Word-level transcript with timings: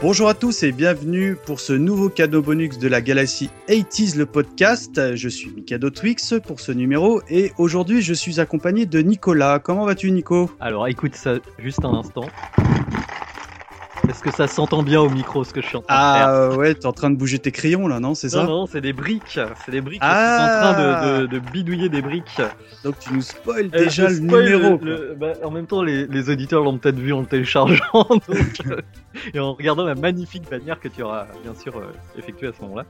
Bonjour 0.00 0.28
à 0.28 0.34
tous 0.34 0.62
et 0.62 0.70
bienvenue 0.70 1.34
pour 1.34 1.58
ce 1.58 1.72
nouveau 1.72 2.08
cadeau 2.08 2.40
bonus 2.40 2.78
de 2.78 2.86
la 2.86 3.00
galaxie 3.00 3.50
80s 3.68 4.16
le 4.16 4.26
podcast. 4.26 5.16
Je 5.16 5.28
suis 5.28 5.50
Mikado 5.50 5.90
Twix 5.90 6.34
pour 6.46 6.60
ce 6.60 6.70
numéro 6.70 7.20
et 7.28 7.50
aujourd'hui 7.58 8.00
je 8.00 8.14
suis 8.14 8.38
accompagné 8.38 8.86
de 8.86 9.00
Nicolas. 9.00 9.58
Comment 9.58 9.84
vas-tu 9.84 10.12
Nico? 10.12 10.52
Alors 10.60 10.86
écoute 10.86 11.16
ça 11.16 11.34
juste 11.58 11.84
un 11.84 11.94
instant. 11.94 12.26
Est-ce 14.08 14.22
que 14.22 14.30
ça 14.30 14.46
s'entend 14.48 14.82
bien 14.82 15.00
au 15.00 15.08
micro 15.10 15.44
ce 15.44 15.52
que 15.52 15.60
je 15.60 15.66
suis 15.66 15.76
en 15.76 15.82
train 15.82 15.94
de 15.94 16.18
faire 16.18 16.28
Ah 16.28 16.56
ouais, 16.56 16.74
t'es 16.74 16.86
en 16.86 16.92
train 16.92 17.10
de 17.10 17.16
bouger 17.16 17.38
tes 17.38 17.50
crayons 17.52 17.88
là, 17.88 18.00
non 18.00 18.14
C'est 18.14 18.30
ça 18.30 18.44
Non, 18.44 18.60
non, 18.60 18.66
c'est 18.66 18.80
des 18.80 18.92
briques. 18.92 19.38
C'est 19.64 19.70
des 19.72 19.80
briques. 19.80 20.00
Ah. 20.02 20.38
Je 20.38 20.44
suis 20.44 20.50
en 20.68 20.72
train 20.72 21.16
de, 21.16 21.20
de- 21.22 21.26
de 21.26 21.38
bidouiller 21.38 21.88
des 21.88 22.00
briques. 22.02 22.40
Donc 22.84 22.98
tu 22.98 23.12
nous 23.12 23.20
spoil 23.22 23.66
Euh, 23.74 23.78
déjà 23.84 24.08
le 24.08 24.18
numéro. 24.18 24.70
le- 24.72 24.76
quoi. 24.78 24.86
le- 24.86 25.16
bah, 25.18 25.32
en 25.44 25.50
même 25.50 25.66
temps, 25.66 25.82
les, 25.82 26.06
les 26.06 26.30
auditeurs 26.30 26.62
l'ont 26.64 26.78
peut-être 26.78 26.98
vu 26.98 27.12
en 27.12 27.20
le 27.20 27.26
téléchargeant. 27.26 27.84
donc, 28.08 28.22
euh, 28.66 28.80
et 29.34 29.38
en 29.40 29.52
regardant 29.54 29.84
la 29.84 29.94
magnifique 29.94 30.48
bannière 30.50 30.80
que 30.80 30.88
tu 30.88 31.02
auras 31.02 31.26
bien 31.42 31.54
sûr 31.54 31.76
euh, 31.76 31.92
effectuée 32.18 32.48
à 32.48 32.52
ce 32.56 32.62
moment-là. 32.62 32.84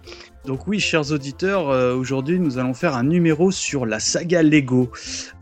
Donc 0.47 0.66
oui, 0.66 0.78
chers 0.78 1.10
auditeurs, 1.10 1.69
aujourd'hui 1.97 2.38
nous 2.38 2.58
allons 2.58 2.75
faire 2.75 2.94
un 2.94 3.03
numéro 3.05 3.50
sur 3.50 3.86
la 3.86 3.98
saga 3.98 4.42
Lego. 4.42 4.91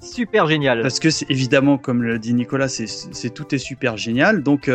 Super 0.00 0.46
génial. 0.46 0.82
Parce 0.82 1.00
que 1.00 1.10
c'est 1.10 1.28
évidemment, 1.30 1.76
comme 1.78 2.02
le 2.02 2.18
dit 2.18 2.32
Nicolas, 2.34 2.68
c'est, 2.68 3.30
tout 3.34 3.54
est 3.54 3.58
super 3.58 3.96
génial. 3.96 4.42
Donc, 4.42 4.70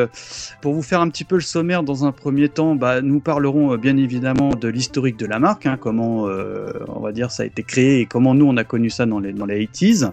pour 0.61 0.73
vous 0.73 0.81
faire 0.81 0.90
un 0.99 1.09
petit 1.09 1.23
peu 1.23 1.35
le 1.35 1.41
sommaire, 1.41 1.83
dans 1.83 2.05
un 2.05 2.11
premier 2.11 2.49
temps, 2.49 2.75
bah, 2.75 3.01
nous 3.01 3.19
parlerons 3.19 3.73
euh, 3.73 3.77
bien 3.77 3.95
évidemment 3.97 4.49
de 4.49 4.67
l'historique 4.67 5.17
de 5.17 5.25
la 5.25 5.39
marque, 5.39 5.65
hein, 5.65 5.77
comment, 5.79 6.27
euh, 6.27 6.71
on 6.87 6.99
va 6.99 7.11
dire, 7.11 7.31
ça 7.31 7.43
a 7.43 7.45
été 7.45 7.63
créé 7.63 8.01
et 8.01 8.05
comment 8.05 8.33
nous 8.33 8.45
on 8.45 8.57
a 8.57 8.63
connu 8.63 8.89
ça 8.89 9.05
dans 9.05 9.19
les 9.19 9.31
dans 9.31 9.45
les 9.45 9.65
80s. 9.65 10.11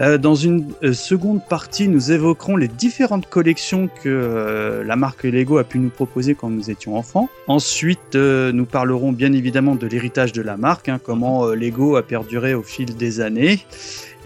Euh, 0.00 0.16
dans 0.18 0.34
une 0.34 0.72
seconde 0.92 1.40
partie, 1.46 1.88
nous 1.88 2.12
évoquerons 2.12 2.56
les 2.56 2.68
différentes 2.68 3.28
collections 3.28 3.88
que 4.02 4.82
la 4.86 4.96
marque 4.96 5.24
Lego 5.24 5.58
a 5.58 5.64
pu 5.64 5.78
nous 5.78 5.90
proposer 5.90 6.34
quand 6.34 6.48
nous 6.48 6.70
étions 6.70 6.96
enfants. 6.96 7.28
Ensuite, 7.48 8.14
nous 8.14 8.64
parlerons 8.64 9.12
bien 9.12 9.32
évidemment 9.32 9.74
de 9.74 9.86
l'héritage 9.86 10.32
de 10.32 10.42
la 10.42 10.56
marque, 10.56 10.88
hein, 10.88 11.00
comment 11.02 11.46
Lego 11.48 11.96
a 11.96 12.02
perduré 12.02 12.54
au 12.54 12.62
fil 12.62 12.96
des 12.96 13.20
années. 13.20 13.60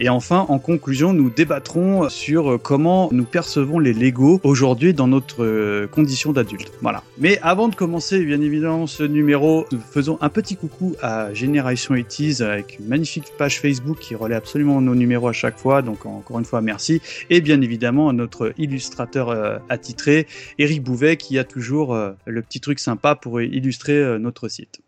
Et 0.01 0.09
enfin, 0.09 0.47
en 0.49 0.61
conclusion, 0.61 1.13
nous 1.13 1.29
débattrons 1.29 2.09
sur 2.09 2.53
euh, 2.53 2.59
comment 2.59 3.09
nous 3.11 3.25
percevons 3.25 3.81
les 3.81 3.93
Lego 3.93 4.41
aujourd'hui 4.45 4.95
dans 4.95 5.09
notre 5.09 5.43
euh, 5.43 5.89
condition 5.89 6.33
d'adulte. 6.33 6.71
Voilà. 6.83 7.03
Mais 7.19 7.41
avant 7.43 7.67
de 7.67 7.75
commencer, 7.75 8.25
bien 8.25 8.41
évidemment, 8.41 8.87
ce 8.87 9.03
numéro, 9.03 9.67
nous 9.73 9.81
faisons 9.81 10.17
un 10.21 10.29
petit 10.29 10.55
coucou 10.55 10.95
à 11.03 11.35
Génération 11.35 11.97
80s 11.97 12.45
avec 12.45 12.79
une 12.79 12.87
magnifique 12.87 13.33
page 13.37 13.61
Facebook 13.61 13.99
qui 13.99 14.15
relaie 14.15 14.37
absolument 14.37 14.81
nos 14.81 14.95
numéros 14.95 15.27
à 15.27 15.33
chaque 15.33 15.59
fois. 15.59 15.83
Donc 15.83 16.07
encore 16.07 16.39
une 16.39 16.45
fois, 16.45 16.61
merci. 16.61 17.03
Et 17.29 17.41
bien 17.41 17.61
évidemment, 17.61 18.09
à 18.09 18.13
notre 18.13 18.53
illustrateur 18.57 19.31
euh, 19.31 19.59
attitré, 19.69 20.29
Eric 20.61 20.85
Bouvet, 20.85 21.17
qui 21.17 21.39
a 21.39 21.45
toujours 21.45 21.97
le 22.25 22.43
petit 22.43 22.61
truc 22.61 22.79
sympa 22.79 23.17
pour 23.17 23.41
illustrer 23.41 24.19
notre 24.19 24.49
site. 24.49 24.81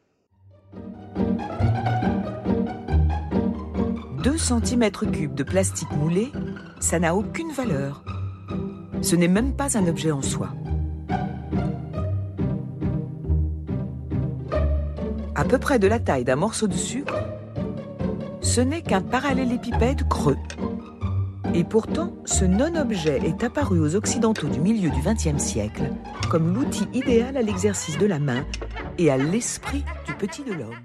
2 4.22 4.32
cm3 4.32 5.32
de 5.32 5.42
plastique 5.42 5.90
moulé, 5.92 6.30
ça 6.78 6.98
n'a 6.98 7.14
aucune 7.14 7.50
valeur. 7.52 8.04
Ce 9.00 9.16
n'est 9.16 9.28
même 9.28 9.54
pas 9.54 9.78
un 9.78 9.86
objet 9.86 10.10
en 10.10 10.20
soi. 10.20 10.50
À 15.34 15.44
peu 15.44 15.56
près 15.56 15.78
de 15.78 15.86
la 15.86 15.98
taille 15.98 16.24
d'un 16.24 16.36
morceau 16.36 16.66
de 16.66 16.74
sucre, 16.74 17.16
ce 18.42 18.60
n'est 18.60 18.82
qu'un 18.82 19.00
parallélépipède 19.00 20.06
creux. 20.06 20.36
Et 21.54 21.64
pourtant, 21.64 22.12
ce 22.26 22.44
non-objet 22.44 23.20
est 23.24 23.42
apparu 23.42 23.80
aux 23.80 23.96
Occidentaux 23.96 24.48
du 24.48 24.60
milieu 24.60 24.90
du 24.90 25.00
XXe 25.00 25.42
siècle 25.42 25.90
comme 26.28 26.54
l'outil 26.54 26.86
idéal 26.92 27.38
à 27.38 27.42
l'exercice 27.42 27.96
de 27.96 28.06
la 28.06 28.18
main 28.18 28.44
et 28.98 29.10
à 29.10 29.16
l'esprit 29.16 29.82
du 30.06 30.12
petit 30.12 30.44
de 30.44 30.52
l'homme. 30.52 30.76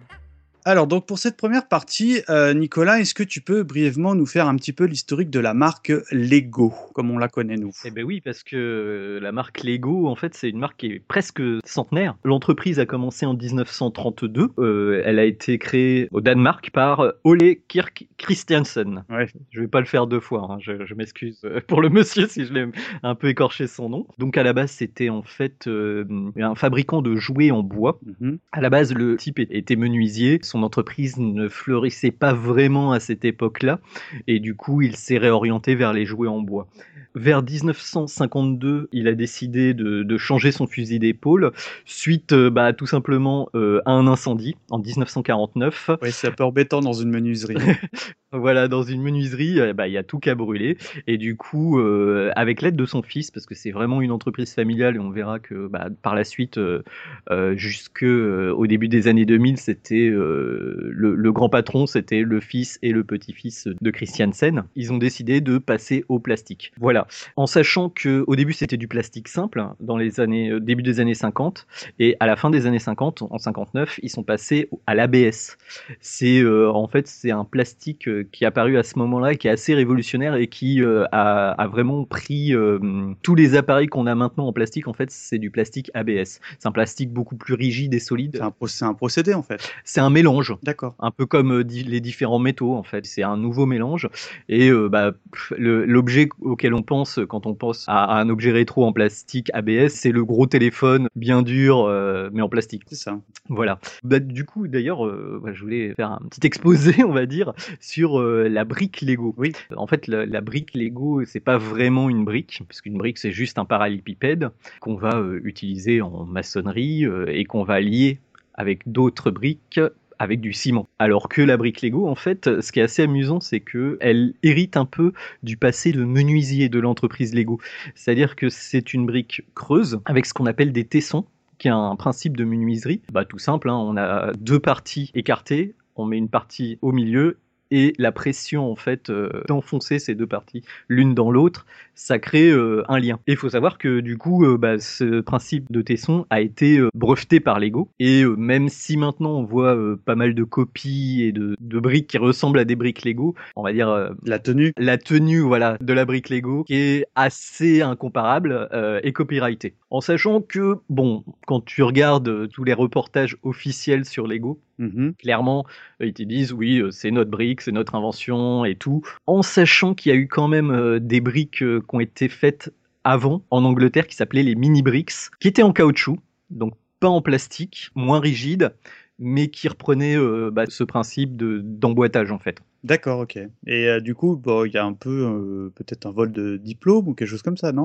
Alors, 0.67 0.87
donc 0.87 1.05
pour 1.05 1.19
cette 1.19 1.37
première 1.37 1.67
partie, 1.67 2.21
euh, 2.27 2.55
Nicolas, 2.55 2.99
est-ce 2.99 3.13
que 3.13 3.21
tu 3.21 3.39
peux 3.39 3.61
brièvement 3.61 4.15
nous 4.15 4.25
faire 4.25 4.47
un 4.47 4.55
petit 4.55 4.73
peu 4.73 4.85
l'historique 4.85 5.29
de 5.29 5.39
la 5.39 5.53
marque 5.53 5.93
Lego, 6.09 6.73
comme 6.95 7.11
on 7.11 7.19
la 7.19 7.27
connaît 7.27 7.55
nous? 7.55 7.69
Eh 7.85 7.91
ben 7.91 8.03
oui, 8.03 8.19
parce 8.19 8.41
que 8.41 8.55
euh, 8.55 9.19
la 9.19 9.31
marque 9.31 9.63
Lego, 9.63 10.07
en 10.07 10.15
fait, 10.15 10.33
c'est 10.33 10.49
une 10.49 10.57
marque 10.57 10.77
qui 10.77 10.87
est 10.87 11.03
presque 11.07 11.39
centenaire. 11.65 12.15
L'entreprise 12.23 12.79
a 12.79 12.87
commencé 12.87 13.27
en 13.27 13.35
1932. 13.35 14.53
Euh, 14.57 15.03
elle 15.05 15.19
a 15.19 15.25
été 15.25 15.59
créée 15.59 16.07
au 16.11 16.19
Danemark 16.19 16.71
par 16.71 17.13
Ole 17.23 17.57
Kirk 17.67 18.07
Christiansen. 18.17 19.03
Ouais. 19.11 19.27
Je 19.51 19.61
vais 19.61 19.67
pas 19.67 19.81
le 19.81 19.85
faire 19.85 20.07
deux 20.07 20.19
fois, 20.19 20.47
hein, 20.49 20.57
je, 20.59 20.83
je 20.83 20.95
m'excuse 20.95 21.45
pour 21.67 21.79
le 21.79 21.89
monsieur 21.89 22.25
si 22.25 22.43
je 22.43 22.53
l'ai 22.53 22.65
un 23.03 23.13
peu 23.13 23.27
écorché 23.27 23.67
son 23.67 23.89
nom. 23.89 24.07
Donc 24.17 24.35
à 24.35 24.41
la 24.41 24.53
base, 24.53 24.71
c'était 24.71 25.09
en 25.09 25.21
fait 25.21 25.67
euh, 25.67 26.05
un 26.39 26.55
fabricant 26.55 27.03
de 27.03 27.15
jouets 27.15 27.51
en 27.51 27.61
bois. 27.61 27.99
Mhm. 28.19 28.39
À 28.51 28.61
la 28.61 28.71
base, 28.71 28.95
le 28.95 29.15
type 29.17 29.37
était 29.37 29.75
menuisier. 29.75 30.39
Son 30.54 30.54
entreprise 30.63 31.17
ne 31.17 31.47
fleurissait 31.49 32.11
pas 32.11 32.33
vraiment 32.33 32.91
à 32.91 32.99
cette 32.99 33.25
époque-là. 33.25 33.79
Et 34.27 34.39
du 34.39 34.55
coup, 34.55 34.81
il 34.81 34.95
s'est 34.95 35.17
réorienté 35.17 35.75
vers 35.75 35.93
les 35.93 36.05
jouets 36.05 36.27
en 36.27 36.39
bois. 36.39 36.67
Vers 37.15 37.41
1952, 37.41 38.89
il 38.91 39.07
a 39.07 39.13
décidé 39.13 39.73
de, 39.73 40.03
de 40.03 40.17
changer 40.17 40.51
son 40.51 40.67
fusil 40.67 40.99
d'épaule 40.99 41.53
suite 41.85 42.33
euh, 42.33 42.49
bah, 42.49 42.73
tout 42.73 42.87
simplement 42.87 43.47
euh, 43.55 43.81
à 43.85 43.91
un 43.91 44.05
incendie 44.07 44.57
en 44.69 44.79
1949. 44.79 45.91
Ouais, 46.01 46.11
c'est 46.11 46.27
un 46.27 46.31
peu 46.31 46.43
embêtant 46.43 46.81
dans 46.81 46.93
une 46.93 47.09
menuiserie. 47.09 47.55
Voilà, 48.37 48.67
dans 48.67 48.83
une 48.83 49.01
menuiserie, 49.01 49.59
euh, 49.59 49.73
bah, 49.73 49.87
il 49.87 49.93
y 49.93 49.97
a 49.97 50.03
tout 50.03 50.19
qu'à 50.19 50.35
brûler. 50.35 50.77
Et 51.07 51.17
du 51.17 51.37
coup, 51.37 51.79
euh, 51.79 52.31
avec 52.35 52.61
l'aide 52.61 52.75
de 52.75 52.85
son 52.85 53.01
fils, 53.01 53.31
parce 53.31 53.45
que 53.45 53.55
c'est 53.55 53.71
vraiment 53.71 54.01
une 54.01 54.11
entreprise 54.11 54.53
familiale, 54.53 54.95
et 54.95 54.99
on 54.99 55.09
verra 55.09 55.39
que 55.39 55.67
bah, 55.67 55.87
par 56.01 56.15
la 56.15 56.23
suite, 56.23 56.57
euh, 56.57 56.83
euh, 57.31 57.55
jusque 57.55 58.03
euh, 58.03 58.51
au 58.53 58.67
début 58.67 58.87
des 58.87 59.07
années 59.07 59.25
2000, 59.25 59.57
c'était 59.57 60.09
le, 60.45 61.15
le 61.15 61.31
grand 61.31 61.49
patron, 61.49 61.85
c'était 61.85 62.21
le 62.21 62.39
fils 62.39 62.79
et 62.81 62.91
le 62.91 63.03
petit-fils 63.03 63.67
de 63.79 63.91
Christiansen. 63.91 64.63
Ils 64.75 64.93
ont 64.93 64.97
décidé 64.97 65.41
de 65.41 65.57
passer 65.57 66.05
au 66.09 66.19
plastique. 66.19 66.71
Voilà, 66.79 67.07
en 67.35 67.47
sachant 67.47 67.89
que 67.89 68.23
au 68.27 68.35
début 68.35 68.53
c'était 68.53 68.77
du 68.77 68.87
plastique 68.87 69.27
simple 69.27 69.59
hein, 69.59 69.75
dans 69.79 69.97
les 69.97 70.19
années 70.19 70.51
euh, 70.51 70.59
début 70.59 70.83
des 70.83 70.99
années 70.99 71.13
50 71.13 71.67
et 71.99 72.15
à 72.19 72.27
la 72.27 72.35
fin 72.35 72.49
des 72.49 72.65
années 72.65 72.79
50, 72.79 73.23
en 73.29 73.37
59, 73.37 73.99
ils 74.03 74.09
sont 74.09 74.23
passés 74.23 74.69
à 74.87 74.95
l'ABS. 74.95 75.57
C'est 75.99 76.39
euh, 76.39 76.71
en 76.71 76.87
fait 76.87 77.07
c'est 77.07 77.31
un 77.31 77.45
plastique 77.45 78.07
euh, 78.07 78.27
qui 78.31 78.43
est 78.43 78.47
apparu 78.47 78.77
à 78.77 78.83
ce 78.83 78.97
moment-là 78.99 79.35
qui 79.35 79.47
est 79.47 79.51
assez 79.51 79.73
révolutionnaire 79.73 80.35
et 80.35 80.47
qui 80.47 80.81
euh, 80.81 81.05
a, 81.11 81.51
a 81.51 81.67
vraiment 81.67 82.05
pris 82.05 82.53
euh, 82.53 82.79
tous 83.21 83.35
les 83.35 83.55
appareils 83.55 83.87
qu'on 83.87 84.07
a 84.07 84.15
maintenant 84.15 84.47
en 84.47 84.53
plastique. 84.53 84.87
En 84.87 84.93
fait, 84.93 85.11
c'est 85.11 85.37
du 85.37 85.51
plastique 85.51 85.91
ABS. 85.93 86.39
C'est 86.59 86.67
un 86.67 86.71
plastique 86.71 87.11
beaucoup 87.11 87.35
plus 87.35 87.53
rigide 87.53 87.93
et 87.93 87.99
solide. 87.99 88.41
c'est 88.67 88.85
un, 88.85 88.89
un 88.89 88.93
procédé 88.93 89.33
en 89.33 89.43
fait. 89.43 89.61
C'est 89.83 90.01
un 90.01 90.09
mélange 90.09 90.34
D'accord. 90.63 90.95
un 90.99 91.11
peu 91.11 91.25
comme 91.25 91.51
euh, 91.51 91.63
les 91.63 92.01
différents 92.01 92.39
métaux 92.39 92.73
en 92.73 92.83
fait. 92.83 93.05
C'est 93.05 93.23
un 93.23 93.37
nouveau 93.37 93.65
mélange 93.65 94.09
et 94.49 94.69
euh, 94.69 94.89
bah, 94.89 95.13
l'objet 95.57 96.29
auquel 96.41 96.73
on 96.73 96.81
pense 96.81 97.19
quand 97.27 97.45
on 97.45 97.55
pense 97.55 97.85
à, 97.87 98.03
à 98.03 98.19
un 98.19 98.29
objet 98.29 98.51
rétro 98.51 98.85
en 98.85 98.93
plastique 98.93 99.49
ABS, 99.53 99.89
c'est 99.89 100.11
le 100.11 100.25
gros 100.25 100.47
téléphone 100.47 101.07
bien 101.15 101.41
dur 101.41 101.85
euh, 101.85 102.29
mais 102.33 102.41
en 102.41 102.49
plastique. 102.49 102.83
C'est 102.87 102.95
ça. 102.95 103.19
Voilà. 103.49 103.79
Bah, 104.03 104.19
du 104.19 104.45
coup 104.45 104.67
d'ailleurs, 104.67 105.05
euh, 105.05 105.41
je 105.53 105.61
voulais 105.61 105.93
faire 105.95 106.11
un 106.11 106.21
petit 106.29 106.45
exposé 106.45 107.03
on 107.03 107.11
va 107.11 107.25
dire 107.25 107.53
sur 107.79 108.19
euh, 108.19 108.47
la 108.47 108.63
brique 108.65 109.01
Lego. 109.01 109.33
Oui. 109.37 109.53
En 109.75 109.87
fait, 109.87 110.07
la, 110.07 110.25
la 110.25 110.41
brique 110.41 110.73
Lego, 110.73 111.23
c'est 111.25 111.39
pas 111.39 111.57
vraiment 111.57 112.09
une 112.09 112.25
brique, 112.25 112.63
parce 112.67 112.81
qu'une 112.81 112.97
brique, 112.97 113.17
c'est 113.17 113.31
juste 113.31 113.57
un 113.57 113.65
parallépipède 113.65 114.49
qu'on 114.79 114.95
va 114.95 115.17
euh, 115.17 115.39
utiliser 115.43 116.01
en 116.01 116.25
maçonnerie 116.25 117.05
euh, 117.05 117.25
et 117.27 117.45
qu'on 117.45 117.63
va 117.63 117.79
lier 117.79 118.19
avec 118.53 118.89
d'autres 118.89 119.31
briques 119.31 119.79
avec 120.19 120.41
du 120.41 120.53
ciment. 120.53 120.87
Alors 120.99 121.29
que 121.29 121.41
la 121.41 121.57
brique 121.57 121.81
Lego, 121.81 122.07
en 122.07 122.15
fait, 122.15 122.61
ce 122.61 122.71
qui 122.71 122.79
est 122.79 122.83
assez 122.83 123.03
amusant, 123.03 123.39
c'est 123.39 123.59
que 123.59 123.97
elle 124.01 124.33
hérite 124.43 124.77
un 124.77 124.85
peu 124.85 125.13
du 125.43 125.57
passé 125.57 125.91
de 125.91 126.03
menuisier 126.03 126.69
de 126.69 126.79
l'entreprise 126.79 127.33
Lego. 127.33 127.59
C'est-à-dire 127.95 128.35
que 128.35 128.49
c'est 128.49 128.93
une 128.93 129.05
brique 129.05 129.43
creuse 129.55 129.99
avec 130.05 130.25
ce 130.25 130.33
qu'on 130.33 130.45
appelle 130.45 130.71
des 130.71 130.85
tessons 130.85 131.25
qui 131.57 131.67
est 131.67 131.71
un 131.71 131.95
principe 131.95 132.35
de 132.37 132.43
menuiserie. 132.43 133.01
Bah 133.11 133.25
tout 133.25 133.39
simple, 133.39 133.69
hein, 133.69 133.77
on 133.77 133.97
a 133.97 134.33
deux 134.33 134.59
parties 134.59 135.11
écartées, 135.13 135.73
on 135.95 136.05
met 136.05 136.17
une 136.17 136.29
partie 136.29 136.77
au 136.81 136.91
milieu 136.91 137.37
et 137.75 137.93
la 137.99 138.13
pression 138.13 138.71
en 138.71 138.77
fait 138.77 139.09
euh, 139.09 139.43
d'enfoncer 139.49 139.99
ces 139.99 140.15
deux 140.15 140.25
parties 140.25 140.63
l'une 140.87 141.13
dans 141.13 141.29
l'autre, 141.29 141.65
ça 141.93 142.19
crée 142.19 142.49
euh, 142.49 142.83
un 142.87 142.99
lien. 142.99 143.19
Et 143.27 143.33
il 143.33 143.37
faut 143.37 143.49
savoir 143.49 143.77
que 143.77 143.99
du 143.99 144.17
coup, 144.17 144.45
euh, 144.45 144.57
bah, 144.57 144.79
ce 144.79 145.19
principe 145.19 145.69
de 145.69 145.81
tesson 145.81 146.25
a 146.29 146.39
été 146.39 146.79
breveté 146.93 147.41
par 147.41 147.59
Lego 147.59 147.89
et 147.99 148.23
même 148.23 148.69
si 148.69 148.95
maintenant 148.95 149.31
on 149.31 149.43
voit 149.43 149.77
pas 150.05 150.15
mal 150.15 150.33
de 150.33 150.43
copies 150.45 151.23
et 151.23 151.33
de, 151.33 151.57
de, 151.59 151.79
briques 151.79 152.07
qui 152.07 152.17
ressemblent 152.17 152.59
à 152.59 152.65
des 152.65 152.77
briques 152.77 153.03
Lego, 153.03 153.35
on 153.57 153.63
va 153.63 153.73
dire 153.73 154.13
la 154.23 154.39
tenue, 154.39 154.71
la 154.77 154.97
tenue 154.97 155.41
voilà 155.41 155.77
de 155.81 155.93
la 155.93 156.05
brique 156.05 156.29
Lego 156.29 156.63
qui 156.63 156.75
est 156.75 157.05
assez 157.15 157.81
incomparable 157.81 158.69
et 159.03 159.11
copyrightée. 159.11 159.73
En 159.89 159.99
sachant 159.99 160.41
que 160.41 160.75
bon, 160.89 161.25
quand 161.45 161.63
tu 161.63 161.83
regardes 161.83 162.49
tous 162.49 162.63
les 162.63 162.73
reportages 162.73 163.37
officiels 163.43 164.05
sur 164.05 164.27
Lego, 164.27 164.59
mhm. 164.77 165.13
clairement 165.15 165.65
ils 165.99 166.13
te 166.13 166.23
disent 166.23 166.53
oui 166.53 166.81
c'est 166.91 167.11
notre 167.11 167.31
brique, 167.31 167.61
c'est 167.61 167.71
notre 167.71 167.95
invention 167.95 168.65
et 168.65 168.75
tout, 168.75 169.01
en 169.27 169.41
sachant 169.41 169.93
qu'il 169.93 170.11
y 170.11 170.15
a 170.15 170.17
eu 170.17 170.27
quand 170.27 170.47
même 170.47 170.71
euh, 170.71 170.99
des 170.99 171.21
briques 171.21 171.61
euh, 171.63 171.81
qui 171.81 171.95
ont 171.95 171.99
été 171.99 172.29
faites 172.29 172.73
avant 173.03 173.43
en 173.51 173.63
Angleterre 173.63 174.07
qui 174.07 174.15
s'appelaient 174.15 174.43
les 174.43 174.55
mini 174.55 174.81
bricks, 174.81 175.13
qui 175.39 175.47
étaient 175.47 175.63
en 175.63 175.73
caoutchouc, 175.73 176.17
donc 176.49 176.73
pas 176.99 177.09
en 177.09 177.21
plastique, 177.21 177.89
moins 177.95 178.19
rigide, 178.19 178.73
mais 179.19 179.49
qui 179.49 179.67
reprenaient 179.67 180.17
euh, 180.17 180.49
bah, 180.51 180.65
ce 180.67 180.83
principe 180.83 181.35
de 181.35 181.61
d'emboîtage 181.63 182.31
en 182.31 182.39
fait. 182.39 182.59
D'accord, 182.85 183.19
ok. 183.19 183.39
Et 183.67 184.01
du 184.01 184.15
coup, 184.15 184.41
il 184.65 184.71
y 184.71 184.77
a 184.77 184.85
un 184.85 184.93
peu 184.93 185.71
peut-être 185.75 186.05
un 186.05 186.11
vol 186.11 186.31
de 186.31 186.57
diplôme 186.57 187.07
ou 187.07 187.13
quelque 187.13 187.27
chose 187.27 187.41
comme 187.41 187.57
ça, 187.57 187.71
non 187.71 187.83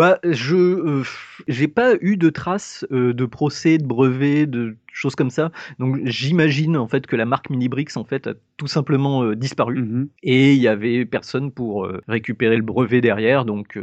bah, 0.00 0.18
je 0.24 0.56
euh, 0.56 1.02
j'ai 1.46 1.68
pas 1.68 1.94
eu 2.00 2.16
de 2.16 2.30
traces 2.30 2.86
euh, 2.90 3.12
de 3.12 3.26
procès, 3.26 3.76
de 3.76 3.84
brevets, 3.84 4.46
de 4.46 4.76
choses 4.90 5.14
comme 5.14 5.28
ça. 5.28 5.52
Donc 5.78 6.00
j'imagine 6.04 6.78
en 6.78 6.88
fait 6.88 7.06
que 7.06 7.16
la 7.16 7.26
marque 7.26 7.50
Minibrix 7.50 7.88
en 7.96 8.04
fait 8.04 8.26
a 8.26 8.32
tout 8.56 8.66
simplement 8.66 9.24
euh, 9.24 9.36
disparu 9.36 9.82
mhm. 9.82 10.08
et 10.22 10.54
il 10.54 10.58
y 10.58 10.68
avait 10.68 11.04
personne 11.04 11.52
pour 11.52 11.86
récupérer 12.08 12.56
le 12.56 12.62
brevet 12.62 13.02
derrière. 13.02 13.44
Donc 13.44 13.78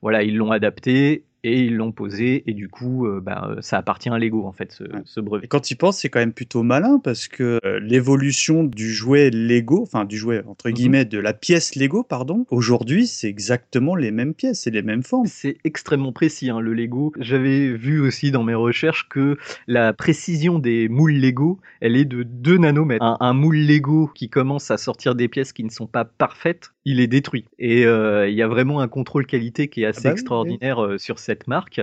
voilà, 0.00 0.24
ils 0.24 0.36
l'ont 0.36 0.50
adapté 0.50 1.22
et 1.44 1.62
ils 1.62 1.76
l'ont 1.76 1.92
posé 1.92 2.44
et 2.46 2.54
du 2.54 2.68
coup 2.68 3.06
euh, 3.06 3.20
bah, 3.20 3.48
euh, 3.50 3.60
ça 3.60 3.78
appartient 3.78 4.08
à 4.08 4.18
Lego 4.18 4.46
en 4.46 4.52
fait 4.52 4.72
ce, 5.04 5.20
brevet. 5.20 5.44
Et 5.44 5.48
quand 5.48 5.70
il 5.70 5.76
pense 5.76 5.98
c'est 5.98 6.08
quand 6.08 6.20
même 6.20 6.32
plutôt 6.32 6.62
malin 6.62 7.00
parce 7.02 7.28
que 7.28 7.60
euh, 7.64 7.80
l'évolution 7.80 8.64
du 8.64 8.92
jouet 8.92 9.30
Lego, 9.30 9.82
enfin 9.82 10.04
du 10.04 10.16
jouet 10.16 10.42
entre 10.46 10.68
mhm. 10.68 10.74
guillemets 10.74 11.04
de 11.04 11.18
la 11.18 11.32
pièce 11.32 11.74
Lego 11.74 12.02
pardon, 12.02 12.46
aujourd'hui 12.50 13.06
c'est 13.06 13.28
exactement 13.28 13.96
les 13.96 14.10
mêmes 14.10 14.34
pièces, 14.34 14.62
c'est 14.62 14.70
les 14.70 14.82
mêmes 14.82 15.02
formes. 15.02 15.26
C'est 15.26 15.56
extrêmement 15.64 16.12
précis 16.12 16.50
hein, 16.50 16.60
le 16.60 16.74
Lego. 16.74 17.12
J'avais 17.18 17.72
vu 17.72 18.00
aussi 18.00 18.30
dans 18.30 18.42
mes 18.42 18.54
recherches 18.54 19.08
que 19.08 19.36
la 19.66 19.92
précision 19.92 20.58
des 20.58 20.88
moules 20.88 21.14
Lego, 21.14 21.58
elle 21.80 21.96
est 21.96 22.04
de 22.04 22.22
2 22.22 22.58
nanomètres. 22.58 23.04
Un, 23.20 23.32
moule 23.32 23.56
Lego 23.56 24.10
qui 24.14 24.28
commence 24.28 24.70
à 24.70 24.76
sortir 24.76 25.14
des 25.14 25.28
pièces 25.28 25.52
qui 25.52 25.64
ne 25.64 25.70
sont 25.70 25.86
pas 25.86 26.04
parfaites, 26.04 26.72
il 26.84 27.00
est 27.00 27.06
détruit. 27.06 27.44
Et 27.58 27.82
il 27.82 28.34
y 28.34 28.42
a 28.42 28.48
vraiment 28.48 28.80
un 28.80 28.88
contrôle 28.88 29.26
qualité 29.26 29.68
qui 29.68 29.82
est 29.82 29.86
assez 29.86 30.06
ah 30.06 30.10
bah 30.10 30.12
extraordinaire 30.12 30.94
sur 30.98 31.18
cette 31.18 31.46
marque. 31.46 31.80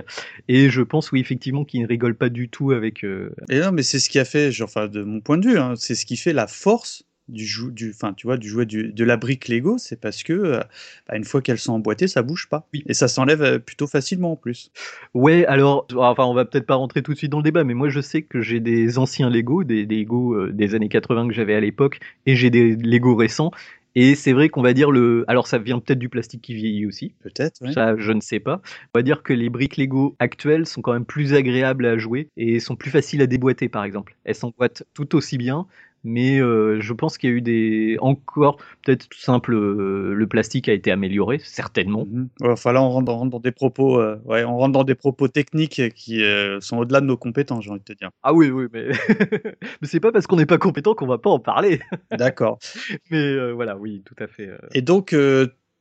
Et 0.48 0.70
je 0.70 0.82
pense, 0.82 1.12
oui, 1.12 1.20
effectivement, 1.20 1.64
qu'il 1.64 1.82
ne 1.82 1.86
rigole 1.86 2.14
pas 2.14 2.28
du 2.28 2.48
tout 2.48 2.72
avec. 2.72 3.04
Euh, 3.04 3.34
et 3.48 3.60
non, 3.60 3.72
mais 3.72 3.82
c'est 3.82 3.98
ce 3.98 4.10
qui 4.10 4.18
a 4.18 4.24
fait, 4.24 4.52
genre, 4.52 4.68
enfin, 4.68 4.88
de 4.88 5.02
mon 5.02 5.20
point 5.20 5.38
de 5.38 5.48
vue, 5.48 5.58
hein, 5.58 5.74
c'est 5.76 5.94
ce 5.94 6.06
qui 6.06 6.16
fait 6.16 6.32
la 6.32 6.46
force 6.46 7.04
du 7.28 7.46
jou 7.46 7.70
du 7.70 7.90
enfin 7.90 8.12
tu 8.12 8.26
vois 8.26 8.36
du 8.36 8.48
jouet 8.48 8.66
du, 8.66 8.92
de 8.92 9.04
la 9.04 9.16
brique 9.16 9.46
Lego 9.46 9.78
c'est 9.78 10.00
parce 10.00 10.24
que 10.24 10.32
euh, 10.32 10.60
bah, 11.08 11.16
une 11.16 11.22
fois 11.22 11.40
qu'elles 11.40 11.60
sont 11.60 11.74
emboîtées 11.74 12.08
ça 12.08 12.22
bouge 12.22 12.48
pas 12.48 12.66
oui. 12.74 12.82
et 12.88 12.92
ça 12.92 13.06
s'enlève 13.06 13.42
euh, 13.42 13.58
plutôt 13.60 13.86
facilement 13.86 14.32
en 14.32 14.36
plus 14.36 14.72
ouais 15.14 15.46
alors 15.46 15.86
enfin 15.96 16.24
on 16.24 16.34
va 16.34 16.44
peut-être 16.44 16.66
pas 16.66 16.74
rentrer 16.74 17.04
tout 17.04 17.12
de 17.12 17.16
suite 17.16 17.30
dans 17.30 17.36
le 17.38 17.44
débat 17.44 17.62
mais 17.62 17.74
moi 17.74 17.88
je 17.88 18.00
sais 18.00 18.22
que 18.22 18.40
j'ai 18.40 18.58
des 18.58 18.98
anciens 18.98 19.30
Lego 19.30 19.62
des, 19.62 19.86
des 19.86 20.00
Lego 20.00 20.48
des 20.48 20.74
années 20.74 20.88
80 20.88 21.28
que 21.28 21.34
j'avais 21.34 21.54
à 21.54 21.60
l'époque 21.60 22.00
et 22.26 22.34
j'ai 22.34 22.50
des 22.50 22.74
Lego 22.74 23.14
récents 23.14 23.52
et 23.94 24.14
c'est 24.14 24.32
vrai 24.32 24.48
qu'on 24.48 24.62
va 24.62 24.72
dire 24.72 24.90
le. 24.90 25.24
Alors 25.28 25.46
ça 25.46 25.58
vient 25.58 25.78
peut-être 25.80 25.98
du 25.98 26.08
plastique 26.08 26.42
qui 26.42 26.54
vieillit 26.54 26.86
aussi. 26.86 27.14
Peut-être. 27.22 27.70
Ça, 27.72 27.96
je 27.96 28.12
ne 28.12 28.20
sais 28.20 28.40
pas. 28.40 28.60
On 28.94 28.98
va 28.98 29.02
dire 29.02 29.22
que 29.22 29.32
les 29.32 29.50
briques 29.50 29.76
Lego 29.76 30.16
actuelles 30.18 30.66
sont 30.66 30.80
quand 30.80 30.92
même 30.92 31.04
plus 31.04 31.34
agréables 31.34 31.86
à 31.86 31.98
jouer 31.98 32.28
et 32.36 32.60
sont 32.60 32.76
plus 32.76 32.90
faciles 32.90 33.22
à 33.22 33.26
déboîter, 33.26 33.68
par 33.68 33.84
exemple. 33.84 34.16
Elles 34.24 34.34
s'emboîtent 34.34 34.84
tout 34.94 35.14
aussi 35.16 35.38
bien, 35.38 35.66
mais 36.04 36.40
euh, 36.40 36.80
je 36.80 36.92
pense 36.92 37.18
qu'il 37.18 37.30
y 37.30 37.32
a 37.32 37.36
eu 37.36 37.40
des 37.42 37.96
encore 38.00 38.56
peut-être 38.84 39.08
tout 39.08 39.18
simple 39.18 39.54
euh, 39.54 40.12
le 40.14 40.26
plastique 40.26 40.68
a 40.68 40.72
été 40.72 40.90
amélioré 40.90 41.38
certainement. 41.42 42.06
Mm 42.10 42.28
enfin 42.42 42.72
là 42.72 42.82
on 42.82 42.90
rentre, 42.90 43.04
dans, 43.06 43.26
dans 43.26 43.40
des 43.40 43.52
propos 43.52 44.00
euh, 44.00 44.16
ouais 44.24 44.44
on 44.44 44.56
rentre 44.56 44.72
dans 44.72 44.84
des 44.84 44.94
propos 44.94 45.28
techniques 45.28 45.92
qui 45.94 46.22
sont 46.60 46.78
au-delà 46.78 47.00
de 47.00 47.06
nos 47.06 47.16
compétences 47.16 47.64
j'ai 47.64 47.70
envie 47.70 47.80
de 47.80 47.84
te 47.84 47.92
dire. 47.92 48.10
Ah 48.22 48.32
oui 48.32 48.50
oui 48.50 48.66
mais 48.72 48.88
mais 49.82 49.88
c'est 49.88 50.00
pas 50.00 50.12
parce 50.12 50.26
qu'on 50.26 50.36
n'est 50.36 50.46
pas 50.46 50.58
compétent 50.58 50.94
qu'on 50.94 51.06
va 51.06 51.18
pas 51.18 51.30
en 51.30 51.38
parler. 51.38 51.80
D'accord. 52.10 52.58
mais 53.10 53.52
voilà 53.52 53.76
oui 53.76 54.02
tout 54.04 54.16
à 54.18 54.26
fait. 54.26 54.50
Et 54.74 54.82
donc 54.82 55.14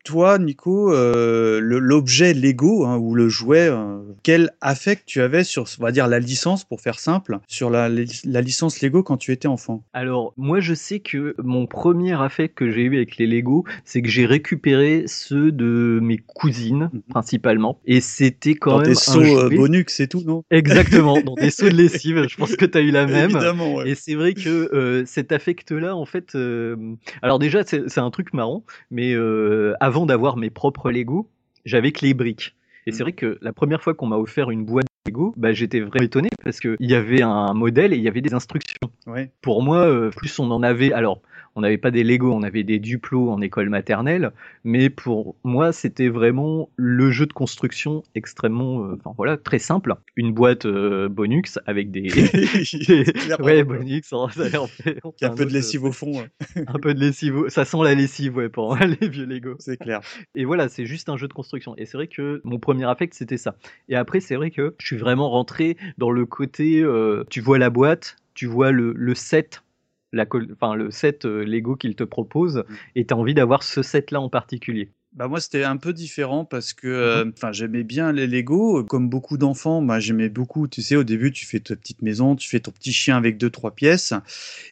toi, 0.10 0.40
Nico, 0.40 0.92
euh, 0.92 1.60
l'objet 1.62 2.34
Lego 2.34 2.84
hein, 2.84 2.98
ou 2.98 3.14
le 3.14 3.30
jouet, 3.30 3.70
euh, 3.70 4.00
quel 4.24 4.50
affect 4.60 5.04
tu 5.06 5.22
avais 5.22 5.44
sur, 5.44 5.66
on 5.80 5.84
va 5.84 5.92
dire, 5.92 6.08
la 6.08 6.18
licence, 6.18 6.64
pour 6.64 6.82
faire 6.82 6.98
simple, 6.98 7.38
sur 7.48 7.70
la, 7.70 7.90
licence 7.90 8.82
Lego 8.82 9.04
quand 9.04 9.18
tu 9.18 9.32
étais 9.32 9.48
enfant? 9.48 9.84
Alors, 9.94 10.34
moi, 10.36 10.62
je 10.62 10.74
sais 10.74 11.00
que 11.00 11.36
mon 11.38 11.68
premier 11.68 12.20
affect 12.20 12.56
que 12.56 12.72
j'ai 12.72 12.82
eu 12.82 12.96
avec 12.96 13.18
les 13.18 13.28
Lego, 13.28 13.66
c'est 13.86 14.02
que 14.02 14.10
j'ai 14.10 14.26
récupéré 14.26 15.04
ceux 15.06 15.52
de 15.52 16.00
mes 16.02 16.18
cousines, 16.18 16.90
mhm. 16.92 17.02
principalement. 17.08 17.80
Et 17.86 18.02
c'était 18.02 18.56
quand 18.56 18.72
dans 18.72 18.78
même. 18.80 18.88
Des 18.88 18.96
seaux 18.96 19.22
euh, 19.22 19.50
Bonux 19.56 19.86
et 20.00 20.08
tout, 20.08 20.24
non? 20.26 20.44
Exactement, 20.50 21.22
dans 21.22 21.36
des 21.40 21.52
seaux 21.52 21.70
de 21.70 21.76
lessive. 21.76 22.26
Je 22.28 22.36
pense 22.36 22.56
que 22.56 22.66
tu 22.66 22.80
as 22.80 22.82
eu 22.82 22.90
la 22.90 23.06
même. 23.06 23.30
Évidemment, 23.30 23.76
ouais. 23.76 23.92
Et 23.92 23.94
c'est 23.94 24.16
vrai 24.16 24.34
que 24.34 25.04
cet 25.06 25.32
affect-là, 25.32 25.96
en 25.96 26.06
fait. 26.08 26.36
alors, 27.22 27.38
déjà, 27.38 27.62
c'est 27.64 28.00
un 28.00 28.10
truc 28.10 28.34
marrant, 28.34 28.64
mais 28.90 29.14
avant 29.80 29.99
d'avoir 30.06 30.38
mes 30.38 30.50
propres 30.50 30.92
Lego, 30.92 31.30
j'avais 31.66 31.92
que 31.92 32.06
les 32.06 32.14
briques. 32.14 32.56
Et 32.86 32.92
c'est 32.92 33.00
mm. 33.00 33.04
vrai 33.04 33.14
que 33.14 33.38
la 33.42 33.54
première 33.54 33.82
fois 33.82 33.94
qu'on 33.94 34.08
m'a 34.08 34.18
offert 34.18 34.52
une 34.52 34.66
boîte 34.66 34.86
de 35.06 35.12
Lego, 35.12 35.34
bah, 35.38 35.54
j'étais 35.54 35.80
vraiment 35.80 36.06
étonné 36.06 36.30
parce 36.44 36.60
qu'il 36.60 36.78
y 36.80 36.96
avait 36.96 37.22
un 37.22 37.54
modèle 37.54 37.94
et 37.94 37.98
il 37.98 38.04
y 38.04 38.08
avait 38.08 38.22
des 38.22 38.34
instructions. 38.34 38.90
Pour 39.42 39.62
moi, 39.62 39.86
euh, 39.86 40.10
plus 40.10 40.40
on 40.40 40.50
en 40.52 40.64
avait. 40.64 40.94
Alors, 40.94 41.22
on 41.60 41.62
n'avait 41.62 41.78
pas 41.78 41.92
des 41.92 42.06
Lego, 42.06 42.32
on 42.32 42.42
avait 42.42 42.64
des 42.64 42.80
Duplo 42.80 43.30
en 43.30 43.42
école 43.42 43.68
maternelle, 43.68 44.32
mais 44.64 44.90
pour 44.90 45.36
moi, 45.44 45.74
c'était 45.74 46.08
vraiment 46.08 46.70
le 46.78 47.12
jeu 47.12 47.26
de 47.26 47.34
construction 47.34 48.02
extrêmement, 48.16 48.86
euh, 48.86 48.96
enfin 48.98 49.14
voilà, 49.18 49.36
très 49.36 49.60
simple. 49.60 49.94
Une 50.16 50.32
boîte 50.32 50.66
euh, 50.66 51.10
Bonux 51.10 51.60
avec 51.66 51.92
des, 51.92 52.08
ouais 53.42 53.66
Bonux, 53.66 54.04
ça, 54.04 54.16
en 54.16 54.30
fait, 54.30 54.56
un 55.22 55.36
peu 55.36 55.46
de 55.46 55.52
lessive 55.52 55.84
au 55.84 55.92
fond. 55.92 56.24
un 56.56 56.80
peu 56.80 56.94
de 56.94 57.00
lessive, 57.02 57.50
ça 57.50 57.66
sent 57.66 57.84
la 57.84 57.94
lessive, 57.94 58.38
ouais, 58.38 58.48
pour 58.48 58.78
les 59.02 59.10
vieux 59.10 59.26
Lego. 59.26 59.56
C'est 59.60 59.76
clair. 59.76 60.00
Et 60.36 60.46
voilà, 60.46 60.70
c'est 60.70 60.86
juste 60.86 61.10
un 61.10 61.18
jeu 61.18 61.28
de 61.28 61.34
construction. 61.34 61.76
Et 61.76 61.86
c'est 61.86 61.98
vrai 61.98 62.08
que 62.08 62.40
mon 62.46 62.58
premier 62.58 62.86
affect 62.86 63.14
c'était 63.14 63.38
ça. 63.38 63.58
Et 63.90 63.98
après, 63.98 64.22
c'est 64.22 64.38
vrai 64.38 64.50
que 64.50 64.76
je 64.80 64.86
suis 64.86 64.98
vraiment 64.98 65.30
rentré 65.30 65.76
dans 65.98 66.12
le 66.12 66.26
côté, 66.26 66.82
euh, 66.82 67.26
tu 67.30 67.42
vois 67.42 67.58
la 67.58 67.70
boîte, 67.70 68.16
tu 68.34 68.46
vois 68.46 68.72
le, 68.72 68.94
le 68.96 69.14
set 69.14 69.62
la, 70.12 70.26
enfin, 70.54 70.76
le 70.76 70.92
set 70.92 71.26
euh, 71.26 71.44
Lego 71.44 71.76
qu'il 71.76 71.96
te 71.96 72.04
propose 72.04 72.58
mmh. 72.58 72.64
et 72.96 73.06
tu 73.06 73.14
as 73.14 73.18
envie 73.18 73.34
d'avoir 73.34 73.64
ce 73.64 73.82
set-là 73.82 74.22
en 74.22 74.30
particulier. 74.30 74.92
Bah 75.14 75.28
moi 75.28 75.42
c'était 75.42 75.64
un 75.64 75.78
peu 75.78 75.92
différent 75.92 76.46
parce 76.46 76.74
que 76.74 76.88
mmh 76.88 76.92
euh, 76.92 77.32
enfin 77.36 77.52
j'aimais 77.52 77.84
bien 77.84 78.12
les 78.12 78.28
Lego 78.28 78.84
comme 78.84 79.10
beaucoup 79.10 79.40
d'enfants. 79.40 79.82
Moi 79.82 80.00
j'aimais 80.00 80.30
beaucoup 80.30 80.68
tu 80.68 80.84
sais 80.84 80.96
au 80.96 81.04
début 81.04 81.32
tu 81.32 81.48
fais 81.48 81.60
ta 81.60 81.76
petite 81.76 82.04
maison 82.04 82.36
tu 82.36 82.48
fais 82.48 82.60
ton 82.60 82.70
petit 82.70 82.94
chien 82.94 83.18
avec 83.18 83.38
deux 83.38 83.50
trois 83.50 83.72
pièces. 83.72 84.14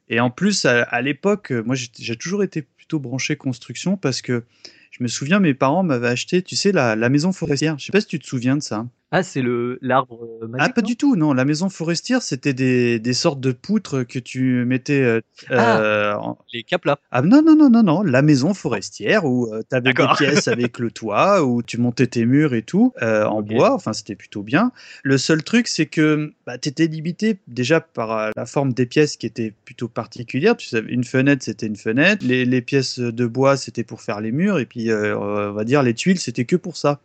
Et 0.09 0.19
en 0.19 0.29
plus 0.29 0.65
à, 0.65 1.01
l'époque 1.01 1.51
moi 1.65 1.75
j'ai 1.75 2.15
toujours 2.15 2.43
été 2.43 2.61
plutôt 2.61 2.99
branché 2.99 3.35
construction 3.35 3.97
parce 3.97 4.21
que 4.21 4.43
je 4.91 5.01
me 5.01 5.07
souviens 5.07 5.39
mes 5.39 5.55
parents 5.55 5.81
m'avaient 5.81 6.07
acheté 6.07 6.43
tu 6.43 6.55
sais 6.55 6.71
la, 6.71 6.95
la 6.95 7.09
maison 7.09 7.31
forestière. 7.31 7.79
Je 7.79 7.85
sais 7.85 7.91
pas 7.91 8.01
si 8.01 8.07
tu 8.07 8.19
te 8.19 8.27
souviens 8.27 8.57
de 8.57 8.61
ça 8.61 8.85
ah, 9.09 9.23
c'est 9.23 9.41
le 9.41 9.79
l'arbre 9.81 10.19
euh, 10.41 10.47
magique. 10.47 10.67
Ah, 10.69 10.73
pas 10.73 10.81
du 10.81 10.97
tout, 10.97 11.15
non. 11.15 11.31
La 11.31 11.45
maison 11.45 11.69
forestière, 11.69 12.21
c'était 12.21 12.53
des, 12.53 12.99
des 12.99 13.13
sortes 13.13 13.39
de 13.39 13.53
poutres 13.53 14.05
que 14.05 14.19
tu 14.19 14.65
mettais. 14.65 15.01
Euh, 15.01 15.21
ah, 15.49 15.79
euh, 15.79 16.15
les 16.51 16.63
caplas. 16.63 16.97
Ah, 17.11 17.21
non, 17.21 17.41
non, 17.41 17.55
non, 17.55 17.69
non, 17.69 17.83
non. 17.83 18.01
La 18.03 18.21
maison 18.21 18.53
forestière 18.53 19.23
où 19.23 19.49
tu 19.69 19.75
avais 19.75 19.93
des 19.93 20.07
pièces 20.17 20.49
avec 20.49 20.77
le 20.79 20.91
toit, 20.91 21.45
où 21.45 21.63
tu 21.63 21.77
montais 21.77 22.07
tes 22.07 22.25
murs 22.25 22.53
et 22.53 22.63
tout, 22.63 22.93
en 23.01 23.41
bois. 23.41 23.73
Enfin, 23.73 23.93
c'était 23.93 24.15
plutôt 24.15 24.43
bien. 24.43 24.73
Le 25.03 25.17
seul 25.17 25.41
truc, 25.41 25.69
c'est 25.69 25.85
que 25.85 26.33
bah, 26.45 26.57
tu 26.57 26.67
étais 26.67 26.87
limité 26.87 27.37
déjà 27.47 27.79
par 27.79 28.31
la 28.35 28.45
forme 28.45 28.73
des 28.73 28.85
pièces 28.85 29.15
qui 29.15 29.25
était 29.25 29.53
plutôt 29.63 29.87
particulière. 29.87 30.57
Tu 30.57 30.67
savais, 30.67 30.91
une 30.91 31.05
fenêtre, 31.05 31.43
c'était 31.45 31.67
une 31.67 31.77
fenêtre. 31.77 32.25
Les, 32.25 32.43
les 32.43 32.61
pièces 32.61 32.99
de 32.99 33.25
bois, 33.25 33.55
c'était 33.55 33.83
pour 33.83 34.01
faire 34.01 34.19
les 34.19 34.33
murs. 34.33 34.59
Et 34.59 34.65
puis, 34.65 34.91
on 34.91 35.53
va 35.53 35.63
dire, 35.63 35.81
les 35.81 35.93
tuiles, 35.93 36.19
c'était 36.19 36.45
que 36.45 36.57
pour 36.57 36.75
ça. 36.75 36.99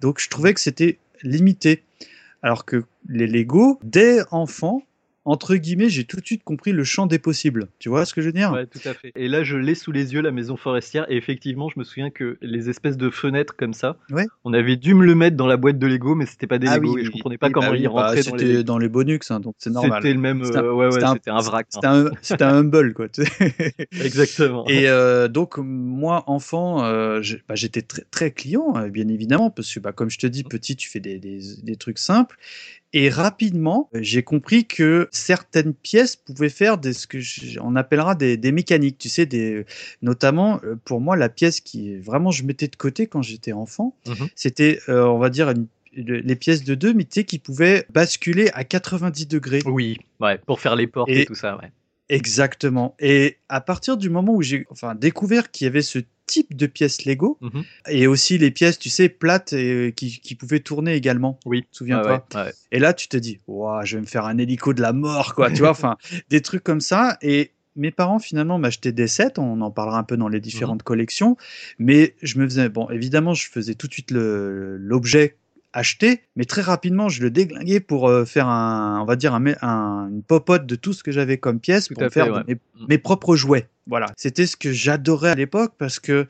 Donc, 0.00 0.20
je 0.20 0.28
trouvais 0.28 0.54
que 0.54 0.60
c'était 0.60 0.98
limité. 1.22 1.84
Alors 2.42 2.64
que 2.64 2.84
les 3.08 3.26
Lego, 3.26 3.78
dès 3.82 4.20
enfant, 4.30 4.82
entre 5.28 5.54
guillemets, 5.56 5.88
j'ai 5.88 6.04
tout 6.04 6.16
de 6.20 6.26
suite 6.26 6.42
compris 6.44 6.72
le 6.72 6.84
champ 6.84 7.06
des 7.06 7.18
possibles. 7.18 7.68
Tu 7.78 7.88
vois 7.88 8.04
ce 8.04 8.14
que 8.14 8.20
je 8.20 8.26
veux 8.26 8.32
dire? 8.32 8.50
Ouais, 8.52 8.66
tout 8.66 8.80
à 8.84 8.94
fait. 8.94 9.12
Et 9.14 9.28
là, 9.28 9.42
je 9.44 9.56
l'ai 9.56 9.74
sous 9.74 9.92
les 9.92 10.14
yeux, 10.14 10.20
la 10.22 10.30
maison 10.30 10.56
forestière. 10.56 11.04
Et 11.10 11.16
effectivement, 11.16 11.68
je 11.68 11.78
me 11.78 11.84
souviens 11.84 12.10
que 12.10 12.38
les 12.42 12.70
espèces 12.70 12.96
de 12.96 13.10
fenêtres 13.10 13.54
comme 13.56 13.74
ça, 13.74 13.96
Ouais. 14.10 14.26
on 14.44 14.52
avait 14.52 14.76
dû 14.76 14.94
me 14.94 15.04
le 15.04 15.14
mettre 15.14 15.36
dans 15.36 15.46
la 15.46 15.56
boîte 15.56 15.78
de 15.78 15.86
Lego, 15.86 16.14
mais 16.14 16.26
c'était 16.26 16.46
pas 16.46 16.58
des 16.58 16.66
Ah 16.68 16.78
Lego. 16.78 16.94
oui, 16.94 17.02
et 17.02 17.04
je 17.04 17.10
comprenais 17.10 17.38
pas 17.38 17.46
oui, 17.48 17.52
comment 17.52 17.66
bah 17.68 17.72
oui, 17.72 17.82
bah, 17.84 17.90
rentrer 17.90 18.22
dans 18.22 18.34
les 18.36 18.64
dans 18.64 18.78
les 18.78 18.88
bonux, 18.88 19.20
hein, 19.30 19.40
donc 19.40 19.54
c'est 19.58 19.70
normal. 19.70 20.00
C'était 20.02 20.14
le 20.14 20.20
même. 20.20 20.44
C'était 20.44 20.58
un- 20.58 20.64
euh, 20.64 20.72
ouais, 20.72 20.86
ouais, 20.86 20.92
c'était 20.92 21.04
un- 21.04 21.12
c'était 21.14 21.30
un 21.30 21.40
vrac. 21.40 21.66
hein. 21.82 22.10
C'était 22.22 22.44
un, 22.44 22.54
humble, 22.54 22.94
quoi. 22.94 23.06
Exactement. 24.02 24.64
Et 24.68 24.88
euh, 24.88 25.28
donc, 25.28 25.58
moi, 25.58 26.24
enfant, 26.26 26.84
euh, 26.84 27.20
bah, 27.48 27.54
j'étais 27.54 27.82
très, 27.82 28.02
très 28.10 28.30
client, 28.32 28.74
euh, 28.76 28.88
bien 28.88 29.08
évidemment, 29.08 29.50
parce 29.50 29.72
que, 29.72 29.80
bah, 29.80 29.92
comme 29.92 30.10
je 30.10 30.18
te 30.18 30.26
dis, 30.26 30.44
petit, 30.44 30.76
tu 30.76 30.88
fais 30.88 31.00
des, 31.00 31.18
des, 31.18 31.40
des 31.62 31.76
trucs 31.76 31.98
simples. 31.98 32.36
Et 32.94 33.10
rapidement, 33.10 33.90
euh, 33.94 33.98
j'ai 34.02 34.22
compris 34.22 34.64
que 34.66 35.08
certaines 35.12 35.74
pièces 35.74 36.16
pouvaient 36.16 36.48
faire 36.48 36.78
des, 36.78 36.92
ce 36.94 37.06
que 37.06 37.18
on 37.60 37.76
appellera 37.76 38.14
des, 38.14 38.36
des 38.36 38.50
mécaniques, 38.52 38.96
tu 38.98 39.08
sais, 39.10 39.26
des, 39.26 39.66
notamment 40.00 40.60
euh, 40.64 40.74
pour 40.84 41.00
moi 41.00 41.16
la 41.16 41.28
pièce 41.28 41.60
qui 41.60 41.96
vraiment 41.98 42.30
je 42.30 42.44
mettais 42.44 42.68
de 42.68 42.76
côté 42.76 43.06
quand 43.06 43.20
j'étais 43.22 43.52
enfant, 43.52 43.94
Mhm. 44.06 44.28
c'était, 44.34 44.80
euh, 44.88 45.04
on 45.04 45.18
va 45.18 45.28
dire, 45.30 45.50
une- 45.50 45.66
les 45.94 46.36
pièces 46.36 46.62
de 46.64 46.74
2, 46.74 46.94
mais 46.94 47.04
tu 47.04 47.14
sais, 47.20 47.24
qui 47.24 47.38
pouvaient 47.38 47.84
basculer 47.90 48.50
à 48.54 48.62
90 48.64 49.26
degrés. 49.26 49.60
Oui, 49.66 49.98
ouais, 50.20 50.38
pour 50.38 50.60
faire 50.60 50.76
les 50.76 50.86
portes 50.86 51.08
et, 51.10 51.22
Et- 51.22 51.24
tout 51.24 51.34
ça, 51.34 51.56
ouais. 51.56 51.72
Exactement. 52.08 52.94
Et 52.98 53.36
à 53.48 53.60
partir 53.60 53.96
du 53.96 54.10
moment 54.10 54.34
où 54.34 54.42
j'ai 54.42 54.66
enfin, 54.70 54.94
découvert 54.94 55.50
qu'il 55.50 55.64
y 55.66 55.68
avait 55.68 55.82
ce 55.82 55.98
type 56.26 56.54
de 56.56 56.66
pièces 56.66 57.04
Lego, 57.06 57.38
Mhm. 57.40 57.62
et 57.88 58.06
aussi 58.06 58.36
les 58.36 58.50
pièces, 58.50 58.78
tu 58.78 58.90
sais, 58.90 59.08
plates 59.08 59.54
et 59.54 59.72
euh, 59.72 59.90
qui, 59.90 60.20
qui 60.20 60.34
pouvaient 60.34 60.60
tourner 60.60 60.94
également. 60.94 61.38
Oui. 61.46 61.64
Souviens-toi. 61.70 62.26
Ouais, 62.34 62.40
ouais. 62.42 62.52
Et 62.70 62.78
là, 62.78 62.92
tu 62.92 63.08
te 63.08 63.16
dis, 63.16 63.38
je 63.48 63.94
vais 63.96 64.00
me 64.02 64.06
faire 64.06 64.26
un 64.26 64.36
hélico 64.36 64.74
de 64.74 64.82
la 64.82 64.92
mort, 64.92 65.34
quoi. 65.34 65.50
tu 65.50 65.58
vois, 65.60 65.70
enfin, 65.70 65.96
des 66.28 66.42
trucs 66.42 66.62
comme 66.62 66.80
ça. 66.82 67.16
Et 67.22 67.52
mes 67.76 67.90
parents, 67.90 68.18
finalement, 68.18 68.58
m'achetaient 68.58 68.92
des 68.92 69.06
sets. 69.06 69.38
On 69.38 69.60
en 69.62 69.70
parlera 69.70 69.98
un 69.98 70.02
peu 70.04 70.16
dans 70.18 70.28
les 70.28 70.40
différentes 70.40 70.82
collections. 70.82 71.36
Mais 71.78 72.14
je 72.22 72.38
me 72.38 72.44
faisais, 72.46 72.68
bon, 72.68 72.90
évidemment, 72.90 73.32
je 73.32 73.48
faisais 73.48 73.74
tout 73.74 73.86
de 73.86 73.92
suite 73.94 74.10
l'objet 74.10 75.36
acheté, 75.72 76.22
mais 76.36 76.44
très 76.44 76.62
rapidement, 76.62 77.08
je 77.08 77.22
le 77.22 77.30
déglinguais 77.30 77.80
pour 77.80 78.08
euh, 78.08 78.24
faire 78.24 78.48
un, 78.48 79.00
on 79.00 79.04
va 79.04 79.16
dire, 79.16 79.34
un, 79.34 80.08
une 80.10 80.22
popote 80.22 80.66
de 80.66 80.74
tout 80.76 80.92
ce 80.92 81.02
que 81.02 81.12
j'avais 81.12 81.38
comme 81.38 81.60
pièce 81.60 81.88
Tout 81.88 81.94
pour 81.94 82.02
faire 82.12 82.24
fait, 82.26 82.30
de 82.30 82.36
ouais. 82.36 82.44
mes, 82.48 82.54
Mm. 82.54 82.86
mes 82.88 82.98
propres 82.98 83.36
jouets. 83.36 83.68
Voilà. 83.86 84.06
C'était 84.16 84.46
ce 84.46 84.56
que 84.56 84.72
j'adorais 84.72 85.30
à 85.30 85.34
l'époque 85.34 85.72
parce 85.78 85.98
que 85.98 86.26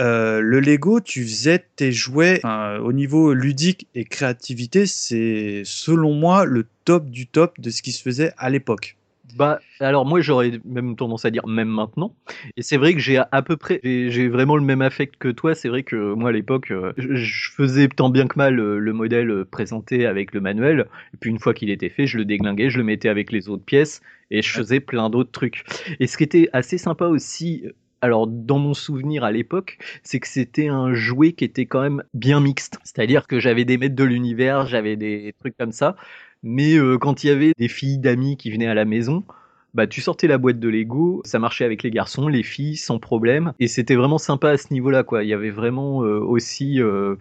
euh, 0.00 0.40
le 0.40 0.60
Lego, 0.60 1.00
tu 1.00 1.22
faisais 1.22 1.64
tes 1.76 1.92
jouets 1.92 2.40
enfin, 2.42 2.78
au 2.78 2.92
niveau 2.92 3.34
ludique 3.34 3.88
et 3.94 4.04
créativité, 4.04 4.86
c'est 4.86 5.62
selon 5.66 6.14
moi 6.14 6.44
le 6.46 6.66
top 6.84 7.10
du 7.10 7.26
top 7.26 7.60
de 7.60 7.68
ce 7.70 7.82
qui 7.82 7.92
se 7.92 8.02
faisait 8.02 8.32
à 8.38 8.48
l'époque. 8.48 8.96
Bah, 9.36 9.60
alors 9.80 10.04
moi 10.04 10.20
j'aurais 10.20 10.60
même 10.64 10.96
tendance 10.96 11.24
à 11.24 11.30
dire 11.30 11.46
même 11.46 11.68
maintenant. 11.68 12.14
Et 12.56 12.62
c'est 12.62 12.76
vrai 12.76 12.92
que 12.94 13.00
j'ai 13.00 13.16
à, 13.18 13.42
peu 13.42 13.56
près, 13.56 13.80
j'ai 13.82 14.28
vraiment 14.28 14.56
le 14.56 14.62
même 14.62 14.82
affect 14.82 15.16
que 15.16 15.28
toi. 15.28 15.54
C'est 15.54 15.68
vrai 15.68 15.82
que 15.82 16.14
moi 16.14 16.30
à 16.30 16.32
l'époque, 16.32 16.70
euh, 16.70 16.92
je, 16.96 17.14
je 17.14 17.50
faisais 17.50 17.88
tant 17.88 18.10
bien 18.10 18.26
que 18.26 18.38
mal 18.38 18.58
euh, 18.58 18.78
le 18.78 18.92
modèle 18.92 19.30
euh, 19.30 19.44
présenté 19.44 20.06
avec 20.06 20.34
le 20.34 20.40
manuel. 20.40 20.86
Et 21.14 21.16
puis 21.18 21.30
une 21.30 21.38
fois 21.38 21.54
qu'il 21.54 21.70
était 21.70 21.88
fait, 21.88 22.06
je 22.06 22.18
le 22.18 22.24
déglinguais, 22.24 22.70
je 22.70 22.78
le 22.78 22.84
mettais 22.84 23.08
avec 23.08 23.32
les 23.32 23.48
autres 23.48 23.64
pièces 23.64 24.02
et 24.30 24.42
je 24.42 24.50
faisais 24.50 24.80
plein 24.80 25.10
d'autres 25.10 25.32
trucs. 25.32 25.64
Et 26.00 26.06
ce 26.06 26.16
qui 26.16 26.24
était 26.24 26.48
assez 26.52 26.78
sympa 26.78 27.06
aussi. 27.06 27.64
Alors, 28.04 28.26
dans 28.26 28.58
mon 28.58 28.74
souvenir 28.74 29.22
à 29.22 29.30
l'époque, 29.30 29.78
c'est 30.02 30.18
que 30.18 30.26
c'était 30.26 30.66
un 30.66 30.92
jouet 30.92 31.34
qui 31.34 31.44
était 31.44 31.66
quand 31.66 31.82
même 31.82 32.02
bien 32.14 32.40
mixte. 32.40 32.80
C'est-à-dire 32.82 33.28
que 33.28 33.38
j'avais 33.38 33.64
des 33.64 33.78
maîtres 33.78 33.94
de 33.94 34.02
l'univers, 34.02 34.66
j'avais 34.66 34.96
des 34.96 35.32
trucs 35.38 35.56
comme 35.56 35.70
ça. 35.70 35.94
Mais 36.42 36.74
euh, 36.74 36.98
quand 36.98 37.24
il 37.24 37.28
y 37.28 37.30
avait 37.30 37.52
des 37.56 37.68
filles 37.68 37.98
d'amis 37.98 38.36
qui 38.36 38.50
venaient 38.50 38.66
à 38.66 38.74
la 38.74 38.84
maison, 38.84 39.24
bah 39.74 39.86
tu 39.86 40.00
sortais 40.00 40.26
la 40.26 40.38
boîte 40.38 40.58
de 40.60 40.68
Lego, 40.68 41.22
ça 41.24 41.38
marchait 41.38 41.64
avec 41.64 41.82
les 41.82 41.90
garçons, 41.90 42.28
les 42.28 42.42
filles 42.42 42.76
sans 42.76 42.98
problème, 42.98 43.52
et 43.60 43.68
c'était 43.68 43.94
vraiment 43.94 44.18
sympa 44.18 44.50
à 44.50 44.56
ce 44.56 44.72
niveau-là 44.72 45.02
quoi. 45.02 45.24
Il 45.24 45.28
y 45.28 45.32
avait 45.34 45.50
vraiment 45.50 46.02
euh, 46.04 46.18
aussi, 46.20 46.80
euh, 46.80 47.16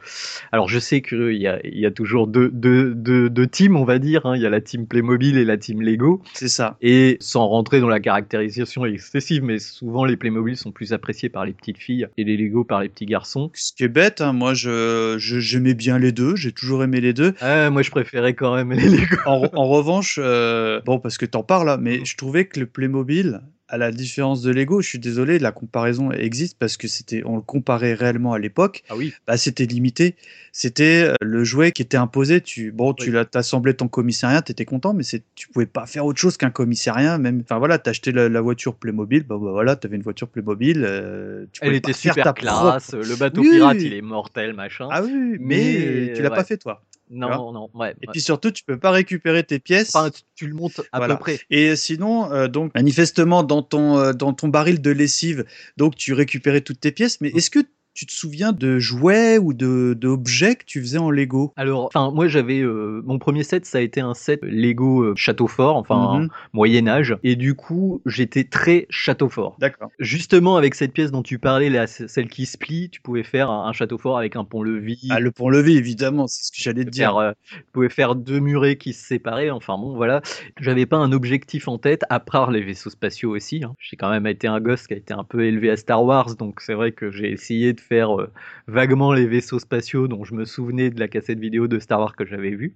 alors 0.51 0.67
je 0.67 0.79
sais 0.79 1.01
qu'il 1.01 1.33
y 1.37 1.47
a, 1.47 1.59
il 1.65 1.79
y 1.79 1.85
a 1.85 1.91
toujours 1.91 2.27
deux, 2.27 2.49
deux, 2.49 2.93
deux, 2.93 3.29
deux 3.29 3.47
teams 3.47 3.75
on 3.75 3.85
va 3.85 3.99
dire, 3.99 4.25
hein. 4.25 4.35
il 4.35 4.41
y 4.41 4.45
a 4.45 4.49
la 4.49 4.61
team 4.61 4.85
Playmobil 4.87 5.37
et 5.37 5.45
la 5.45 5.57
team 5.57 5.81
Lego, 5.81 6.21
C'est 6.33 6.47
ça. 6.49 6.77
et 6.81 7.17
sans 7.21 7.47
rentrer 7.47 7.79
dans 7.79 7.87
la 7.89 7.99
caractérisation 7.99 8.85
excessive, 8.85 9.43
mais 9.43 9.59
souvent 9.59 10.05
les 10.05 10.17
Playmobil 10.17 10.57
sont 10.57 10.71
plus 10.71 10.93
appréciés 10.93 11.29
par 11.29 11.45
les 11.45 11.53
petites 11.53 11.77
filles 11.77 12.07
et 12.17 12.23
les 12.23 12.37
Lego 12.37 12.63
par 12.63 12.81
les 12.81 12.89
petits 12.89 13.05
garçons. 13.05 13.49
Ce 13.53 13.71
qui 13.73 13.83
est 13.83 13.87
bête, 13.87 14.21
hein, 14.21 14.33
moi 14.33 14.53
je 14.53 15.15
je- 15.17 15.39
j'aimais 15.39 15.73
bien 15.73 15.97
les 15.99 16.11
deux, 16.11 16.35
j'ai 16.35 16.51
toujours 16.51 16.83
aimé 16.83 16.99
les 17.01 17.13
deux. 17.13 17.33
Ah, 17.39 17.69
moi 17.69 17.81
je 17.81 17.91
préférais 17.91 18.33
quand 18.33 18.55
même 18.55 18.71
les 18.73 18.89
Lego. 18.89 19.15
En, 19.25 19.39
re- 19.41 19.49
en 19.55 19.67
revanche, 19.69 20.19
euh, 20.21 20.81
bon 20.85 20.99
parce 20.99 21.17
que 21.17 21.25
t'en 21.25 21.43
parles 21.43 21.67
là, 21.67 21.77
mais 21.77 22.03
je 22.05 22.17
trouvais 22.17 22.40
que 22.45 22.59
le 22.59 22.65
Playmobil, 22.65 23.41
à 23.67 23.77
la 23.77 23.89
différence 23.91 24.41
de 24.41 24.51
Lego, 24.51 24.81
je 24.81 24.87
suis 24.89 24.99
désolé, 24.99 25.39
la 25.39 25.53
comparaison 25.53 26.11
existe 26.11 26.57
parce 26.59 26.75
que 26.75 26.89
c'était, 26.89 27.21
on 27.25 27.37
le 27.37 27.41
comparait 27.41 27.93
réellement 27.93 28.33
à 28.33 28.39
l'époque. 28.39 28.83
Ah 28.89 28.97
oui. 28.97 29.13
bah, 29.25 29.37
c'était 29.37 29.65
limité. 29.65 30.15
C'était 30.51 31.03
euh, 31.05 31.13
le 31.21 31.45
jouet 31.45 31.71
qui 31.71 31.81
était 31.81 31.95
imposé. 31.95 32.41
Tu, 32.41 32.73
bon, 32.73 32.93
tu 32.93 33.05
Oui. 33.05 33.11
l'as 33.15 33.23
t'assemblais 33.23 33.73
ton 33.73 33.87
commissariat, 33.87 34.41
t'étais 34.41 34.65
content, 34.65 34.93
mais 34.93 35.03
c'est, 35.03 35.23
tu 35.35 35.47
pouvais 35.47 35.65
pas 35.67 35.85
faire 35.85 36.05
autre 36.05 36.19
chose 36.19 36.35
qu'un 36.35 36.49
commissariat. 36.49 37.17
Même, 37.17 37.39
enfin 37.45 37.59
voilà, 37.59 37.77
t'achetais 37.79 38.11
la, 38.11 38.27
la 38.27 38.41
voiture 38.41 38.75
Playmobil, 38.75 39.23
bah, 39.23 39.37
bah 39.41 39.51
voilà, 39.51 39.77
t'avais 39.77 39.95
une 39.95 40.01
voiture 40.03 40.27
Playmobil. 40.27 40.83
euh, 40.85 41.45
tu 41.53 41.61
Elle 41.63 41.75
était 41.75 41.93
pas 41.93 41.97
faire 41.97 42.13
super 42.13 42.23
ta 42.25 42.33
classe, 42.33 42.87
propre- 42.89 43.07
le 43.07 43.15
bateau 43.15 43.41
Oui, 43.41 43.51
pirate 43.51 43.77
il 43.79 43.93
est 43.93 44.01
mortel 44.01 44.53
machin. 44.53 44.89
Ah 44.91 45.01
oui, 45.01 45.11
oui, 45.13 45.37
mais, 45.39 46.07
Mais, 46.09 46.13
tu 46.13 46.21
l'as 46.21 46.29
ouais. 46.29 46.35
pas 46.35 46.43
fait 46.43 46.57
toi. 46.57 46.83
Non, 47.11 47.51
non, 47.51 47.69
ouais. 47.73 47.91
Et 48.01 48.07
ouais. 48.07 48.11
puis 48.11 48.21
surtout, 48.21 48.51
tu 48.51 48.63
peux 48.63 48.79
pas 48.79 48.91
récupérer 48.91 49.43
tes 49.43 49.59
pièces. 49.59 49.95
Enfin, 49.95 50.09
tu, 50.09 50.21
tu 50.35 50.47
le 50.47 50.53
montes 50.55 50.79
à 50.91 50.97
Voilà. 50.97 51.15
peu 51.15 51.21
près. 51.21 51.39
Et 51.49 51.75
sinon, 51.75 52.31
euh, 52.31 52.47
donc 52.47 52.73
manifestement 52.73 53.43
dans 53.43 53.61
ton 53.61 53.97
euh, 53.97 54.13
dans 54.13 54.33
ton 54.33 54.47
baril 54.47 54.81
de 54.81 54.91
lessive, 54.91 55.45
donc 55.77 55.95
tu 55.95 56.13
récupérais 56.13 56.61
toutes 56.61 56.79
tes 56.79 56.91
pièces. 56.91 57.19
Mm. 57.19 57.25
Mais 57.25 57.29
est-ce 57.31 57.49
que 57.49 57.59
tu 57.93 58.05
te 58.05 58.11
souviens 58.11 58.51
de 58.53 58.79
jouets 58.79 59.37
ou 59.37 59.53
de 59.53 59.93
d'objets 59.99 60.55
que 60.55 60.65
tu 60.65 60.79
faisais 60.81 60.97
en 60.97 61.09
Lego? 61.11 61.53
Alors, 61.57 61.85
enfin, 61.85 62.11
moi 62.11 62.27
j'avais 62.27 62.59
euh, 62.61 63.01
mon 63.05 63.19
premier 63.19 63.43
set, 63.43 63.65
ça 63.65 63.79
a 63.79 63.81
été 63.81 64.01
un 64.01 64.13
set 64.13 64.39
Lego 64.43 65.03
euh, 65.03 65.13
Château 65.15 65.47
Fort, 65.47 65.75
enfin 65.77 66.19
Mhm. 66.21 66.29
Moyen 66.53 66.87
Âge, 66.87 67.17
et 67.23 67.35
du 67.35 67.55
coup 67.55 68.01
j'étais 68.05 68.43
très 68.45 68.87
Château 68.89 69.29
Fort. 69.29 69.57
D'accord. 69.59 69.89
Justement 69.99 70.55
avec 70.55 70.73
cette 70.75 70.93
pièce 70.93 71.11
dont 71.11 71.21
tu 71.23 71.37
parlais, 71.37 71.69
là, 71.69 71.85
celle 71.87 72.29
qui 72.29 72.45
se 72.45 72.57
plie, 72.57 72.89
tu 72.89 73.01
pouvais 73.01 73.23
faire 73.23 73.49
un, 73.49 73.67
un 73.67 73.73
château 73.73 73.97
fort 73.97 74.17
avec 74.17 74.35
un 74.35 74.43
pont-levis. 74.45 75.07
Ah, 75.09 75.19
le 75.19 75.31
pont-levis, 75.31 75.77
évidemment, 75.77 76.27
c'est 76.27 76.45
ce 76.45 76.51
que 76.51 76.57
j'allais 76.59 76.85
te 76.85 76.89
dire. 76.89 77.17
euh, 77.17 77.31
tu 77.51 77.63
pouvais 77.73 77.89
faire 77.89 78.15
deux 78.15 78.39
murets 78.39 78.77
qui 78.77 78.93
se 78.93 79.03
séparaient. 79.05 79.49
Enfin 79.49 79.77
bon, 79.77 79.95
voilà. 79.95 80.21
J'avais 80.59 80.85
pas 80.85 80.97
un 80.97 81.11
objectif 81.11 81.67
en 81.67 81.77
tête, 81.77 82.03
à 82.09 82.19
part 82.19 82.51
les 82.51 82.61
vaisseaux 82.61 82.89
spatiaux 82.89 83.35
aussi. 83.35 83.63
hein. 83.63 83.75
J'ai 83.79 83.97
quand 83.97 84.09
même 84.09 84.27
été 84.27 84.47
un 84.47 84.59
gosse 84.61 84.87
qui 84.87 84.93
a 84.93 84.97
été 84.97 85.13
un 85.13 85.23
peu 85.23 85.45
élevé 85.45 85.69
à 85.69 85.77
Star 85.77 86.03
Wars, 86.03 86.35
donc 86.35 86.61
c'est 86.61 86.73
vrai 86.73 86.91
que 86.91 87.11
j'ai 87.11 87.31
essayé 87.31 87.73
de 87.73 87.80
faire 87.81 88.19
euh, 88.19 88.31
vaguement 88.67 89.13
les 89.13 89.25
vaisseaux 89.25 89.59
spatiaux 89.59 90.07
dont 90.07 90.23
je 90.23 90.33
me 90.33 90.45
souvenais 90.45 90.89
de 90.89 90.99
la 90.99 91.07
cassette 91.07 91.39
vidéo 91.39 91.67
de 91.67 91.79
Star 91.79 91.99
Wars 91.99 92.15
que 92.15 92.25
j'avais 92.25 92.51
vue. 92.51 92.75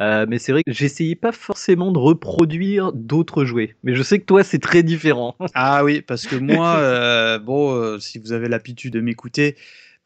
Euh, 0.00 0.26
mais 0.28 0.38
c'est 0.38 0.52
vrai 0.52 0.62
que 0.62 0.72
j'essayais 0.72 1.16
pas 1.16 1.32
forcément 1.32 1.92
de 1.92 1.98
reproduire 1.98 2.92
d'autres 2.92 3.44
jouets. 3.44 3.76
Mais 3.82 3.94
je 3.94 4.02
sais 4.02 4.18
que 4.18 4.24
toi, 4.24 4.44
c'est 4.44 4.60
très 4.60 4.82
différent. 4.82 5.36
Ah 5.54 5.84
oui, 5.84 6.00
parce 6.00 6.26
que 6.26 6.36
moi, 6.36 6.76
euh, 6.76 7.38
bon, 7.38 7.98
si 7.98 8.18
vous 8.18 8.32
avez 8.32 8.48
l'habitude 8.48 8.92
de 8.92 9.00
m'écouter, 9.00 9.56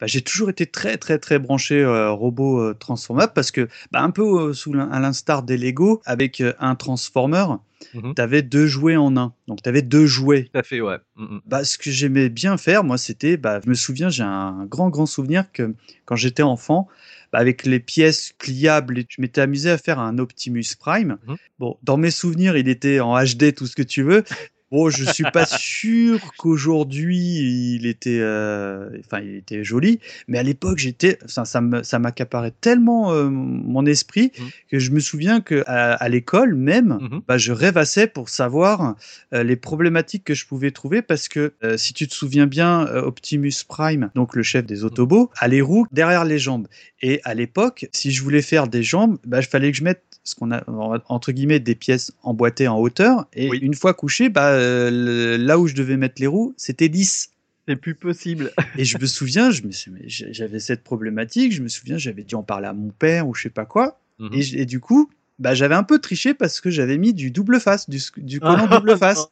bah, 0.03 0.07
j'ai 0.07 0.19
toujours 0.19 0.49
été 0.49 0.65
très 0.65 0.97
très 0.97 1.17
très 1.17 1.39
branché 1.39 1.79
euh, 1.79 2.11
robot 2.11 2.59
euh, 2.59 2.73
transformable 2.73 3.31
parce 3.33 3.51
que 3.51 3.69
bah, 3.93 4.01
un 4.01 4.11
peu 4.11 4.49
euh, 4.49 4.53
sous 4.53 4.73
à 4.73 4.99
l'instar 4.99 5.43
des 5.43 5.55
Lego 5.55 6.01
avec 6.03 6.43
un 6.59 6.75
transformer, 6.75 7.45
tu 7.93 8.21
avais 8.21 8.41
deux 8.41 8.67
jouets 8.67 8.97
en 8.97 9.15
un. 9.15 9.33
Donc 9.47 9.61
tu 9.63 9.69
avais 9.69 9.81
deux 9.81 10.05
jouets. 10.05 10.49
Tout 10.51 10.59
à 10.59 10.63
fait, 10.63 10.81
ouais. 10.81 10.97
Mm, 11.15 11.23
mm. 11.35 11.41
Bah, 11.45 11.63
ce 11.63 11.77
que 11.77 11.89
j'aimais 11.89 12.27
bien 12.27 12.57
faire, 12.57 12.83
moi, 12.83 12.97
c'était, 12.97 13.37
bah, 13.37 13.61
je 13.63 13.69
me 13.69 13.75
souviens, 13.75 14.09
j'ai 14.09 14.23
un 14.23 14.65
grand, 14.65 14.89
grand 14.89 15.05
souvenir 15.05 15.49
que 15.53 15.73
quand 16.03 16.17
j'étais 16.17 16.43
enfant, 16.43 16.89
bah, 17.31 17.39
avec 17.39 17.65
les 17.65 17.79
pièces 17.79 18.33
pliables, 18.37 18.99
et 18.99 19.05
je 19.07 19.21
m'étais 19.21 19.39
amusé 19.39 19.69
à 19.69 19.77
faire 19.77 19.99
un 19.99 20.17
Optimus 20.17 20.65
Prime. 20.77 21.17
Mhm. 21.25 21.35
Bon, 21.59 21.77
dans 21.81 21.95
mes 21.95 22.11
souvenirs, 22.11 22.57
il 22.57 22.67
était 22.67 22.99
en 22.99 23.17
HD, 23.17 23.55
tout 23.55 23.67
ce 23.67 23.75
que 23.77 23.83
tu 23.83 24.03
veux. 24.03 24.25
Bon, 24.73 24.89
je 24.89 25.03
suis 25.05 25.23
pas 25.31 25.45
sûr 25.45 26.33
qu'aujourd'hui 26.35 27.75
il 27.75 27.85
était, 27.85 28.17
euh, 28.21 28.89
enfin, 29.05 29.21
il 29.23 29.35
était 29.35 29.63
joli, 29.63 29.99
mais 30.27 30.39
à 30.39 30.43
l'époque, 30.43 30.79
j'étais, 30.79 31.19
ça, 31.27 31.45
ça 31.45 31.99
m'accaparait 31.99 32.53
tellement 32.59 33.11
euh, 33.13 33.29
mon 33.29 33.85
esprit 33.85 34.31
Mhm. 34.39 34.45
que 34.71 34.79
je 34.79 34.89
me 34.89 34.99
souviens 34.99 35.41
que 35.41 35.63
à, 35.67 35.93
à 35.93 36.09
l'école 36.09 36.55
même, 36.55 36.97
Mhm. 37.01 37.21
bah, 37.27 37.37
je 37.37 37.51
rêvassais 37.51 38.07
pour 38.07 38.29
savoir 38.29 38.95
euh, 39.33 39.43
les 39.43 39.55
problématiques 39.55 40.23
que 40.23 40.33
je 40.33 40.47
pouvais 40.47 40.71
trouver 40.71 41.03
parce 41.03 41.27
que 41.27 41.53
si 41.77 41.93
tu 41.93 42.07
te 42.07 42.15
souviens 42.15 42.47
bien, 42.47 42.87
Optimus 42.87 43.53
Prime, 43.67 44.09
donc 44.15 44.35
le 44.35 44.41
chef 44.41 44.65
des 44.65 44.83
Autobots, 44.83 45.29
a 45.37 45.47
les 45.47 45.61
roues 45.61 45.85
derrière 45.91 46.25
les 46.25 46.39
jambes. 46.39 46.67
Et 47.03 47.21
à 47.25 47.35
l'époque, 47.35 47.87
si 47.91 48.11
je 48.11 48.23
voulais 48.23 48.41
faire 48.41 48.67
des 48.67 48.81
jambes, 48.81 49.19
bah, 49.25 49.39
il 49.39 49.45
fallait 49.45 49.71
que 49.71 49.77
je 49.77 49.83
mette 49.83 50.01
ce 50.25 50.35
qu'on 50.35 50.51
a 50.53 50.63
entre 51.09 51.33
guillemets 51.33 51.59
des 51.59 51.75
pièces 51.75 52.13
emboîtées 52.23 52.69
en 52.69 52.79
hauteur. 52.79 53.25
Et 53.33 53.49
Oui. 53.49 53.57
une 53.61 53.73
fois 53.73 53.93
couché, 53.93 54.29
bah, 54.29 54.51
le- 54.91 55.37
là 55.37 55.59
où 55.59 55.67
je 55.67 55.75
devais 55.75 55.97
mettre 55.97 56.21
les 56.21 56.27
roues, 56.27 56.53
c'était 56.57 56.87
lisse. 56.87 57.31
C'est 57.67 57.75
plus 57.75 57.95
possible. 57.95 58.51
Et 58.77 58.85
je 58.85 58.97
me 58.97 59.05
souviens, 59.05 59.51
je 59.51 59.63
me 59.63 59.71
j'avais 60.05 60.59
cette 60.59 60.83
problématique. 60.83 61.53
Je 61.53 61.61
me 61.61 61.67
souviens, 61.67 61.97
j'avais 61.97 62.23
dû 62.23 62.35
en 62.35 62.43
parler 62.43 62.67
à 62.67 62.73
mon 62.73 62.89
père 62.89 63.27
ou 63.27 63.33
je 63.33 63.43
sais 63.43 63.49
pas 63.49 63.65
quoi. 63.65 63.99
Mhm. 64.19 64.41
Et 64.53 64.65
du 64.65 64.79
coup, 64.79 65.09
bah, 65.39 65.53
j'avais 65.53 65.75
un 65.75 65.83
peu 65.83 65.99
triché 65.99 66.33
parce 66.33 66.61
que 66.61 66.69
j'avais 66.69 66.97
mis 66.97 67.13
du 67.13 67.31
double 67.31 67.59
face, 67.59 67.89
du, 67.89 67.99
du 68.17 68.39
collant 68.39 68.67
double 68.67 68.97
face. 68.97 69.27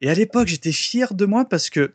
Et 0.00 0.10
à 0.10 0.14
l'époque, 0.14 0.48
j'étais 0.48 0.72
fier 0.72 1.14
de 1.14 1.24
moi 1.24 1.44
parce 1.44 1.70
que 1.70 1.92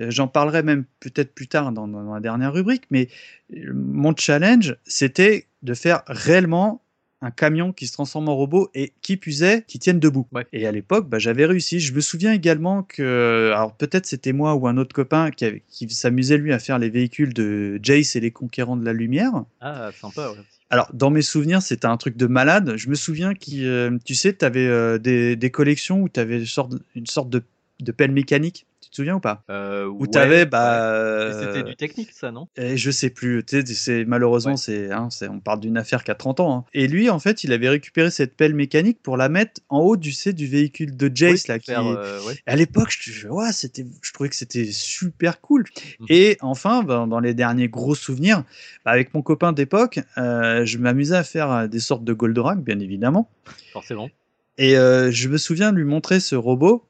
euh, 0.00 0.10
j'en 0.10 0.28
parlerai 0.28 0.62
même 0.62 0.84
peut-être 1.00 1.34
plus 1.34 1.48
tard 1.48 1.72
dans, 1.72 1.88
dans, 1.88 2.14
la 2.14 2.20
dernière 2.20 2.52
rubrique, 2.52 2.84
mais 2.90 3.08
euh, 3.54 3.72
mon 3.74 4.14
challenge, 4.16 4.76
c'était 4.84 5.46
de 5.62 5.74
faire 5.74 6.02
réellement 6.06 6.80
un 7.22 7.30
camion 7.30 7.72
qui 7.72 7.86
se 7.86 7.92
transforme 7.92 8.28
en 8.28 8.34
robot 8.34 8.70
et 8.74 8.92
qui 9.02 9.16
puisait, 9.16 9.62
qui 9.66 9.78
tienne 9.78 10.00
debout. 10.00 10.26
Ouais. 10.32 10.46
Et 10.52 10.66
à 10.66 10.72
l'époque, 10.72 11.08
bah, 11.08 11.18
j'avais 11.18 11.44
réussi. 11.44 11.78
Je 11.80 11.92
me 11.92 12.00
souviens 12.00 12.32
également 12.32 12.82
que, 12.82 13.52
alors 13.54 13.74
peut-être 13.74 14.06
c'était 14.06 14.32
moi 14.32 14.54
ou 14.54 14.66
un 14.68 14.76
autre 14.78 14.94
copain 14.94 15.30
qui, 15.30 15.44
avait- 15.44 15.62
qui 15.68 15.88
s'amusait 15.90 16.38
lui 16.38 16.52
à 16.52 16.58
faire 16.58 16.78
les 16.78 16.88
véhicules 16.88 17.34
de 17.34 17.78
Jace 17.82 18.16
et 18.16 18.20
les 18.20 18.30
conquérants 18.30 18.76
de 18.76 18.84
la 18.84 18.92
lumière. 18.94 19.32
Ah, 19.60 19.90
sympa, 20.00 20.30
ouais. 20.30 20.38
Alors, 20.70 20.88
dans 20.94 21.10
mes 21.10 21.22
souvenirs, 21.22 21.62
c'était 21.62 21.86
un 21.86 21.96
truc 21.96 22.16
de 22.16 22.26
malade. 22.26 22.74
Je 22.76 22.88
me 22.88 22.94
souviens 22.94 23.34
que, 23.34 23.98
tu 24.04 24.14
sais, 24.14 24.32
tu 24.32 24.44
avais 24.44 24.98
des, 25.00 25.34
des 25.36 25.50
collections 25.50 26.00
où 26.02 26.08
tu 26.08 26.20
avais 26.20 26.38
une 26.38 26.46
sorte, 26.46 26.74
une 26.94 27.06
sorte 27.06 27.28
de, 27.28 27.42
de 27.80 27.92
pelle 27.92 28.12
mécanique. 28.12 28.66
Tu 28.90 28.94
te 28.94 28.96
souviens 29.02 29.14
ou 29.16 29.20
pas 29.20 29.44
Euh, 29.48 29.86
Où 29.86 30.00
ouais, 30.02 30.08
tu 30.12 30.18
avais, 30.18 30.38
ouais. 30.38 30.46
bah. 30.46 31.30
C'était 31.32 31.58
euh, 31.60 31.62
du 31.62 31.76
technique, 31.76 32.10
ça, 32.12 32.32
non 32.32 32.48
et 32.56 32.76
je 32.76 32.90
sais 32.90 33.10
plus, 33.10 33.44
c'est 33.64 34.04
malheureusement 34.04 34.52
Ouais. 34.54 34.56
c'est, 34.56 34.90
hein, 34.90 35.08
c'est, 35.10 35.28
on 35.28 35.38
parle 35.38 35.60
d'une 35.60 35.76
affaire 35.78 36.02
qui 36.02 36.10
a 36.10 36.16
30 36.16 36.40
ans. 36.40 36.56
hein. 36.58 36.64
Et 36.74 36.88
lui, 36.88 37.08
en 37.08 37.20
fait, 37.20 37.44
il 37.44 37.52
avait 37.52 37.68
récupéré 37.68 38.10
cette 38.10 38.36
pelle 38.36 38.52
mécanique 38.54 38.98
pour 39.00 39.16
la 39.16 39.28
mettre 39.28 39.60
en 39.68 39.78
haut 39.78 39.96
du, 39.96 40.10
sais, 40.10 40.32
du 40.32 40.48
véhicule 40.48 40.96
de 40.96 41.08
Jace 41.14 41.42
Oui, 41.42 41.48
là. 41.48 41.54
pour 41.54 41.62
Qui... 41.64 41.70
faire, 41.70 41.86
euh, 41.86 42.20
ouais. 42.26 42.34
À 42.46 42.56
l'époque, 42.56 42.88
je, 43.00 43.28
ouais, 43.28 43.52
c'était, 43.52 43.86
je 44.02 44.12
trouvais 44.12 44.28
que 44.28 44.34
c'était 44.36 44.66
super 44.72 45.40
cool. 45.40 45.64
Mhm. 46.00 46.06
Et 46.08 46.36
enfin, 46.40 46.82
ben, 46.82 47.06
dans 47.06 47.20
les 47.20 47.32
derniers 47.34 47.68
gros 47.68 47.94
souvenirs, 47.94 48.42
bah, 48.84 48.90
avec 48.90 49.14
mon 49.14 49.22
copain 49.22 49.52
d'époque, 49.52 50.00
euh, 50.18 50.64
je 50.64 50.78
m'amusais 50.78 51.14
à 51.16 51.22
faire 51.22 51.52
euh, 51.52 51.66
des 51.68 51.78
sortes 51.80 52.02
de 52.02 52.12
Goldorak, 52.12 52.58
bien 52.58 52.80
évidemment. 52.80 53.30
Forcément. 53.72 54.10
Et 54.58 54.76
euh, 54.76 55.10
je 55.12 55.28
me 55.28 55.38
souviens 55.38 55.70
lui 55.70 55.84
montrer 55.84 56.18
ce 56.20 56.34
robot 56.34 56.84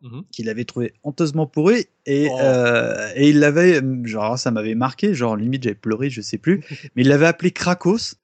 Mhm. 0.00 0.22
qu'il 0.30 0.48
avait 0.48 0.64
trouvé 0.64 0.92
honteusement 1.02 1.46
pourri 1.46 1.86
et, 2.06 2.28
Oh. 2.30 2.38
euh, 2.40 3.10
et 3.16 3.30
il 3.30 3.40
l'avait 3.40 3.80
genre 4.04 4.38
ça 4.38 4.52
m'avait 4.52 4.76
marqué 4.76 5.12
genre 5.12 5.34
limite 5.36 5.64
j'avais 5.64 5.74
pleuré 5.74 6.08
je 6.08 6.20
sais 6.20 6.38
plus 6.38 6.62
mais 6.94 7.02
il 7.02 7.08
l'avait 7.08 7.26
appelé 7.26 7.50
Krakos 7.50 8.14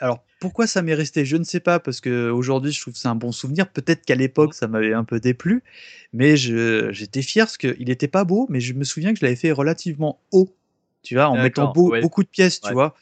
alors 0.00 0.24
pourquoi 0.40 0.66
ça 0.66 0.82
m'est 0.82 0.94
resté 0.94 1.24
je 1.24 1.36
ne 1.36 1.44
sais 1.44 1.60
pas 1.60 1.78
parce 1.78 2.00
que 2.00 2.30
aujourd'hui 2.30 2.72
je 2.72 2.80
trouve 2.80 2.94
que 2.94 2.98
c'est 2.98 3.06
un 3.08 3.14
bon 3.14 3.30
souvenir 3.30 3.68
peut-être 3.70 4.04
qu'à 4.04 4.16
l'époque 4.16 4.54
ça 4.54 4.66
m'avait 4.66 4.92
un 4.92 5.04
peu 5.04 5.20
déplu 5.20 5.62
mais 6.12 6.36
j'étais 6.36 7.22
fier 7.22 7.44
parce 7.46 7.58
qu'il 7.58 7.90
était 7.90 8.08
pas 8.08 8.24
beau 8.24 8.46
mais 8.50 8.58
je 8.60 8.72
me 8.74 8.82
souviens 8.82 9.12
que 9.12 9.20
je 9.20 9.24
l'avais 9.24 9.36
fait 9.36 9.52
relativement 9.52 10.18
haut 10.32 10.52
tu 11.04 11.14
vois 11.14 11.28
en 11.28 11.36
mettant 11.36 11.62
D'accord, 11.66 11.72
beau- 11.74 11.90
ouais. 11.92 12.00
beaucoup 12.00 12.24
de 12.24 12.28
pièces 12.28 12.60
tu 12.60 12.72
vois 12.72 12.96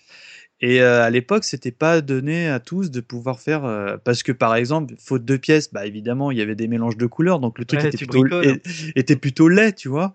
et 0.62 0.80
euh, 0.80 1.02
à 1.02 1.10
l'époque, 1.10 1.42
c'était 1.42 1.72
pas 1.72 2.00
donné 2.00 2.48
à 2.48 2.60
tous 2.60 2.92
de 2.92 3.00
pouvoir 3.00 3.40
faire 3.40 3.64
euh, 3.64 3.96
parce 4.02 4.22
que 4.22 4.30
par 4.30 4.54
exemple, 4.54 4.94
faute 4.96 5.24
de 5.24 5.36
pièces, 5.36 5.72
bah 5.72 5.86
évidemment, 5.86 6.30
il 6.30 6.38
y 6.38 6.40
avait 6.40 6.54
des 6.54 6.68
mélanges 6.68 6.96
de 6.96 7.06
couleurs, 7.06 7.40
donc 7.40 7.58
le 7.58 7.64
truc 7.64 7.80
Ouais, 7.80 7.88
était, 7.88 7.98
plutôt, 8.06 8.40
était 8.94 9.48
laid, 9.48 9.72
tu 9.72 9.88
vois. 9.88 10.14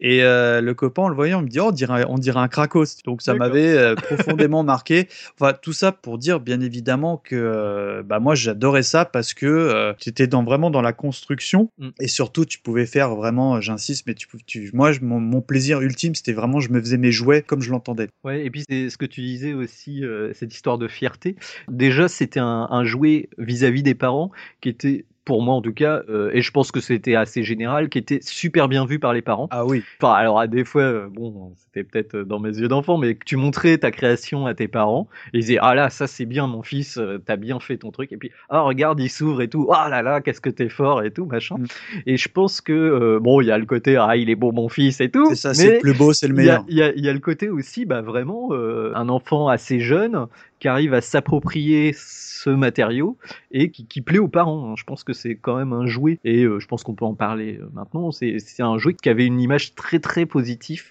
Et 0.00 0.22
euh, 0.24 0.60
le 0.60 0.74
copain, 0.74 1.02
en 1.02 1.08
le 1.08 1.14
voyant, 1.14 1.40
il 1.40 1.44
me 1.44 1.48
dit 1.48 1.60
oh, 1.60 1.66
on 1.68 1.70
dirait, 1.70 2.04
on 2.08 2.18
dirait 2.18 2.40
un 2.40 2.48
Krakos. 2.48 3.02
Donc 3.04 3.22
ça 3.22 3.34
m'avait 3.34 3.94
profondément 3.94 4.62
marqué. 4.64 5.08
Enfin, 5.38 5.52
tout 5.52 5.72
ça 5.72 5.92
pour 5.92 6.18
dire 6.18 6.40
bien 6.40 6.60
évidemment 6.60 7.16
que 7.16 8.02
bah 8.04 8.18
moi 8.18 8.34
j'adorais 8.34 8.82
ça 8.82 9.04
parce 9.04 9.32
que 9.32 9.94
tu 10.00 10.08
étais 10.10 10.26
dans 10.26 10.42
vraiment 10.42 10.70
dans 10.70 10.82
la 10.82 10.92
construction 10.92 11.70
Mm. 11.78 11.88
et 12.00 12.08
surtout 12.08 12.44
tu 12.44 12.58
pouvais 12.58 12.86
faire 12.86 13.14
vraiment, 13.14 13.60
j'insiste, 13.60 14.06
mais 14.06 14.14
tu, 14.14 14.26
tu 14.46 14.70
moi 14.74 14.92
je- 14.92 15.00
mon, 15.00 15.20
mon 15.20 15.40
plaisir 15.40 15.80
ultime 15.80 16.14
c'était 16.14 16.32
vraiment 16.32 16.60
je 16.60 16.70
me 16.70 16.80
faisais 16.80 16.98
mes 16.98 17.12
jouets 17.12 17.42
comme 17.42 17.60
je 17.62 17.70
l'entendais. 17.70 18.08
Ouais, 18.24 18.44
et 18.44 18.50
puis 18.50 18.64
c'est 18.68 18.90
ce 18.90 18.96
que 18.96 19.06
tu 19.06 19.20
disais 19.20 19.52
aussi, 19.52 19.83
euh, 19.90 20.32
cette 20.34 20.54
histoire 20.54 20.78
de 20.78 20.88
fierté. 20.88 21.36
Déjà, 21.68 22.08
c'était 22.08 22.40
un, 22.40 22.68
un 22.70 22.84
jouet 22.84 23.28
vis-à-vis 23.38 23.82
des 23.82 23.94
parents 23.94 24.30
qui 24.60 24.68
était, 24.68 25.04
pour 25.24 25.42
moi 25.42 25.54
en 25.54 25.62
tout 25.62 25.72
cas, 25.72 26.02
euh, 26.08 26.30
et 26.34 26.42
je 26.42 26.50
pense 26.50 26.70
que 26.70 26.80
c'était 26.80 27.14
assez 27.14 27.42
général, 27.44 27.88
qui 27.88 27.98
était 27.98 28.20
super 28.22 28.68
bien 28.68 28.84
vu 28.86 28.98
par 28.98 29.12
les 29.12 29.22
parents. 29.22 29.48
Ah 29.50 29.64
oui. 29.64 29.82
Enfin, 30.00 30.12
alors 30.14 30.38
à 30.38 30.46
des 30.46 30.64
fois, 30.64 30.82
euh, 30.82 31.08
bon, 31.10 31.52
c'était 31.56 31.82
peut-être 31.82 32.16
dans 32.24 32.38
mes 32.38 32.50
yeux 32.58 32.68
d'enfant, 32.68 32.98
mais 32.98 33.14
que 33.14 33.24
tu 33.24 33.36
montrais 33.36 33.78
ta 33.78 33.90
création 33.90 34.46
à 34.46 34.54
tes 34.54 34.68
parents, 34.68 35.08
et 35.32 35.38
ils 35.38 35.40
disaient 35.40 35.58
ah 35.60 35.74
là, 35.74 35.88
ça 35.90 36.06
c'est 36.06 36.26
bien 36.26 36.46
mon 36.46 36.62
fils, 36.62 36.98
euh, 36.98 37.18
t'as 37.24 37.36
bien 37.36 37.58
fait 37.60 37.78
ton 37.78 37.90
truc, 37.90 38.12
et 38.12 38.16
puis 38.16 38.30
ah 38.50 38.60
regarde, 38.60 39.00
il 39.00 39.08
s'ouvre 39.08 39.40
et 39.42 39.48
tout, 39.48 39.68
ah 39.72 39.88
là 39.88 40.02
là, 40.02 40.20
qu'est-ce 40.20 40.40
que 40.40 40.50
t'es 40.50 40.68
fort 40.68 41.02
et 41.02 41.10
tout 41.10 41.24
machin. 41.26 41.56
Mm. 41.56 41.66
Et 42.06 42.16
je 42.16 42.28
pense 42.28 42.60
que 42.60 42.72
euh, 42.72 43.18
bon, 43.20 43.40
il 43.40 43.46
y 43.46 43.50
a 43.50 43.58
le 43.58 43.66
côté 43.66 43.96
ah 43.96 44.16
il 44.16 44.28
est 44.30 44.34
beau 44.36 44.52
mon 44.52 44.68
fils 44.68 45.00
et 45.00 45.10
tout, 45.10 45.26
C'est 45.30 45.36
ça, 45.36 45.54
c'est 45.54 45.74
le 45.74 45.78
plus 45.80 45.94
beau, 45.94 46.12
c'est 46.12 46.28
le 46.28 46.34
il 46.38 46.44
y, 46.44 46.50
a, 46.50 46.62
meilleur. 46.62 46.64
il 46.68 46.76
y 46.76 46.82
a- 46.82 46.92
il 46.94 47.04
y 47.04 47.08
a 47.08 47.12
le 47.12 47.18
côté 47.18 47.48
aussi, 47.48 47.84
bah, 47.86 48.02
vraiment, 48.02 48.48
euh, 48.52 48.92
un 48.94 49.08
enfant 49.08 49.48
assez 49.48 49.80
jeune 49.80 50.26
qui 50.64 50.68
arrive 50.68 50.94
à 50.94 51.02
s'approprier 51.02 51.92
ce 51.94 52.48
matériau 52.48 53.18
et 53.50 53.70
qui, 53.70 53.84
qui 53.86 54.00
plaît 54.00 54.18
aux 54.18 54.28
parents. 54.28 54.70
hein. 54.70 54.74
Je 54.78 54.84
pense 54.84 55.04
que 55.04 55.12
c'est 55.12 55.34
quand 55.34 55.56
même 55.56 55.74
un 55.74 55.84
jouet, 55.84 56.18
et 56.24 56.44
euh, 56.44 56.58
je 56.58 56.66
pense 56.66 56.82
qu'on 56.82 56.94
peut 56.94 57.04
en 57.04 57.12
parler 57.12 57.58
euh, 57.60 57.68
maintenant. 57.74 58.10
C'est 58.12 58.38
un 58.60 58.78
jouet 58.78 58.94
qui 58.94 59.10
avait 59.10 59.26
une 59.26 59.40
image 59.40 59.74
très 59.74 59.98
très 59.98 60.24
positive 60.24 60.84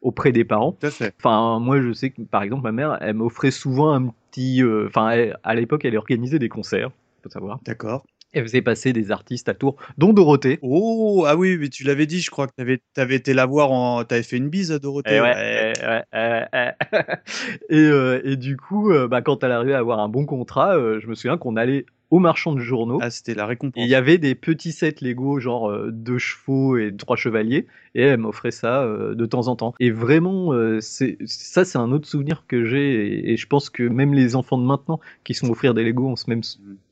auprès 0.00 0.32
des 0.32 0.44
parents. 0.44 0.74
Enfin, 1.18 1.58
moi, 1.60 1.82
je 1.82 1.92
sais 1.92 2.08
que, 2.08 2.22
par 2.22 2.42
exemple, 2.42 2.62
ma 2.62 2.72
mère, 2.72 2.96
elle 3.02 3.16
m'offrait 3.16 3.50
souvent 3.50 3.92
un 3.92 4.14
petit. 4.30 4.62
euh, 4.62 4.86
Enfin, 4.86 5.32
à 5.44 5.54
l'époque, 5.54 5.84
elle 5.84 5.98
organisait 5.98 6.38
des 6.38 6.48
concerts, 6.48 6.90
faut 7.22 7.28
savoir. 7.28 7.58
D'accord. 7.66 8.06
Elle 8.32 8.42
faisait 8.42 8.62
passer 8.62 8.92
des 8.92 9.10
artistes 9.10 9.48
à 9.48 9.54
Tours, 9.54 9.76
dont 9.96 10.12
Dorothée. 10.12 10.58
Oh, 10.60 11.24
ah 11.26 11.36
oui, 11.36 11.56
mais 11.58 11.68
tu 11.68 11.84
l'avais 11.84 12.06
dit, 12.06 12.20
je 12.20 12.30
crois 12.30 12.46
que 12.46 12.52
t'avais, 12.56 12.82
t'avais 12.92 13.14
été 13.14 13.32
la 13.32 13.46
voir 13.46 13.72
en, 13.72 14.04
t'avais 14.04 14.22
fait 14.22 14.36
une 14.36 14.50
bise 14.50 14.70
à 14.70 14.78
Dorothée. 14.78 15.20
Ouais, 15.20 15.32
ouais. 15.34 15.72
ouais, 15.80 16.46
ouais, 16.52 16.74
et, 17.70 17.78
euh, 17.78 18.20
et 18.24 18.36
du 18.36 18.56
coup, 18.56 18.92
euh, 18.92 19.08
bah, 19.08 19.22
quand 19.22 19.42
elle 19.44 19.52
arrivait 19.52 19.72
à 19.72 19.78
avoir 19.78 20.00
un 20.00 20.08
bon 20.08 20.26
contrat, 20.26 20.76
euh, 20.76 21.00
je 21.00 21.06
me 21.06 21.14
souviens 21.14 21.38
qu'on 21.38 21.56
allait 21.56 21.86
au 22.10 22.20
marchand 22.20 22.52
de 22.54 22.60
journaux. 22.60 22.98
Ah, 23.02 23.10
c'était 23.10 23.34
la 23.34 23.44
récompense. 23.46 23.82
il 23.84 23.88
y 23.88 23.94
avait 23.94 24.16
des 24.18 24.34
petits 24.34 24.72
sets 24.72 24.96
Lego, 25.02 25.40
genre 25.40 25.70
euh, 25.70 25.90
deux 25.92 26.16
chevaux 26.18 26.76
et 26.78 26.94
trois 26.96 27.16
chevaliers, 27.16 27.66
et 27.94 28.02
elle 28.02 28.18
m'offrait 28.18 28.50
ça 28.50 28.82
euh, 28.82 29.14
de 29.14 29.26
temps 29.26 29.48
en 29.48 29.56
temps. 29.56 29.74
Et 29.78 29.90
vraiment, 29.90 30.52
euh, 30.54 30.80
c'est 30.80 31.18
ça, 31.26 31.64
c'est 31.66 31.76
un 31.78 31.92
autre 31.92 32.08
souvenir 32.08 32.44
que 32.48 32.64
j'ai, 32.64 33.06
et, 33.08 33.32
et 33.32 33.36
je 33.36 33.46
pense 33.46 33.68
que 33.68 33.82
même 33.82 34.14
les 34.14 34.36
enfants 34.36 34.56
de 34.58 34.64
maintenant 34.64 35.00
qui 35.24 35.34
sont 35.34 35.50
offrir 35.50 35.74
des 35.74 35.84
Lego 35.84 36.06
ont 36.08 36.16
ce 36.16 36.30
même, 36.30 36.40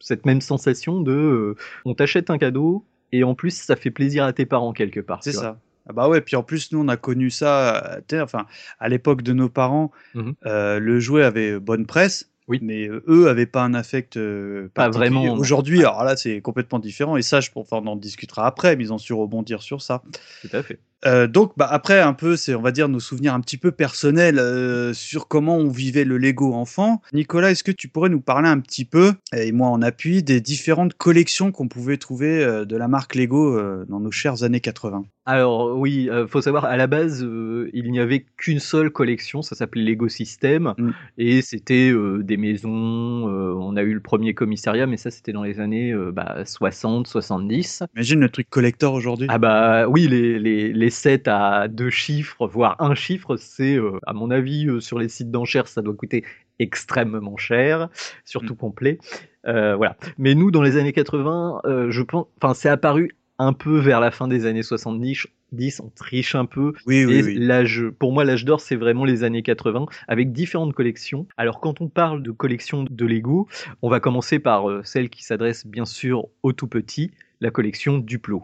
cette 0.01 0.27
même 0.27 0.41
sensation 0.43 1.01
de, 1.01 1.57
on 1.87 1.95
t'achète 1.95 2.29
un 2.29 2.37
cadeau, 2.39 2.85
et 3.13 3.25
en 3.25 3.35
plus, 3.35 3.51
ça 3.57 3.77
fait 3.77 3.91
plaisir 3.91 4.25
à 4.25 4.33
tes 4.35 4.45
parents 4.47 4.73
quelque 4.73 5.01
part. 5.01 5.23
C'est 5.25 5.33
ça. 5.33 5.59
Ah 5.89 5.93
bah 5.93 6.09
ouais, 6.09 6.21
puis 6.21 6.35
en 6.37 6.43
plus, 6.43 6.73
nous, 6.73 6.81
on 6.81 6.89
a 6.89 6.97
connu 6.97 7.31
ça, 7.31 8.01
enfin, 8.15 8.47
à 8.81 8.89
l'époque 8.89 9.23
de 9.23 9.33
nos 9.33 9.49
parents, 9.49 9.93
Mhm. 10.15 10.35
le 10.45 10.99
jouet 11.01 11.23
avait 11.23 11.59
bonne 11.61 11.87
presse. 11.87 12.31
Oui. 12.49 12.59
Mais 12.63 12.89
euh, 12.89 13.03
eux 13.09 13.29
avaient 13.29 13.47
pas 13.47 13.63
un 13.63 13.75
affect 13.75 14.17
euh, 14.17 14.69
Pas 14.75 14.89
vraiment. 14.89 15.25
Aujourd'hui, 15.35 15.81
alors 15.81 16.05
là, 16.05 16.17
c'est 16.17 16.41
complètement 16.41 16.79
différent. 16.79 17.17
Et 17.17 17.23
ça, 17.23 17.41
je, 17.41 17.51
enfin, 17.55 17.81
on 17.83 17.87
en 17.87 17.97
discutera 17.97 18.47
après, 18.47 18.77
mais 18.77 18.85
ils 18.85 18.93
ont 18.93 18.99
su 18.99 19.13
rebondir 19.13 19.63
sur 19.63 19.83
ça. 19.83 20.03
Tout 20.43 20.57
à 20.57 20.63
fait. 20.63 20.79
Euh, 21.05 21.27
donc, 21.27 21.53
bah, 21.57 21.69
après, 21.71 22.01
un 22.01 22.15
peu, 22.15 22.37
c'est, 22.37 22.55
on 22.55 22.63
va 22.63 22.73
dire, 22.73 22.89
nos 22.89 23.01
souvenirs 23.01 23.35
un 23.35 23.41
petit 23.41 23.59
peu 23.59 23.71
personnels 23.71 24.39
euh, 24.39 24.95
sur 24.95 25.29
comment 25.29 25.57
on 25.57 25.69
vivait 25.69 26.05
le 26.05 26.17
Lego 26.17 26.55
enfant. 26.55 27.03
Nicolas, 27.13 27.51
est-ce 27.51 27.65
que 27.65 27.73
tu 27.73 27.89
pourrais 27.89 28.09
nous 28.09 28.21
parler 28.21 28.49
un 28.49 28.61
petit 28.61 28.85
peu, 28.85 29.13
et 29.35 29.53
moi 29.53 29.69
en 29.69 29.83
appui, 29.83 30.23
des 30.23 30.41
différentes 30.41 30.95
collections 30.95 31.53
qu'on 31.53 31.69
pouvait 31.69 31.97
trouver 31.99 32.43
euh, 32.43 32.65
de 32.65 32.77
la 32.77 32.89
marque 32.89 33.15
Lego 33.15 33.61
dans 33.89 34.01
nos 34.01 34.11
chères 34.11 34.43
années 34.43 34.61
80 34.61 35.05
Alors 35.27 35.77
oui, 35.79 36.09
faut 36.29 36.41
savoir 36.41 36.65
à 36.65 36.77
la 36.77 36.87
base, 36.87 37.27
il 37.73 37.91
n'y 37.91 38.01
avait 38.01 38.25
qu'une 38.37 38.59
seule 38.59 38.91
collection, 38.91 39.43
ça 39.43 39.55
s'appelait 39.55 39.83
Lego 39.83 40.09
System, 40.09 40.75
Mm. 40.79 40.91
et 41.19 41.43
c'était 41.43 41.93
des 42.21 42.37
maisons. 42.37 42.71
on 42.71 43.77
a 43.77 43.83
eu 43.83 43.95
le 43.95 44.01
premier 44.01 44.35
commissariat, 44.35 44.87
mais 44.87 44.97
ça 44.97 45.11
c'était 45.11 45.33
dans 45.33 45.43
les 45.43 45.61
années 45.61 45.93
euh, 45.93 46.13
bah, 46.13 46.43
60, 46.45 47.07
70. 47.07 47.85
Imagine 47.95 48.21
le 48.21 48.29
truc 48.29 48.49
collector 48.51 48.95
aujourd'hui. 48.95 49.27
Ah 49.31 49.39
bah 49.39 49.89
oui, 49.89 50.09
les, 50.09 50.39
les, 50.39 50.73
les 50.73 50.86
sets 50.91 51.29
à 51.29 51.69
deux 51.69 51.91
chiffres, 51.91 52.47
voire 52.47 52.77
un 52.81 52.95
chiffre, 52.95 53.37
c'est 53.37 53.77
euh, 53.77 53.99
à 54.07 54.13
mon 54.13 54.31
avis 54.31 54.67
euh, 54.69 54.81
sur 54.81 54.99
les 54.99 55.09
sites 55.09 55.31
d'enchères, 55.31 55.69
ça 55.69 55.83
doit 55.83 55.95
coûter 55.95 56.25
extrêmement 56.59 57.37
cher, 57.37 57.89
surtout 58.25 58.55
Mm. 58.55 58.57
complet. 58.57 58.99
Euh, 59.47 59.77
voilà. 59.77 59.97
Mais 60.19 60.35
nous, 60.35 60.51
dans 60.51 60.63
les 60.63 60.77
années 60.77 60.93
80, 60.93 61.61
euh, 61.67 61.91
je 61.91 62.03
pense, 62.03 62.27
enfin, 62.41 62.55
c'est 62.55 62.69
apparu 62.69 63.13
un 63.39 63.53
peu 63.53 63.79
vers 63.79 64.01
la 64.01 64.11
fin 64.11 64.29
des 64.29 64.47
années 64.47 64.63
70. 64.63 65.27
10, 65.53 65.81
on 65.85 65.91
triche 65.91 66.35
un 66.35 66.45
peu. 66.45 66.73
oui, 66.87 67.05
oui, 67.05 67.37
l'âge, 67.39 67.85
pour 68.01 68.13
moi, 68.13 68.25
l'âge 68.25 68.45
d'or, 68.45 68.61
c'est 68.61 68.75
vraiment 68.75 69.05
les 69.05 69.23
années 69.23 69.43
80, 69.43 69.87
avec 70.09 70.33
différentes 70.33 70.73
collections. 70.75 71.29
Alors, 71.37 71.61
quand 71.61 71.81
on 71.81 71.89
parle 71.89 72.21
de 72.23 72.33
collection 72.33 72.85
de 72.91 73.07
Lego, 73.07 73.47
on 73.81 73.89
va 73.89 74.01
commencer 74.01 74.41
par 74.41 74.65
celle 74.85 75.09
qui 75.09 75.23
s'adresse 75.23 75.65
bien 75.65 75.85
sûr 75.85 76.27
aux 76.43 76.53
tout 76.53 76.67
petits, 76.67 77.13
la 77.41 77.51
collection 77.53 77.99
Duplo. 77.99 78.43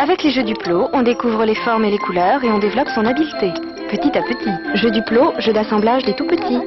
Avec 0.00 0.22
les 0.22 0.30
jeux 0.30 0.44
du 0.44 0.54
plot, 0.54 0.88
on 0.92 1.02
découvre 1.02 1.44
les 1.44 1.56
formes 1.56 1.84
et 1.84 1.90
les 1.90 1.98
couleurs 1.98 2.44
et 2.44 2.52
on 2.52 2.60
développe 2.60 2.88
son 2.94 3.04
habileté. 3.04 3.52
Petit 3.90 4.16
à 4.16 4.22
petit. 4.22 4.50
Jeux 4.74 4.92
du 4.92 5.02
plot, 5.02 5.32
jeu 5.40 5.52
d'assemblage 5.52 6.04
des 6.04 6.14
tout 6.14 6.26
petits. 6.26 6.60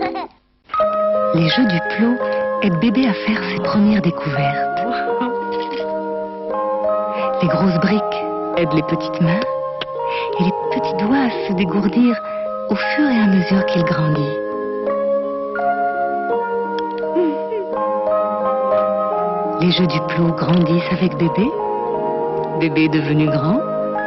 Les 1.35 1.47
jeux 1.47 1.65
du 1.65 1.79
plot 1.95 2.17
aident 2.61 2.79
bébé 2.81 3.07
à 3.07 3.13
faire 3.13 3.41
ses 3.49 3.63
premières 3.63 4.01
découvertes. 4.01 4.81
Les 7.41 7.47
grosses 7.47 7.79
briques 7.79 8.23
aident 8.57 8.73
les 8.73 8.83
petites 8.83 9.21
mains 9.21 9.39
et 10.39 10.43
les 10.43 10.53
petits 10.73 11.05
doigts 11.05 11.27
à 11.27 11.47
se 11.47 11.53
dégourdir 11.53 12.21
au 12.69 12.75
fur 12.75 13.09
et 13.09 13.17
à 13.17 13.27
mesure 13.27 13.65
qu'il 13.67 13.83
grandit. 13.83 14.35
Les 19.61 19.71
jeux 19.71 19.87
du 19.87 19.99
plot 20.09 20.33
grandissent 20.35 20.91
avec 20.91 21.15
bébé. 21.15 21.49
Bébé 22.61 22.89
devenu 22.89 23.25
grand, 23.25 23.59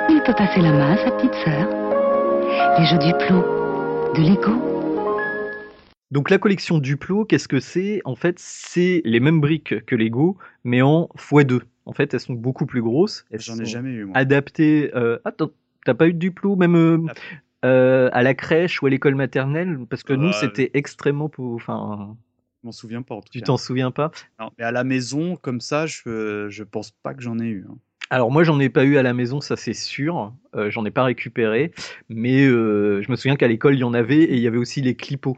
il 0.09 0.23
peut 0.25 0.33
passer 0.33 0.61
la 0.61 0.71
main 0.73 0.93
à 0.93 0.97
sa 0.97 1.11
petite 1.11 1.35
sœur. 1.45 1.69
Les 2.79 2.87
jeux 2.87 2.99
du 2.99 3.13
plot 3.27 3.43
de 4.15 4.21
Lego. 4.23 4.53
Donc 6.13 6.31
la 6.31 6.39
collection 6.39 6.79
Duplo, 6.79 7.25
qu'est-ce 7.25 7.49
que 7.49 7.59
c'est? 7.59 8.01
En 8.05 8.15
fait, 8.15 8.39
c'est 8.39 9.03
les 9.05 9.19
mêmes 9.19 9.41
briques 9.41 9.85
que 9.87 9.97
Lego, 9.97 10.39
mais 10.63 10.83
en 10.83 11.09
x2. 11.17 11.63
En 11.87 11.93
fait, 11.93 12.15
elles 12.15 12.21
sont 12.21 12.35
beaucoup 12.35 12.65
plus 12.65 12.81
grosses. 12.81 13.27
J'en 13.33 13.59
ai 13.59 13.65
jamais 13.65 13.91
eu, 13.91 14.05
moi. 14.05 14.17
Adaptées. 14.17 14.93
Euh... 14.95 15.19
Attends, 15.25 15.51
t'as 15.85 15.95
pas 15.95 16.07
eu 16.07 16.13
de 16.15 16.19
Duplo 16.19 16.55
même 16.55 16.77
euh, 16.77 16.99
Ah. 17.09 17.67
euh, 17.67 18.09
à 18.13 18.23
la 18.23 18.35
crèche 18.35 18.81
ou 18.83 18.87
à 18.87 18.91
l'école 18.91 19.17
maternelle? 19.17 19.79
Parce 19.91 20.05
que 20.05 20.13
nous, 20.13 20.33
c'était 20.33 20.71
extrêmement. 20.75 21.29
Enfin, 21.39 22.17
Je 22.63 22.67
m'en 22.69 22.73
souviens 22.73 23.03
pas, 23.03 23.17
en 23.17 23.21
tout 23.21 23.33
tu 23.33 23.43
t'en 23.43 23.57
souviens 23.57 23.91
pas? 23.91 24.13
Non, 24.39 24.51
mais 24.57 24.65
à 24.65 24.71
la 24.71 24.85
maison, 24.85 25.35
comme 25.35 25.61
ça, 25.61 25.87
je, 25.87 26.47
je 26.49 26.63
pense 26.63 26.93
pas 26.93 27.15
que 27.15 27.23
j'en 27.23 27.41
ai 27.41 27.47
eu. 27.49 27.67
hein. 27.69 27.75
Alors 28.15 28.31
moi 28.31 28.45
j'en 28.45 28.61
ai 28.61 28.69
pas 28.69 28.85
eu 28.85 28.97
à 28.97 29.03
la 29.03 29.13
maison, 29.13 29.41
ça 29.41 29.57
c'est 29.57 29.75
sûr. 29.75 30.33
Euh, 30.55 30.71
j'en 30.71 30.85
ai 30.85 30.93
pas 30.93 31.03
récupéré, 31.03 31.73
mais 32.09 32.45
euh, 32.47 33.03
je 33.03 33.11
me 33.11 33.17
souviens 33.17 33.35
qu'à 33.35 33.49
l'école 33.49 33.75
il 33.75 33.81
y 33.81 33.85
en 33.85 33.93
avait 33.93 34.23
et 34.23 34.35
il 34.35 34.39
y 34.39 34.47
avait 34.47 34.57
aussi 34.57 34.81
les 34.83 34.95
clipots. 34.95 35.37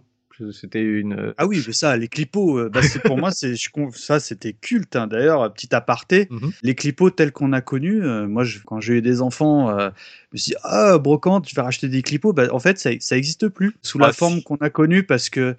C'était 0.52 0.82
une. 0.82 1.14
euh, 1.18 1.32
Ah 1.38 1.46
oui, 1.46 1.62
mais 1.66 1.72
ça, 1.72 1.96
les 1.96 2.08
clipots, 2.08 2.68
bah, 2.68 2.82
pour 3.06 3.16
moi, 3.16 3.30
c'est 3.30 3.54
ça, 3.94 4.20
c'était 4.20 4.52
culte. 4.52 4.94
hein. 4.94 5.06
D'ailleurs, 5.06 5.50
petit 5.54 5.74
aparté, 5.74 6.28
Mhm. 6.30 6.50
les 6.62 6.74
clipots 6.74 7.08
tels 7.08 7.32
qu'on 7.32 7.54
a 7.54 7.62
connus, 7.62 8.04
euh, 8.04 8.26
moi, 8.26 8.44
je- 8.44 8.58
quand 8.66 8.78
j'ai 8.78 8.96
eu 8.98 9.00
des 9.00 9.22
enfants, 9.22 9.70
je 9.78 9.86
me 10.34 10.36
suis 10.36 10.50
dit, 10.50 10.56
ah, 10.62 10.98
brocante, 10.98 11.48
je 11.48 11.54
vais 11.54 11.62
racheter 11.62 11.88
des 11.88 12.02
clipots. 12.02 12.34
Bah, 12.34 12.48
en 12.52 12.58
fait, 12.58 12.78
ça, 12.78 12.90
ça 13.00 13.16
existe 13.16 13.48
plus 13.48 13.74
sous 13.80 13.98
la 13.98 14.08
Ah, 14.08 14.12
forme 14.12 14.42
qu'on 14.42 14.56
a 14.56 14.68
connue 14.68 15.04
parce 15.04 15.30
que. 15.30 15.56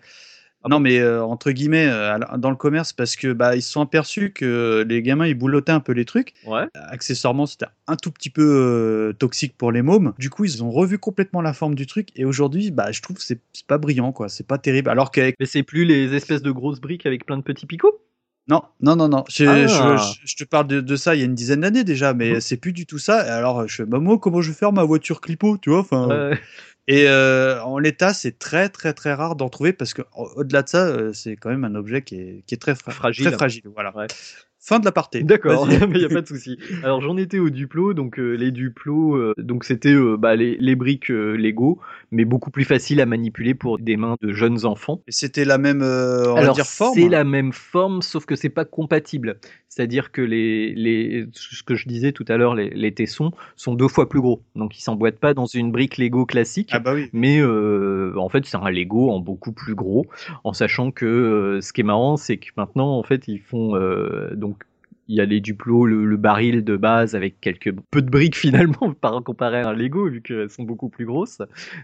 Ah 0.63 0.69
non, 0.69 0.79
mais 0.79 0.99
euh, 0.99 1.23
entre 1.23 1.51
guillemets, 1.51 1.87
euh, 1.87 2.17
dans 2.37 2.49
le 2.49 2.55
commerce, 2.55 2.91
parce 2.91 3.15
que 3.15 3.31
bah, 3.31 3.55
ils 3.55 3.61
se 3.61 3.71
sont 3.71 3.81
aperçus 3.81 4.31
que 4.33 4.83
les 4.87 5.01
gamins 5.01 5.27
ils 5.27 5.35
boulottaient 5.35 5.71
un 5.71 5.79
peu 5.79 5.93
les 5.93 6.03
trucs. 6.03 6.33
Ouais. 6.45 6.65
Accessoirement, 6.73 7.45
c'était 7.45 7.67
un 7.87 7.95
tout 7.95 8.11
petit 8.11 8.29
peu 8.31 8.43
euh, 8.43 9.13
toxique 9.13 9.55
pour 9.57 9.71
les 9.71 9.81
mômes. 9.83 10.13
Du 10.17 10.29
coup, 10.29 10.45
ils 10.45 10.63
ont 10.63 10.71
revu 10.71 10.97
complètement 10.97 11.41
la 11.41 11.53
forme 11.53 11.75
du 11.75 11.85
truc. 11.85 12.09
Et 12.15 12.25
aujourd'hui, 12.25 12.71
bah, 12.71 12.91
je 12.91 13.01
trouve 13.01 13.17
que 13.17 13.23
c'est 13.23 13.39
pas 13.67 13.77
brillant, 13.77 14.11
quoi. 14.11 14.29
C'est 14.29 14.47
pas 14.47 14.57
terrible. 14.57 14.89
Alors 14.89 15.11
qu'avec 15.11 15.35
Mais 15.39 15.45
c'est 15.45 15.63
plus 15.63 15.85
les 15.85 16.13
espèces 16.15 16.41
de 16.41 16.51
grosses 16.51 16.81
briques 16.81 17.05
avec 17.05 17.25
plein 17.25 17.37
de 17.37 17.43
petits 17.43 17.67
picots? 17.67 18.01
Non, 18.49 18.61
non, 18.81 18.95
non, 18.95 19.09
non. 19.09 19.25
Je, 19.29 19.45
Ah. 19.45 19.97
je- 19.97 20.19
je 20.25 20.35
te 20.37 20.43
parle 20.43 20.67
de, 20.67 20.81
de 20.81 20.95
ça 20.95 21.15
il 21.15 21.19
y 21.19 21.21
a 21.21 21.25
une 21.25 21.35
dizaine 21.35 21.61
d'années 21.61 21.83
déjà, 21.83 22.13
mais 22.13 22.31
Mhm. 22.33 22.39
c'est 22.41 22.57
plus 22.57 22.73
du 22.73 22.85
tout 22.85 22.97
ça. 22.97 23.17
Alors, 23.19 23.67
je 23.67 23.75
fais, 23.75 23.85
bah, 23.85 23.99
moi, 23.99 24.17
comment 24.17 24.41
je 24.41 24.49
vais 24.51 24.57
faire 24.57 24.71
ma 24.73 24.83
voiture 24.85 25.21
clipo, 25.21 25.57
tu 25.57 25.69
vois 25.69 25.79
enfin. 25.79 26.31
Et 26.87 27.07
euh, 27.09 27.61
en 27.63 27.79
l'état, 27.79 28.13
c'est 28.13 28.39
très, 28.39 28.69
très, 28.69 28.93
très 28.93 29.13
rare 29.13 29.35
d'en 29.35 29.49
trouver 29.49 29.73
parce 29.73 29.93
que 29.93 30.01
au- 30.15 30.31
au-delà 30.37 30.61
de 30.63 30.69
ça, 30.69 30.85
euh, 30.87 31.11
c'est 31.13 31.35
quand 31.35 31.49
même 31.49 31.65
un 31.65 31.75
objet 31.75 32.01
qui 32.01 32.15
est, 32.15 32.43
qui 32.45 32.55
est 32.55 32.57
très, 32.57 32.75
fra- 32.75 32.91
Fragile. 32.91 33.25
très 33.27 33.35
fragile. 33.35 33.63
Voilà. 33.73 33.95
Ouais. 33.95 34.07
Fin 34.67 34.79
de 34.79 34.85
l'aparté. 34.85 35.23
D'accord, 35.23 35.65
Vas-y. 35.65 35.79
mais 35.87 35.95
il 35.95 35.99
n'y 35.99 36.03
a 36.03 36.09
pas 36.09 36.19
de 36.19 36.27
souci. 36.27 36.57
Alors 36.83 36.99
j'en 36.99 37.15
étais 37.15 37.39
au 37.39 37.49
Duplo, 37.49 37.93
donc 37.93 38.19
euh, 38.19 38.33
les 38.33 38.51
Duplo, 38.51 39.15
euh, 39.15 39.33
donc 39.37 39.63
c'était 39.63 39.93
euh, 39.93 40.17
bah, 40.17 40.35
les, 40.35 40.57
les 40.59 40.75
briques 40.75 41.07
Lego, 41.07 41.79
mais 42.11 42.25
beaucoup 42.25 42.51
plus 42.51 42.65
faciles 42.65 42.99
à 42.99 43.05
manipuler 43.05 43.53
pour 43.53 43.79
des 43.79 43.95
mains 43.95 44.17
de 44.21 44.33
jeunes 44.33 44.65
enfants. 44.65 45.01
Et 45.07 45.13
c'était 45.13 45.45
la 45.45 45.57
même, 45.57 45.81
on 45.81 46.33
va 46.33 46.39
Alors 46.41 46.55
dire, 46.55 46.65
forme. 46.65 46.95
c'est 46.95 47.07
la 47.07 47.23
même 47.23 47.53
forme, 47.53 48.01
sauf 48.01 48.25
que 48.25 48.35
c'est 48.35 48.49
pas 48.49 48.65
compatible. 48.65 49.39
C'est-à-dire 49.69 50.11
que 50.11 50.21
les, 50.21 50.73
les, 50.73 51.27
ce 51.33 51.63
que 51.63 51.75
je 51.75 51.87
disais 51.87 52.11
tout 52.11 52.25
à 52.27 52.35
l'heure, 52.35 52.55
les, 52.55 52.69
les 52.71 52.93
tessons 52.93 53.31
sont 53.55 53.73
deux 53.73 53.87
fois 53.87 54.09
plus 54.09 54.19
gros, 54.19 54.41
donc 54.55 54.77
ils 54.77 54.81
s'emboîtent 54.81 55.19
pas 55.19 55.33
dans 55.33 55.45
une 55.45 55.71
brique 55.71 55.97
Lego 55.97 56.25
classique. 56.25 56.71
Ah 56.73 56.79
bah 56.79 56.93
oui. 56.93 57.09
Mais 57.13 57.41
en 57.41 58.27
fait, 58.27 58.45
c'est 58.45 58.57
un 58.57 58.69
Lego 58.69 59.11
en 59.11 59.19
beaucoup 59.21 59.53
plus 59.53 59.75
gros, 59.75 60.07
en 60.43 60.51
sachant 60.51 60.91
que 60.91 61.59
ce 61.61 61.71
qui 61.71 61.81
est 61.81 61.85
marrant, 61.85 62.17
c'est 62.17 62.35
que 62.35 62.49
maintenant, 62.57 62.97
en 62.97 63.03
fait, 63.03 63.29
ils 63.29 63.39
font 63.39 63.77
donc 64.33 64.56
il 65.07 65.15
y 65.15 65.21
a 65.21 65.25
les 65.25 65.39
duplos, 65.39 65.85
le, 65.85 66.05
le 66.05 66.17
baril 66.17 66.63
de 66.63 66.75
base 66.77 67.15
avec 67.15 67.39
quelques 67.39 67.73
peu 67.91 68.01
de 68.01 68.09
briques 68.09 68.35
finalement 68.37 68.93
par 68.93 69.23
comparé 69.23 69.61
à 69.61 69.69
un 69.69 69.73
Lego 69.73 70.09
vu 70.09 70.21
qu'elles 70.21 70.49
sont 70.49 70.63
beaucoup 70.63 70.89
plus 70.89 71.05
grosses. 71.05 71.39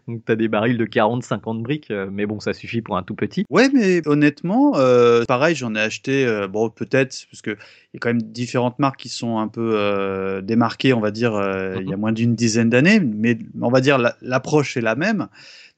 Donc 0.07 0.21
t'as 0.25 0.36
des 0.36 0.47
barils 0.47 0.77
de 0.77 0.86
40, 0.86 1.23
50 1.23 1.63
briques, 1.63 1.91
euh, 1.91 2.09
mais 2.12 2.25
bon, 2.25 2.39
ça 2.39 2.53
suffit 2.53 2.81
pour 2.81 2.97
un 2.97 3.03
tout 3.03 3.15
petit. 3.15 3.45
Ouais, 3.49 3.69
mais 3.73 4.07
honnêtement, 4.07 4.73
euh, 4.75 5.23
pareil, 5.25 5.55
j'en 5.55 5.73
ai 5.75 5.79
acheté, 5.79 6.25
euh, 6.25 6.47
bon, 6.47 6.69
peut-être, 6.69 7.15
parce 7.31 7.41
que 7.41 7.51
il 7.51 7.95
y 7.95 7.97
a 7.97 7.99
quand 7.99 8.09
même 8.09 8.21
différentes 8.21 8.79
marques 8.79 8.99
qui 8.99 9.09
sont 9.09 9.38
un 9.38 9.47
peu 9.47 9.73
euh, 9.75 10.41
démarquées, 10.41 10.93
on 10.93 10.99
va 10.99 11.12
dire, 11.12 11.33
il 11.79 11.88
y 11.88 11.93
a 11.93 11.97
moins 11.97 12.12
d'une 12.12 12.36
dizaine 12.36 12.69
d'années, 12.69 12.99
mais 12.99 13.38
on 13.62 13.69
va 13.69 13.81
dire 13.81 13.97
la- 13.97 14.15
l'approche 14.21 14.77
est 14.77 14.81
la 14.81 14.95
même. 14.95 15.27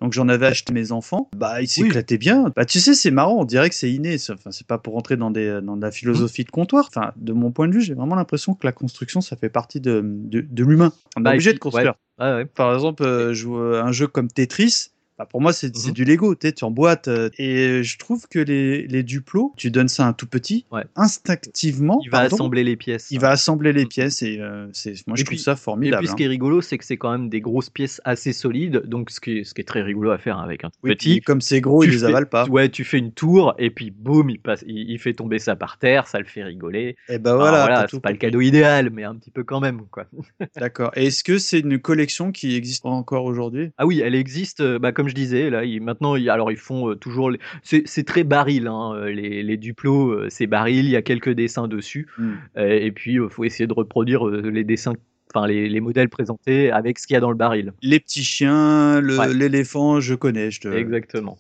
Donc 0.01 0.12
j'en 0.13 0.27
avais 0.27 0.47
acheté 0.47 0.73
mes 0.73 0.91
enfants, 0.91 1.29
bah 1.36 1.62
ils 1.62 1.67
s'éclataient 1.69 2.17
bien. 2.17 2.51
Bah 2.55 2.65
tu 2.65 2.79
sais, 2.81 2.93
c'est 2.93 3.12
marrant, 3.12 3.38
on 3.39 3.45
dirait 3.45 3.69
que 3.69 3.75
c'est 3.75 3.91
inné. 3.91 4.17
Enfin, 4.29 4.51
c'est 4.51 4.67
pas 4.67 4.77
pour 4.77 4.93
rentrer 4.93 5.15
dans 5.15 5.31
des 5.31 5.60
dans 5.63 5.77
de 5.77 5.81
la 5.81 5.91
philosophie 5.91 6.43
de 6.43 6.51
comptoir. 6.51 6.86
Enfin, 6.89 7.13
de 7.15 7.31
mon 7.31 7.51
point 7.51 7.67
de 7.69 7.73
vue, 7.73 7.81
j'ai 7.81 7.93
vraiment 7.93 8.15
l'impression 8.15 8.53
que 8.55 8.65
la 8.67 8.73
construction, 8.73 9.21
ça 9.21 9.38
fait 9.38 9.49
partie 9.49 9.79
de 9.79 10.01
de, 10.03 10.41
de 10.41 10.63
l'humain. 10.65 10.91
On 11.15 11.21
est 11.21 11.23
Bah, 11.23 11.31
obligé 11.31 11.53
de 11.53 11.60
construire. 11.60 11.93
Ouais, 12.19 12.34
ouais. 12.34 12.45
Par 12.45 12.73
exemple, 12.73 13.03
euh, 13.03 13.34
jouer 13.34 13.77
à 13.77 13.86
un 13.86 13.91
jeu 13.93 14.08
comme 14.08 14.27
Tetris, 14.27 14.89
pour 15.30 15.39
moi, 15.41 15.54
c'est 15.54 15.73
Mhm. 15.73 15.93
du 15.93 16.04
Lego, 16.04 16.36
tu 16.36 16.54
tu 16.54 16.63
emboîtes. 16.65 17.08
euh, 17.08 17.30
et 17.38 17.84
je 17.84 17.97
trouve 17.97 18.28
que 18.28 18.39
les, 18.39 18.86
les 18.88 19.04
Duplo, 19.04 19.54
tu 19.56 19.71
donnes 19.71 19.88
ça 19.88 20.06
à 20.06 20.10
un 20.10 20.13
tout 20.13 20.28
petit, 20.28 20.65
Ouais. 20.71 20.84
instinctivement, 20.95 21.99
Il 22.04 22.10
va 22.10 22.19
pardon, 22.21 22.36
assembler 22.36 22.63
les 22.63 22.75
pièces. 22.75 23.08
il 23.12 23.19
va 23.19 23.30
assembler 23.32 23.73
les 23.73 23.84
Mhm. 23.84 23.88
pièces. 23.89 24.21
Et 24.21 24.39
euh, 24.39 24.65
moi, 24.65 25.15
Et 25.15 25.19
je 25.19 25.23
puis- 25.23 25.23
trouve 25.23 25.38
ça 25.38 25.54
Et 25.54 25.56
formidable. 25.56 25.99
puis 26.01 26.08
ce 26.08 26.12
hein. 26.13 26.15
qui 26.15 26.23
est 26.23 26.28
rigolo, 26.28 26.62
c'est 26.62 26.78
que 26.78 26.86
c'est 26.86 26.97
quand 26.97 27.12
même 27.12 27.30
des 27.30 27.41
grosses 27.41 27.69
pièces 27.69 28.01
assez 28.06 28.34
solides, 28.34 28.84
donc 28.86 29.10
ce 29.10 29.19
qui 29.19 29.39
est, 29.39 29.43
ce 29.43 29.54
qui 29.54 29.62
est 29.62 29.65
très 29.65 29.82
rigolo 29.82 30.12
à 30.12 30.17
faire 30.17 30.39
avec 30.39 30.63
un 30.63 30.69
tout 30.69 30.80
Oui, 30.84 30.91
petit. 30.95 31.21
comme 31.21 31.41
c'est 31.41 31.62
gros, 31.62 31.84
il 31.84 31.89
les 31.91 32.04
avale 32.04 32.28
pas. 32.30 32.45
Ouais, 32.47 32.69
tu 32.69 32.84
fais 32.84 32.97
une 32.97 33.12
tour 33.12 33.54
et 33.58 33.69
puis 33.69 33.91
boum, 33.91 34.30
il 34.30 34.39
passe, 34.39 34.63
il, 34.67 34.89
il 34.91 34.99
fait 34.99 35.13
tomber 35.13 35.39
ça 35.39 35.56
par 35.56 35.78
terre, 35.78 36.08
ça 36.08 36.19
le 36.19 36.25
fait 36.25 36.43
rigoler. 36.43 36.95
Et 37.10 37.19
ben 37.19 37.32
Alors 37.34 37.41
voilà, 37.41 37.88
c'est 37.89 38.01
pas 38.01 38.12
le 38.12 38.17
cadeau 38.17 38.41
idéal, 38.41 38.89
mais 38.91 39.04
un 39.04 39.15
petit 39.15 39.32
peu 39.32 39.43
quand 39.43 39.60
même, 39.60 39.82
quoi. 39.91 40.06
D'accord. 40.58 40.91
Et 40.95 41.08
est-ce 41.08 41.23
que 41.23 41.38
c'est 41.38 41.60
une 41.60 41.80
collection 41.80 42.32
qui 42.32 42.56
existe 42.56 42.86
encore 42.86 43.25
aujourd'hui? 43.25 43.71
Ah 43.78 43.86
oui, 43.86 44.01
elle 44.04 44.15
existe, 44.15 44.62
euh, 44.62 44.80
bah, 44.80 44.91
comme 44.91 45.05
je 45.08 45.15
disais, 45.15 45.50
là, 45.50 45.63
ils- 45.65 45.82
maintenant, 45.82 46.15
ils- 46.15 46.30
alors 46.30 46.52
ils 46.52 46.58
font 46.58 46.89
euh, 46.91 46.96
toujours, 46.96 47.30
les- 47.32 47.39
c'est 47.63 48.06
très 48.06 48.24
baril, 48.24 48.68
hein, 48.68 48.94
euh, 48.96 49.10
les, 49.12 49.44
les 49.44 49.58
Duplo, 49.58 50.10
euh, 50.12 50.28
c'est 50.30 50.48
baril, 50.48 50.86
il 50.86 50.91
y 50.91 50.96
a 50.96 51.02
quelques 51.02 51.30
dessins 51.34 51.68
dessus, 51.68 52.08
Hmm. 52.18 52.34
et 52.58 52.91
puis 52.91 53.13
il 53.13 53.30
faut 53.30 53.44
essayer 53.44 53.68
de 53.68 53.74
reproduire 53.74 54.26
les 54.28 54.63
dessins, 54.63 54.94
enfin 55.34 55.48
les, 55.48 55.68
les 55.68 55.82
modèles 55.82 56.08
présentés 56.10 56.72
avec 56.72 56.98
ce 57.00 57.08
qu'il 57.08 57.15
y 57.15 57.18
a 57.18 57.20
dans 57.20 57.30
le 57.32 57.36
baril. 57.36 57.74
Les 57.82 58.00
petits 58.00 58.24
chiens, 58.24 59.02
Ouais. 59.04 59.34
l'éléphant, 59.34 60.00
je 60.00 60.15
connais. 60.15 60.52
Je 60.52 60.62
te... 60.62 60.68
Exactement. 60.70 61.38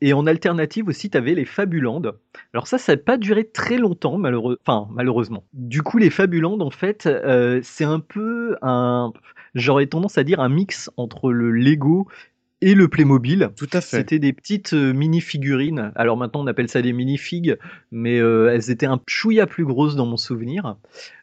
Et 0.00 0.12
en 0.12 0.26
alternative 0.26 0.86
aussi, 0.88 1.10
tu 1.10 1.16
avais 1.18 1.34
les 1.34 1.44
Fabulandes. 1.44 2.14
Alors 2.54 2.66
ça, 2.68 2.78
ça 2.78 2.92
n'a 2.92 2.96
pas 2.98 3.16
duré 3.16 3.44
très 3.44 3.78
longtemps, 3.78 4.18
malheureux... 4.18 4.58
enfin, 4.66 4.88
malheureusement. 4.92 5.44
Du 5.52 5.82
coup, 5.82 5.98
les 5.98 6.10
Fabulandes, 6.10 6.62
en 6.62 6.70
fait, 6.70 7.08
c'est 7.62 7.84
un 7.84 8.00
peu 8.00 8.56
un... 8.62 9.12
J'aurais 9.54 9.86
tendance 9.86 10.16
à 10.16 10.24
dire 10.24 10.40
un 10.40 10.48
mix 10.48 10.90
entre 10.96 11.30
le 11.30 11.50
Lego 11.50 12.06
et 12.62 12.74
le 12.74 12.88
Playmobil. 12.88 13.50
Tout 13.56 13.68
à 13.74 13.80
fait. 13.82 13.98
C'était 13.98 14.18
des 14.18 14.32
petites 14.32 14.72
euh, 14.72 14.94
mini-figurines. 14.94 15.92
Alors 15.94 16.16
maintenant, 16.16 16.40
on 16.42 16.46
appelle 16.46 16.68
ça 16.68 16.80
des 16.80 16.92
mini-figues, 16.94 17.58
mais 17.90 18.18
euh, 18.20 18.48
elles 18.54 18.70
étaient 18.70 18.86
un 18.86 19.00
chouïa 19.06 19.46
plus 19.46 19.64
grosses 19.66 19.96
dans 19.96 20.06
mon 20.06 20.16
souvenir. 20.16 20.76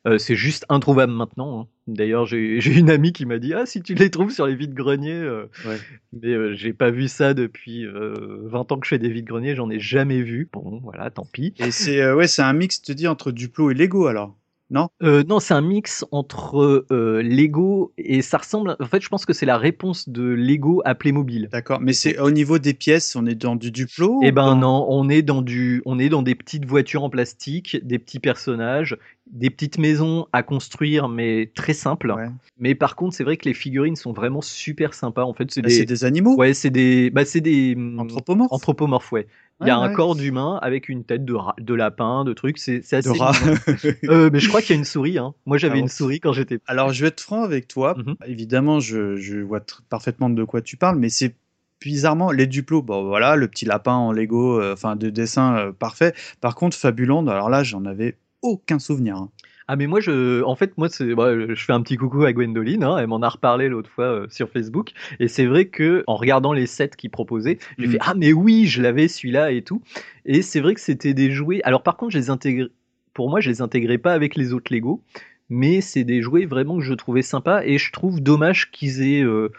Euh, 0.06 0.18
c'est 0.18 0.36
juste 0.36 0.66
introuvable 0.70 1.14
maintenant. 1.14 1.62
hein. 1.62 1.68
D'ailleurs, 1.88 2.26
j'ai 2.28 2.60
une 2.80 2.90
amie 2.92 3.14
qui 3.14 3.26
m'a 3.26 3.40
dit 3.40 3.54
Ah, 3.56 3.66
si 3.66 3.82
tu 3.82 3.96
les 3.96 4.12
trouves 4.12 4.32
sur 4.32 4.46
les 4.46 4.56
vides-greniers. 4.56 5.14
euh, 5.14 5.46
Ouais. 5.66 5.78
Mais 6.14 6.28
euh, 6.34 6.54
j'ai 6.54 6.74
pas 6.74 6.92
vu 6.92 7.08
ça 7.08 7.34
depuis 7.34 7.86
euh, 7.86 8.42
20 8.44 8.72
ans 8.72 8.78
que 8.78 8.86
je 8.86 8.90
fais 8.90 9.00
des 9.00 9.10
vides-greniers, 9.10 9.56
j'en 9.56 9.70
ai 9.70 9.80
jamais 9.80 10.22
vu. 10.22 10.48
Bon, 10.54 10.80
voilà, 10.84 11.10
tant 11.10 11.26
pis. 11.32 11.54
Et 11.60 11.72
c'est 11.72 12.12
ouais, 12.12 12.28
c'est 12.28 12.42
un 12.44 12.54
mix, 12.54 12.82
tu 12.82 12.94
dis, 12.94 13.08
entre 13.08 13.32
Duplo 13.32 13.72
et 13.72 13.74
Lego 13.74 14.08
alors? 14.08 14.36
Non? 14.72 14.90
Euh, 15.02 15.24
non, 15.24 15.40
c'est 15.40 15.54
un 15.54 15.62
mix 15.62 16.06
entre 16.12 16.86
euh, 16.92 17.22
Lego 17.24 17.92
et 17.98 18.22
ça 18.22 18.38
ressemble. 18.38 18.76
En 18.80 18.86
fait, 18.86 19.02
je 19.02 19.10
pense 19.10 19.26
que 19.26 19.34
c'est 19.34 19.46
la 19.46 19.58
réponse 19.58 20.10
de 20.10 20.24
Lego 20.24 20.82
à 20.86 20.94
Playmobil. 20.96 21.50
D'accord. 21.52 21.80
Mais 21.82 21.94
c'est 21.94 22.20
au 22.20 22.30
niveau 22.30 22.60
des 22.60 22.74
pièces, 22.74 23.16
on 23.16 23.26
est 23.26 23.36
dans 23.36 23.56
du 23.56 23.72
Duplo 23.72 24.20
Eh 24.24 24.32
ben 24.32 24.56
non, 24.56 24.86
on 24.90 25.10
est 25.10 25.22
dans 25.24 25.42
du, 25.42 25.82
on 25.86 25.98
est 25.98 26.10
dans 26.10 26.22
des 26.22 26.36
petites 26.36 26.66
voitures 26.66 27.04
en 27.04 27.10
plastique, 27.10 27.78
des 27.84 27.98
petits 27.98 28.20
personnages, 28.20 28.98
des 29.32 29.50
petites 29.50 29.78
maisons 29.80 30.28
à 30.34 30.44
construire, 30.44 31.10
mais 31.10 31.52
très 31.56 31.74
simples. 31.74 32.12
Ouais. 32.12 32.28
Mais 32.60 32.76
par 32.76 32.96
contre, 32.96 33.16
c'est 33.16 33.24
vrai 33.24 33.38
que 33.38 33.48
les 33.48 33.54
figurines 33.56 33.96
sont 33.96 34.14
vraiment 34.14 34.42
super 34.42 34.94
sympas. 34.94 35.24
En 35.24 35.34
fait, 35.34 35.50
c'est 35.52 35.62
Bah, 35.62 35.70
des, 35.70 35.86
des 35.86 36.04
animaux? 36.04 36.36
Ouais, 36.36 36.54
c'est 36.54 36.70
des, 36.70 37.10
bah, 37.10 37.26
c'est 37.26 37.42
des 37.42 37.74
hum, 37.76 38.00
anthropomorphes. 38.00 38.52
anthropomorphes, 38.52 39.12
ouais. 39.14 39.28
Il 39.62 39.68
y 39.68 39.70
a 39.72 39.78
Ouais, 39.80 39.86
un 39.86 39.90
ouais. 39.90 39.94
corps 39.94 40.16
d'humain 40.16 40.58
avec 40.62 40.88
une 40.88 41.04
tête 41.04 41.26
de, 41.26 41.34
ra- 41.34 41.56
de 41.60 41.74
lapin, 41.74 42.24
de 42.24 42.32
trucs. 42.34 42.58
C'est 42.58 42.80
assez. 42.94 43.02
de 43.02 43.10
rats. 43.18 43.34
Euh, 44.10 44.30
mais 44.32 44.40
je 44.40 44.48
crois 44.48 44.62
qu'il 44.62 44.72
y 44.72 44.78
a 44.78 44.80
une 44.80 44.86
souris. 44.86 45.18
Hein. 45.18 45.34
Moi, 45.46 45.58
j'avais 45.58 45.80
une 45.80 45.88
souris 45.90 46.20
quand 46.22 46.32
j'étais. 46.34 46.60
Alors, 46.68 46.94
je 46.94 47.02
vais 47.02 47.10
être 47.10 47.20
franc 47.22 47.44
avec 47.44 47.68
toi. 47.68 47.96
Mhm. 47.98 48.16
Évidemment, 48.26 48.80
je, 48.80 49.18
je 49.18 49.40
vois 49.40 49.60
parfaitement 49.90 50.30
de 50.30 50.44
quoi 50.44 50.62
tu 50.62 50.78
parles, 50.78 50.98
mais 50.98 51.10
c'est 51.10 51.36
bizarrement 51.82 52.32
les 52.32 52.48
Duplo. 52.48 52.82
Bon, 52.82 53.06
voilà, 53.06 53.36
le 53.36 53.48
petit 53.48 53.66
lapin 53.66 53.94
en 53.94 54.12
Lego, 54.12 54.60
euh, 54.62 54.74
enfin 54.74 54.96
de 54.96 55.10
dessin 55.10 55.56
euh, 55.58 55.72
parfait. 55.74 56.14
Par 56.42 56.56
contre, 56.56 56.78
Fabuland, 56.78 57.28
alors 57.28 57.50
là, 57.50 57.64
j'en 57.64 57.84
avais 57.86 58.18
aucun 58.42 58.80
souvenir. 58.80 59.16
hein. 59.18 59.30
Ah 59.72 59.76
mais 59.76 59.86
moi 59.86 60.00
je 60.00 60.42
en 60.44 60.56
fait 60.56 60.76
moi 60.80 60.90
c'est 60.90 61.14
bah, 61.14 61.32
je 61.54 61.54
fais 61.64 61.74
un 61.74 61.82
petit 61.82 61.96
coucou 61.96 62.24
à 62.24 62.34
Gwendoline 62.34 62.84
hein, 62.84 62.98
elle 62.98 63.06
m'en 63.06 63.22
a 63.22 63.30
reparlé 63.30 63.70
l'autre 63.70 63.90
fois 63.92 64.06
euh, 64.06 64.28
sur 64.30 64.50
Facebook 64.50 64.94
et 65.20 65.28
c'est 65.28 65.46
vrai 65.46 65.66
que 65.66 66.04
en 66.08 66.16
regardant 66.16 66.54
les 66.54 66.66
sets 66.66 66.90
qu'ils 66.98 67.12
proposaient 67.12 67.60
j'ai 67.78 67.86
Mm. 67.88 67.92
fait 67.92 67.98
ah 68.02 68.14
mais 68.16 68.34
oui 68.34 68.66
je 68.66 68.82
l'avais 68.82 69.08
celui-là 69.08 69.52
et 69.52 69.62
tout 69.62 69.82
et 70.26 70.42
c'est 70.42 70.60
vrai 70.60 70.74
que 70.74 70.82
c'était 70.82 71.14
des 71.14 71.30
jouets 71.30 71.62
alors 71.64 71.84
par 71.84 71.98
contre 71.98 72.14
je 72.14 72.18
les 72.18 72.30
intégrais 72.32 72.70
pour 73.14 73.30
moi, 73.30 73.42
je 73.42 73.50
les 73.50 73.62
intégrais 73.62 73.98
pas 73.98 74.14
avec 74.14 74.36
les 74.36 74.54
autres 74.54 74.74
Lego, 74.74 75.04
mais 75.50 75.82
c'est 75.82 76.04
des 76.06 76.22
jouets 76.22 76.46
vraiment 76.46 76.78
que 76.78 76.84
je 76.84 76.94
trouvais 76.94 77.22
sympas 77.22 77.62
et 77.64 77.78
je 77.78 77.92
trouve 77.92 78.22
dommage 78.22 78.72
qu'ils 78.72 79.02
aient. 79.02 79.24
euh, 79.24 79.50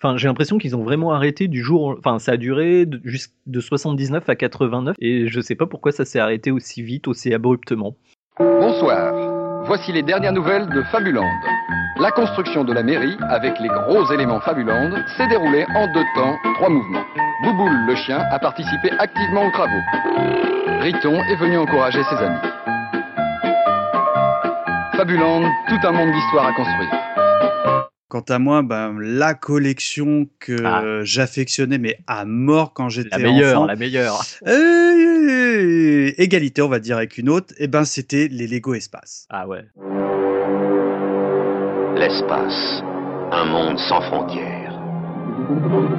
Enfin, 0.00 0.16
j'ai 0.16 0.28
l'impression 0.28 0.56
qu'ils 0.58 0.76
ont 0.76 0.84
vraiment 0.84 1.12
arrêté 1.12 1.48
du 1.48 1.60
jour. 1.60 1.96
Enfin, 1.98 2.20
ça 2.20 2.32
a 2.32 2.36
duré 2.36 2.86
de, 2.86 2.98
jusqu- 3.04 3.32
de 3.46 3.58
79 3.60 4.28
à 4.28 4.36
89 4.36 4.94
et 5.00 5.26
je 5.26 5.40
sais 5.40 5.56
pas 5.56 5.66
pourquoi 5.66 5.90
ça 5.90 6.04
s'est 6.04 6.20
arrêté 6.20 6.52
aussi 6.52 6.82
vite, 6.82 7.08
aussi 7.08 7.34
abruptement. 7.34 7.96
Bonsoir. 8.38 9.37
Voici 9.66 9.92
les 9.92 10.02
dernières 10.02 10.32
nouvelles 10.32 10.66
de 10.68 10.82
Fabuland. 10.90 11.28
La 12.00 12.10
construction 12.12 12.64
de 12.64 12.72
la 12.72 12.82
mairie, 12.82 13.16
avec 13.28 13.54
les 13.60 13.68
gros 13.68 14.10
éléments 14.12 14.40
Fabuland, 14.40 14.90
s'est 15.16 15.26
déroulée 15.28 15.64
en 15.74 15.86
deux 15.92 16.04
temps, 16.14 16.36
trois 16.54 16.68
mouvements. 16.68 17.04
Bouboule, 17.42 17.86
le 17.86 17.94
chien, 17.96 18.18
a 18.30 18.38
participé 18.38 18.90
activement 18.98 19.46
aux 19.46 19.50
travaux. 19.50 19.82
Riton 20.80 21.14
est 21.14 21.36
venu 21.36 21.58
encourager 21.58 22.02
ses 22.04 22.16
amis. 22.16 22.38
Fabuland, 24.96 25.42
tout 25.68 25.86
un 25.86 25.92
monde 25.92 26.12
d'histoire 26.12 26.46
à 26.46 26.52
construire. 26.52 26.90
Quant 28.08 28.24
à 28.30 28.38
moi, 28.38 28.62
ben, 28.62 28.96
la 28.98 29.34
collection 29.34 30.26
que 30.40 30.56
Ah. 30.64 30.82
j'affectionnais, 31.02 31.76
mais 31.78 31.98
à 32.06 32.24
mort 32.24 32.72
quand 32.72 32.88
j'étais 32.88 33.10
La 33.10 33.18
meilleure, 33.18 33.58
enfant, 33.58 33.66
la 33.66 33.76
meilleure. 33.76 34.14
euh, 34.46 35.37
égalité, 35.58 36.62
on 36.62 36.68
va 36.68 36.78
dire, 36.78 36.96
avec 36.96 37.18
une 37.18 37.28
autre, 37.28 37.54
et 37.58 37.68
ben 37.68 37.84
c'était 37.84 38.28
les 38.28 38.46
Lego 38.46 38.74
Espace. 38.74 39.26
Ah 39.30 39.46
ouais. 39.46 39.64
L'espace. 41.96 42.82
Un 43.30 43.44
monde 43.44 43.78
sans 43.78 44.00
frontières. 44.02 44.74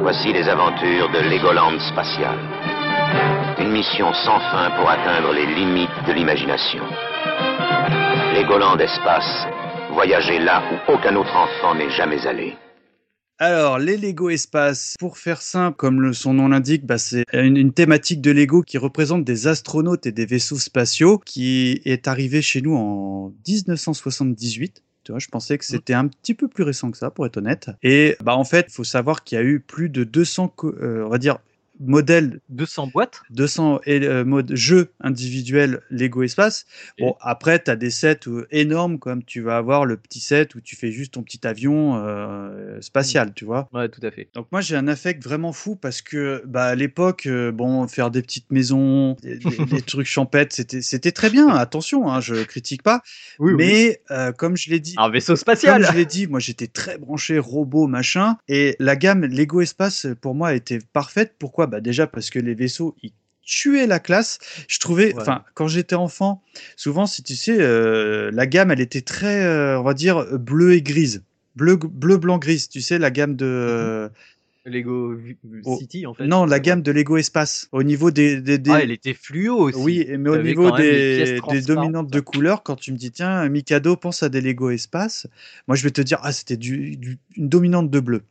Voici 0.02 0.34
les 0.34 0.48
aventures 0.48 1.10
de 1.12 1.20
Legoland 1.30 1.78
spatial. 1.92 2.38
Une 3.60 3.72
mission 3.72 4.12
sans 4.14 4.40
fin 4.40 4.72
pour 4.78 4.90
atteindre 4.90 5.34
les 5.34 5.46
limites 5.46 5.90
de 6.08 6.14
l'imagination. 6.14 6.84
Legoland 8.36 8.78
espace. 8.80 9.48
Voyager 9.94 10.40
là 10.40 10.62
où 10.72 10.94
aucun 10.94 11.16
autre 11.16 11.36
enfant 11.36 11.76
n'est 11.76 11.90
jamais 11.90 12.26
allé. 12.26 12.56
Alors, 13.42 13.80
les 13.80 13.96
Lego 13.96 14.30
Espace, 14.30 14.96
pour 15.00 15.18
faire 15.18 15.42
simple, 15.42 15.78
comme 15.78 16.02
le, 16.02 16.12
son 16.12 16.34
nom 16.34 16.50
l'indique, 16.50 16.86
bah, 16.86 16.98
c'est 16.98 17.24
une, 17.32 17.56
une 17.56 17.72
thématique 17.72 18.20
de 18.20 18.32
Lego 18.32 18.64
qui 18.64 18.78
représente 18.78 19.24
des 19.24 19.48
astronautes 19.48 20.06
et 20.06 20.12
des 20.12 20.26
vaisseaux 20.26 20.58
spatiaux, 20.58 21.18
qui 21.20 21.80
est 21.86 22.10
arrivé 22.10 22.42
chez 22.42 22.62
nous 22.62 22.76
en 22.76 23.34
1978. 23.48 24.84
Tu 25.06 25.14
vois, 25.14 25.20
je 25.20 25.28
pensais 25.30 25.58
que 25.58 25.64
c'était 25.64 25.94
un 25.94 26.08
petit 26.08 26.34
peu 26.34 26.50
plus 26.50 26.64
récent 26.64 26.92
que 26.92 26.98
ça, 26.98 27.12
pour 27.12 27.26
être 27.26 27.38
honnête. 27.38 27.72
Et 27.82 28.18
bah 28.22 28.36
en 28.36 28.44
fait, 28.44 28.66
il 28.68 28.74
faut 28.74 28.84
savoir 28.84 29.24
qu'il 29.24 29.38
y 29.38 29.42
a 29.42 29.44
eu 29.44 29.62
plus 29.62 29.88
de 29.90 30.04
200, 30.04 30.50
co- 30.50 30.76
euh, 30.82 31.06
on 31.06 31.10
va 31.10 31.18
dire, 31.18 31.40
modèles 31.80 32.40
200 32.50 32.88
boîtes 32.88 33.22
200 33.30 33.80
et- 33.86 34.06
euh, 34.06 34.24
mode 34.26 34.54
jeux 34.56 34.92
individuels 35.02 35.82
Lego 35.90 36.24
Espace. 36.24 36.66
Bon, 37.00 37.16
après, 37.22 37.62
tu 37.64 37.72
as 37.72 37.76
des 37.76 37.90
sets 37.90 38.28
euh, 38.28 38.48
énormes, 38.52 39.00
comme 39.00 39.24
tu 39.24 39.42
vas 39.42 39.58
avoir 39.58 39.86
le 39.86 39.98
petit 39.98 40.20
set 40.20 40.56
où 40.56 40.62
tu 40.62 40.76
fais 40.76 40.92
juste 40.92 41.14
ton 41.14 41.24
petit 41.24 41.46
avion 41.48 41.96
euh, 41.98 42.80
spatial, 42.82 43.34
tu 43.34 43.46
vois. 43.46 43.70
Ouais, 43.74 43.88
tout 43.90 44.02
à 44.04 44.12
fait. 44.12 44.30
Donc 44.34 44.48
moi, 44.52 44.62
j'ai 44.62 44.76
un 44.76 44.88
affect 44.88 45.24
vraiment 45.24 45.54
fou 45.54 45.76
parce 45.76 46.02
que, 46.02 46.44
bah, 46.46 46.66
à 46.66 46.76
l'époque, 46.76 47.26
euh, 47.28 47.52
bon, 47.52 47.88
faire 47.88 48.12
des 48.12 48.22
petites 48.22 48.52
maisons, 48.52 49.16
des, 49.22 49.38
des- 49.38 49.66
des 49.66 49.82
trucs 49.82 50.08
champettes, 50.08 50.54
c'était, 50.54 50.82
c'était 50.82 51.12
très 51.12 51.30
bien. 51.30 51.48
Attention, 51.50 52.10
hein, 52.12 52.20
je 52.22 52.44
critique 52.44 52.84
pas. 52.84 53.02
Oui, 53.40 53.54
mais 53.58 54.02
comme 54.38 54.58
je 54.58 54.70
l'ai 54.70 54.80
dit, 54.80 54.96
Un 54.98 55.10
vaisseau 55.10 55.36
spatial 55.36 55.82
comme 55.82 55.92
je 55.92 55.98
l'ai 55.98 56.06
dit, 56.06 56.28
moi 56.28 56.40
j'étais 56.40 56.68
très 56.68 56.98
branché 56.98 57.40
robot 57.40 57.88
machin 57.88 58.38
et 58.48 58.76
la 58.80 58.96
gamme 58.96 59.26
Lego 59.26 59.62
Espace 59.62 60.08
pour 60.22 60.36
moi 60.36 60.54
était 60.54 60.80
parfaite. 60.94 61.36
Pourquoi 61.40 61.68
Bah 61.70 61.82
déjà 61.82 62.08
parce 62.08 62.30
que 62.30 62.40
les 62.40 62.54
vaisseaux 62.56 62.96
ils 63.04 63.12
tuaient 63.44 63.88
la 63.88 64.00
classe. 64.00 64.38
Je 64.68 64.80
trouvais, 64.80 65.14
Ouais. 65.14 65.22
enfin 65.22 65.44
quand 65.54 65.68
j'étais 65.68 65.96
enfant, 65.96 66.44
souvent 66.76 67.06
si 67.06 67.24
tu 67.24 67.36
sais, 67.36 67.58
euh, 67.60 68.30
la 68.34 68.46
gamme 68.46 68.70
elle 68.72 68.82
était 68.82 69.02
très, 69.02 69.44
euh, 69.44 69.80
on 69.80 69.84
va 69.84 69.94
dire 69.94 70.38
bleu 70.38 70.74
et 70.74 70.82
grise, 70.82 71.24
bleu 71.56 71.78
bleu 71.78 72.18
blanc 72.18 72.38
grise. 72.38 72.70
Tu 72.70 72.82
sais 72.82 73.00
la 73.00 73.10
gamme 73.12 73.36
de 73.36 74.10
Lego 74.66 75.16
Vi- 75.16 75.38
Oh, 75.66 75.78
City, 75.80 76.06
en 76.06 76.14
fait. 76.14 76.28
non 76.28 76.46
la 76.46 76.60
gamme 76.60 76.84
de 76.84 76.92
Lego 76.92 77.18
Espace 77.18 77.70
au 77.72 77.82
niveau 77.82 78.12
des, 78.12 78.40
des, 78.42 78.60
des- 78.60 78.72
Ah, 78.72 78.82
elle 78.84 78.92
était 78.92 79.16
fluo 79.16 79.58
aussi. 79.58 79.80
oui, 79.80 80.06
mais 80.18 80.30
au 80.30 80.38
niveau 80.44 80.70
des 80.78 81.40
des, 81.50 81.62
dominantes 81.62 82.12
de 82.12 82.20
couleurs, 82.20 82.62
quand 82.62 82.76
tu 82.76 82.92
me 82.92 82.98
dis, 82.98 83.10
tiens, 83.12 83.48
Mikado 83.50 83.96
pense 83.96 84.22
à 84.22 84.30
des 84.30 84.42
Lego 84.42 84.70
Espace, 84.70 85.26
moi 85.68 85.76
je 85.76 85.84
vais 85.84 85.92
te 85.92 86.02
dire, 86.02 86.20
ah, 86.22 86.32
c'était 86.32 86.58
du, 86.58 86.98
du- 86.98 87.18
une 87.36 87.50
dominante 87.50 87.90
de 87.90 88.00
bleu. 88.00 88.22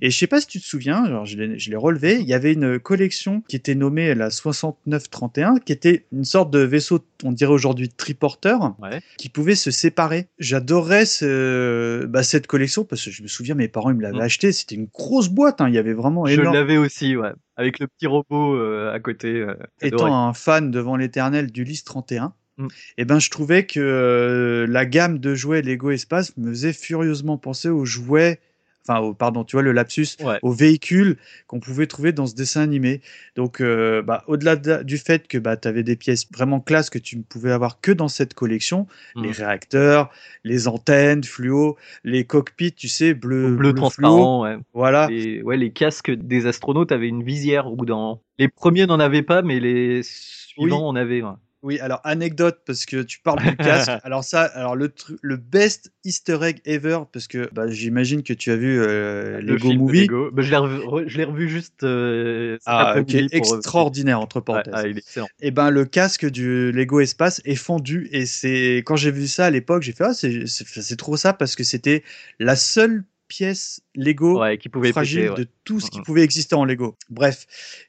Et 0.00 0.10
je 0.10 0.18
sais 0.18 0.26
pas 0.26 0.40
si 0.40 0.46
tu 0.46 0.60
te 0.60 0.64
souviens, 0.64 1.06
genre, 1.08 1.24
je 1.26 1.36
l'ai 1.36 1.58
je 1.58 1.76
relevé, 1.76 2.16
il 2.20 2.26
y 2.26 2.34
avait 2.34 2.52
une 2.52 2.78
collection 2.78 3.42
qui 3.48 3.56
était 3.56 3.74
nommée 3.74 4.14
la 4.14 4.30
6931, 4.30 5.58
qui 5.58 5.72
était 5.72 6.06
une 6.12 6.24
sorte 6.24 6.50
de 6.50 6.58
vaisseau, 6.60 7.04
on 7.22 7.32
dirait 7.32 7.52
aujourd'hui 7.52 7.88
triporteur, 7.88 8.74
Ouais. 8.80 9.00
qui 9.18 9.28
pouvait 9.28 9.54
se 9.54 9.70
séparer. 9.70 10.26
J'adorais 10.38 11.06
ce, 11.06 12.04
bah, 12.06 12.22
cette 12.22 12.46
collection 12.46 12.84
parce 12.84 13.04
que 13.04 13.10
je 13.10 13.22
me 13.22 13.28
souviens, 13.28 13.54
mes 13.54 13.68
parents 13.68 13.90
ils 13.90 13.96
me 13.96 14.02
l'avaient 14.02 14.18
Mm. 14.18 14.22
acheté, 14.22 14.52
c'était 14.52 14.74
une 14.74 14.88
grosse 14.92 15.28
boîte, 15.28 15.60
hein, 15.60 15.68
il 15.68 15.74
y 15.74 15.78
avait 15.78 15.94
vraiment 15.94 16.26
Je 16.26 16.40
énorme. 16.40 16.54
l'avais 16.54 16.76
aussi, 16.76 17.16
ouais. 17.16 17.30
Avec 17.56 17.78
le 17.78 17.86
petit 17.86 18.06
robot 18.06 18.56
euh, 18.56 18.92
à 18.92 18.98
côté. 19.00 19.28
euh, 19.40 19.54
étant 19.80 20.14
un 20.28 20.32
fan 20.34 20.70
devant 20.70 20.96
l'éternel 20.96 21.52
du 21.52 21.64
Lys 21.64 21.84
31, 21.84 22.32
Mm. 22.56 22.68
eh 22.98 23.04
ben, 23.04 23.18
je 23.18 23.30
trouvais 23.30 23.66
que 23.66 23.80
euh, 23.80 24.66
la 24.68 24.86
gamme 24.86 25.18
de 25.18 25.34
jouets 25.34 25.60
Lego 25.62 25.90
Espace 25.90 26.36
me 26.36 26.50
faisait 26.50 26.72
furieusement 26.72 27.36
penser 27.36 27.68
aux 27.68 27.84
jouets, 27.84 28.38
enfin, 28.86 29.00
au, 29.00 29.14
pardon, 29.14 29.44
tu 29.44 29.56
vois 29.56 29.62
le 29.62 29.72
lapsus, 29.72 30.08
Ouais. 30.22 30.38
aux 30.42 30.52
véhicules 30.52 31.16
qu'on 31.46 31.58
pouvait 31.60 31.86
trouver 31.86 32.12
dans 32.12 32.26
ce 32.26 32.34
dessin 32.34 32.60
animé. 32.62 33.00
Donc, 33.36 33.60
euh, 33.60 34.02
bah, 34.02 34.24
au-delà 34.26 34.56
de- 34.56 34.82
du 34.82 34.98
fait 34.98 35.26
que 35.26 35.38
bah, 35.38 35.56
tu 35.56 35.66
avais 35.68 35.82
des 35.82 35.96
pièces 35.96 36.26
vraiment 36.32 36.60
classe 36.60 36.90
que 36.90 36.98
tu 36.98 37.16
ne 37.16 37.22
pouvais 37.22 37.50
avoir 37.52 37.80
que 37.80 37.92
dans 37.92 38.08
cette 38.08 38.34
collection, 38.34 38.86
Mm. 39.16 39.22
les 39.22 39.30
réacteurs, 39.32 40.10
les 40.44 40.68
antennes 40.68 41.24
fluo, 41.24 41.76
les 42.04 42.24
cockpits, 42.24 42.72
tu 42.72 42.88
sais, 42.88 43.14
bleu, 43.14 43.54
bleu 43.56 43.72
transparent, 43.74 44.42
ouais. 44.42 44.56
voilà. 44.74 45.08
Et, 45.10 45.42
ouais, 45.42 45.56
les 45.56 45.70
casques 45.72 46.10
des 46.10 46.46
astronautes 46.46 46.92
avaient 46.92 47.08
une 47.08 47.22
visière 47.22 47.66
au 47.66 47.76
bout 47.76 47.86
d'un. 47.86 48.18
Les 48.38 48.48
premiers 48.48 48.86
n'en 48.86 49.00
avaient 49.00 49.22
pas, 49.22 49.42
mais 49.42 49.60
les 49.60 50.02
suivants 50.02 50.86
en 50.88 50.96
avaient. 50.96 51.22
ouais. 51.22 51.30
Oui, 51.64 51.80
alors 51.80 52.02
anecdote 52.04 52.60
parce 52.66 52.84
que 52.84 53.02
tu 53.02 53.20
parles 53.20 53.42
du 53.42 53.56
casque. 53.56 53.90
alors 54.04 54.22
ça, 54.22 54.42
alors 54.42 54.76
le 54.76 54.92
le 55.22 55.36
best 55.38 55.90
Easter 56.04 56.38
egg 56.42 56.60
ever 56.66 56.98
parce 57.10 57.26
que 57.26 57.48
bah, 57.52 57.68
j'imagine 57.68 58.22
que 58.22 58.34
tu 58.34 58.50
as 58.50 58.56
vu 58.56 58.78
euh, 58.78 59.40
Le 59.40 59.54
Lego 59.54 59.72
Movie. 59.72 60.02
Lego. 60.02 60.30
Bah, 60.30 60.42
je 60.42 60.50
l'ai 60.50 60.56
revu, 60.58 61.24
revu 61.24 61.48
juste 61.48 61.82
euh, 61.82 62.58
Ah, 62.66 62.96
qui 63.06 63.16
pour, 63.16 63.54
euh, 63.54 63.56
extraordinaire 63.56 64.20
entre 64.20 64.40
parenthèses. 64.40 64.74
ah, 64.76 64.86
il 64.86 64.96
est 64.96 64.98
excellent. 64.98 65.28
Et 65.40 65.50
ben 65.50 65.70
le 65.70 65.86
casque 65.86 66.26
du 66.26 66.70
Lego 66.70 67.00
Espace 67.00 67.40
est 67.46 67.54
fendu 67.54 68.08
et 68.12 68.26
c'est 68.26 68.82
quand 68.84 68.96
j'ai 68.96 69.10
vu 69.10 69.26
ça 69.26 69.46
à 69.46 69.50
l'époque, 69.50 69.82
j'ai 69.82 69.92
fait 69.92 70.04
ah 70.04 70.12
c'est 70.12 70.96
trop 70.96 71.16
ça 71.16 71.32
parce 71.32 71.56
que 71.56 71.64
c'était 71.64 72.04
la 72.38 72.56
seule 72.56 73.04
pièce 73.28 73.80
Lego 73.94 74.40
Ouais, 74.40 74.58
qui 74.58 74.68
pouvait 74.68 74.92
fragile 74.92 75.20
péter, 75.22 75.30
ouais. 75.30 75.36
de 75.44 75.48
tout 75.64 75.80
ce 75.80 75.90
qui 75.90 75.98
Mhm. 75.98 76.04
pouvait 76.04 76.22
exister 76.22 76.54
en 76.54 76.64
Lego. 76.64 76.96
Bref. 77.10 77.46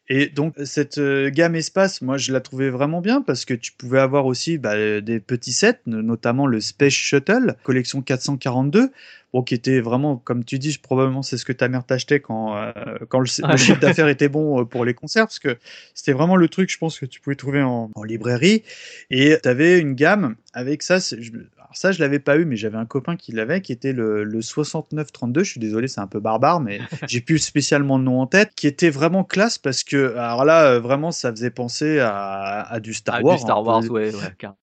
Et 0.08 0.28
donc, 0.28 0.54
cette 0.66 0.98
euh, 0.98 1.30
gamme 1.30 1.56
espace, 1.56 2.02
moi, 2.02 2.18
je 2.18 2.32
la 2.32 2.40
trouvais 2.42 2.70
vraiment 2.70 3.02
bien 3.02 3.22
parce 3.22 3.44
que 3.46 3.54
tu 3.54 3.72
pouvais 3.74 4.00
avoir 4.00 4.26
aussi 4.26 4.58
bah, 4.58 4.74
euh, 4.76 5.02
des 5.02 5.20
petits 5.20 5.54
sets, 5.54 5.80
no- 5.86 6.02
notamment 6.02 6.48
le 6.48 6.62
Space 6.62 6.94
Shuttle, 6.94 7.56
collection 7.64 8.02
442, 8.02 8.92
bon, 9.34 9.42
qui 9.44 9.54
était 9.56 9.82
vraiment, 9.82 10.16
comme 10.18 10.46
tu 10.46 10.58
dis, 10.60 10.78
probablement 10.78 11.22
c'est 11.24 11.38
ce 11.38 11.46
que 11.46 11.54
ta 11.54 11.68
mère 11.68 11.86
t'achetait 11.86 12.20
quand, 12.20 12.56
euh, 12.56 12.72
quand 13.10 13.20
le, 13.20 13.26
chiffre 13.26 13.46
d'affaires 13.82 14.08
était 14.08 14.30
bon 14.30 14.62
euh, 14.62 14.66
pour 14.66 14.86
les 14.86 14.94
concerts, 14.94 15.26
parce 15.26 15.40
que 15.40 15.58
c'était 15.94 16.14
vraiment 16.14 16.36
le 16.38 16.48
truc, 16.48 16.70
je 16.72 16.78
pense, 16.78 17.00
que 17.00 17.06
tu 17.06 17.20
pouvais 17.20 17.36
trouver 17.36 17.62
en, 17.62 17.90
en 17.94 18.04
librairie. 18.04 18.64
Et 19.10 19.38
tu 19.42 19.50
avais 19.50 19.80
une 19.80 19.94
gamme 19.96 20.36
avec 20.54 20.82
ça. 20.84 21.00
je- 21.00 21.32
alors 21.66 21.76
ça, 21.78 21.92
je 21.92 22.00
l'avais 22.00 22.20
pas 22.20 22.38
eu, 22.38 22.46
mais 22.46 22.56
j'avais 22.56 22.78
un 22.78 22.86
copain 22.86 23.16
qui 23.16 23.32
l'avait, 23.32 23.62
qui 23.62 23.72
était 23.72 23.92
le, 23.94 24.24
le 24.24 24.42
6932. 24.42 25.44
Je 25.44 25.50
suis 25.52 25.60
désolé, 25.60 25.88
c'est 25.88 26.02
un 26.02 26.08
peu 26.08 26.20
barbare, 26.20 26.60
mais 26.62 26.80
j'ai 27.10 27.22
plus 27.22 27.40
spécialement 27.40 27.98
le 27.98 28.04
nom 28.04 28.22
en 28.22 28.28
tête, 28.28 28.52
qui 28.56 28.68
était 28.68 28.90
vraiment 28.90 29.24
classe 29.24 29.58
parce 29.58 29.84
que, 29.84 30.16
alors 30.16 30.46
là, 30.46 30.66
euh, 30.68 30.80
vraiment, 30.80 31.12
ça 31.12 31.32
faisait 31.32 31.50
penser 31.52 32.00
à, 32.00 32.62
à 32.62 32.80
du 32.80 32.94
Star 32.94 33.16
Ah, 33.18 33.22
Wars. 33.24 33.36
du 33.38 33.42
Star 33.42 33.62
peu- 33.64 33.68
Wars, 33.68 33.84
ouais, 33.90 34.14
ouais, 34.14 34.22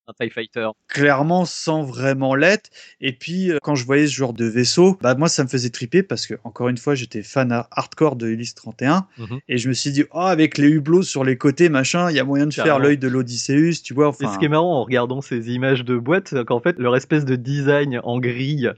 un 0.08 0.12
TIE 0.20 0.30
Fighter. 0.30 0.68
clairement 0.88 1.44
sans 1.44 1.82
vraiment 1.82 2.34
l'être. 2.34 2.70
Et 3.00 3.12
puis 3.12 3.50
euh, 3.50 3.58
quand 3.62 3.74
je 3.74 3.84
voyais 3.86 4.06
ce 4.06 4.12
genre 4.14 4.32
de 4.34 4.44
vaisseau, 4.44 4.98
bah 5.00 5.14
moi 5.14 5.28
ça 5.28 5.42
me 5.42 5.48
faisait 5.48 5.70
triper 5.70 6.02
parce 6.02 6.26
que 6.26 6.34
encore 6.44 6.68
une 6.68 6.76
fois 6.76 6.94
j'étais 6.94 7.22
fan 7.22 7.50
à- 7.50 7.66
hardcore 7.70 8.16
de 8.16 8.26
Ulysse 8.28 8.54
31 8.54 9.06
Mhm. 9.18 9.38
et 9.48 9.58
je 9.58 9.68
me 9.68 9.74
suis 9.74 9.90
dit 9.90 10.04
oh 10.12 10.18
avec 10.20 10.58
les 10.58 10.68
hublots 10.68 11.02
sur 11.02 11.24
les 11.24 11.36
côtés 11.38 11.68
machin, 11.68 12.10
il 12.10 12.16
y 12.16 12.20
a 12.20 12.24
moyen 12.24 12.46
de 12.46 12.52
faire 12.52 12.78
l'œil 12.78 12.98
de 12.98 13.08
l'Odysseus, 13.08 13.82
tu 13.82 13.94
vois. 13.94 14.06
Et 14.06 14.08
Enfin, 14.08 14.34
ce 14.34 14.38
qui 14.38 14.44
est 14.44 14.48
marrant 14.48 14.80
en 14.80 14.84
regardant 14.84 15.20
ces 15.22 15.50
images 15.50 15.84
de 15.84 15.96
boîtes, 15.96 16.28
c'est 16.28 16.44
qu'en 16.44 16.60
fait, 16.60 16.78
leur 16.78 16.94
espèce 17.02 17.24
de 17.24 17.36
design 17.36 18.00
en 18.04 18.20
grille 18.20 18.72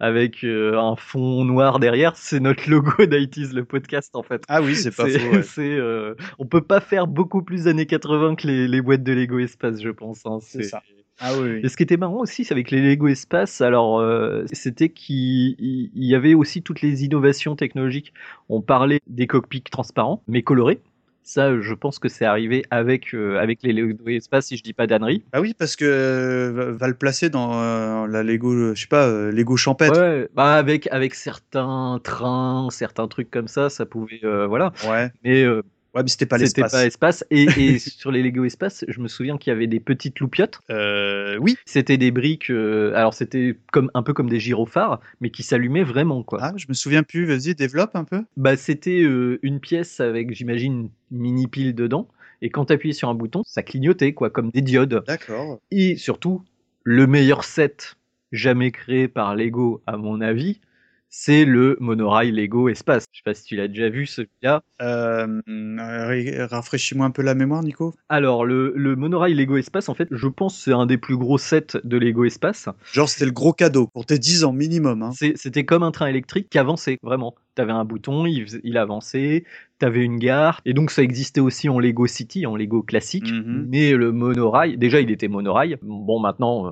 avec 0.00 0.44
euh, 0.44 0.78
un 0.78 0.96
fond 0.96 1.44
noir 1.44 1.80
derrière, 1.80 2.16
c'est 2.16 2.40
notre 2.40 2.68
logo 2.70 2.92
d'IT's, 3.06 3.52
le 3.52 3.64
podcast 3.64 4.10
en 4.14 4.22
fait. 4.22 4.42
ah 4.48 4.62
oui 4.62 4.76
c'est 4.76 4.94
pas 4.94 5.08
faux. 5.08 5.30
ouais. 5.32 5.42
euh, 5.58 6.14
on 6.38 6.46
peut 6.46 6.60
pas 6.60 6.80
faire 6.80 7.06
beaucoup 7.06 7.42
plus 7.42 7.66
années 7.66 7.86
80 7.86 8.36
que 8.36 8.46
les, 8.46 8.68
les 8.68 8.80
boîtes 8.80 9.02
de 9.02 9.12
Lego 9.12 9.38
Espace, 9.38 9.80
je 9.80 9.90
pense. 9.90 10.24
hein. 10.26 10.38
C'est 10.40 10.64
ça. 10.64 10.82
Ah 11.20 11.32
oui. 11.34 11.50
oui. 11.54 11.60
Et 11.64 11.68
ce 11.68 11.76
qui 11.76 11.82
était 11.82 11.96
marrant 11.96 12.20
aussi, 12.20 12.44
c'est 12.44 12.52
avec 12.54 12.70
les 12.70 12.80
Lego 12.80 13.08
Espace, 13.08 13.60
alors 13.60 13.98
euh, 13.98 14.44
c'était 14.52 14.88
qu'il 14.88 15.56
il 15.58 16.04
y 16.04 16.14
avait 16.14 16.34
aussi 16.34 16.62
toutes 16.62 16.80
les 16.80 17.04
innovations 17.04 17.56
technologiques. 17.56 18.12
On 18.48 18.60
parlait 18.60 19.00
des 19.08 19.26
cockpits 19.26 19.62
transparents, 19.62 20.22
mais 20.28 20.42
colorés. 20.42 20.80
Ça, 21.28 21.60
je 21.60 21.74
pense 21.74 21.98
que 21.98 22.08
c'est 22.08 22.24
arrivé 22.24 22.64
avec, 22.70 23.14
euh, 23.14 23.38
avec 23.38 23.62
les 23.62 23.74
Lego 23.74 24.08
Espace, 24.08 24.46
si 24.46 24.56
je 24.56 24.62
dis 24.62 24.72
pas 24.72 24.86
d'annerie. 24.86 25.24
Ah 25.34 25.42
oui, 25.42 25.52
parce 25.52 25.76
que 25.76 25.84
euh, 25.84 26.72
va 26.72 26.88
le 26.88 26.94
placer 26.94 27.28
dans 27.28 27.60
euh, 27.60 28.06
la 28.06 28.22
Lego, 28.22 28.74
je 28.74 28.80
sais 28.80 28.86
pas, 28.86 29.06
euh, 29.06 29.30
Lego 29.30 29.54
champêtre. 29.58 30.00
Ouais, 30.00 30.26
bah 30.34 30.54
avec, 30.54 30.88
avec 30.90 31.14
certains 31.14 32.00
trains, 32.02 32.68
certains 32.70 33.08
trucs 33.08 33.30
comme 33.30 33.46
ça, 33.46 33.68
ça 33.68 33.84
pouvait. 33.84 34.20
euh, 34.24 34.46
voilà. 34.46 34.72
Ouais. 34.88 35.12
Mais 35.22 35.42
euh, 35.42 35.60
Ouais, 35.94 36.02
mais 36.02 36.08
c'était 36.08 36.26
pas 36.26 36.38
c'était 36.38 36.62
l'espace. 36.62 36.72
pas 36.72 36.86
espace. 36.86 37.24
Et, 37.30 37.44
et 37.56 37.78
sur 37.78 38.10
les 38.10 38.22
Lego 38.22 38.44
Espace, 38.44 38.84
je 38.88 39.00
me 39.00 39.08
souviens 39.08 39.38
qu'il 39.38 39.50
y 39.52 39.56
avait 39.56 39.66
des 39.66 39.80
petites 39.80 40.20
loupiottes. 40.20 40.60
Euh, 40.70 41.36
oui. 41.38 41.56
C'était 41.64 41.96
des 41.96 42.10
briques. 42.10 42.50
euh, 42.50 42.92
alors, 42.94 43.14
c'était 43.14 43.56
comme, 43.72 43.90
un 43.94 44.02
peu 44.02 44.12
comme 44.12 44.28
des 44.28 44.38
gyrophares, 44.40 45.00
mais 45.20 45.30
qui 45.30 45.42
s'allumaient 45.42 45.84
vraiment, 45.84 46.22
quoi. 46.22 46.38
Ah, 46.42 46.52
je 46.56 46.66
me 46.68 46.74
souviens 46.74 47.02
plus. 47.02 47.24
Vas-y, 47.24 47.54
développe 47.54 47.96
un 47.96 48.04
peu. 48.04 48.22
Bah, 48.36 48.56
c'était 48.56 49.02
euh, 49.02 49.38
une 49.42 49.60
pièce 49.60 50.00
avec, 50.00 50.34
j'imagine, 50.34 50.90
une 51.10 51.18
mini 51.18 51.46
pile 51.46 51.74
dedans. 51.74 52.08
Et 52.42 52.50
quand 52.50 52.66
tu 52.66 52.72
appuyais 52.72 52.94
sur 52.94 53.08
un 53.08 53.14
bouton, 53.14 53.42
ça 53.46 53.62
clignotait, 53.62 54.12
quoi, 54.12 54.30
comme 54.30 54.50
des 54.50 54.62
diodes. 54.62 55.02
D'accord. 55.06 55.58
Et 55.70 55.96
surtout, 55.96 56.42
le 56.84 57.06
meilleur 57.06 57.44
set 57.44 57.96
jamais 58.30 58.70
créé 58.70 59.08
par 59.08 59.34
Lego, 59.34 59.82
à 59.86 59.96
mon 59.96 60.20
avis, 60.20 60.60
c'est 61.10 61.44
le 61.44 61.76
monorail 61.80 62.30
Lego 62.32 62.68
Espace. 62.68 63.04
Je 63.12 63.18
sais 63.18 63.22
pas 63.24 63.34
si 63.34 63.44
tu 63.44 63.56
l'as 63.56 63.68
déjà 63.68 63.88
vu, 63.88 64.06
celui-là. 64.06 64.62
Euh, 64.82 65.40
ré- 65.46 66.44
rafraîchis-moi 66.44 67.06
un 67.06 67.10
peu 67.10 67.22
la 67.22 67.34
mémoire, 67.34 67.62
Nico. 67.62 67.94
Alors, 68.08 68.44
le, 68.44 68.72
le 68.76 68.96
monorail 68.96 69.34
Lego 69.34 69.56
Espace, 69.56 69.88
en 69.88 69.94
fait, 69.94 70.08
je 70.10 70.28
pense 70.28 70.56
que 70.56 70.62
c'est 70.64 70.72
un 70.72 70.86
des 70.86 70.98
plus 70.98 71.16
gros 71.16 71.38
sets 71.38 71.78
de 71.82 71.96
Lego 71.96 72.24
Espace. 72.24 72.68
Genre, 72.92 73.08
c'était 73.08 73.26
le 73.26 73.32
gros 73.32 73.52
cadeau 73.52 73.86
pour 73.86 74.06
tes 74.06 74.18
10 74.18 74.44
ans 74.44 74.52
minimum. 74.52 75.02
Hein. 75.02 75.10
C'était 75.36 75.64
comme 75.64 75.82
un 75.82 75.90
train 75.90 76.06
électrique 76.06 76.48
qui 76.50 76.58
avançait, 76.58 76.98
vraiment. 77.02 77.34
T'avais 77.58 77.72
un 77.72 77.84
bouton, 77.84 78.24
il, 78.24 78.46
il 78.62 78.78
avançait, 78.78 79.42
t'avais 79.80 80.04
une 80.04 80.20
gare, 80.20 80.60
et 80.64 80.74
donc 80.74 80.92
ça 80.92 81.02
existait 81.02 81.40
aussi 81.40 81.68
en 81.68 81.80
Lego 81.80 82.06
City, 82.06 82.46
en 82.46 82.54
Lego 82.54 82.84
classique. 82.84 83.32
Mhm. 83.32 83.66
Mais 83.68 83.90
le 83.94 84.12
monorail, 84.12 84.76
déjà 84.76 85.00
il 85.00 85.10
était 85.10 85.26
monorail. 85.26 85.76
Bon, 85.82 86.20
maintenant, 86.20 86.68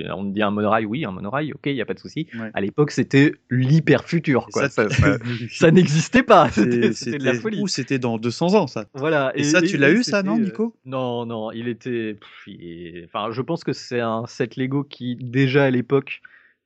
euh, 0.00 0.04
on 0.14 0.24
dit 0.24 0.42
un 0.42 0.50
monorail, 0.50 0.84
oui, 0.84 1.06
un 1.06 1.10
monorail, 1.10 1.54
ok, 1.54 1.68
y 1.68 1.80
a 1.80 1.86
pas 1.86 1.94
de 1.94 1.98
souci. 2.00 2.26
Ouais. 2.38 2.50
À 2.52 2.60
l'époque, 2.60 2.90
c'était 2.90 3.32
l'hyper 3.48 4.04
futur, 4.04 4.48
quoi. 4.52 4.68
ça, 4.68 4.90
Ça, 4.90 4.94
ça- 4.94 5.18
ça 5.50 5.70
n'existait 5.70 6.22
pas. 6.22 6.50
C'était 6.50 7.16
de 7.18 7.24
la 7.24 7.32
folie. 7.32 7.62
Ouh, 7.62 7.66
c'était 7.66 7.98
dans 7.98 8.18
200 8.18 8.52
ans, 8.56 8.66
ça. 8.66 8.84
Voilà. 8.92 9.32
Et, 9.36 9.42
ça, 9.42 9.62
tu 9.62 9.78
l'as 9.78 9.90
eu, 9.90 10.02
ça, 10.02 10.22
non, 10.22 10.36
euh, 10.36 10.42
Nico 10.42 10.76
Non, 10.84 11.24
non, 11.24 11.50
il 11.50 11.66
était. 11.68 12.12
pff, 12.20 12.46
il- 12.46 13.04
Enfin, 13.06 13.28
je 13.32 13.40
pense 13.40 13.64
que 13.64 13.72
c'est 13.72 14.00
un 14.00 14.24
set 14.26 14.56
Lego 14.56 14.84
qui, 14.84 15.16
déjà 15.18 15.64
à 15.64 15.70
l'époque, 15.70 16.20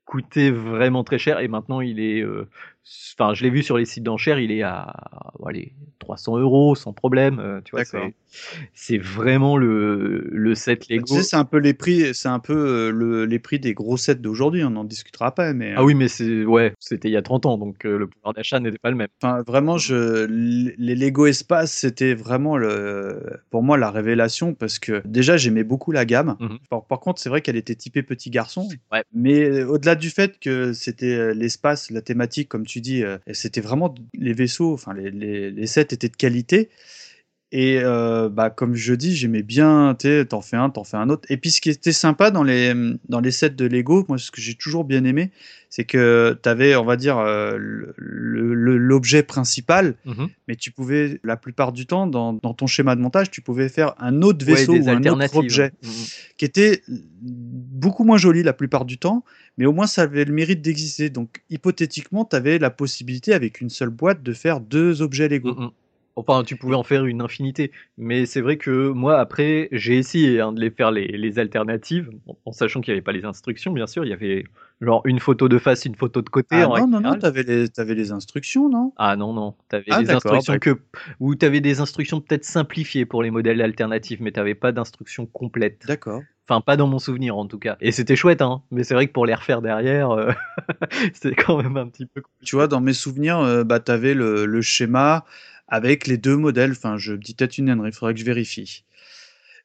coûtait 0.06 0.50
vraiment 0.50 1.04
très 1.04 1.18
cher 1.18 1.38
et 1.38 1.46
maintenant 1.46 1.80
il 1.80 2.00
est. 2.00 2.20
euh, 2.20 2.48
Enfin, 3.18 3.34
je 3.34 3.42
l'ai 3.44 3.50
vu 3.50 3.62
sur 3.62 3.76
les 3.78 3.84
sites 3.84 4.02
d'enchères, 4.02 4.38
il 4.38 4.50
est 4.50 4.62
à 4.62 4.92
allez, 5.46 5.74
300 5.98 6.38
euros 6.38 6.74
sans 6.74 6.92
problème. 6.92 7.38
euh, 7.38 7.60
tu 7.64 7.72
vois, 7.72 7.84
c'est- 7.84 8.14
c'est 8.74 8.98
vraiment 8.98 9.56
le, 9.56 10.28
le 10.32 10.54
set 10.54 10.88
Lego. 10.88 11.04
Tu 11.06 11.14
sais, 11.14 11.22
c'est 11.22 11.36
un 11.36 11.44
peu 11.44 11.58
les 11.58 11.74
prix, 11.74 12.14
c'est 12.14 12.28
un 12.28 12.38
peu 12.38 12.54
euh, 12.56 12.90
le, 12.90 13.24
les 13.26 13.38
prix 13.38 13.58
des 13.58 13.74
gros 13.74 13.96
sets 13.96 14.14
d'aujourd'hui. 14.16 14.62
On 14.64 14.74
en 14.76 14.84
discutera 14.84 15.26
après, 15.26 15.52
mais 15.54 15.74
Ah 15.76 15.84
oui, 15.84 15.94
mais 15.94 16.08
c'est 16.08 16.44
ouais, 16.44 16.72
c'était 16.78 17.08
il 17.08 17.12
y 17.12 17.16
a 17.16 17.22
30 17.22 17.46
ans, 17.46 17.58
donc 17.58 17.84
euh, 17.84 17.98
le 17.98 18.06
pouvoir 18.06 18.32
d'achat 18.32 18.60
n'était 18.60 18.78
pas 18.78 18.90
le 18.90 18.96
même. 18.96 19.08
Enfin, 19.22 19.42
vraiment, 19.46 19.76
je, 19.78 20.24
les 20.26 20.94
Lego 20.94 21.26
Espace, 21.26 21.72
c'était 21.72 22.14
vraiment 22.14 22.56
le, 22.56 23.22
pour 23.50 23.62
moi 23.62 23.76
la 23.76 23.90
révélation 23.90 24.54
parce 24.54 24.78
que 24.78 25.02
déjà 25.04 25.36
j'aimais 25.36 25.64
beaucoup 25.64 25.92
la 25.92 26.04
gamme. 26.04 26.36
Mhm. 26.40 26.58
Par, 26.70 26.84
par 26.86 27.00
contre, 27.00 27.20
c'est 27.20 27.28
vrai 27.28 27.40
qu'elle 27.42 27.56
était 27.56 27.74
typée 27.74 28.02
petit 28.02 28.30
garçon. 28.30 28.68
Ouais. 28.92 29.02
Mais 29.12 29.62
au-delà 29.64 29.94
du 29.96 30.10
fait 30.10 30.38
que 30.38 30.72
c'était 30.72 31.14
euh, 31.14 31.34
l'espace, 31.34 31.90
la 31.90 32.00
thématique, 32.02 32.48
comme 32.48 32.64
tu 32.66 32.69
dis, 32.78 33.02
euh, 33.02 33.18
c'était 33.32 33.60
vraiment 33.60 33.92
les 34.14 34.32
vaisseaux, 34.32 34.72
enfin 34.72 34.94
les, 34.94 35.10
les, 35.10 35.50
les 35.50 35.66
sets 35.66 35.80
étaient 35.92 36.08
de 36.08 36.16
qualité. 36.16 36.70
Et 37.52 37.80
euh, 37.82 38.28
bah, 38.28 38.48
comme 38.50 38.76
je 38.76 38.94
dis, 38.94 39.16
j'aimais 39.16 39.42
bien, 39.42 39.96
t'en 40.28 40.40
fais 40.40 40.56
un, 40.56 40.70
t'en 40.70 40.84
fais 40.84 40.96
un 40.96 41.08
autre. 41.10 41.26
Et 41.30 41.36
puis 41.36 41.50
ce 41.50 41.60
qui 41.60 41.68
était 41.70 41.90
sympa 41.90 42.30
dans 42.30 42.44
les, 42.44 42.72
dans 43.08 43.18
les 43.20 43.32
sets 43.32 43.50
de 43.50 43.66
Lego, 43.66 44.04
moi 44.08 44.18
ce 44.18 44.30
que 44.30 44.40
j'ai 44.40 44.54
toujours 44.54 44.84
bien 44.84 45.02
aimé, 45.04 45.32
c'est 45.68 45.84
que 45.84 46.38
t'avais, 46.42 46.76
on 46.76 46.84
va 46.84 46.96
dire, 46.96 47.18
euh, 47.18 47.58
l'objet 47.98 49.22
principal, 49.22 49.94
Mhm. 50.04 50.28
mais 50.48 50.56
tu 50.56 50.70
pouvais, 50.70 51.20
la 51.24 51.36
plupart 51.36 51.72
du 51.72 51.86
temps, 51.86 52.06
dans, 52.06 52.32
dans 52.34 52.54
ton 52.54 52.66
schéma 52.66 52.94
de 52.96 53.00
montage, 53.00 53.30
tu 53.30 53.40
pouvais 53.40 53.68
faire 53.68 53.94
un 53.98 54.22
autre 54.22 54.44
vaisseau 54.44 54.72
ou 54.82 54.84
un 54.96 55.00
autre 55.14 55.18
objet 55.44 55.72
Mhm. 55.82 55.90
qui 56.36 56.44
était 56.44 56.82
beaucoup 56.88 58.04
moins 58.04 58.18
joli 58.18 58.42
la 58.42 58.52
plupart 58.52 58.84
du 58.84 58.98
temps, 58.98 59.24
mais 59.58 59.66
au 59.66 59.72
moins 59.72 59.86
ça 59.86 60.02
avait 60.02 60.24
le 60.24 60.32
mérite 60.32 60.62
d'exister. 60.62 61.10
Donc 61.10 61.42
hypothétiquement, 61.50 62.24
tu 62.24 62.36
avais 62.36 62.58
la 62.58 62.70
possibilité 62.70 63.34
avec 63.34 63.60
une 63.60 63.70
seule 63.70 63.90
boîte 63.90 64.22
de 64.22 64.32
faire 64.32 64.60
deux 64.60 65.02
objets 65.02 65.28
Lego. 65.28 65.54
Mm, 65.54 65.64
mm. 65.64 65.70
Enfin, 66.26 66.44
tu 66.44 66.56
pouvais 66.56 66.74
en 66.76 66.82
faire 66.82 67.04
une 67.04 67.20
infinité. 67.22 67.72
Mais 67.98 68.26
c'est 68.26 68.40
vrai 68.40 68.56
que 68.56 68.88
moi, 68.90 69.18
après, 69.18 69.68
j'ai 69.72 69.96
essayé 69.98 70.40
hein, 70.40 70.52
de 70.52 70.60
les 70.60 70.70
faire 70.70 70.90
les, 70.90 71.06
les 71.08 71.38
alternatives, 71.38 72.10
en, 72.26 72.36
en 72.44 72.52
sachant 72.52 72.80
qu'il 72.80 72.92
n'y 72.92 72.98
avait 72.98 73.04
pas 73.04 73.12
les 73.12 73.24
instructions, 73.24 73.72
bien 73.72 73.86
sûr. 73.86 74.04
Il 74.04 74.08
y 74.08 74.12
avait 74.12 74.44
genre 74.80 75.02
une 75.04 75.20
photo 75.20 75.48
de 75.48 75.58
face, 75.58 75.84
une 75.84 75.94
photo 75.94 76.22
de 76.22 76.28
côté. 76.28 76.56
Ah 76.56 76.68
en 76.68 76.78
non, 76.78 76.86
non, 76.86 77.00
non, 77.00 77.18
t'avais 77.18 77.42
les, 77.42 77.68
t'avais 77.68 77.94
les 77.94 78.12
instructions, 78.12 78.68
non? 78.68 78.92
Ah 78.96 79.16
non, 79.16 79.32
non. 79.32 79.54
T'avais 79.68 79.84
Ah, 79.90 80.00
des 80.00 80.06
d'accord, 80.06 80.34
instructions 80.34 80.58
que. 80.58 80.80
Ou 81.20 81.34
t'avais 81.34 81.60
des 81.60 81.80
instructions 81.80 82.20
peut-être 82.20 82.44
simplifiées 82.44 83.06
pour 83.06 83.22
les 83.22 83.30
modèles 83.30 83.60
alternatifs, 83.62 84.20
mais 84.20 84.32
t'avais 84.32 84.54
pas 84.54 84.72
d'instructions 84.72 85.26
complètes. 85.26 85.86
D'accord. 85.86 86.22
Enfin, 86.48 86.60
pas 86.60 86.76
dans 86.76 86.88
mon 86.88 86.98
souvenir 86.98 87.36
en 87.36 87.46
tout 87.46 87.58
cas. 87.60 87.76
Et 87.80 87.92
c'était 87.92 88.16
chouette, 88.16 88.42
hein. 88.42 88.62
Mais 88.72 88.82
c'est 88.82 88.94
vrai 88.94 89.06
que 89.06 89.12
pour 89.12 89.24
les 89.24 89.34
refaire 89.34 89.62
derrière, 89.62 90.10
euh, 90.10 90.32
c'était 91.14 91.36
quand 91.36 91.62
même 91.62 91.76
un 91.76 91.86
petit 91.88 92.06
peu 92.06 92.22
compliqué. 92.22 92.44
Tu 92.46 92.56
vois, 92.56 92.66
dans 92.66 92.80
mes 92.80 92.92
souvenirs, 92.92 93.38
euh, 93.38 93.62
bah, 93.64 93.78
tu 93.80 93.92
avais 93.92 94.14
le, 94.14 94.46
le 94.46 94.62
schéma 94.62 95.24
avec 95.70 96.06
les 96.06 96.18
deux 96.18 96.36
modèles. 96.36 96.72
Enfin, 96.72 96.98
je 96.98 97.14
dis 97.14 97.34
peut-être 97.34 97.56
une 97.58 97.70
ânerie, 97.70 97.90
il 97.90 97.94
faudrait 97.94 98.14
que 98.14 98.20
je 98.20 98.24
vérifie. 98.24 98.84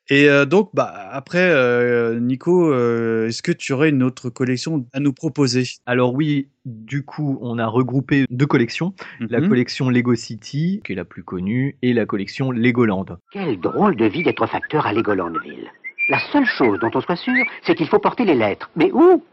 Et 0.08 0.30
euh, 0.30 0.46
donc, 0.46 0.70
bah, 0.76 0.94
après, 1.12 1.50
euh, 1.50 2.20
Nico, 2.20 2.72
euh, 2.72 3.28
est-ce 3.28 3.42
que 3.42 3.52
tu 3.52 3.74
aurais 3.74 3.90
une 3.90 4.04
autre 4.04 4.30
collection 4.30 4.86
à 4.94 5.00
nous 5.00 5.14
proposer? 5.14 5.64
Alors 5.88 6.14
oui, 6.14 6.48
du 6.64 7.04
coup, 7.04 7.40
on 7.42 7.58
a 7.58 7.66
regroupé 7.66 8.26
deux 8.30 8.46
collections. 8.46 8.94
La 9.20 9.40
Mhm. 9.42 9.50
collection 9.50 9.90
Lego 9.90 10.14
City, 10.14 10.80
qui 10.86 10.92
est 10.92 10.96
la 10.96 11.06
plus 11.06 11.24
connue, 11.24 11.78
et 11.82 11.92
la 11.94 12.06
collection 12.06 12.52
Legoland. 12.52 13.06
Quelle 13.32 13.60
drôle 13.60 13.96
de 13.96 14.06
vie 14.06 14.22
d'être 14.22 14.46
facteur 14.46 14.86
à 14.86 14.94
Legolandville. 14.94 15.72
La 16.10 16.20
seule 16.32 16.46
chose 16.46 16.78
dont 16.80 16.92
on 16.94 17.02
soit 17.02 17.16
sûr, 17.16 17.44
c'est 17.64 17.74
qu'il 17.74 17.88
faut 17.88 17.98
porter 17.98 18.26
les 18.26 18.36
lettres. 18.36 18.70
Mais 18.76 18.92
où? 18.92 19.24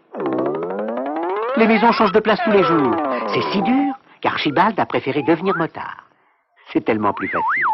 Les 1.58 1.66
maisons 1.66 1.92
changent 1.92 2.12
de 2.12 2.20
place 2.20 2.38
tous 2.46 2.50
les 2.50 2.64
jours. 2.64 2.96
C'est 3.34 3.42
si 3.52 3.60
dur 3.60 3.92
qu'Archibald 4.22 4.80
a 4.80 4.86
préféré 4.86 5.22
devenir 5.22 5.54
motard. 5.58 6.01
C'est 6.72 6.84
tellement 6.84 7.12
plus 7.12 7.28
facile. 7.28 7.64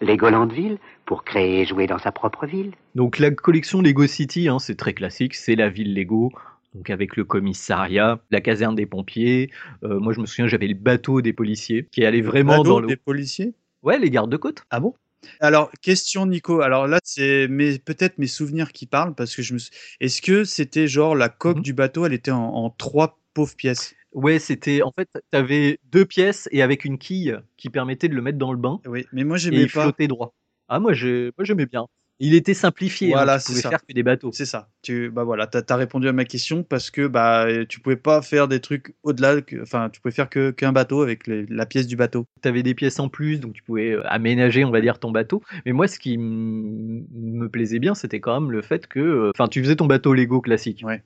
Legolandville, 0.00 0.78
pour 1.06 1.24
créer 1.24 1.62
et 1.62 1.66
jouer 1.66 1.86
dans 1.86 1.98
sa 1.98 2.12
propre 2.12 2.46
ville. 2.46 2.72
Donc 2.94 3.18
la 3.18 3.30
collection 3.32 3.80
Lego 3.82 4.06
City, 4.06 4.48
hein, 4.48 4.58
c'est 4.60 4.76
très 4.76 4.94
classique, 4.94 5.34
c'est 5.34 5.56
la 5.56 5.68
ville 5.68 5.92
Lego. 5.94 6.30
Donc 6.74 6.90
avec 6.90 7.16
le 7.16 7.24
commissariat, 7.24 8.20
la 8.30 8.40
caserne 8.40 8.76
des 8.76 8.86
pompiers. 8.86 9.50
Euh, 9.82 9.98
moi 9.98 10.12
je 10.12 10.20
me 10.20 10.26
souviens, 10.26 10.46
j'avais 10.46 10.68
le 10.68 10.74
bateau 10.74 11.20
des 11.20 11.32
policiers 11.32 11.88
qui 11.90 12.04
allait 12.04 12.20
vraiment 12.20 12.58
Bateau 12.58 12.74
dans 12.74 12.80
le. 12.80 12.86
des 12.86 12.96
policiers? 12.96 13.54
Ouais, 13.82 13.98
les 13.98 14.10
gardes 14.10 14.30
de 14.30 14.36
côte. 14.36 14.62
Ah 14.70 14.78
bon? 14.78 14.94
Alors, 15.40 15.70
question 15.82 16.26
Nico. 16.26 16.60
Alors 16.60 16.86
là, 16.86 17.00
c'est 17.02 17.48
mes- 17.48 17.78
peut-être 17.80 18.18
mes 18.18 18.28
souvenirs 18.28 18.70
qui 18.72 18.86
parlent 18.86 19.14
parce 19.16 19.34
que 19.34 19.42
je 19.42 19.54
me. 19.54 19.58
Est-ce 20.00 20.22
que 20.22 20.44
c'était 20.44 20.86
genre 20.86 21.16
la 21.16 21.28
coque 21.28 21.56
Mhm. 21.56 21.62
du 21.62 21.72
bateau, 21.72 22.06
elle 22.06 22.12
était 22.12 22.30
en, 22.30 22.44
en 22.44 22.70
trois 22.70 23.18
pauvres 23.34 23.56
pièces? 23.56 23.94
Ouais, 24.12 24.38
c'était. 24.38 24.82
En 24.82 24.92
fait, 24.92 25.08
t'avais 25.30 25.78
deux 25.92 26.04
pièces 26.04 26.48
et 26.52 26.62
avec 26.62 26.84
une 26.84 26.98
quille 26.98 27.36
qui 27.56 27.68
permettait 27.70 28.08
de 28.08 28.14
le 28.14 28.22
mettre 28.22 28.38
dans 28.38 28.52
le 28.52 28.58
bain 28.58 28.80
Oui, 28.86 29.04
mais 29.12 29.24
moi 29.24 29.36
j'aimais 29.36 29.62
il 29.62 29.70
pas. 29.70 29.82
flottait 29.82 30.08
droit. 30.08 30.34
Ah 30.68 30.80
moi 30.80 30.92
j'ai, 30.92 31.30
moi 31.36 31.44
j'aimais 31.44 31.66
bien. 31.66 31.86
Il 32.20 32.34
était 32.34 32.52
simplifié. 32.54 33.10
Voilà, 33.10 33.34
hein, 33.34 33.38
tu 33.38 33.44
pouvais 33.44 33.60
ça. 33.60 33.70
faire 33.70 33.86
que 33.86 33.92
des 33.92 34.02
bateaux. 34.02 34.30
C'est 34.32 34.44
ça. 34.44 34.68
Tu 34.82 35.08
bah 35.08 35.22
voilà, 35.22 35.46
t'as 35.46 35.62
as 35.68 35.76
répondu 35.76 36.08
à 36.08 36.12
ma 36.12 36.24
question 36.24 36.64
parce 36.64 36.90
que 36.90 37.06
bah 37.06 37.46
tu 37.68 37.78
pouvais 37.78 37.96
pas 37.96 38.22
faire 38.22 38.48
des 38.48 38.60
trucs 38.60 38.96
au-delà. 39.04 39.36
Enfin, 39.62 39.88
tu 39.88 40.00
pouvais 40.00 40.12
faire 40.12 40.28
que 40.28 40.50
qu'un 40.50 40.72
bateau 40.72 41.02
avec 41.02 41.28
les- 41.28 41.46
la 41.46 41.64
pièce 41.64 41.86
du 41.86 41.94
bateau. 41.94 42.26
tu 42.42 42.48
avais 42.48 42.64
des 42.64 42.74
pièces 42.74 42.98
en 42.98 43.08
plus, 43.08 43.38
donc 43.38 43.52
tu 43.52 43.62
pouvais 43.62 43.92
euh, 43.92 44.02
aménager, 44.08 44.64
on 44.64 44.72
va 44.72 44.80
dire, 44.80 44.98
ton 44.98 45.12
bateau. 45.12 45.42
Mais 45.64 45.72
moi, 45.72 45.86
ce 45.86 45.98
qui 46.00 46.18
me 46.18 47.48
plaisait 47.48 47.78
bien, 47.78 47.94
c'était 47.94 48.20
quand 48.20 48.40
même 48.40 48.50
le 48.50 48.62
fait 48.62 48.86
que, 48.88 48.98
euh, 48.98 49.30
enfin, 49.34 49.48
tu 49.48 49.62
faisais 49.62 49.76
ton 49.76 49.86
bateau 49.86 50.12
Lego 50.14 50.40
classique. 50.40 50.82
Ouais. 50.84 51.02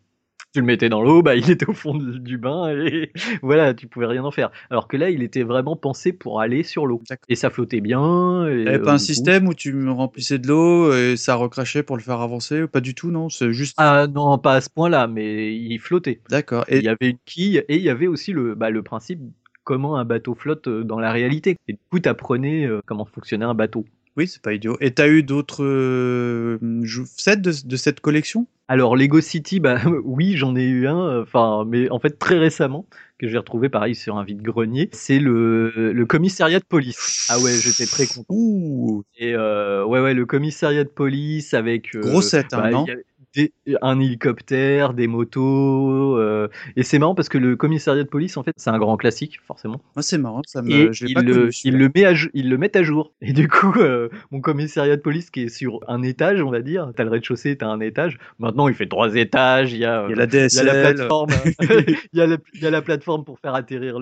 Tu 0.54 0.60
le 0.60 0.66
mettais 0.66 0.90
dans 0.90 1.00
l'eau, 1.02 1.22
bah, 1.22 1.34
il 1.34 1.50
était 1.50 1.66
au 1.68 1.72
fond 1.72 1.94
du 1.96 2.36
bain 2.36 2.68
et 2.76 3.10
voilà, 3.42 3.72
tu 3.72 3.86
pouvais 3.86 4.06
rien 4.06 4.22
en 4.22 4.30
faire. 4.30 4.50
Alors 4.68 4.86
que 4.86 4.98
là, 4.98 5.08
il 5.08 5.22
était 5.22 5.44
vraiment 5.44 5.76
pensé 5.76 6.12
pour 6.12 6.40
aller 6.42 6.62
sur 6.62 6.86
l'eau. 6.86 7.00
Et 7.30 7.36
ça 7.36 7.48
flottait 7.48 7.80
bien. 7.80 8.46
et, 8.48 8.68
euh, 8.68 8.78
pas 8.78 8.92
un 8.92 8.96
du 8.96 8.98
coup- 9.00 9.06
système 9.06 9.48
où 9.48 9.54
tu 9.54 9.72
me 9.72 9.90
remplissais 9.90 10.38
de 10.38 10.48
l'eau 10.48 10.92
et 10.92 11.16
ça 11.16 11.36
recrachait 11.36 11.82
pour 11.82 11.96
le 11.96 12.02
faire 12.02 12.20
avancer 12.20 12.66
Pas 12.66 12.80
du 12.82 12.94
tout, 12.94 13.10
non? 13.10 13.30
C'est 13.30 13.52
juste. 13.52 13.74
Ah 13.78 14.06
non, 14.06 14.36
pas 14.38 14.54
à 14.56 14.60
ce 14.60 14.68
point-là, 14.68 15.06
mais 15.06 15.56
il 15.56 15.78
flottait. 15.78 16.20
D'accord. 16.28 16.64
Il 16.68 16.76
Et 16.78 16.82
y 16.82 16.88
avait 16.88 17.10
une 17.10 17.18
quille 17.24 17.56
et 17.68 17.76
il 17.76 17.82
y 17.82 17.88
avait 17.88 18.06
aussi 18.06 18.32
le, 18.32 18.54
bah, 18.54 18.68
le 18.68 18.82
principe 18.82 19.20
comment 19.64 19.96
un 19.96 20.04
bateau 20.04 20.34
flotte 20.34 20.66
euh, 20.68 20.82
dans 20.84 20.98
la 20.98 21.12
réalité. 21.12 21.56
Et 21.68 21.74
du 21.74 21.78
coup, 21.90 21.98
tu 22.00 22.08
apprenais 22.08 22.68
comment 22.84 23.06
fonctionnait 23.06 23.44
un 23.46 23.54
bateau. 23.54 23.86
Oui, 24.16 24.28
c'est 24.28 24.42
pas 24.42 24.52
idiot. 24.52 24.76
Et 24.80 24.92
t'as 24.92 25.08
eu 25.08 25.22
d'autres 25.22 25.64
euh, 25.64 26.58
sets 27.06 27.36
de, 27.36 27.52
de 27.64 27.76
cette 27.76 28.00
collection? 28.00 28.46
Alors 28.68 28.96
Lego 28.96 29.20
City, 29.20 29.60
bah 29.60 29.80
oui, 30.04 30.36
j'en 30.36 30.56
ai 30.56 30.64
eu 30.64 30.86
un, 30.86 31.20
enfin, 31.22 31.64
mais 31.66 31.90
en 31.90 31.98
fait 31.98 32.18
très 32.18 32.38
récemment 32.38 32.86
que 33.18 33.28
j'ai 33.28 33.38
retrouvé 33.38 33.68
pareil 33.68 33.94
sur 33.94 34.16
un 34.16 34.24
vide-grenier. 34.24 34.88
C'est 34.92 35.18
le, 35.18 35.92
le 35.92 36.06
commissariat 36.06 36.58
de 36.58 36.64
police. 36.64 37.26
Ah 37.28 37.38
ouais, 37.38 37.52
j'étais 37.54 37.86
très 37.86 38.06
content. 38.06 38.34
Ouh, 38.34 39.04
Et 39.16 39.34
euh, 39.34 39.84
ouais, 39.84 40.00
ouais, 40.00 40.14
le 40.14 40.26
commissariat 40.26 40.84
de 40.84 40.88
police 40.88 41.54
avec 41.54 41.94
euh, 41.94 42.00
Gros 42.00 42.22
set, 42.22 42.52
hein, 42.52 42.62
bah, 42.62 42.70
non? 42.70 42.86
y 42.86 42.92
des- 43.34 43.52
un 43.80 43.98
hélicoptère, 44.00 44.94
des 44.94 45.06
motos. 45.06 46.16
euh, 46.18 46.48
et 46.76 46.82
c'est 46.82 46.98
marrant 46.98 47.14
parce 47.14 47.28
que 47.28 47.38
le 47.38 47.56
commissariat 47.56 48.02
de 48.02 48.08
police, 48.08 48.36
en 48.36 48.42
fait, 48.42 48.52
c'est 48.56 48.70
un 48.70 48.78
grand 48.78 48.96
classique, 48.96 49.40
forcément. 49.46 49.80
moi 49.96 50.02
c'est 50.02 50.18
marrant, 50.18 50.42
ça 50.46 50.62
me, 50.62 50.70
Et 50.70 51.14
pas 51.14 51.22
le, 51.22 51.90
met 51.94 52.04
à, 52.04 52.12
ils 52.34 52.48
le 52.50 52.58
mettent 52.58 52.76
à 52.76 52.82
jour. 52.82 53.12
Et 53.20 53.32
du 53.32 53.48
coup, 53.48 53.72
euh, 53.78 54.08
mon 54.30 54.40
commissariat 54.40 54.96
de 54.96 55.00
police 55.00 55.30
qui 55.30 55.42
est 55.42 55.48
sur 55.48 55.80
un 55.88 56.02
étage, 56.02 56.42
on 56.42 56.50
va 56.50 56.60
dire, 56.60 56.92
t'as 56.96 57.04
le 57.04 57.10
rez-de-chaussée, 57.10 57.56
t'as 57.56 57.66
un 57.68 57.80
étage. 57.80 58.18
Maintenant, 58.38 58.68
il 58.68 58.74
fait 58.74 58.86
trois 58.88 59.14
étages. 59.14 59.72
Il 59.72 59.78
y 59.78 59.84
a, 59.84 60.06
Il 60.08 60.10
y 60.10 60.12
a 60.14 60.16
la 60.16 60.24
il 60.24 60.32
y 60.34 60.38
a 60.38 60.48
DSL. 60.48 60.66
la 60.66 60.72
plateforme, 60.92 61.30
il, 62.12 62.18
y 62.18 62.20
a 62.20 62.26
la, 62.26 62.36
il 62.54 62.62
y 62.62 62.66
a 62.66 62.70
la 62.70 62.82
plateforme 62.82 63.24
pour 63.24 63.38
faire 63.38 63.54
atterrir 63.54 63.98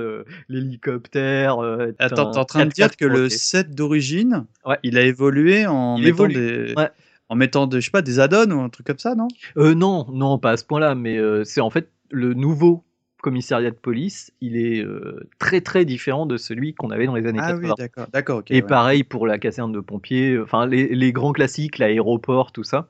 l'hélicoptère. 0.48 1.58
euh, 1.62 1.92
Attends, 1.98 2.30
t'es 2.30 2.38
en 2.38 2.44
train 2.44 2.66
de 2.66 2.70
4x4 2.70 2.74
dire 2.74 2.96
que 2.96 3.04
le 3.04 3.20
le- 3.22 3.28
set 3.28 3.74
d'origine, 3.74 4.46
Ouais. 4.64 4.78
il 4.82 4.98
a 4.98 5.02
évolué 5.02 5.66
en 5.66 5.96
Il 5.96 6.04
mettant 6.04 6.24
évolue, 6.26 6.34
des, 6.34 6.74
ouais. 6.76 6.88
En 7.30 7.36
mettant 7.36 7.66
des, 7.66 7.80
je 7.80 7.86
sais 7.86 7.90
pas, 7.92 8.02
des 8.02 8.20
add-ons 8.20 8.50
ou 8.50 8.60
un 8.60 8.68
truc 8.68 8.86
comme 8.86 8.98
ça, 8.98 9.14
non? 9.14 9.28
Euh, 9.56 9.74
non, 9.74 10.06
non, 10.12 10.38
pas 10.38 10.50
à 10.50 10.56
ce 10.58 10.64
point-là, 10.64 10.94
mais 10.96 11.16
euh, 11.16 11.44
c'est 11.44 11.60
en 11.60 11.70
fait 11.70 11.88
le 12.10 12.34
nouveau 12.34 12.84
commissariat 13.22 13.70
de 13.70 13.76
police, 13.76 14.32
il 14.40 14.56
est 14.56 14.82
euh, 14.84 15.28
très 15.38 15.60
très 15.60 15.84
différent 15.84 16.26
de 16.26 16.36
celui 16.36 16.74
qu'on 16.74 16.90
avait 16.90 17.06
dans 17.06 17.14
les 17.14 17.26
années 17.26 17.38
Ah 17.40 17.52
80. 17.52 17.68
oui, 17.68 17.74
d'accord, 17.78 18.06
d'accord. 18.12 18.42
Et 18.48 18.56
ouais. 18.56 18.62
pareil 18.62 19.04
pour 19.04 19.26
la 19.26 19.38
caserne 19.38 19.72
de 19.72 19.80
pompiers, 19.80 20.38
enfin 20.40 20.66
les, 20.66 20.88
les 20.88 21.12
grands 21.12 21.32
classiques, 21.32 21.78
l'aéroport, 21.78 22.50
tout 22.52 22.64
ça. 22.64 22.88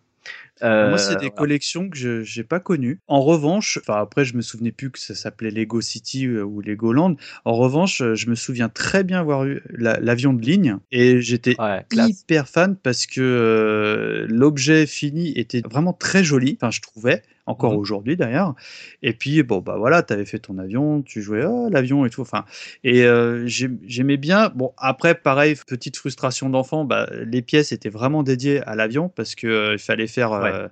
Euh, 0.62 0.88
Moi, 0.88 0.98
c'est 0.98 1.16
des 1.16 1.30
voilà. 1.30 1.30
collections 1.30 1.88
que 1.88 1.96
je 1.96 2.22
j'ai 2.22 2.44
pas 2.44 2.60
connues. 2.60 3.00
En 3.08 3.22
revanche, 3.22 3.78
enfin 3.82 4.00
après, 4.00 4.24
je 4.24 4.36
me 4.36 4.42
souvenais 4.42 4.72
plus 4.72 4.90
que 4.90 4.98
ça 4.98 5.14
s'appelait 5.14 5.50
Lego 5.50 5.80
City 5.80 6.26
euh, 6.26 6.42
ou 6.44 6.60
Legoland. 6.60 7.16
En 7.44 7.54
revanche, 7.54 8.02
euh, 8.02 8.14
je 8.14 8.28
me 8.28 8.34
souviens 8.34 8.68
très 8.68 9.02
bien 9.04 9.20
avoir 9.20 9.44
eu 9.44 9.62
la- 9.70 9.98
l'avion 10.00 10.32
de 10.34 10.42
ligne 10.42 10.76
et 10.90 11.20
j'étais 11.22 11.56
Ouais, 11.58 11.86
hyper 11.90 12.48
fan 12.48 12.76
parce 12.76 13.06
que 13.06 13.20
euh, 13.22 14.26
l'objet 14.28 14.86
fini 14.86 15.32
était 15.38 15.62
vraiment 15.70 15.92
très 15.94 16.24
joli. 16.24 16.58
Enfin, 16.60 16.70
je 16.70 16.80
trouvais 16.80 17.22
encore 17.50 17.72
Mhm. 17.72 17.78
aujourd'hui 17.78 18.16
d'ailleurs. 18.16 18.54
Et 19.02 19.12
puis 19.12 19.42
bon 19.42 19.60
bah 19.60 19.76
voilà, 19.78 20.02
t'avais 20.02 20.24
fait 20.24 20.38
ton 20.38 20.58
avion, 20.58 21.02
tu 21.02 21.22
jouais 21.22 21.44
oh, 21.44 21.68
l'avion 21.70 22.06
et 22.06 22.10
tout. 22.10 22.22
Enfin 22.22 22.44
et 22.84 23.04
euh, 23.04 23.46
j'ai- 23.46 23.70
j'aimais 23.86 24.16
bien. 24.16 24.50
Bon 24.54 24.72
après 24.78 25.14
pareil, 25.14 25.54
petite 25.66 25.96
frustration 25.96 26.48
d'enfant, 26.48 26.84
bah, 26.84 27.08
les 27.12 27.42
pièces 27.42 27.72
étaient 27.72 27.90
vraiment 27.90 28.22
dédiées 28.22 28.62
à 28.62 28.74
l'avion 28.76 29.08
parce 29.08 29.34
que 29.34 29.46
euh, 29.46 29.78
fallait 29.78 30.06
faire 30.06 30.32
euh, 30.32 30.68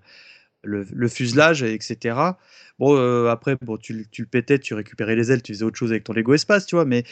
le, 0.63 0.87
le 0.93 1.09
fuselage 1.09 1.63
etc. 1.63 2.39
Bon 2.79 2.97
après 3.29 3.57
bon 3.61 3.77
tu, 3.77 3.93
le- 3.93 4.05
tu 4.11 4.23
le 4.23 4.29
pétais, 4.29 4.59
tu 4.59 4.75
récupérais 4.75 5.17
les 5.17 5.33
ailes, 5.33 5.43
tu 5.43 5.53
faisais 5.53 5.65
autre 5.65 5.79
chose 5.79 5.91
avec 5.91 6.05
ton 6.05 6.13
Lego 6.13 6.35
espace, 6.35 6.67
tu 6.67 6.77
vois. 6.77 6.85
Mais 6.85 7.05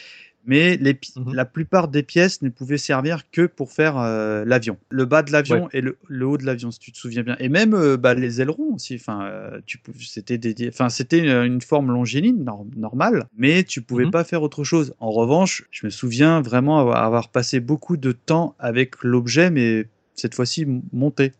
mais 0.47 0.77
les 0.77 0.95
pi- 0.95 1.13
Mhm. 1.17 1.33
la 1.35 1.45
plupart 1.45 1.87
des 1.89 2.01
pièces 2.01 2.41
ne 2.41 2.49
pouvaient 2.49 2.77
servir 2.79 3.29
que 3.31 3.45
pour 3.45 3.71
faire 3.71 3.97
euh, 3.99 4.43
l'avion. 4.45 4.77
Le 4.89 5.05
bas 5.05 5.21
de 5.21 5.31
l'avion 5.31 5.69
et 5.73 5.81
le, 5.81 5.97
le 6.07 6.25
haut 6.25 6.37
de 6.37 6.45
l'avion, 6.45 6.71
si 6.71 6.79
tu 6.79 6.91
te 6.91 6.97
souviens 6.97 7.21
bien. 7.21 7.35
Et 7.39 7.49
même 7.49 7.73
euh, 7.75 7.97
bah, 7.97 8.15
les 8.15 8.41
ailerons 8.41 8.73
aussi. 8.73 8.95
Enfin, 8.95 9.25
euh, 9.25 9.59
tu 9.67 9.77
pou- 9.77 9.91
c'était 9.99 10.37
dédié. 10.39 10.69
Enfin, 10.69 10.89
c'était 10.89 11.19
une, 11.19 11.29
une 11.53 11.61
forme 11.61 11.91
longiligne 11.91 12.43
nor- 12.43 12.65
normale, 12.75 13.25
mais 13.37 13.63
tu 13.63 13.81
pouvais 13.81 14.05
Mhm. 14.05 14.11
pas 14.11 14.23
faire 14.23 14.41
autre 14.41 14.63
chose. 14.63 14.95
En 14.99 15.11
revanche, 15.11 15.65
je 15.69 15.85
me 15.85 15.91
souviens 15.91 16.41
vraiment 16.41 16.79
avoir, 16.79 17.03
avoir 17.03 17.29
passé 17.29 17.59
beaucoup 17.59 17.97
de 17.97 18.11
temps 18.13 18.55
avec 18.57 19.03
l'objet, 19.03 19.51
mais 19.51 19.85
cette 20.15 20.33
fois-ci 20.33 20.65
monté. 20.93 21.33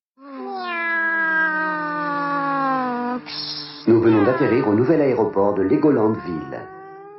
Nous 3.87 4.01
venons 4.01 4.23
d'atterrir 4.25 4.67
au 4.67 4.75
nouvel 4.75 5.01
aéroport 5.01 5.53
de 5.55 5.61
Legolandville. 5.63 6.59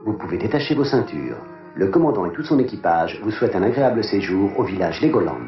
Vous 0.04 0.12
pouvez 0.12 0.36
détacher 0.36 0.74
vos 0.74 0.84
ceintures. 0.84 1.38
Le 1.78 1.86
commandant 1.86 2.26
et 2.26 2.32
tout 2.32 2.42
son 2.42 2.58
équipage 2.58 3.20
vous 3.22 3.30
souhaitent 3.30 3.54
un 3.54 3.62
agréable 3.62 4.02
séjour 4.02 4.58
au 4.58 4.64
village 4.64 5.00
Legoland. 5.00 5.38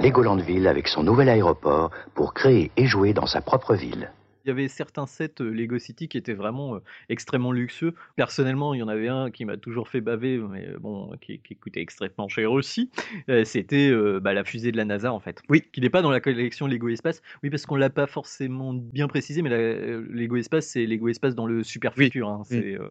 Legolandville 0.00 0.68
avec 0.68 0.86
son 0.86 1.02
nouvel 1.02 1.28
aéroport 1.28 1.90
pour 2.14 2.34
créer 2.34 2.70
et 2.76 2.86
jouer 2.86 3.12
dans 3.14 3.26
sa 3.26 3.40
propre 3.40 3.74
ville. 3.74 4.12
Il 4.44 4.48
y 4.48 4.50
avait 4.52 4.66
certains 4.68 5.06
sets 5.06 5.34
euh, 5.40 5.50
Lego 5.50 5.78
City 5.78 6.08
qui 6.08 6.18
étaient 6.18 6.34
vraiment 6.34 6.74
euh, 6.74 6.78
extrêmement 7.08 7.52
luxueux. 7.52 7.94
Personnellement, 8.16 8.74
il 8.74 8.78
y 8.80 8.82
en 8.82 8.88
avait 8.88 9.06
un 9.06 9.30
qui 9.30 9.44
m'a 9.44 9.56
toujours 9.56 9.88
fait 9.88 10.00
baver, 10.00 10.38
mais 10.38 10.66
euh, 10.66 10.78
bon, 10.80 11.12
qui, 11.20 11.38
qui 11.40 11.54
coûtait 11.54 11.80
extrêmement 11.80 12.28
cher 12.28 12.50
aussi. 12.50 12.90
Euh, 13.28 13.44
C'était 13.44 13.88
euh, 13.90 14.18
bah, 14.20 14.34
la 14.34 14.42
fusée 14.42 14.72
de 14.72 14.76
la 14.76 14.84
NASA 14.84 15.12
en 15.12 15.20
fait. 15.20 15.40
Oui. 15.48 15.62
Qui 15.72 15.80
n'est 15.80 15.90
pas 15.90 16.02
dans 16.02 16.10
la 16.10 16.20
collection 16.20 16.66
Lego 16.68 16.88
Espace. 16.88 17.22
Oui, 17.44 17.50
parce 17.50 17.66
qu'on 17.66 17.76
l'a 17.76 17.90
pas 17.90 18.06
forcément 18.08 18.72
bien 18.72 19.06
précisé, 19.06 19.42
mais 19.42 19.50
la, 19.50 19.58
Lego 19.58 20.34
Espace, 20.36 20.66
c'est 20.66 20.86
Lego 20.86 21.08
Espace 21.08 21.36
dans 21.36 21.46
le 21.46 21.62
super 21.62 21.92
Oui, 21.96 22.06
futur. 22.06 22.28
hein. 22.28 22.40
oui. 22.40 22.46
C'est 22.48 22.74
euh, 22.74 22.88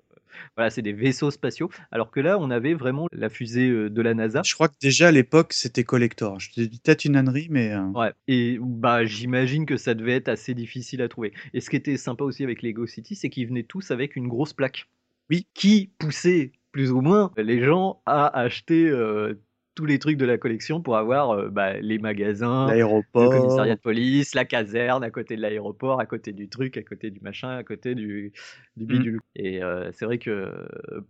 voilà, 0.56 0.70
c'est 0.70 0.82
des 0.82 0.94
vaisseaux 0.94 1.32
spatiaux. 1.32 1.70
Alors 1.92 2.12
que 2.12 2.20
là, 2.20 2.38
on 2.40 2.50
avait 2.52 2.74
vraiment 2.74 3.08
la 3.12 3.30
fusée 3.30 3.70
euh, 3.70 3.90
de 3.90 4.02
la 4.02 4.14
NASA. 4.14 4.42
Je 4.46 4.54
crois 4.54 4.68
que 4.70 4.76
déjà 4.82 5.08
à 5.10 5.12
l'époque, 5.12 5.54
c'était 5.54 5.84
collector. 5.84 6.40
Je 6.40 6.52
te 6.52 6.62
dis 6.62 6.80
peut-être 6.84 7.06
une 7.06 7.16
ânerie, 7.16 7.48
mais. 7.50 7.74
euh, 7.74 7.86
Ouais, 7.94 8.14
et 8.28 8.58
bah 8.62 9.06
j'imagine 9.06 9.66
que 9.66 9.78
ça 9.78 9.94
devait 9.94 10.16
être 10.16 10.30
assez 10.30 10.54
difficile 10.54 11.02
à 11.02 11.10
trouver. 11.10 11.34
Et 11.54 11.62
ce 11.62 11.70
qui 11.70 11.76
était 11.76 11.98
sympa 11.98 12.24
aussi 12.24 12.44
avec 12.44 12.62
Lego 12.62 12.86
City, 12.88 13.16
c'est 13.16 13.30
qu'ils 13.30 13.48
venaient 13.48 13.64
tous 13.64 13.92
avec 13.92 14.16
une 14.16 14.28
grosse 14.28 14.54
plaque. 14.54 14.88
Oui. 15.30 15.48
Qui 15.54 15.92
poussait 15.98 16.52
plus 16.72 16.92
ou 16.92 17.02
moins 17.02 17.32
les 17.38 17.64
gens 17.64 18.02
à 18.06 18.28
acheter 18.40 18.88
euh, 18.90 19.34
tous 19.76 19.86
les 19.86 20.00
trucs 20.00 20.18
de 20.18 20.26
la 20.26 20.38
collection 20.38 20.82
pour 20.82 20.98
avoir 20.98 21.32
euh, 21.32 21.50
bah, 21.50 21.80
les 21.80 21.98
magasins, 21.98 22.66
le 22.66 22.72
L'aéroport. 22.74 23.30
commissariat 23.32 23.76
de 23.76 23.80
police, 23.80 24.36
la 24.36 24.46
caserne 24.46 25.04
à 25.04 25.10
côté 25.12 25.36
de 25.36 25.42
l'aéroport, 25.42 26.00
à 26.02 26.06
côté 26.06 26.34
du 26.34 26.50
truc, 26.50 26.76
à 26.78 26.84
côté 26.84 27.10
du 27.10 27.22
machin, 27.22 27.50
à 27.50 27.64
côté 27.64 27.96
du, 27.96 28.34
du 28.76 28.84
Mm. 28.84 28.88
bidule. 28.88 29.20
Et 29.36 29.64
euh, 29.64 29.90
c'est 29.94 30.06
vrai 30.06 30.18
que 30.18 30.52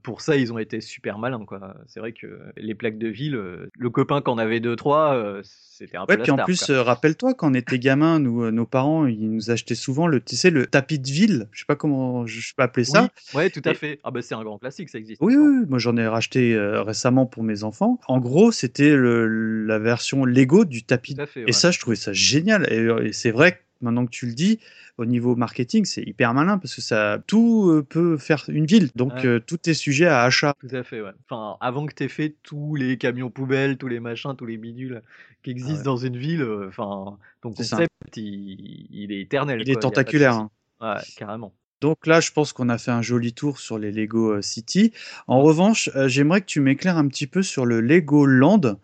pour 0.03 0.21
ça, 0.21 0.35
ils 0.35 0.53
ont 0.53 0.57
été 0.59 0.79
super 0.81 1.17
malins. 1.17 1.45
quoi. 1.45 1.75
C'est 1.87 1.99
vrai 1.99 2.11
que 2.13 2.39
les 2.57 2.75
plaques 2.75 2.97
de 2.99 3.07
ville, 3.07 3.35
euh, 3.35 3.67
le 3.77 3.89
copain 3.89 4.21
qu'en 4.21 4.37
avait 4.37 4.59
deux, 4.59 4.75
trois, 4.75 5.15
euh, 5.15 5.41
c'était 5.43 5.97
un 5.97 6.05
peu 6.05 6.13
Ouais, 6.13 6.17
la 6.17 6.23
puis 6.23 6.31
en 6.31 6.37
plus, 6.37 6.69
rappelle-toi, 6.69 7.33
quand 7.33 7.49
on 7.49 7.53
était 7.55 7.79
gamin, 7.79 8.19
nous, 8.19 8.51
nos 8.51 8.65
parents, 8.67 9.07
ils 9.07 9.29
nous 9.31 9.49
achetaient 9.49 9.73
souvent 9.75 10.05
le, 10.05 10.21
tu 10.21 10.35
sais, 10.35 10.51
le 10.51 10.67
tapis 10.67 10.99
de 10.99 11.07
ville. 11.09 11.47
Je 11.51 11.59
sais 11.61 11.65
pas 11.65 11.75
comment 11.75 12.27
je 12.27 12.53
peux 12.55 12.61
appeler 12.63 12.83
ça. 12.83 13.09
Oui, 13.33 13.39
ouais, 13.39 13.49
tout 13.49 13.61
à 13.65 13.71
Et- 13.71 13.75
fait. 13.75 13.99
Ah 14.03 14.11
bah 14.11 14.21
c'est 14.21 14.35
un 14.35 14.43
grand 14.43 14.59
classique, 14.59 14.89
ça 14.89 14.99
existe. 14.99 15.19
Oui, 15.21 15.35
oui, 15.35 15.59
oui, 15.61 15.65
moi 15.67 15.79
j'en 15.79 15.97
ai 15.97 16.07
racheté 16.07 16.55
récemment 16.57 17.25
pour 17.25 17.43
mes 17.43 17.63
enfants. 17.63 17.99
En 18.07 18.19
gros, 18.19 18.50
c'était 18.51 18.95
le- 18.95 19.65
la 19.65 19.79
version 19.79 20.25
Lego 20.25 20.65
du 20.65 20.83
tapis. 20.83 21.15
Et 21.47 21.51
ça, 21.51 21.71
je 21.71 21.79
trouvais 21.79 21.95
ça 21.95 22.13
génial. 22.13 22.71
Et, 22.71 22.79
euh, 22.79 23.05
et 23.07 23.13
c'est 23.13 23.31
vrai 23.31 23.53
que 23.53 23.57
maintenant 23.81 24.05
que 24.05 24.11
tu 24.11 24.25
le 24.27 24.33
dis, 24.33 24.59
au 24.97 25.05
niveau 25.05 25.35
marketing, 25.35 25.85
c'est 25.85 26.03
hyper 26.03 26.33
malin 26.33 26.57
parce 26.59 26.75
que 26.75 26.81
ça 26.81 27.23
tout 27.25 27.69
euh, 27.71 27.81
peut 27.81 28.17
faire 28.17 28.43
une 28.49 28.65
ville. 28.65 28.89
Donc 28.95 29.13
Ouais. 29.13 29.25
euh, 29.25 29.39
tout 29.39 29.57
est 29.69 29.73
sujet 29.73 30.05
à 30.05 30.21
achat. 30.23 30.53
Tout 30.59 30.75
à 30.75 30.83
fait, 30.83 31.01
ouais. 31.01 31.11
Enfin, 31.29 31.57
avant 31.61 31.85
que 31.87 31.93
tu 31.95 32.03
aies 32.03 32.07
fait 32.09 32.35
tous 32.43 32.75
les 32.75 32.97
camions 32.97 33.29
poubelles, 33.31 33.77
tous 33.77 33.87
les 33.87 33.99
machins, 33.99 34.35
tous 34.37 34.45
les 34.45 34.57
bidules 34.57 35.01
qui 35.43 35.49
existent 35.51 35.79
ouais. 35.79 35.83
dans 35.85 35.97
une 35.97 36.17
ville, 36.17 36.41
euh, 36.43 36.67
enfin, 36.67 37.17
ton 37.41 37.51
C'est 37.55 37.63
ça. 37.63 37.77
concept, 37.77 38.17
il, 38.17 38.87
il 38.91 39.11
est 39.11 39.21
éternel. 39.21 39.61
Il 39.61 39.65
quoi, 39.65 39.79
est 39.79 39.81
tentaculaire. 39.81 40.33
hein. 40.35 40.51
Ouais, 40.81 41.01
carrément. 41.15 41.53
Donc 41.81 42.05
là, 42.05 42.19
je 42.21 42.31
pense 42.31 42.53
qu'on 42.53 42.69
a 42.69 42.77
fait 42.77 42.91
un 42.91 43.01
joli 43.01 43.33
tour 43.33 43.59
sur 43.59 43.77
les 43.79 43.91
Lego 43.91 44.33
euh, 44.33 44.41
City. 44.41 44.93
En 45.27 45.41
revanche, 45.41 45.89
euh, 45.95 46.07
j'aimerais 46.07 46.41
que 46.41 46.45
tu 46.45 46.61
m'éclaires 46.61 46.97
un 46.97 47.07
petit 47.07 47.27
peu 47.27 47.41
sur 47.43 47.65
le 47.65 47.81
Lego 47.81 48.25
Land. 48.25 48.77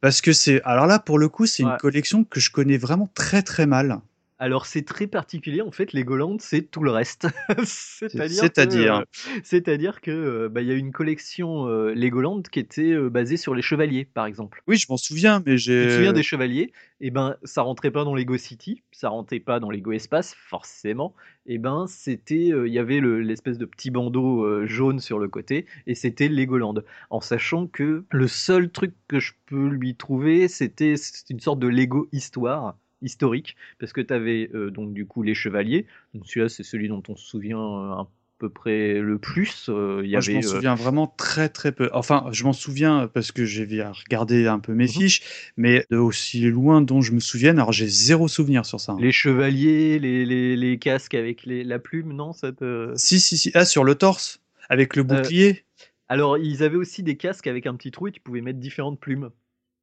Parce 0.00 0.20
que 0.20 0.32
c'est. 0.32 0.60
Alors 0.64 0.86
là, 0.86 0.98
pour 0.98 1.18
le 1.18 1.28
coup, 1.28 1.46
c'est 1.46 1.64
Ouais. 1.64 1.70
une 1.70 1.76
collection 1.76 2.24
que 2.24 2.40
je 2.40 2.50
connais 2.50 2.78
vraiment 2.78 3.08
très 3.14 3.42
très 3.42 3.66
mal. 3.66 4.00
Alors 4.42 4.64
c'est 4.64 4.82
très 4.82 5.06
particulier 5.06 5.60
en 5.60 5.70
fait 5.70 5.92
Legoland 5.92 6.38
c'est 6.40 6.62
tout 6.62 6.82
le 6.82 6.90
reste. 6.90 7.28
c'est-à-dire 7.64 8.42
C'est-à-dire 8.42 8.94
que, 8.94 9.00
euh, 9.02 9.04
c'est-à-dire 9.44 10.00
que 10.00 10.10
euh, 10.10 10.48
bah, 10.48 10.62
il 10.62 10.68
y 10.68 10.70
a 10.72 10.74
une 10.74 10.92
collection 10.92 11.68
euh, 11.68 11.92
Legoland 11.94 12.40
qui 12.42 12.58
était 12.58 12.96
basée 13.10 13.36
sur 13.36 13.54
les 13.54 13.60
chevaliers 13.60 14.06
par 14.06 14.24
exemple. 14.24 14.62
Oui, 14.66 14.78
je 14.78 14.86
m'en 14.88 14.96
souviens, 14.96 15.42
mais 15.44 15.52
Tu 15.52 15.56
te 15.58 15.62
j'ai. 15.64 15.90
souviens 15.90 16.12
des 16.14 16.22
chevaliers? 16.22 16.72
Et 17.02 17.10
ben 17.10 17.36
ça 17.44 17.62
rentrait 17.62 17.90
pas 17.90 18.04
dans 18.04 18.14
Lego 18.14 18.36
City, 18.38 18.82
ça 18.92 19.10
rentrait 19.10 19.40
pas 19.40 19.60
dans 19.60 19.70
Lego 19.70 19.92
Espace 19.92 20.34
forcément. 20.34 21.14
Et 21.46 21.58
ben 21.58 21.86
c'était 21.86 22.46
il 22.48 22.72
y 22.72 22.78
avait 22.78 23.00
le- 23.00 23.20
l'espèce 23.20 23.58
de 23.58 23.66
petit 23.66 23.90
bandeau 23.90 24.66
jaune 24.66 25.00
sur 25.00 25.18
le 25.18 25.28
côté 25.28 25.66
et 25.86 25.94
c'était 25.94 26.28
Legoland. 26.28 26.76
En 27.10 27.20
sachant 27.20 27.66
que 27.66 28.04
le 28.10 28.26
seul 28.26 28.70
truc 28.70 28.94
que 29.06 29.20
je 29.20 29.32
peux 29.46 29.68
lui 29.68 29.96
trouver 29.96 30.48
c'était 30.48 30.96
c'était 30.96 31.34
une 31.34 31.40
sorte 31.40 31.58
de 31.58 31.68
Lego 31.68 32.08
histoire 32.12 32.76
historique 33.02 33.56
parce 33.78 33.92
que 33.92 34.00
tu 34.00 34.12
avais 34.14 34.50
donc 34.72 34.92
du 34.94 35.06
coup 35.06 35.22
les 35.22 35.34
chevaliers. 35.34 35.86
Donc 36.14 36.26
celui-là 36.26 36.48
c'est 36.48 36.62
celui 36.62 36.88
dont 36.88 37.02
on 37.08 37.16
se 37.16 37.26
souvient 37.26 37.58
euh, 37.60 37.92
à 38.02 38.08
peu 38.38 38.50
près 38.50 39.00
le 39.00 39.18
plus. 39.18 39.68
Euh, 39.68 40.02
y 40.06 40.14
Moi, 40.14 40.20
je 40.20 40.30
avait 40.30 40.34
m'en 40.34 40.42
euh, 40.42 40.62
souviens 40.62 40.74
vraiment 40.76 41.06
très 41.06 41.48
très 41.48 41.72
peu. 41.72 41.88
Enfin, 41.92 42.26
je 42.32 42.44
m'en 42.44 42.52
souviens 42.52 43.08
parce 43.12 43.30
que 43.32 43.44
j'ai 43.44 43.64
regardé 43.64 44.46
un 44.46 44.58
peu 44.60 44.72
mes 44.74 44.86
Mhm. 44.86 44.92
fiches, 44.92 45.22
mais 45.56 45.84
aussi 45.92 46.42
loin 46.50 46.80
dont 46.80 47.00
je 47.00 47.12
me 47.12 47.20
souvienne, 47.20 47.58
alors 47.58 47.72
j'ai 47.72 47.86
zéro 47.88 48.26
souvenir 48.28 48.64
sur 48.66 48.80
ça. 48.80 48.92
hein. 48.92 48.98
les 48.98 49.10
chevaliers, 49.12 49.98
les, 49.98 50.24
les, 50.24 50.54
les 50.56 50.78
casques 50.78 51.14
avec 51.14 51.44
les, 51.44 51.64
la 51.64 51.78
plume, 51.80 52.12
non 52.12 52.32
ça 52.32 52.52
te... 52.52 52.94
Si, 52.94 53.18
si, 53.18 53.36
si. 53.36 53.50
Ah, 53.54 53.64
sur 53.64 53.82
le 53.82 53.96
torse, 53.96 54.40
avec 54.68 54.94
le 54.94 55.02
Euh, 55.10 55.30
bouclier? 55.30 55.64
Alors, 56.08 56.38
ils 56.38 56.62
avaient 56.64 56.76
aussi 56.76 57.02
des 57.02 57.16
casques 57.16 57.46
avec 57.48 57.66
un 57.66 57.76
petit 57.76 57.90
trou 57.92 58.08
et 58.08 58.12
tu 58.12 58.20
pouvais 58.20 58.40
mettre 58.42 58.58
différentes 58.60 59.00
plumes. 59.00 59.30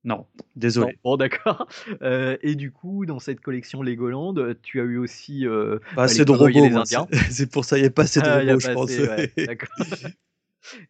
Non, 0.04 0.26
désolé. 0.56 0.94
Non, 0.94 0.94
bon, 1.04 1.18
d'accord. 1.18 1.68
Euh, 2.02 2.38
et 2.42 2.56
du 2.56 2.72
coup, 2.72 3.06
dans 3.06 3.20
cette 3.20 3.42
collection 3.42 3.82
Legoland, 3.82 4.36
tu 4.62 4.80
as 4.80 4.84
eu 4.84 4.98
aussi 4.98 5.48
euh, 5.48 5.80
Pas 5.80 5.96
bah, 5.96 6.04
assez 6.04 6.20
les 6.20 6.26
de 6.26 6.32
robots, 6.32 6.84
c'est 7.32 7.52
pour 7.52 7.66
ça 7.66 7.78
il 7.78 7.82
n'y 7.82 7.88
a 7.88 7.92
pas 7.92 8.04
assez 8.04 8.22
de 8.22 8.26
Ah, 8.28 8.40
robots, 8.40 8.60
je 8.60 8.72
pense. 8.72 8.90
ouais, 8.92 9.32
d'accord. 9.46 9.70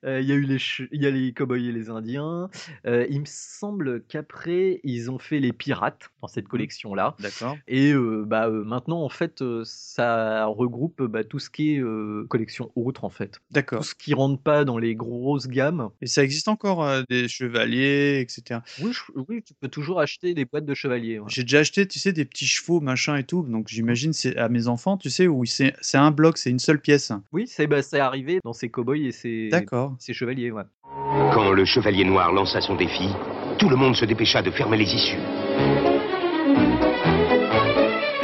Euh, 0.05 0.21
Il 0.21 0.27
y 0.27 0.31
a 0.31 0.35
eu 0.35 0.43
les, 0.43 0.57
il 0.91 1.01
y 1.01 1.05
a 1.07 1.11
les 1.11 1.33
cowboys 1.33 1.67
et 1.67 1.71
les 1.71 1.89
Indiens. 1.89 2.49
Euh, 2.85 3.05
il 3.09 3.21
me 3.21 3.25
semble 3.25 4.03
qu'après, 4.07 4.79
ils 4.83 5.09
ont 5.11 5.19
fait 5.19 5.39
les 5.39 5.53
pirates 5.53 6.09
dans 6.21 6.27
cette 6.27 6.47
collection-là. 6.47 7.15
D'accord. 7.19 7.57
Et 7.67 7.91
euh, 7.93 8.23
bah, 8.25 8.49
maintenant, 8.49 9.01
en 9.03 9.09
fait, 9.09 9.43
ça 9.63 10.45
regroupe 10.45 11.03
bah, 11.03 11.23
tout 11.23 11.39
ce 11.39 11.49
qui 11.49 11.75
est 11.75 11.83
collection 12.29 12.71
autre, 12.75 13.03
en 13.03 13.09
fait. 13.09 13.39
D'accord. 13.51 13.79
Tout 13.79 13.85
ce 13.87 13.95
qui 13.95 14.13
rentre 14.13 14.41
pas 14.41 14.65
dans 14.65 14.77
les 14.77 14.95
grosses 14.95 15.47
gammes. 15.47 15.89
Et 16.01 16.07
ça 16.07 16.23
existe 16.23 16.47
encore, 16.47 16.83
euh, 16.83 17.03
des 17.09 17.27
chevaliers, 17.27 18.19
etc. 18.21 18.61
Oui, 18.81 18.91
je- 18.93 19.21
oui, 19.29 19.41
tu 19.43 19.53
peux 19.53 19.67
toujours 19.67 19.99
acheter 19.99 20.33
des 20.33 20.45
boîtes 20.45 20.65
de 20.65 20.73
chevaliers. 20.73 21.19
ouais. 21.19 21.25
J'ai 21.29 21.43
déjà 21.43 21.59
acheté, 21.59 21.87
tu 21.87 21.99
sais, 21.99 22.13
des 22.13 22.25
petits 22.25 22.45
chevaux, 22.47 22.79
machin 22.79 23.15
et 23.17 23.23
tout. 23.23 23.43
Donc 23.43 23.67
j'imagine 23.67 24.13
c'est 24.13 24.35
à 24.37 24.49
mes 24.49 24.67
enfants, 24.67 24.97
tu 24.97 25.09
sais, 25.09 25.27
où 25.27 25.43
c'est 25.45 25.73
un 25.93 26.11
bloc, 26.11 26.37
c'est 26.37 26.49
une 26.49 26.59
seule 26.59 26.79
pièce. 26.81 27.11
Oui, 27.31 27.45
c'est 27.47 27.67
bah, 27.67 27.81
c'est 27.81 27.99
arrivé 27.99 28.39
dans 28.43 28.53
ces 28.53 28.69
cowboys 28.69 29.05
et 29.07 29.11
ces, 29.11 29.49
D'accord. 29.69 29.97
Ouais. 29.99 30.63
Quand 31.33 31.51
le 31.51 31.65
chevalier 31.65 32.05
noir 32.05 32.31
lança 32.31 32.61
son 32.61 32.75
défi, 32.75 33.09
tout 33.59 33.67
le 33.67 33.75
monde 33.75 33.97
se 33.97 34.05
dépêcha 34.05 34.41
de 34.41 34.49
fermer 34.49 34.77
les 34.77 34.95
issues. 34.95 35.19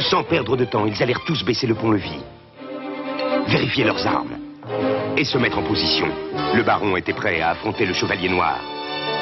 Sans 0.08 0.24
perdre 0.24 0.56
de 0.56 0.64
temps, 0.64 0.86
ils 0.86 1.02
allèrent 1.02 1.22
tous 1.26 1.44
baisser 1.44 1.66
le 1.66 1.74
pont-levis, 1.74 2.22
vérifier 3.48 3.84
leurs 3.84 4.06
armes 4.06 4.38
et 5.18 5.24
se 5.24 5.36
mettre 5.36 5.58
en 5.58 5.62
position. 5.64 6.06
Le 6.54 6.62
baron 6.62 6.96
était 6.96 7.12
prêt 7.12 7.42
à 7.42 7.50
affronter 7.50 7.84
le 7.84 7.92
chevalier 7.92 8.30
noir. 8.30 8.58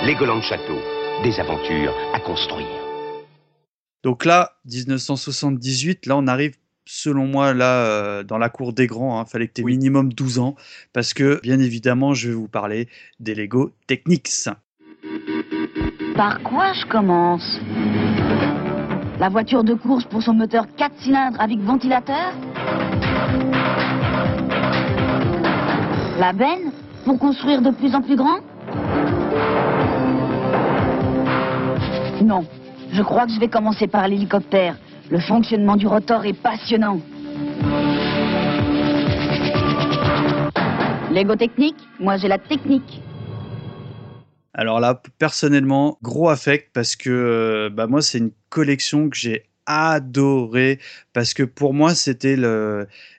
Legoland 0.06 0.42
Château, 0.42 0.78
des 1.24 1.40
aventures 1.40 1.92
à 2.14 2.20
construire. 2.20 2.68
Donc 4.04 4.24
là, 4.24 4.52
1978, 4.64 6.06
là 6.06 6.16
on 6.16 6.28
arrive, 6.28 6.56
selon 6.84 7.26
moi, 7.26 7.54
là, 7.54 7.84
euh, 7.84 8.22
dans 8.22 8.38
la 8.38 8.48
cour 8.48 8.72
des 8.72 8.86
grands. 8.86 9.22
Il 9.22 9.30
fallait 9.30 9.48
que 9.48 9.54
tu 9.54 9.62
aies 9.62 9.64
minimum 9.64 10.12
12 10.12 10.38
ans. 10.38 10.56
Parce 10.92 11.14
que, 11.14 11.40
bien 11.42 11.60
évidemment, 11.60 12.14
je 12.14 12.28
vais 12.28 12.34
vous 12.34 12.48
parler 12.48 12.88
des 13.20 13.34
Lego 13.34 13.72
Technics. 13.86 14.48
Par 16.16 16.42
quoi 16.42 16.72
je 16.72 16.86
commence? 16.86 17.60
La 19.18 19.28
voiture 19.28 19.64
de 19.64 19.74
course 19.74 20.04
pour 20.04 20.22
son 20.22 20.34
moteur 20.34 20.66
4 20.76 20.92
cylindres 20.98 21.40
avec 21.40 21.58
ventilateur? 21.60 22.32
La 26.18 26.32
benne 26.32 26.72
pour 27.04 27.18
construire 27.18 27.62
de 27.62 27.70
plus 27.70 27.94
en 27.94 28.02
plus 28.02 28.16
grand? 28.16 28.38
Non, 32.22 32.44
je 32.92 33.02
crois 33.02 33.26
que 33.26 33.32
je 33.32 33.40
vais 33.40 33.48
commencer 33.48 33.86
par 33.86 34.06
l'hélicoptère. 34.06 34.76
Le 35.12 35.20
fonctionnement 35.20 35.76
du 35.76 35.86
rotor 35.86 36.24
est 36.24 36.32
passionnant. 36.32 36.98
Lego 41.10 41.36
technique, 41.36 41.76
moi 42.00 42.16
j'ai 42.16 42.28
la 42.28 42.38
technique. 42.38 43.02
Alors 44.54 44.80
là, 44.80 45.02
personnellement, 45.18 45.98
gros 46.00 46.30
affect 46.30 46.70
parce 46.72 46.96
que 46.96 47.10
euh, 47.10 47.68
bah 47.68 47.86
moi, 47.88 48.00
c'est 48.00 48.16
une 48.16 48.32
collection 48.48 49.10
que 49.10 49.16
j'ai 49.18 49.42
adorée 49.66 50.78
parce 51.12 51.34
que 51.34 51.42
pour 51.42 51.74
moi, 51.74 51.94
c'était 51.94 52.36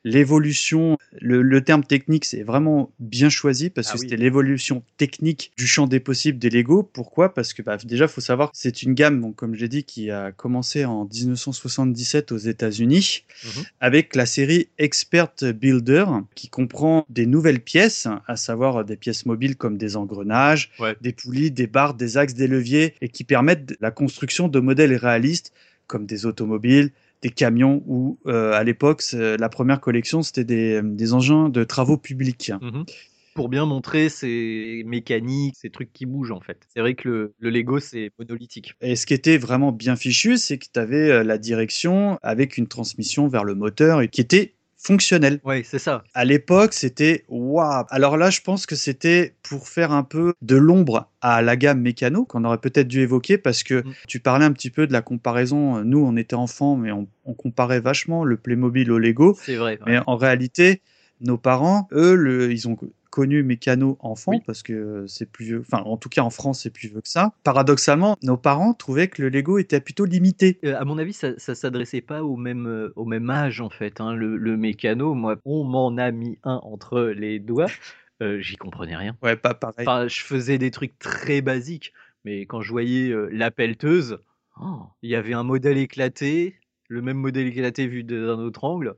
l'évolution. 0.04 0.98
Le, 1.20 1.42
le 1.42 1.64
terme 1.64 1.84
technique, 1.84 2.26
c'est 2.26 2.44
vraiment 2.44 2.92
bien 3.00 3.30
choisi 3.30 3.70
parce 3.70 3.90
Ah 3.90 3.94
que 3.94 3.98
oui. 4.00 4.08
c'était 4.10 4.22
l'évolution 4.22 4.84
technique 4.98 5.52
du 5.58 5.68
champ 5.68 5.88
des 5.88 6.00
possibles 6.00 6.40
des 6.40 6.50
Lego. 6.50 6.84
Pourquoi? 6.84 7.34
Parce 7.34 7.54
que 7.54 7.62
bah, 7.62 7.78
déjà, 7.84 8.08
faut 8.08 8.22
savoir, 8.22 8.52
que 8.52 8.58
c'est 8.58 8.84
une 8.84 8.94
gamme, 8.94 9.22
donc, 9.22 9.36
comme 9.36 9.56
j'ai 9.56 9.68
dit, 9.68 9.84
qui 9.84 10.10
a 10.12 10.32
commencé 10.32 10.86
en 10.86 11.06
1977 11.06 12.32
aux 12.32 12.38
États-Unis 12.38 13.24
Mhm. 13.46 13.64
avec 13.80 14.16
la 14.16 14.26
série 14.26 14.70
Expert 14.78 15.30
Builder 15.42 16.06
qui 16.36 16.50
comprend 16.50 17.06
des 17.10 17.26
nouvelles 17.26 17.60
pièces, 17.60 18.08
à 18.28 18.36
savoir 18.36 18.86
des 18.86 18.96
pièces 18.96 19.26
mobiles 19.26 19.56
comme 19.56 19.78
des 19.78 19.96
engrenages, 19.96 20.72
Ouais. 20.80 20.96
des 21.02 21.14
poulies, 21.14 21.52
des 21.52 21.68
barres, 21.68 21.94
des 21.94 22.18
axes, 22.18 22.34
des 22.34 22.48
leviers 22.48 22.94
et 23.02 23.10
qui 23.10 23.24
permettent 23.24 23.76
la 23.82 23.92
construction 23.92 24.48
de 24.48 24.60
modèles 24.60 24.96
réalistes 24.96 25.52
comme 25.94 26.08
des 26.08 26.26
automobiles, 26.26 26.92
des 27.22 27.30
camions 27.30 27.84
ou 27.86 28.18
euh, 28.26 28.52
à 28.54 28.64
l'époque 28.64 29.04
c'est- 29.04 29.38
la 29.38 29.48
première 29.48 29.80
collection 29.80 30.24
c'était 30.24 30.44
des, 30.44 30.82
des 30.84 31.14
engins 31.14 31.50
de 31.50 31.64
travaux 31.64 31.98
publics. 31.98 32.52
Mhm. 32.60 32.84
Pour 33.36 33.50
bien 33.50 33.66
montrer 33.66 34.10
ces 34.10 34.84
mécaniques, 34.86 35.56
ces 35.58 35.70
trucs 35.70 35.94
qui 35.94 36.06
bougent 36.06 36.32
en 36.32 36.42
fait. 36.42 36.58
C'est 36.74 36.82
vrai 36.82 36.96
que 36.96 37.08
le, 37.08 37.34
le 37.40 37.50
Lego 37.50 37.80
c'est 37.80 38.12
monolithique. 38.20 38.74
Et 38.82 38.96
ce 38.96 39.06
qui 39.06 39.14
était 39.14 39.38
vraiment 39.38 39.72
bien 39.72 39.96
fichu, 39.96 40.38
c'est 40.38 40.58
que 40.58 40.66
tu 40.74 40.80
avais 40.80 41.24
la 41.24 41.38
direction 41.38 42.20
avec 42.24 42.58
une 42.58 42.68
transmission 42.68 43.28
vers 43.28 43.44
le 43.44 43.54
moteur 43.56 44.02
et 44.02 44.08
qui 44.08 44.22
était 44.22 44.56
fonctionnelle. 44.84 45.40
Ouais, 45.44 45.64
c'est 45.64 45.80
ça. 45.80 46.04
À 46.14 46.26
l'époque, 46.26 46.74
c'était 46.74 47.24
waouh. 47.30 47.86
Alors 47.90 48.18
là, 48.18 48.30
je 48.30 48.42
pense 48.42 48.66
que 48.66 48.76
c'était 48.76 49.34
pour 49.42 49.68
faire 49.68 49.92
un 49.92 50.04
peu 50.04 50.34
de 50.42 50.56
l'ombre 50.56 51.10
à 51.22 51.42
la 51.42 51.56
gamme 51.56 51.82
mécano 51.82 52.26
qu'on 52.26 52.44
aurait 52.44 52.58
peut-être 52.58 52.88
dû 52.88 53.00
évoquer 53.00 53.38
parce 53.38 53.64
que 53.64 53.84
tu 54.08 54.20
parlais 54.20 54.46
un 54.46 54.52
petit 54.52 54.70
peu 54.70 54.86
de 54.86 54.94
la 54.94 55.02
comparaison. 55.02 55.84
Nous, 55.84 56.00
on 56.00 56.18
était 56.18 56.36
enfants, 56.36 56.76
mais 56.76 56.92
on, 56.92 57.08
on 57.26 57.34
comparait 57.34 57.80
vachement 57.80 58.26
le 58.26 58.38
Playmobil 58.38 58.92
au 58.92 59.00
Lego. 59.00 59.38
C'est 59.42 59.56
vrai. 59.56 59.80
ouais. 59.86 59.94
Mais 59.94 60.00
en 60.06 60.18
réalité, 60.18 60.82
nos 61.22 61.38
parents, 61.38 61.88
eux, 61.94 62.16
le, 62.16 62.52
ils 62.52 62.68
ont 62.68 62.78
connu 63.14 63.44
Mécano 63.44 63.96
enfant 64.00 64.40
parce 64.48 64.64
que 64.64 65.06
c'est 65.08 65.32
plus 65.32 65.46
vieux. 65.46 65.60
Enfin, 65.60 65.84
en 65.84 65.98
tout 65.98 66.10
cas, 66.10 66.24
en 66.24 66.32
France, 66.32 66.62
c'est 66.64 66.72
plus 66.72 66.88
vieux 66.88 67.00
que 67.00 67.08
ça. 67.08 67.34
Paradoxalement, 67.44 68.18
nos 68.24 68.38
parents 68.38 68.74
trouvaient 68.74 69.08
que 69.08 69.22
le 69.22 69.30
Lego 69.30 69.60
était 69.60 69.80
plutôt 69.82 70.06
limité. 70.06 70.58
Euh, 70.66 70.76
à 70.80 70.84
mon 70.84 70.98
avis, 70.98 71.14
ça, 71.14 71.38
ça 71.38 71.54
s'adressait 71.54 72.02
pas 72.02 72.24
au 72.24 72.38
même, 72.38 72.66
euh, 72.66 72.92
au 72.96 73.06
même 73.06 73.30
âge 73.30 73.62
en 73.62 73.70
fait. 73.70 74.02
hein. 74.02 74.16
Le, 74.16 74.36
le 74.36 74.58
mécano, 74.58 75.14
moi, 75.14 75.36
on 75.46 75.64
m'en 75.64 75.96
a 75.98 76.10
mis 76.10 76.40
un 76.44 76.60
entre 76.64 77.02
les 77.02 77.40
doigts. 77.40 77.68
Euh, 78.22 78.40
J'y 78.40 78.56
comprenais 78.56 78.96
rien. 78.96 79.18
Ouais, 79.24 79.36
pas 79.36 79.56
pareil. 79.56 79.86
Enfin, 79.86 80.08
je 80.08 80.22
faisais 80.22 80.58
des 80.60 80.70
trucs 80.72 80.98
très 81.00 81.42
basiques, 81.42 81.94
mais 82.24 82.46
quand 82.46 82.62
je 82.62 82.72
voyais 82.72 83.12
la 83.32 83.50
pelleteuse, 83.52 84.20
oh, 84.62 84.84
il 85.02 85.10
y 85.10 85.16
avait 85.16 85.34
un 85.34 85.44
modèle 85.44 85.80
éclaté, 85.80 86.56
le 86.88 87.02
même 87.02 87.18
modèle 87.18 87.48
éclaté 87.48 87.88
vu 87.88 88.04
d'un 88.04 88.38
autre 88.38 88.64
angle. 88.64 88.96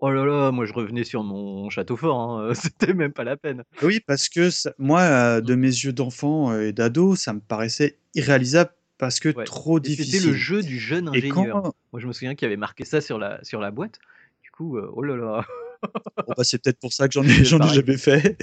Oh 0.00 0.10
là 0.10 0.24
là, 0.26 0.50
moi 0.52 0.66
je 0.66 0.72
revenais 0.74 1.04
sur 1.04 1.22
mon 1.22 1.70
château 1.70 1.96
fort, 1.96 2.18
hein, 2.20 2.52
c'était 2.54 2.92
même 2.92 3.12
pas 3.12 3.24
la 3.24 3.36
peine. 3.36 3.64
Oui, 3.82 4.00
parce 4.06 4.28
que 4.28 4.50
ça- 4.50 4.72
moi, 4.78 5.00
euh, 5.00 5.40
de 5.40 5.54
mes 5.54 5.68
yeux 5.68 5.92
d'enfant 5.92 6.52
euh, 6.52 6.68
et 6.68 6.72
d'ado, 6.72 7.14
ça 7.16 7.32
me 7.32 7.40
paraissait 7.40 7.96
irréalisable 8.14 8.70
parce 8.98 9.20
que 9.20 9.30
trop 9.44 9.78
Et 9.78 9.82
difficile. 9.82 10.20
C'était 10.20 10.26
le 10.26 10.34
jeu 10.34 10.62
du 10.62 10.78
jeune 10.78 11.10
Et 11.14 11.28
quand- 11.28 11.40
ingénieur. 11.42 11.72
Moi 11.92 12.00
je 12.00 12.06
me 12.06 12.12
souviens 12.12 12.34
qu'il 12.34 12.44
y 12.46 12.48
avait 12.48 12.56
marqué 12.58 12.84
ça 12.84 13.00
sur 13.00 13.18
la, 13.18 13.42
sur 13.42 13.60
la 13.60 13.70
boîte. 13.70 13.98
Du 14.42 14.50
coup, 14.50 14.76
euh, 14.76 14.90
oh 14.94 15.02
là 15.02 15.16
là. 15.16 15.44
Bon, 15.82 16.34
bah, 16.36 16.44
c'est 16.44 16.62
peut-être 16.62 16.78
pour 16.78 16.92
ça 16.92 17.08
que 17.08 17.12
j'en 17.12 17.24
ai, 17.24 17.40
ai 17.40 17.44
jamais 17.44 17.96
fait. 17.96 18.36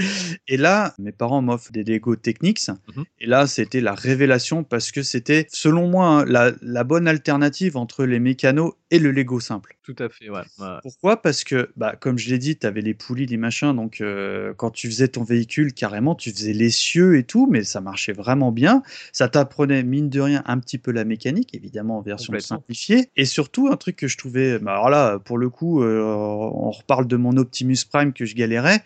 Et 0.48 0.58
là, 0.58 0.94
mes 1.00 1.12
parents 1.12 1.42
m'offrent 1.42 1.72
des 1.72 1.84
Lego 1.84 2.16
Technics. 2.16 2.70
Mhm. 2.96 3.04
Et 3.20 3.26
là, 3.26 3.48
c'était 3.48 3.82
la 3.82 3.94
révélation 3.94 4.64
parce 4.64 4.92
que 4.92 5.04
c'était, 5.04 5.48
selon 5.52 5.88
moi, 5.90 6.08
hein, 6.08 6.26
la, 6.26 6.52
la 6.62 6.84
bonne 6.84 7.08
alternative 7.08 7.78
entre 7.78 8.06
les 8.06 8.20
mécanos 8.20 8.74
et 8.92 9.00
le 9.00 9.12
Lego 9.12 9.40
simple. 9.40 9.76
Tout 9.84 9.96
à 10.00 10.08
fait, 10.08 10.30
ouais. 10.30 10.42
ouais. 10.60 10.78
Pourquoi? 10.82 11.22
Parce 11.22 11.44
que, 11.44 11.72
bah, 11.76 11.96
comme 12.00 12.18
je 12.18 12.30
l'ai 12.30 12.38
dit, 12.38 12.58
tu 12.58 12.66
avais 12.66 12.82
les 12.82 12.94
poulies, 12.94 13.26
les 13.26 13.38
machins. 13.38 13.76
Donc, 13.76 14.00
euh, 14.00 14.54
quand 14.56 14.72
tu 14.72 14.88
faisais 14.88 15.10
ton 15.10 15.24
véhicule, 15.24 15.74
carrément, 15.74 16.16
tu 16.16 16.32
faisais 16.32 16.54
les 16.54 16.70
cieux 16.70 17.18
et 17.18 17.24
tout, 17.24 17.48
mais 17.50 17.64
ça 17.64 17.82
marchait 17.82 18.14
vraiment 18.14 18.52
bien. 18.52 18.84
Ça 19.12 19.28
t'apprenait, 19.28 19.84
mine 19.84 20.10
de 20.10 20.22
rien, 20.22 20.44
un 20.46 20.60
petit 20.60 20.78
peu 20.78 20.92
la 20.92 21.04
mécanique, 21.04 21.54
évidemment, 21.54 21.98
en 21.98 22.02
version 22.02 22.34
simplifiée. 22.40 23.10
Et 23.18 23.26
surtout, 23.26 23.68
un 23.68 23.76
truc 23.76 23.98
que 23.98 24.08
je 24.08 24.18
trouvais. 24.18 24.60
bah, 24.60 24.72
alors 24.72 24.90
là, 24.90 25.20
pour 25.20 25.38
le 25.38 25.50
coup, 25.50 25.84
euh, 25.84 26.02
on 26.02 26.72
reparle 26.72 27.08
de 27.08 27.18
mon 27.24 27.38
Optimus 27.38 27.78
Prime 27.92 28.14
que 28.14 28.26
je 28.26 28.36
galérais. 28.36 28.84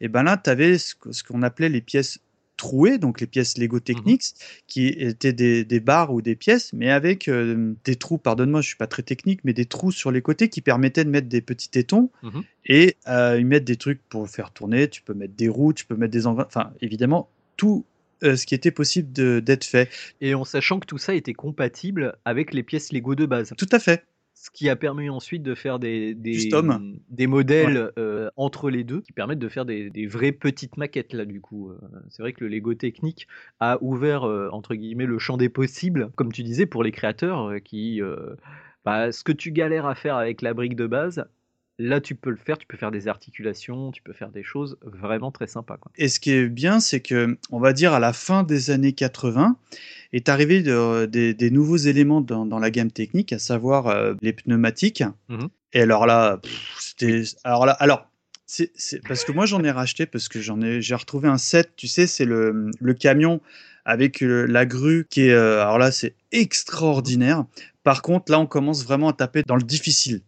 Et 0.00 0.08
ben 0.08 0.22
là, 0.22 0.36
tu 0.36 0.50
avais 0.50 0.76
ce 0.78 0.94
qu'on 1.24 1.42
appelait 1.42 1.70
les 1.70 1.80
pièces 1.80 2.18
trouées, 2.58 2.96
donc 2.96 3.20
les 3.20 3.26
pièces 3.26 3.58
Lego 3.58 3.80
Technics, 3.80 4.22
qui 4.66 4.86
étaient 4.88 5.34
des, 5.34 5.64
des 5.64 5.78
barres 5.80 6.12
ou 6.14 6.22
des 6.22 6.36
pièces, 6.36 6.72
mais 6.72 6.90
avec 6.90 7.28
euh, 7.28 7.74
des 7.84 7.96
trous, 7.96 8.16
pardonne-moi, 8.16 8.62
je 8.62 8.68
suis 8.68 8.76
pas 8.76 8.86
très 8.86 9.02
technique, 9.02 9.40
mais 9.44 9.52
des 9.52 9.66
trous 9.66 9.92
sur 9.92 10.10
les 10.10 10.22
côtés 10.22 10.48
qui 10.48 10.62
permettaient 10.62 11.04
de 11.04 11.10
mettre 11.10 11.28
des 11.28 11.42
petits 11.42 11.68
tétons 11.68 12.10
Mhm. 12.22 12.42
et 12.66 12.96
euh, 13.08 13.36
ils 13.38 13.46
mettent 13.46 13.64
des 13.64 13.76
trucs 13.76 14.00
pour 14.08 14.28
faire 14.28 14.52
tourner. 14.52 14.88
Tu 14.88 15.02
peux 15.02 15.12
mettre 15.14 15.34
des 15.34 15.48
roues, 15.48 15.74
tu 15.74 15.84
peux 15.84 15.96
mettre 15.96 16.12
des 16.12 16.26
engrais, 16.26 16.46
enfin, 16.46 16.72
évidemment, 16.80 17.28
tout 17.58 17.84
euh, 18.24 18.36
ce 18.36 18.46
qui 18.46 18.54
était 18.54 18.70
possible 18.70 19.12
d'être 19.42 19.64
fait. 19.66 19.90
Et 20.22 20.34
en 20.34 20.44
sachant 20.44 20.80
que 20.80 20.86
tout 20.86 20.96
ça 20.98 21.14
était 21.14 21.34
compatible 21.34 22.16
avec 22.24 22.54
les 22.54 22.62
pièces 22.62 22.90
Lego 22.90 23.14
de 23.14 23.26
base. 23.26 23.52
Tout 23.58 23.68
à 23.70 23.78
fait. 23.78 24.04
Ce 24.46 24.50
qui 24.52 24.68
a 24.68 24.76
permis 24.76 25.10
ensuite 25.10 25.42
de 25.42 25.56
faire 25.56 25.80
des, 25.80 26.14
des, 26.14 26.34
Custom. 26.34 27.00
des 27.08 27.26
modèles 27.26 27.90
euh, 27.98 28.30
entre 28.36 28.70
les 28.70 28.84
deux 28.84 29.00
qui 29.00 29.10
permettent 29.12 29.40
de 29.40 29.48
faire 29.48 29.64
des, 29.64 29.90
des 29.90 30.06
vraies 30.06 30.30
petites 30.30 30.76
maquettes 30.76 31.14
là 31.14 31.24
du 31.24 31.40
coup. 31.40 31.70
Euh, 31.70 31.78
C'est 32.10 32.22
vrai 32.22 32.32
que 32.32 32.44
le 32.44 32.48
Lego 32.48 32.72
technique 32.74 33.26
a 33.58 33.76
ouvert 33.80 34.22
euh, 34.22 34.48
entre 34.52 34.76
guillemets 34.76 35.06
le 35.06 35.18
champ 35.18 35.36
des 35.36 35.48
possibles, 35.48 36.12
comme 36.14 36.30
tu 36.30 36.44
disais, 36.44 36.64
pour 36.64 36.84
les 36.84 36.92
créateurs 36.92 37.56
qui... 37.64 38.00
bah, 38.84 39.10
ce 39.10 39.24
que 39.24 39.32
tu 39.32 39.50
galères 39.50 39.86
à 39.86 39.96
faire 39.96 40.14
avec 40.14 40.42
la 40.42 40.54
brique 40.54 40.76
de 40.76 40.86
base, 40.86 41.26
là 41.78 42.00
tu 42.00 42.14
peux 42.14 42.30
le 42.30 42.36
faire, 42.36 42.58
tu 42.58 42.66
peux 42.66 42.76
faire 42.76 42.90
des 42.90 43.08
articulations, 43.08 43.92
tu 43.92 44.02
peux 44.02 44.12
faire 44.12 44.30
des 44.30 44.42
choses 44.42 44.78
vraiment 44.82 45.30
très 45.30 45.46
sympas. 45.46 45.76
Quoi. 45.76 45.92
Et 45.96 46.08
ce 46.08 46.20
qui 46.20 46.32
est 46.32 46.46
bien, 46.48 46.80
c'est 46.80 47.00
que, 47.00 47.36
on 47.50 47.60
va 47.60 47.72
dire, 47.72 47.92
à 47.92 48.00
la 48.00 48.12
fin 48.12 48.42
des 48.42 48.70
années 48.70 48.92
80, 48.92 49.56
est 50.12 50.28
arrivé 50.28 50.62
de- 50.62 51.06
des, 51.06 51.34
des 51.34 51.50
nouveaux 51.50 51.76
éléments 51.76 52.20
dans, 52.20 52.46
dans 52.46 52.58
la 52.58 52.70
gamme 52.70 52.90
technique, 52.90 53.32
à 53.32 53.38
savoir 53.38 53.88
euh, 53.88 54.14
les 54.22 54.32
pneumatiques. 54.32 55.04
Mhm. 55.28 55.48
Et 55.72 55.82
alors 55.82 56.06
là, 56.06 56.40
c'était. 56.78 57.22
Alors 57.44 57.66
là, 57.66 57.72
alors. 57.72 58.08
C'est 58.48 58.70
parce 59.08 59.24
que 59.24 59.32
moi 59.32 59.44
j'en 59.44 59.64
ai 59.64 59.72
racheté 59.72 60.06
parce 60.06 60.28
que 60.28 60.40
j'en 60.40 60.60
ai 60.60 60.80
j'ai 60.80 60.94
retrouvé 60.94 61.26
un 61.26 61.36
set 61.36 61.72
tu 61.74 61.88
sais 61.88 62.06
c'est 62.06 62.24
le, 62.24 62.70
le 62.80 62.94
camion 62.94 63.40
avec 63.84 64.22
euh, 64.22 64.46
la 64.46 64.64
grue 64.66 65.04
qui 65.10 65.22
est 65.22 65.32
euh, 65.32 65.60
alors 65.60 65.78
là 65.78 65.90
c'est 65.90 66.14
extraordinaire 66.30 67.44
par 67.82 68.02
contre 68.02 68.30
là 68.30 68.38
on 68.38 68.46
commence 68.46 68.84
vraiment 68.84 69.08
à 69.08 69.12
taper 69.14 69.42
dans 69.42 69.56
le 69.56 69.64
difficile 69.64 70.20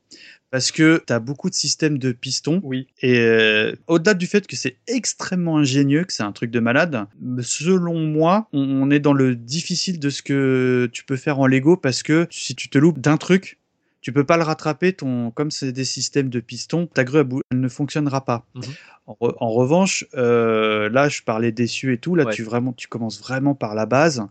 parce 0.50 0.70
que 0.72 1.02
tu 1.06 1.12
as 1.12 1.18
beaucoup 1.18 1.50
de 1.50 1.54
systèmes 1.54 1.98
de 1.98 2.12
pistons. 2.12 2.60
Oui. 2.62 2.86
Et 3.02 3.18
euh, 3.18 3.74
au-delà 3.86 4.14
du 4.14 4.26
fait 4.26 4.46
que 4.46 4.56
c'est 4.56 4.76
extrêmement 4.86 5.58
ingénieux, 5.58 6.04
que 6.04 6.12
c'est 6.12 6.22
un 6.22 6.32
truc 6.32 6.50
de 6.50 6.60
malade, 6.60 7.06
selon 7.42 7.98
moi, 8.00 8.48
on, 8.52 8.60
on 8.62 8.90
est 8.90 9.00
dans 9.00 9.12
le 9.12 9.34
difficile 9.36 9.98
de 9.98 10.10
ce 10.10 10.22
que 10.22 10.88
tu 10.92 11.04
peux 11.04 11.16
faire 11.16 11.38
en 11.38 11.46
Lego 11.46 11.76
parce 11.76 12.02
que 12.02 12.26
si 12.30 12.54
tu 12.54 12.68
te 12.68 12.78
loupes 12.78 13.00
d'un 13.00 13.16
truc, 13.16 13.58
tu 14.00 14.12
peux 14.12 14.24
pas 14.24 14.36
le 14.36 14.44
rattraper. 14.44 14.92
Ton, 14.92 15.30
comme 15.32 15.50
c'est 15.50 15.72
des 15.72 15.84
systèmes 15.84 16.28
de 16.30 16.40
pistons, 16.40 16.86
ta 16.86 17.04
grue 17.04 17.20
elle 17.50 17.60
ne 17.60 17.68
fonctionnera 17.68 18.24
pas. 18.24 18.46
Mhm. 18.54 18.62
En, 19.06 19.12
re- 19.20 19.34
en 19.38 19.50
revanche, 19.50 20.04
euh, 20.14 20.88
là, 20.90 21.08
je 21.08 21.22
parlais 21.22 21.50
déçu 21.52 21.92
et 21.92 21.98
tout. 21.98 22.14
Là, 22.14 22.24
Ouais. 22.26 22.32
tu 22.34 22.42
vraiment, 22.42 22.72
tu 22.72 22.88
commences 22.88 23.20
vraiment 23.20 23.54
par 23.54 23.74
la 23.74 23.86
base. 23.86 24.22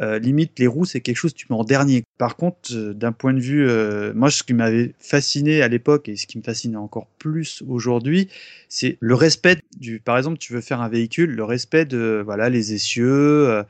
Euh, 0.00 0.18
limite, 0.18 0.58
les 0.58 0.66
roues, 0.66 0.84
c'est 0.84 1.00
quelque 1.00 1.16
chose 1.16 1.32
que 1.32 1.38
tu 1.38 1.46
mets 1.50 1.56
en 1.56 1.64
dernier. 1.64 2.02
Par 2.18 2.36
contre, 2.36 2.72
euh, 2.74 2.94
d'un 2.94 3.12
point 3.12 3.34
de 3.34 3.40
vue, 3.40 3.68
euh, 3.68 4.12
moi, 4.14 4.30
ce 4.30 4.42
qui 4.42 4.54
m'avait 4.54 4.94
fasciné 4.98 5.62
à 5.62 5.68
l'époque 5.68 6.08
et 6.08 6.16
ce 6.16 6.26
qui 6.26 6.38
me 6.38 6.42
fascine 6.42 6.76
encore 6.76 7.06
plus 7.18 7.62
aujourd'hui, 7.68 8.28
c'est 8.68 8.96
le 9.00 9.14
respect 9.14 9.60
du. 9.78 10.00
Par 10.00 10.16
exemple, 10.16 10.38
tu 10.38 10.52
veux 10.54 10.60
faire 10.60 10.80
un 10.80 10.88
véhicule, 10.88 11.30
le 11.32 11.44
respect 11.44 11.84
de 11.84 12.22
voilà 12.24 12.48
les 12.48 12.72
essieux, 12.74 13.48
euh, 13.48 13.62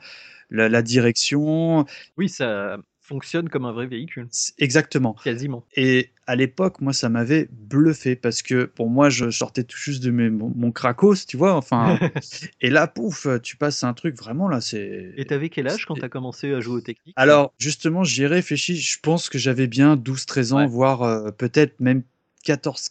la, 0.51 0.69
la 0.69 0.81
direction. 0.81 1.85
Oui, 2.17 2.29
ça 2.29 2.77
fonctionne 3.03 3.49
comme 3.49 3.65
un 3.65 3.71
vrai 3.73 3.85
véhicule. 3.85 4.27
Exactement. 4.57 5.15
Quasiment. 5.23 5.65
Et 5.75 6.09
à 6.25 6.35
l'époque, 6.35 6.81
moi, 6.81 6.93
ça 6.93 7.09
m'avait 7.09 7.47
bluffé 7.51 8.15
parce 8.15 8.41
que 8.41 8.63
pour 8.65 8.89
moi, 8.89 9.09
je 9.09 9.29
sortais 9.29 9.63
tout 9.63 9.77
juste 9.77 10.01
de 10.03 10.09
mes- 10.09 10.29
mon, 10.29 10.51
mon 10.55 10.71
Krakos, 10.71 11.25
tu 11.27 11.37
vois. 11.37 11.53
Enfin, 11.55 11.99
et 12.61 12.69
là, 12.69 12.87
pouf, 12.87 13.27
tu 13.43 13.57
passes 13.57 13.83
à 13.83 13.87
un 13.89 13.93
truc 13.93 14.15
vraiment 14.17 14.47
là, 14.47 14.61
c'est. 14.61 15.13
Et 15.17 15.25
t'avais 15.25 15.49
quel 15.49 15.67
âge 15.67 15.85
quand 15.85 15.95
t'as 15.95 16.09
commencé 16.09 16.53
à 16.53 16.59
jouer 16.61 16.75
aux 16.77 16.81
techniques? 16.81 17.13
Alors, 17.17 17.53
justement, 17.59 18.03
j'y 18.03 18.23
ai 18.23 18.27
réfléchi. 18.27 18.77
Je 18.77 18.97
pense 19.01 19.29
que 19.29 19.37
j'avais 19.37 19.67
bien 19.67 19.95
12-13 19.95 20.53
ans, 20.53 20.57
Ouais. 20.57 20.67
voire 20.67 21.03
euh, 21.03 21.31
peut-être 21.31 21.79
même 21.79 22.03
14, 22.43 22.89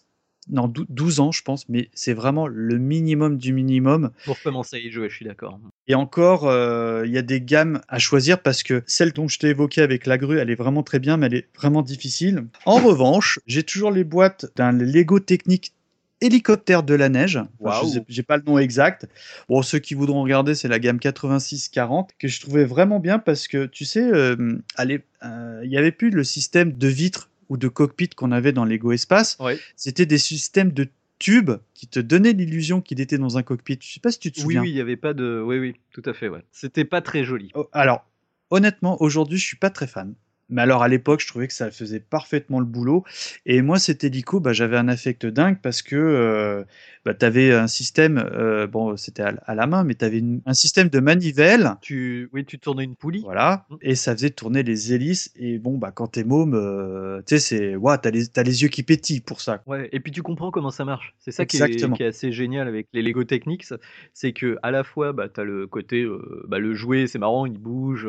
non, 0.50 0.68
dou- 0.68 0.86
12 0.88 1.20
ans, 1.20 1.32
je 1.32 1.42
pense. 1.42 1.68
Mais 1.68 1.88
c'est 1.94 2.14
vraiment 2.14 2.46
le 2.48 2.78
minimum 2.78 3.38
du 3.38 3.52
minimum. 3.52 4.10
Pour 4.24 4.40
commencer 4.42 4.76
à 4.76 4.78
y 4.80 4.90
jouer, 4.90 5.08
je 5.08 5.14
suis 5.16 5.24
d'accord. 5.24 5.60
Et 5.88 5.94
encore, 5.94 6.48
euh, 6.48 7.02
il 7.06 7.12
y 7.12 7.18
a 7.18 7.22
des 7.22 7.40
gammes 7.40 7.80
à 7.88 7.98
choisir 7.98 8.40
parce 8.40 8.62
que 8.62 8.82
celle 8.86 9.12
dont 9.12 9.28
je 9.28 9.38
t'ai 9.38 9.48
évoqué 9.48 9.82
avec 9.82 10.06
la 10.06 10.18
grue, 10.18 10.38
elle 10.38 10.50
est 10.50 10.54
vraiment 10.54 10.82
très 10.82 10.98
bien, 10.98 11.16
mais 11.16 11.26
elle 11.26 11.34
est 11.34 11.48
vraiment 11.56 11.82
difficile. 11.82 12.44
En 12.66 12.78
revanche, 12.78 13.40
j'ai 13.46 13.62
toujours 13.62 13.90
les 13.90 14.04
boîtes 14.04 14.46
d'un 14.56 14.72
Lego 14.72 15.18
Technique 15.20 15.72
hélicoptère 16.20 16.84
de 16.84 16.94
la 16.94 17.08
neige. 17.08 17.36
Enfin, 17.36 17.80
je 17.80 17.84
Waouh. 17.86 17.92
sais- 17.94 18.04
J'ai 18.08 18.22
pas 18.22 18.36
le 18.36 18.44
nom 18.46 18.56
exact. 18.58 19.08
Bon, 19.48 19.60
ceux 19.62 19.80
qui 19.80 19.94
voudront 19.94 20.22
regarder, 20.22 20.54
c'est 20.54 20.68
la 20.68 20.78
gamme 20.78 21.00
86-40 21.00 22.10
que 22.18 22.28
je 22.28 22.40
trouvais 22.40 22.64
vraiment 22.64 23.00
bien 23.00 23.18
parce 23.18 23.48
que 23.48 23.66
tu 23.66 23.84
sais, 23.84 24.02
euh, 24.04 24.36
euh, 24.78 25.60
il 25.64 25.70
y 25.70 25.76
avait 25.76 25.90
plus 25.92 26.10
le 26.10 26.22
système 26.24 26.72
de 26.72 26.86
vitres 26.86 27.28
ou 27.52 27.58
de 27.58 27.68
cockpit 27.68 28.08
qu'on 28.08 28.32
avait 28.32 28.52
dans 28.52 28.64
Lego 28.64 28.92
Espace. 28.92 29.36
Ouais. 29.38 29.58
C'était 29.76 30.06
des 30.06 30.16
systèmes 30.16 30.72
de 30.72 30.88
tubes 31.18 31.52
qui 31.74 31.86
te 31.86 32.00
donnaient 32.00 32.32
l'illusion 32.32 32.80
qu'il 32.80 32.98
était 32.98 33.18
dans 33.18 33.36
un 33.36 33.42
cockpit. 33.42 33.78
Je 33.82 33.92
sais 33.92 34.00
pas 34.00 34.10
si 34.10 34.18
tu 34.18 34.32
te 34.32 34.38
Oui, 34.38 34.42
souviens. 34.44 34.62
oui, 34.62 34.70
il 34.70 34.76
y 34.76 34.80
avait 34.80 34.96
pas 34.96 35.12
de. 35.12 35.42
Oui, 35.44 35.58
oui, 35.58 35.74
tout 35.90 36.02
à 36.06 36.14
fait, 36.14 36.28
ouais. 36.30 36.42
C'était 36.50 36.86
pas 36.86 37.02
très 37.02 37.24
joli. 37.24 37.50
Oh, 37.54 37.68
Alors, 37.72 38.06
honnêtement, 38.48 39.00
aujourd'hui, 39.02 39.36
je 39.36 39.44
suis 39.44 39.58
pas 39.58 39.68
très 39.68 39.86
fan. 39.86 40.14
Mais 40.52 40.60
alors, 40.60 40.82
à 40.82 40.88
l'époque, 40.88 41.20
je 41.22 41.26
trouvais 41.26 41.48
que 41.48 41.54
ça 41.54 41.70
faisait 41.70 41.98
parfaitement 41.98 42.60
le 42.60 42.66
boulot. 42.66 43.04
Et 43.46 43.62
moi, 43.62 43.78
cet 43.78 44.04
hélico, 44.04 44.38
bah, 44.38 44.52
j'avais 44.52 44.76
un 44.76 44.86
affect 44.86 45.24
dingue 45.24 45.56
parce 45.62 45.80
que 45.80 45.96
euh, 45.96 46.62
bah, 47.06 47.14
tu 47.14 47.24
avais 47.24 47.54
un 47.54 47.66
système, 47.66 48.18
euh, 48.18 48.66
bon, 48.66 48.96
c'était 48.98 49.22
à, 49.22 49.32
à 49.46 49.54
la 49.54 49.66
main, 49.66 49.82
mais 49.82 49.94
tu 49.94 50.04
avais 50.04 50.22
un 50.44 50.54
système 50.54 50.90
de 50.90 51.00
manivelle. 51.00 51.72
Tu, 51.80 52.28
oui, 52.34 52.44
tu 52.44 52.58
tournais 52.58 52.84
une 52.84 52.96
poulie. 52.96 53.22
Voilà. 53.22 53.66
Et 53.80 53.94
ça 53.94 54.12
faisait 54.12 54.28
tourner 54.28 54.62
les 54.62 54.92
hélices. 54.92 55.32
Et 55.36 55.58
bon, 55.58 55.78
bah, 55.78 55.90
quand 55.90 56.08
t'es 56.08 56.22
môme, 56.22 56.54
euh, 56.54 57.22
tu 57.26 57.38
sais, 57.38 57.40
c'est. 57.40 57.76
T'as 58.02 58.10
les, 58.10 58.26
t'as 58.26 58.42
les 58.42 58.62
yeux 58.62 58.68
qui 58.68 58.82
pétillent 58.82 59.20
pour 59.20 59.40
ça. 59.40 59.62
Ouais, 59.66 59.88
et 59.92 60.00
puis 60.00 60.12
tu 60.12 60.22
comprends 60.22 60.50
comment 60.50 60.70
ça 60.70 60.84
marche. 60.84 61.14
C'est 61.18 61.30
ça 61.30 61.46
qui 61.46 61.56
est, 61.56 61.62
Exactement. 61.62 61.96
qui 61.96 62.02
est 62.02 62.06
assez 62.06 62.32
génial 62.32 62.68
avec 62.68 62.88
les 62.92 63.02
Lego 63.02 63.24
Technics, 63.24 63.66
c'est 64.12 64.32
que 64.32 64.56
à 64.62 64.70
la 64.70 64.82
fois 64.82 65.12
bah, 65.12 65.28
tu 65.28 65.40
as 65.40 65.44
le 65.44 65.66
côté 65.66 66.06
bah, 66.48 66.58
le 66.58 66.74
jouet, 66.74 67.06
c'est 67.06 67.18
marrant, 67.18 67.46
il 67.46 67.58
bouge. 67.58 68.08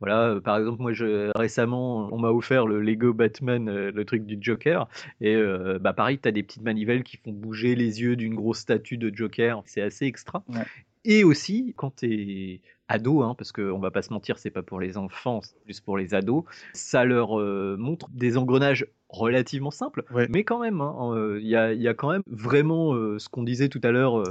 voilà, 0.00 0.40
par 0.42 0.58
exemple, 0.58 0.82
moi 0.82 0.92
je, 0.92 1.30
récemment, 1.36 1.61
on 1.70 2.18
m'a 2.18 2.30
offert 2.30 2.66
le 2.66 2.80
Lego 2.80 3.12
Batman, 3.12 3.68
euh, 3.68 3.90
le 3.92 4.04
truc 4.04 4.24
du 4.26 4.38
Joker, 4.40 4.88
et 5.20 5.34
euh, 5.34 5.78
bah 5.78 5.92
pareil, 5.92 6.18
tu 6.18 6.28
as 6.28 6.32
des 6.32 6.42
petites 6.42 6.62
manivelles 6.62 7.02
qui 7.02 7.16
font 7.16 7.32
bouger 7.32 7.74
les 7.74 8.00
yeux 8.00 8.16
d'une 8.16 8.34
grosse 8.34 8.58
statue 8.58 8.96
de 8.96 9.14
Joker, 9.14 9.62
c'est 9.66 9.82
assez 9.82 10.06
extra. 10.06 10.42
Ouais. 10.48 10.64
Et 11.04 11.24
aussi, 11.24 11.74
quand 11.76 11.96
tu 11.96 12.06
es 12.12 12.60
ado, 12.88 13.22
hein, 13.22 13.34
parce 13.36 13.50
qu'on 13.52 13.78
va 13.80 13.90
pas 13.90 14.02
se 14.02 14.12
mentir, 14.12 14.38
c'est 14.38 14.50
pas 14.50 14.62
pour 14.62 14.78
les 14.78 14.96
enfants, 14.96 15.40
c'est 15.42 15.58
plus 15.64 15.80
pour 15.80 15.96
les 15.98 16.14
ados, 16.14 16.44
ça 16.74 17.04
leur 17.04 17.40
euh, 17.40 17.76
montre 17.78 18.08
des 18.12 18.36
engrenages 18.38 18.86
relativement 19.08 19.70
simples, 19.70 20.04
Ouais. 20.12 20.26
mais 20.30 20.44
quand 20.44 20.60
même, 20.60 20.80
hein, 20.80 21.12
euh, 21.14 21.38
il 21.40 21.46
y, 21.48 21.56
a, 21.56 21.72
il 21.72 21.82
y 21.82 21.88
a 21.88 21.94
quand 21.94 22.10
même 22.10 22.22
vraiment 22.26 22.94
euh, 22.94 23.18
ce 23.18 23.28
qu'on 23.28 23.42
disait 23.42 23.68
tout 23.68 23.80
à 23.82 23.90
l'heure, 23.90 24.22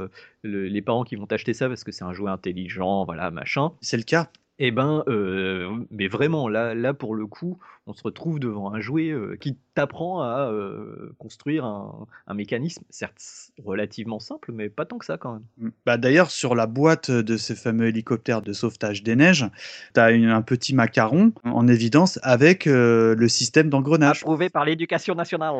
le- 0.43 0.67
les 0.67 0.81
parents 0.81 1.03
qui 1.03 1.15
vont 1.15 1.25
acheter 1.29 1.53
ça 1.53 1.67
parce 1.67 1.83
que 1.83 1.91
c'est 1.91 2.03
un 2.03 2.13
jouet 2.13 2.31
intelligent, 2.31 3.03
voilà, 3.05 3.29
machin. 3.31 3.71
C'est 3.81 3.97
le 3.97 4.03
cas. 4.03 4.29
Eh 4.63 4.69
ben, 4.69 5.03
euh, 5.07 5.75
mais 5.89 6.07
vraiment, 6.07 6.47
là, 6.47 6.75
là, 6.75 6.93
pour 6.93 7.15
le 7.15 7.25
coup, 7.25 7.57
on 7.87 7.93
se 7.93 8.03
retrouve 8.03 8.39
devant 8.39 8.71
un 8.71 8.79
jouet 8.79 9.09
euh, 9.09 9.35
qui 9.35 9.57
t'apprend 9.73 10.21
à 10.21 10.51
euh, 10.51 11.15
construire 11.17 11.65
un, 11.65 12.05
un 12.27 12.33
mécanisme, 12.35 12.83
certes 12.91 13.51
relativement 13.65 14.19
simple, 14.19 14.51
mais 14.51 14.69
pas 14.69 14.85
tant 14.85 14.99
que 14.99 15.05
ça 15.05 15.17
quand 15.17 15.33
même. 15.33 15.71
Bah, 15.83 15.97
D'ailleurs, 15.97 16.29
sur 16.29 16.53
la 16.53 16.67
boîte 16.67 17.09
de 17.09 17.37
ces 17.37 17.55
fameux 17.55 17.87
hélicoptères 17.87 18.43
de 18.43 18.53
sauvetage 18.53 19.01
des 19.01 19.15
neiges, 19.15 19.47
tu 19.95 19.99
as 19.99 20.05
un 20.05 20.41
petit 20.43 20.75
macaron 20.75 21.33
en 21.43 21.67
évidence 21.67 22.19
avec 22.21 22.67
euh, 22.67 23.15
le 23.15 23.27
système 23.27 23.67
d'engrenage. 23.67 24.19
Approuvé 24.19 24.51
par 24.51 24.65
l'éducation 24.65 25.15
nationale. 25.15 25.55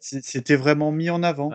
C'était 0.00 0.56
vraiment 0.56 0.92
mis 0.92 1.08
en 1.08 1.22
avant. 1.22 1.52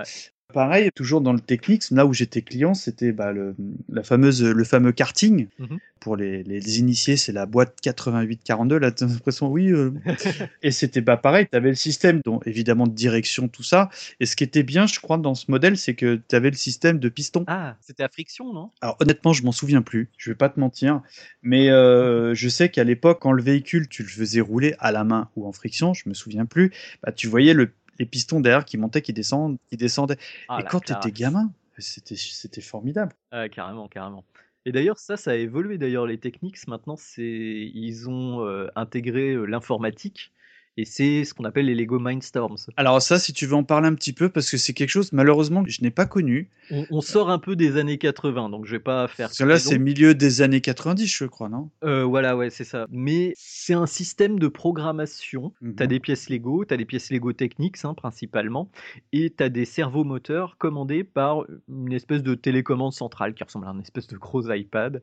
Pareil, 0.53 0.89
toujours 0.93 1.21
dans 1.21 1.33
le 1.33 1.39
Technics, 1.39 1.89
là 1.91 2.05
où 2.05 2.13
j'étais 2.13 2.41
client, 2.41 2.73
c'était 2.75 3.11
bah, 3.11 3.31
le, 3.31 3.55
la 3.89 4.03
fameuse, 4.03 4.43
le 4.43 4.63
fameux 4.63 4.91
karting. 4.91 5.47
Mhm. 5.59 5.79
Pour 5.99 6.15
les, 6.15 6.43
les 6.43 6.79
initiés, 6.79 7.17
c'est 7.17 7.31
la 7.31 7.47
boîte 7.47 7.73
8842. 7.83 8.77
Là, 8.77 8.91
t'as 8.91 9.07
l'impression, 9.07 9.47
oui. 9.49 9.71
euh. 9.71 9.91
et 10.61 10.69
c'était 10.69 11.01
pas 11.01 11.17
pareil. 11.17 11.47
Tu 11.51 11.57
avais 11.57 11.69
le 11.69 11.75
système, 11.75 12.21
dont, 12.23 12.39
évidemment, 12.45 12.85
de 12.85 12.93
direction, 12.93 13.47
tout 13.47 13.63
ça. 13.63 13.89
Et 14.19 14.27
ce 14.27 14.35
qui 14.35 14.43
était 14.43 14.61
bien, 14.61 14.85
je 14.85 14.99
crois, 14.99 15.17
dans 15.17 15.33
ce 15.33 15.49
modèle, 15.49 15.77
c'est 15.77 15.95
que 15.95 16.21
tu 16.27 16.35
avais 16.35 16.51
le 16.51 16.55
système 16.55 16.99
de 16.99 17.09
piston. 17.09 17.43
Ah, 17.47 17.75
c'était 17.81 18.03
à 18.03 18.09
friction, 18.09 18.53
non? 18.53 18.69
Alors 18.81 18.97
honnêtement, 18.99 19.33
je 19.33 19.43
m'en 19.43 19.51
souviens 19.51 19.81
plus. 19.81 20.09
Je 20.17 20.29
vais 20.29 20.35
pas 20.35 20.49
te 20.49 20.59
mentir, 20.59 21.01
mais 21.41 21.69
euh, 21.71 22.35
je 22.35 22.49
sais 22.49 22.69
qu'à 22.69 22.83
l'époque, 22.83 23.17
quand 23.19 23.31
le 23.31 23.41
véhicule, 23.41 23.87
tu 23.87 24.03
le 24.03 24.09
faisais 24.09 24.41
rouler 24.41 24.75
à 24.77 24.91
la 24.91 25.03
main 25.03 25.29
ou 25.35 25.47
en 25.47 25.51
friction, 25.51 25.95
je 25.95 26.07
me 26.07 26.13
souviens 26.13 26.45
plus. 26.45 26.71
Bah, 27.03 27.11
tu 27.11 27.27
voyais 27.27 27.55
le, 27.55 27.71
les 27.99 28.05
pistons 28.05 28.39
derrière 28.39 28.65
qui 28.65 28.77
montaient, 28.77 29.01
qui 29.01 29.13
descendent, 29.13 29.57
qui 29.69 29.77
descendaient. 29.77 30.17
Ah, 30.47 30.59
Et 30.61 30.63
quand 30.63 30.79
tu 30.79 30.93
étais 30.93 31.11
gamin, 31.11 31.51
c'était 31.77 32.15
c'était 32.15 32.61
formidable. 32.61 33.13
Ah, 33.31 33.49
carrément, 33.49 33.87
carrément. 33.87 34.23
Et 34.65 34.71
d'ailleurs, 34.71 34.97
ça, 34.97 35.15
ça 35.15 35.31
a 35.31 35.35
évolué. 35.35 35.77
D'ailleurs, 35.77 36.07
les 36.07 36.17
Technics, 36.17 36.67
maintenant, 36.67 36.95
c'est 36.95 37.71
ils 37.73 38.09
ont 38.09 38.45
euh, 38.45 38.67
intégré 38.75 39.33
euh, 39.33 39.45
l'informatique 39.45 40.31
et 40.77 40.85
c'est 40.85 41.23
ce 41.23 41.33
qu'on 41.33 41.45
appelle 41.45 41.65
les 41.65 41.75
Lego 41.75 41.99
Mindstorms. 41.99 42.57
Alors 42.75 43.01
ça, 43.01 43.17
si 43.17 43.31
tu 43.33 43.45
veux 43.45 43.55
en 43.55 43.63
parler 43.63 43.87
un 43.87 43.95
petit 43.95 44.13
peu, 44.13 44.29
parce 44.29 44.49
que 44.49 44.57
c'est 44.57 44.73
quelque 44.73 44.89
chose 44.89 45.13
malheureusement 45.13 45.63
que 45.63 45.71
je 45.71 45.81
n'ai 45.81 45.91
pas 45.91 46.05
connu. 46.05 46.49
On, 46.71 46.85
on 46.89 47.01
sort 47.01 47.29
un 47.29 47.39
peu 47.39 47.55
des 47.55 47.77
années 47.77 47.97
80, 47.97 48.49
donc 48.49 48.65
je 48.65 48.71
vais 48.71 48.79
pas 48.79 49.07
faire. 49.07 49.27
Parce 49.27 49.37
que 49.37 49.43
là, 49.43 49.57
c'est 49.57 49.79
milieu 49.79 50.15
des 50.15 50.41
années 50.41 50.61
90, 50.61 51.07
je 51.07 51.25
crois, 51.25 51.47
non? 51.47 51.69
Euh, 51.83 52.03
voilà, 52.03 52.35
ouais, 52.35 52.49
c'est 52.49 52.63
ça. 52.63 52.87
Mais 52.89 53.33
c'est 53.37 53.73
un 53.73 53.85
système 53.85 54.37
de 54.39 54.47
programmation. 54.47 55.53
Mhm. 55.61 55.75
Tu 55.75 55.83
as 55.83 55.87
des 55.87 55.99
pièces 55.99 56.29
Lego, 56.29 56.65
tu 56.65 56.73
as 56.73 56.77
des 56.77 56.85
pièces 56.85 57.11
Lego 57.11 57.31
Technics 57.33 57.85
hein, 57.85 57.93
principalement, 57.93 58.69
et 59.13 59.33
tu 59.35 59.43
as 59.43 59.49
des 59.49 59.65
servomoteurs 59.65 60.57
commandés 60.57 61.03
par 61.03 61.45
une 61.69 61.93
espèce 61.93 62.23
de 62.23 62.35
télécommande 62.35 62.93
centrale 62.93 63.33
qui 63.33 63.43
ressemble 63.43 63.67
à 63.67 63.71
une 63.71 63.81
espèce 63.81 64.07
de 64.07 64.17
gros 64.17 64.51
iPad, 64.51 65.01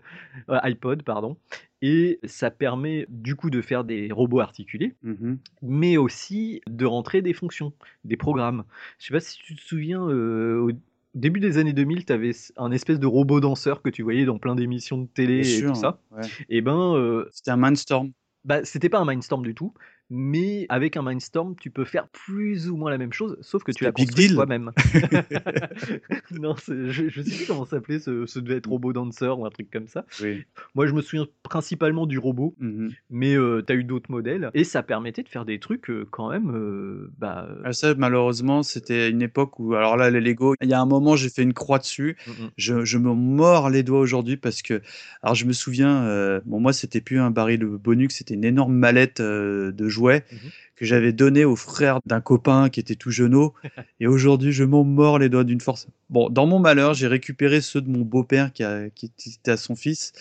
euh, 0.50 0.58
iPod, 0.62 1.02
pardon. 1.02 1.36
Et 1.82 2.20
ça 2.24 2.50
permet 2.50 3.06
du 3.08 3.34
coup 3.34 3.50
de 3.50 3.60
faire 3.60 3.82
des 3.84 4.10
robots 4.12 4.40
articulés, 4.40 4.94
Mhm. 5.02 5.38
mais 5.62 5.96
aussi 5.96 6.60
de 6.68 6.86
rentrer 6.86 7.22
des 7.22 7.34
fonctions, 7.34 7.72
des 8.04 8.16
programmes. 8.16 8.64
Je 8.98 9.06
sais 9.06 9.12
pas 9.12 9.20
si 9.20 9.36
tu 9.38 9.56
te 9.56 9.60
souviens, 9.60 10.06
euh, 10.08 10.60
au 10.60 10.70
début 11.14 11.40
des 11.40 11.58
années 11.58 11.72
2000, 11.72 12.04
tu 12.06 12.12
avais 12.12 12.30
un 12.56 12.70
espèce 12.70 13.00
de 13.00 13.06
robot 13.06 13.40
danseur 13.40 13.82
que 13.82 13.90
tu 13.90 14.02
voyais 14.02 14.24
dans 14.24 14.38
plein 14.38 14.54
d'émissions 14.54 14.98
de 14.98 15.06
télé 15.08 15.40
Bien 15.42 15.42
et 15.42 15.58
sûr, 15.58 15.72
tout 15.72 15.80
ça. 15.80 15.98
ouais. 16.12 16.22
Et 16.48 16.60
ben, 16.62 16.94
euh, 16.94 17.26
C'était 17.32 17.50
un 17.50 17.56
Mindstorm. 17.56 18.12
bah, 18.44 18.64
c'était 18.64 18.88
pas 18.88 19.00
un 19.00 19.04
Mindstorm 19.04 19.42
du 19.42 19.54
tout, 19.54 19.74
mais 20.14 20.66
avec 20.68 20.98
un 20.98 21.02
Mindstorm, 21.02 21.54
tu 21.58 21.70
peux 21.70 21.84
faire 21.86 22.06
plus 22.08 22.68
ou 22.68 22.76
moins 22.76 22.90
la 22.90 22.98
même 22.98 23.14
chose, 23.14 23.38
sauf 23.40 23.62
que 23.64 23.72
tu 23.72 23.82
la 23.84 23.92
construis 23.92 24.28
toi-même. 24.34 24.70
non, 26.32 26.54
je, 26.68 27.08
je 27.08 27.22
sais 27.22 27.36
plus 27.36 27.46
comment 27.46 27.64
s'appelait, 27.64 27.98
ce, 27.98 28.26
ce 28.26 28.38
devait 28.38 28.56
être 28.56 28.68
Robot 28.68 28.92
Dancer 28.92 29.28
ou 29.38 29.46
un 29.46 29.50
truc 29.50 29.70
comme 29.70 29.88
ça. 29.88 30.04
Oui. 30.22 30.44
Moi, 30.74 30.86
je 30.86 30.92
me 30.92 31.00
souviens 31.00 31.26
principalement 31.42 32.06
du 32.06 32.18
robot, 32.18 32.54
Mhm. 32.58 32.90
mais 33.08 33.34
euh, 33.36 33.62
t'as 33.62 33.74
eu 33.74 33.84
d'autres 33.84 34.10
modèles, 34.10 34.50
et 34.52 34.64
ça 34.64 34.82
permettait 34.82 35.22
de 35.22 35.28
faire 35.28 35.44
des 35.46 35.58
trucs 35.58 35.88
euh, 35.88 36.06
quand 36.10 36.30
même, 36.30 36.50
euh, 36.54 37.10
bah, 37.18 37.46
euh, 37.48 37.62
Ah, 37.64 37.72
ça, 37.72 37.94
malheureusement, 37.94 38.62
c'était 38.62 39.08
une 39.08 39.22
époque 39.22 39.58
où, 39.58 39.74
alors 39.74 39.96
là, 39.96 40.10
les 40.10 40.20
Lego, 40.20 40.54
il 40.60 40.68
y 40.68 40.74
a 40.74 40.80
un 40.80 40.86
moment, 40.86 41.16
j'ai 41.16 41.30
fait 41.30 41.42
une 41.42 41.54
croix 41.54 41.78
dessus. 41.78 42.16
Je, 42.58 42.84
je 42.84 42.98
me 42.98 43.14
mords 43.14 43.70
les 43.70 43.82
doigts 43.82 44.00
aujourd'hui 44.00 44.36
parce 44.36 44.60
que, 44.60 44.82
alors 45.22 45.34
je 45.34 45.46
me 45.46 45.52
souviens, 45.52 46.40
bon, 46.44 46.60
moi, 46.60 46.72
c'était 46.72 47.00
plus 47.00 47.18
un 47.18 47.30
baril 47.30 47.64
Bonux, 47.64 48.10
c'était 48.10 48.34
une 48.34 48.44
énorme 48.44 48.74
mallette 48.74 49.20
de 49.22 49.88
jouets 49.88 50.01
Mhm. 50.10 50.50
que 50.76 50.84
j'avais 50.84 51.12
donné 51.12 51.44
au 51.44 51.56
frère 51.56 52.00
d'un 52.06 52.20
copain 52.20 52.68
qui 52.68 52.80
était 52.80 52.94
tout 52.94 53.10
jeuneau. 53.10 53.54
et 54.00 54.06
aujourd'hui, 54.06 54.52
je 54.52 54.64
m'en 54.64 54.84
mords 54.84 55.18
les 55.18 55.28
doigts 55.28 55.44
d'une 55.44 55.60
force. 55.60 55.88
Bon, 56.10 56.28
dans 56.28 56.46
mon 56.46 56.58
malheur, 56.58 56.94
j'ai 56.94 57.06
récupéré 57.06 57.60
ceux 57.60 57.80
de 57.80 57.88
mon 57.88 58.00
beau-père 58.00 58.52
qui, 58.52 58.62
était 58.62 59.50
à 59.50 59.56
son 59.56 59.76
fils. 59.76 60.12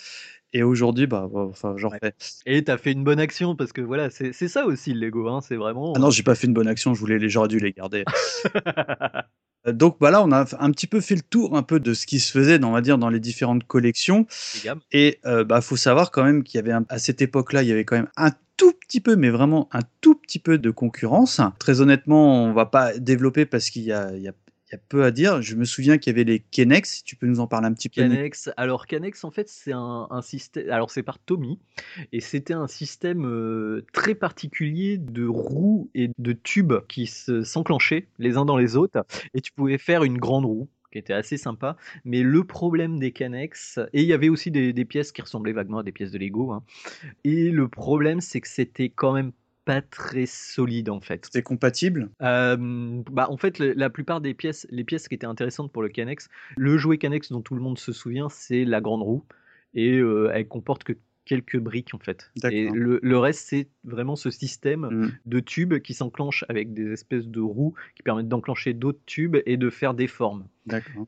Et 0.54 0.62
aujourd'hui, 0.62 1.06
bah, 1.06 1.28
bah, 1.32 1.46
enfin, 1.48 1.74
j'en 1.78 1.90
fais. 1.90 2.14
Et 2.44 2.62
t'as 2.62 2.76
fait 2.76 2.92
une 2.92 3.04
bonne 3.04 3.20
action 3.20 3.56
parce 3.56 3.72
que 3.72 3.80
voilà, 3.80 4.10
c'est 4.10 4.34
c'est 4.34 4.48
ça 4.48 4.66
aussi 4.66 4.92
le 4.92 5.00
Lego, 5.00 5.26
hein, 5.28 5.40
c'est 5.40 5.56
vraiment. 5.56 5.94
Ah 5.96 5.98
non, 5.98 6.10
j'ai 6.10 6.22
pas 6.22 6.34
fait 6.34 6.46
une 6.46 6.52
bonne 6.52 6.68
action, 6.68 6.92
je 6.92 7.00
voulais 7.00 7.18
les, 7.18 7.30
j'aurais 7.30 7.48
dû 7.48 7.58
les 7.58 7.72
garder. 7.72 8.04
Euh, 9.66 9.72
Donc 9.72 9.98
bah 10.00 10.10
là, 10.10 10.22
on 10.22 10.32
a 10.32 10.44
un 10.58 10.70
petit 10.70 10.86
peu 10.86 11.00
fait 11.00 11.14
le 11.14 11.22
tour 11.22 11.56
un 11.56 11.62
peu 11.62 11.80
de 11.80 11.94
ce 11.94 12.06
qui 12.06 12.20
se 12.20 12.32
faisait, 12.32 12.58
dans, 12.58 12.70
on 12.70 12.72
va 12.72 12.80
dire, 12.80 12.98
dans 12.98 13.10
les 13.10 13.20
différentes 13.20 13.64
collections. 13.64 14.26
Et 14.92 15.20
euh, 15.26 15.44
bah 15.44 15.60
faut 15.60 15.76
savoir 15.76 16.10
quand 16.10 16.24
même 16.24 16.42
qu'il 16.42 16.58
y 16.58 16.60
avait 16.60 16.72
un- 16.72 16.84
à 16.88 16.98
cette 16.98 17.22
époque-là, 17.22 17.62
il 17.62 17.68
y 17.68 17.72
avait 17.72 17.84
quand 17.84 17.96
même 17.96 18.10
un 18.16 18.32
tout 18.56 18.72
petit 18.72 19.00
peu, 19.00 19.16
mais 19.16 19.30
vraiment 19.30 19.68
un 19.72 19.80
tout 20.00 20.14
petit 20.14 20.38
peu 20.38 20.58
de 20.58 20.70
concurrence. 20.70 21.40
Très 21.58 21.80
honnêtement, 21.80 22.44
on 22.44 22.52
va 22.52 22.66
pas 22.66 22.96
développer 22.98 23.46
parce 23.46 23.70
qu'il 23.70 23.82
y 23.82 23.92
a, 23.92 24.12
il 24.14 24.22
y 24.22 24.28
a- 24.28 24.32
peu 24.78 25.04
à 25.04 25.10
dire. 25.10 25.42
Je 25.42 25.56
me 25.56 25.64
souviens 25.64 25.98
qu'il 25.98 26.12
y 26.12 26.14
avait 26.14 26.24
les 26.24 26.40
Kenex. 26.40 26.90
Si 26.90 27.04
tu 27.04 27.16
peux 27.16 27.26
nous 27.26 27.40
en 27.40 27.46
parler 27.46 27.66
un 27.66 27.72
petit 27.72 27.88
peu. 27.88 28.02
Alors 28.56 28.86
Canex 28.86 29.24
en 29.24 29.30
fait 29.30 29.48
c'est 29.48 29.72
un, 29.72 30.08
système, 30.22 30.68
alors 30.70 30.90
c'est 30.90 31.02
par 31.02 31.18
Tommy, 31.18 31.58
et 32.12 32.20
c'était 32.20 32.54
un 32.54 32.66
système 32.66 33.26
euh, 33.26 33.84
très 33.92 34.14
particulier 34.14 34.98
de 34.98 35.26
roues 35.26 35.90
et 35.94 36.10
de 36.18 36.32
tubes 36.32 36.74
qui 36.88 37.06
se- 37.06 37.42
s'enclenchaient 37.42 38.06
les 38.18 38.36
uns 38.36 38.44
dans 38.44 38.56
les 38.56 38.76
autres, 38.76 39.04
et 39.34 39.40
tu 39.40 39.52
pouvais 39.52 39.78
faire 39.78 40.04
une 40.04 40.18
grande 40.18 40.44
roue 40.44 40.68
qui 40.90 40.98
était 40.98 41.14
assez 41.14 41.38
sympa, 41.38 41.76
mais 42.04 42.22
le 42.22 42.44
problème 42.44 42.98
des 42.98 43.12
Canex, 43.12 43.78
et 43.94 44.02
il 44.02 44.06
y 44.06 44.12
avait 44.12 44.28
aussi 44.28 44.50
des, 44.50 44.74
des 44.74 44.84
pièces 44.84 45.10
qui 45.10 45.22
ressemblaient 45.22 45.52
vaguement 45.52 45.78
à 45.78 45.82
des 45.82 45.92
pièces 45.92 46.12
de 46.12 46.18
Lego, 46.18 46.52
hein, 46.52 46.62
et 47.24 47.50
le 47.50 47.68
problème 47.68 48.20
c'est 48.20 48.40
que 48.40 48.48
c'était 48.48 48.90
quand 48.90 49.12
même 49.12 49.32
pas 49.64 49.80
très 49.82 50.26
solide 50.26 50.90
en 50.90 51.00
fait. 51.00 51.26
C'était 51.26 51.42
compatible? 51.42 52.10
Euh, 52.22 52.56
bah, 53.10 53.28
en 53.30 53.36
fait, 53.36 53.58
le- 53.58 53.72
la 53.74 53.90
plupart 53.90 54.20
des 54.20 54.34
pièces, 54.34 54.66
les 54.70 54.84
pièces 54.84 55.08
qui 55.08 55.14
étaient 55.14 55.26
intéressantes 55.26 55.70
pour 55.72 55.82
le 55.82 55.88
Canex, 55.88 56.28
le 56.56 56.78
jouet 56.78 56.98
Canex 56.98 57.30
dont 57.30 57.40
tout 57.42 57.54
le 57.54 57.60
monde 57.60 57.78
se 57.78 57.92
souvient, 57.92 58.28
c'est 58.28 58.64
la 58.64 58.80
grande 58.80 59.02
roue. 59.02 59.24
Et 59.74 59.98
euh, 59.98 60.30
elle 60.34 60.48
comporte 60.48 60.84
que 60.84 60.92
quelques 61.24 61.56
briques 61.58 61.94
en 61.94 61.98
fait. 61.98 62.32
Et 62.50 62.68
le, 62.68 62.98
le 63.00 63.18
reste, 63.18 63.46
c'est 63.48 63.68
vraiment 63.84 64.16
ce 64.16 64.28
système 64.30 64.88
Mm. 64.90 65.12
de 65.26 65.40
tubes 65.40 65.78
qui 65.78 65.94
s'enclenchent 65.94 66.44
avec 66.48 66.74
des 66.74 66.90
espèces 66.92 67.28
de 67.28 67.40
roues 67.40 67.74
qui 67.94 68.02
permettent 68.02 68.28
d'enclencher 68.28 68.74
d'autres 68.74 68.98
tubes 69.06 69.36
et 69.46 69.56
de 69.56 69.70
faire 69.70 69.94
des 69.94 70.08
formes. 70.08 70.46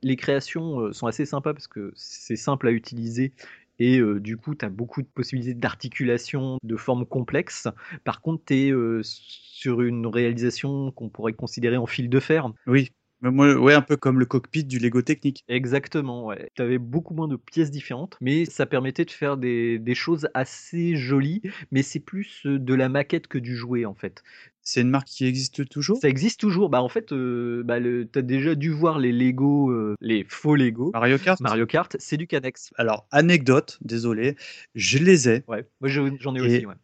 Les 0.03 0.15
créations 0.17 0.81
euh, 0.81 0.93
sont 0.93 1.09
assez 1.09 1.27
sympas 1.27 1.53
parce 1.53 1.67
que 1.67 1.93
c'est 1.97 2.37
simple 2.37 2.69
à 2.69 2.71
utiliser 2.71 3.33
et 3.79 3.99
euh, 3.99 4.21
du 4.21 4.37
coup, 4.37 4.55
tu 4.55 4.65
as 4.65 4.69
beaucoup 4.69 5.03
de 5.03 5.07
possibilités 5.07 5.55
d'articulation, 5.55 6.59
de 6.63 6.77
formes 6.77 7.07
complexes. 7.07 7.69
Par 8.05 8.21
contre, 8.21 8.45
tu 8.47 8.55
es 8.55 8.73
sur 9.03 9.83
une 9.83 10.07
réalisation 10.07 10.91
qu'on 10.93 11.09
pourrait 11.09 11.33
considérer 11.33 11.77
en 11.77 11.87
fil 11.87 12.09
de 12.09 12.21
fer. 12.21 12.53
Oui. 12.67 12.91
Moi, 13.31 13.55
ouais, 13.55 13.73
un 13.73 13.81
peu 13.81 13.97
comme 13.97 14.19
le 14.19 14.27
cockpit 14.27 14.65
du 14.65 14.79
Lego 14.79 15.01
Technique. 15.01 15.45
Exactement, 15.49 16.27
ouais. 16.27 16.51
Tu 16.55 16.61
avais 16.61 16.77
beaucoup 16.77 17.15
moins 17.15 17.29
de 17.29 17.37
pièces 17.37 17.71
différentes, 17.71 18.19
mais 18.21 18.45
ça 18.45 18.67
permettait 18.67 19.07
de 19.07 19.11
faire 19.11 19.39
des, 19.39 19.79
des 19.79 19.95
choses 19.95 20.29
assez 20.35 20.97
jolies, 20.97 21.41
mais 21.71 21.83
c'est 21.83 22.01
plus 22.01 22.43
euh, 22.45 22.59
de 22.59 22.75
la 22.75 22.91
maquette 22.91 23.27
que 23.27 23.39
du 23.39 23.57
jouet 23.57 23.87
en 23.87 23.95
fait. 23.95 24.23
C'est 24.67 24.81
une 24.81 24.89
marque 24.89 25.09
qui 25.09 25.27
existe 25.27 25.69
toujours? 25.69 25.99
Ça 25.99 26.09
existe 26.09 26.41
toujours. 26.41 26.71
Bah 26.71 26.83
en 26.83 26.89
fait, 26.89 27.13
euh, 27.13 27.63
bah, 27.65 27.79
le- 27.79 28.07
t'as 28.07 28.23
déjà 28.23 28.55
dû 28.55 28.71
voir 28.71 28.99
les 28.99 29.13
Lego, 29.13 29.71
euh, 29.71 29.95
les 30.01 30.25
faux 30.27 30.57
Lego. 30.57 30.91
Mario 30.95 31.19
Kart? 31.19 31.39
Mario 31.41 31.67
Kart, 31.67 31.95
c'est 31.99 32.17
du 32.17 32.27
Canex. 32.27 32.73
Alors, 32.77 33.07
anecdote, 33.11 33.79
désolé, 33.83 34.37
je 34.75 34.97
les 34.99 35.29
ai. 35.29 35.45
Ouais, 35.49 35.67
moi 35.81 35.89
je- 35.91 36.01
j'en 36.19 36.35
ai 36.35 36.39
Et- 36.39 36.43
aussi. 36.43 36.67
Ouais. 36.67 36.75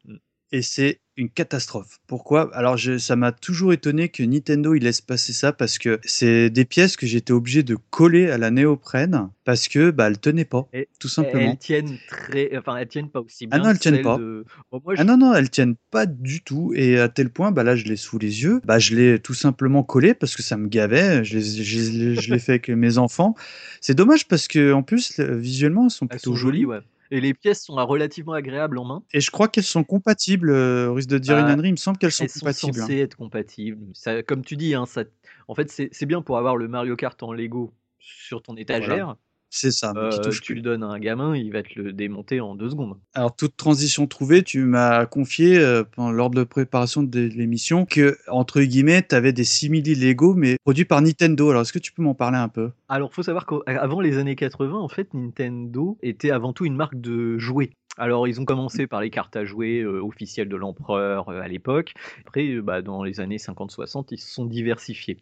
Et 0.52 0.62
c'est 0.62 1.00
une 1.16 1.28
catastrophe. 1.30 1.98
Pourquoi? 2.06 2.50
Alors 2.56 2.76
je, 2.76 2.98
ça 2.98 3.14
m'a 3.14 3.30
toujours 3.30 3.72
étonné 3.72 4.08
que 4.08 4.22
Nintendo 4.22 4.74
il 4.74 4.82
laisse 4.82 5.00
passer 5.00 5.32
ça 5.32 5.52
parce 5.52 5.78
que 5.78 6.00
c'est 6.02 6.50
des 6.50 6.64
pièces 6.64 6.96
que 6.96 7.06
j'étais 7.06 7.32
obligé 7.32 7.62
de 7.62 7.76
coller 7.90 8.30
à 8.30 8.38
la 8.38 8.50
néoprène 8.50 9.28
parce 9.44 9.68
que 9.68 9.90
bah 9.90 10.06
elles 10.08 10.18
tenaient 10.18 10.44
pas, 10.46 10.66
Et 10.72 10.88
tout 10.98 11.08
simplement. 11.08 11.50
Elles 11.52 11.58
tiennent 11.58 11.98
très, 12.08 12.56
enfin 12.56 12.76
elles 12.78 12.88
tiennent 12.88 13.10
pas 13.10 13.20
aussi 13.20 13.46
Ah 13.50 13.56
bien. 13.58 13.64
non, 13.64 13.70
elles 13.70 13.78
tiennent 13.78 14.02
pas. 14.02 14.16
de- 14.18 14.44
Bon, 14.72 14.80
moi, 14.84 14.94
je- 14.96 15.00
Ah 15.00 15.04
non 15.04 15.18
non, 15.18 15.34
elles 15.34 15.50
tiennent 15.50 15.76
pas 15.90 16.06
du 16.06 16.40
tout 16.42 16.72
et 16.74 16.98
à 16.98 17.08
tel 17.08 17.30
point 17.30 17.52
bah 17.52 17.62
là 17.62 17.76
je 17.76 17.84
l'ai 17.84 17.96
sous 17.96 18.18
les 18.18 18.42
yeux, 18.42 18.60
bah 18.64 18.78
je 18.80 18.94
l'ai 18.96 19.18
tout 19.20 19.34
simplement 19.34 19.84
collé 19.84 20.14
parce 20.14 20.34
que 20.34 20.42
ça 20.42 20.56
me 20.56 20.68
gavait, 20.68 21.22
je 21.22 21.34
l'ai- 21.38 22.38
fait 22.40 22.52
avec 22.52 22.68
mes 22.70 22.98
enfants. 22.98 23.34
C'est 23.80 23.94
dommage 23.94 24.26
parce 24.26 24.48
que 24.48 24.72
en 24.72 24.82
plus 24.82 25.16
le- 25.18 25.36
visuellement 25.36 25.84
elles 25.84 25.90
sont 25.90 26.06
elles 26.06 26.16
plutôt 26.16 26.30
sont 26.32 26.36
jolies, 26.36 26.64
ouais. 26.64 26.80
Et 27.12 27.20
les 27.20 27.34
pièces 27.34 27.64
sont 27.64 27.74
relativement 27.74 28.32
agréables 28.34 28.78
en 28.78 28.84
main. 28.84 29.02
Et 29.12 29.20
je 29.20 29.30
crois 29.30 29.48
qu'elles 29.48 29.64
sont 29.64 29.82
compatibles, 29.84 30.50
euh, 30.50 30.88
au 30.88 30.94
risque 30.94 31.08
de 31.08 31.18
dire 31.18 31.38
une 31.38 31.46
Bah, 31.46 31.52
ânerie, 31.52 31.68
il 31.68 31.72
me 31.72 31.76
semble 31.76 31.98
qu'elles 31.98 32.12
sont 32.12 32.24
Elles 32.24 32.30
sont 32.30 32.40
compatibles. 32.40 32.78
hein. 32.78 32.82
censées 32.82 32.98
être 32.98 33.16
compatibles. 33.16 33.86
Ça, 33.94 34.22
comme 34.22 34.44
tu 34.44 34.56
dis, 34.56 34.74
hein, 34.74 34.86
ça, 34.86 35.04
en 35.48 35.54
fait, 35.54 35.70
c'est 35.70 35.88
c'est 35.92 36.06
bien 36.06 36.22
pour 36.22 36.38
avoir 36.38 36.56
le 36.56 36.68
Mario 36.68 36.94
Kart 36.96 37.20
en 37.22 37.32
Lego 37.32 37.74
sur 37.98 38.42
ton 38.42 38.56
étagère. 38.56 39.16
C'est 39.52 39.72
ça, 39.72 39.92
qui 39.92 39.98
Euh, 39.98 40.10
touche 40.22 40.40
tu 40.40 40.52
plus. 40.52 40.54
le 40.54 40.62
donnes 40.62 40.84
à 40.84 40.86
un 40.86 40.98
gamin, 41.00 41.36
il 41.36 41.52
va 41.52 41.62
te 41.64 41.78
le 41.78 41.92
démonter 41.92 42.40
en 42.40 42.54
deux 42.54 42.70
secondes. 42.70 42.96
Alors, 43.14 43.34
toute 43.34 43.56
transition 43.56 44.06
trouvée, 44.06 44.42
tu 44.44 44.60
m'as 44.64 45.06
confié 45.06 45.58
euh, 45.58 45.82
lors 45.98 46.30
de 46.30 46.38
la 46.40 46.46
préparation 46.46 47.02
de 47.02 47.20
l'émission 47.20 47.84
que, 47.84 48.16
entre 48.28 48.60
guillemets, 48.62 49.02
tu 49.06 49.14
avais 49.14 49.32
des 49.32 49.44
simili 49.44 49.94
Lego, 49.96 50.34
mais 50.34 50.56
produits 50.62 50.84
par 50.84 51.02
Nintendo. 51.02 51.50
Alors, 51.50 51.62
est-ce 51.62 51.72
que 51.72 51.80
tu 51.80 51.92
peux 51.92 52.02
m'en 52.02 52.14
parler 52.14 52.38
un 52.38 52.48
peu? 52.48 52.70
Alors, 52.88 53.12
faut 53.12 53.24
savoir 53.24 53.44
qu'avant 53.44 54.00
les 54.00 54.18
années 54.18 54.36
80, 54.36 54.78
en 54.78 54.88
fait, 54.88 55.12
Nintendo 55.14 55.98
était 56.02 56.30
avant 56.30 56.52
tout 56.52 56.64
une 56.64 56.76
marque 56.76 57.00
de 57.00 57.36
jouets. 57.38 57.70
Alors, 57.98 58.28
ils 58.28 58.40
ont 58.40 58.44
commencé 58.46 58.86
par 58.86 59.00
les 59.02 59.10
cartes 59.10 59.36
à 59.36 59.44
jouer 59.44 59.80
euh, 59.80 60.00
officielles 60.02 60.48
de 60.48 60.56
l'empereur 60.56 61.28
euh, 61.28 61.42
à 61.42 61.48
l'époque. 61.48 61.92
Après, 62.20 62.46
euh, 62.46 62.62
bah, 62.62 62.80
dans 62.82 63.02
les 63.02 63.20
années 63.20 63.36
50-60, 63.36 64.06
ils 64.12 64.18
se 64.18 64.30
sont 64.32 64.46
diversifiés. 64.46 65.18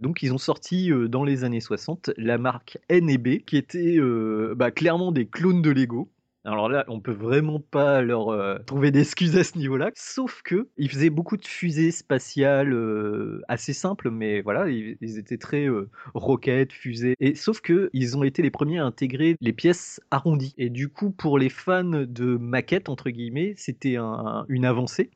Donc, 0.00 0.22
ils 0.22 0.32
ont 0.34 0.38
sorti 0.38 0.90
dans 1.08 1.24
les 1.24 1.44
années 1.44 1.60
60 1.60 2.10
la 2.18 2.36
marque 2.36 2.76
N&B, 2.90 3.38
qui 3.46 3.56
euh, 3.76 4.54
bah, 4.56 4.70
clairement 4.70 5.12
des 5.12 5.26
clones 5.28 5.62
de 5.62 5.70
Lego. 5.70 6.10
Alors 6.44 6.68
là, 6.68 6.84
on 6.88 7.00
peut 7.00 7.12
vraiment 7.12 7.60
pas 7.60 8.00
leur 8.00 8.30
euh, 8.30 8.58
trouver 8.66 8.90
d'excuses 8.90 9.36
à 9.36 9.44
ce 9.44 9.58
niveau-là. 9.58 9.90
Sauf 9.94 10.40
que 10.42 10.68
ils 10.78 10.88
faisaient 10.90 11.10
beaucoup 11.10 11.36
de 11.36 11.46
fusées 11.46 11.90
spatiales 11.90 12.72
euh, 12.72 13.42
assez 13.48 13.72
simples, 13.74 14.10
mais 14.10 14.40
voilà, 14.40 14.68
ils, 14.70 14.96
étaient 15.18 15.36
très 15.36 15.66
roquettes, 16.14 16.72
fusées. 16.72 17.14
Et 17.20 17.34
sauf 17.34 17.60
que 17.60 17.90
ils 17.92 18.16
ont 18.16 18.22
été 18.24 18.40
les 18.42 18.50
premiers 18.50 18.78
à 18.78 18.84
intégrer 18.84 19.36
les 19.40 19.52
pièces 19.52 20.00
arrondies. 20.10 20.54
Et 20.58 20.70
du 20.70 20.88
coup, 20.88 21.10
pour 21.10 21.38
les 21.38 21.50
fans 21.50 21.84
de 21.84 22.36
maquettes 22.36 22.88
entre 22.88 23.10
guillemets, 23.10 23.54
c'était 23.56 23.96
un- 23.96 24.46
une 24.48 24.64
avancée. 24.64 25.10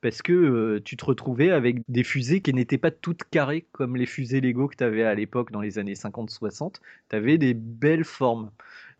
Parce 0.00 0.22
que 0.22 0.78
tu 0.84 0.96
te 0.96 1.04
retrouvais 1.04 1.50
avec 1.50 1.78
des 1.88 2.04
fusées 2.04 2.40
qui 2.40 2.54
n'étaient 2.54 2.78
pas 2.78 2.90
toutes 2.90 3.24
carrées 3.24 3.66
comme 3.72 3.96
les 3.96 4.06
fusées 4.06 4.40
Lego 4.40 4.68
que 4.68 4.76
tu 4.76 4.84
avais 4.84 5.04
à 5.04 5.14
l'époque 5.14 5.50
dans 5.52 5.60
les 5.60 5.78
années 5.78 5.94
50-60. 5.94 6.76
Tu 7.10 7.16
avais 7.16 7.38
des 7.38 7.54
belles 7.54 8.04
formes. 8.04 8.50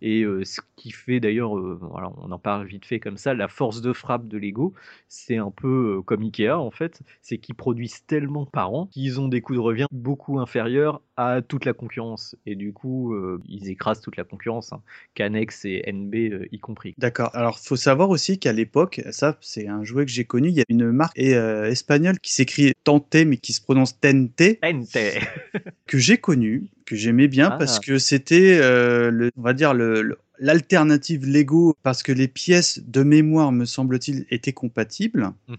Et 0.00 0.22
euh, 0.22 0.44
ce 0.44 0.60
qui 0.76 0.90
fait 0.90 1.20
d'ailleurs, 1.20 1.58
euh, 1.58 1.78
voilà, 1.80 2.10
on 2.18 2.30
en 2.30 2.38
parle 2.38 2.66
vite 2.66 2.84
fait 2.84 3.00
comme 3.00 3.16
ça, 3.16 3.34
la 3.34 3.48
force 3.48 3.80
de 3.80 3.92
frappe 3.92 4.28
de 4.28 4.38
Lego, 4.38 4.74
c'est 5.08 5.36
un 5.36 5.50
peu 5.50 5.96
euh, 5.98 6.02
comme 6.02 6.22
Ikea 6.22 6.50
en 6.58 6.70
fait, 6.70 7.00
c'est 7.22 7.38
qu'ils 7.38 7.54
produisent 7.54 8.04
tellement 8.06 8.46
par 8.46 8.72
an 8.72 8.86
qu'ils 8.92 9.20
ont 9.20 9.28
des 9.28 9.40
coûts 9.40 9.54
de 9.54 9.58
revient 9.58 9.86
beaucoup 9.90 10.38
inférieurs 10.38 11.02
à 11.16 11.42
toute 11.42 11.64
la 11.64 11.72
concurrence. 11.72 12.36
Et 12.46 12.54
du 12.54 12.72
coup, 12.72 13.12
ils 13.48 13.68
écrasent 13.68 14.00
toute 14.00 14.16
la 14.16 14.22
concurrence, 14.24 14.72
hein, 14.72 14.82
Canex 15.14 15.64
et 15.64 15.82
NB 15.92 16.14
y 16.52 16.58
compris. 16.60 16.94
D'accord. 16.96 17.30
Alors, 17.34 17.58
faut 17.58 17.74
savoir 17.76 18.10
aussi 18.10 18.38
qu'à 18.38 18.52
l'époque, 18.52 19.02
ça, 19.10 19.36
c'est 19.40 19.66
un 19.66 19.82
jouet 19.82 20.04
que 20.06 20.12
j'ai 20.12 20.24
connu. 20.24 20.48
Il 20.48 20.54
y 20.54 20.60
a 20.60 20.64
une 20.68 20.92
marque 20.92 21.18
euh, 21.18 21.64
espagnole 21.64 22.20
qui 22.20 22.32
s'écrit 22.32 22.72
Tente, 22.84 23.16
mais 23.26 23.36
qui 23.36 23.52
se 23.52 23.60
prononce 23.60 23.98
Tente, 23.98 24.36
Tente 24.62 24.96
que 25.86 25.98
j'ai 25.98 26.18
connu, 26.18 26.68
que 26.86 26.94
j'aimais 26.96 27.28
bien 27.28 27.48
Ah. 27.52 27.56
parce 27.58 27.80
que 27.80 27.98
c'était, 27.98 28.58
euh, 28.60 29.10
le, 29.10 29.30
on 29.36 29.42
va 29.42 29.52
dire, 29.54 29.74
le- 29.74 29.87
l'alternative 30.38 31.26
Lego 31.26 31.74
parce 31.82 32.02
que 32.02 32.12
les 32.12 32.28
pièces 32.28 32.80
de 32.86 33.02
mémoire, 33.02 33.52
me 33.52 33.64
semble-t-il, 33.64 34.26
étaient 34.30 34.52
compatibles, 34.52 35.32
Mhm. 35.48 35.56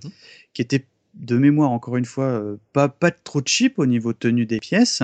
qui 0.53 0.61
étaient 0.61 0.85
de 1.15 1.37
mémoire, 1.37 1.71
encore 1.71 1.97
une 1.97 2.05
fois, 2.05 2.25
euh, 2.25 2.57
pas, 2.71 2.87
pas 2.87 3.09
trop 3.11 3.41
cheap 3.43 3.79
au 3.79 3.85
niveau 3.87 4.13
tenue 4.13 4.45
des 4.45 4.59
pièces. 4.59 5.01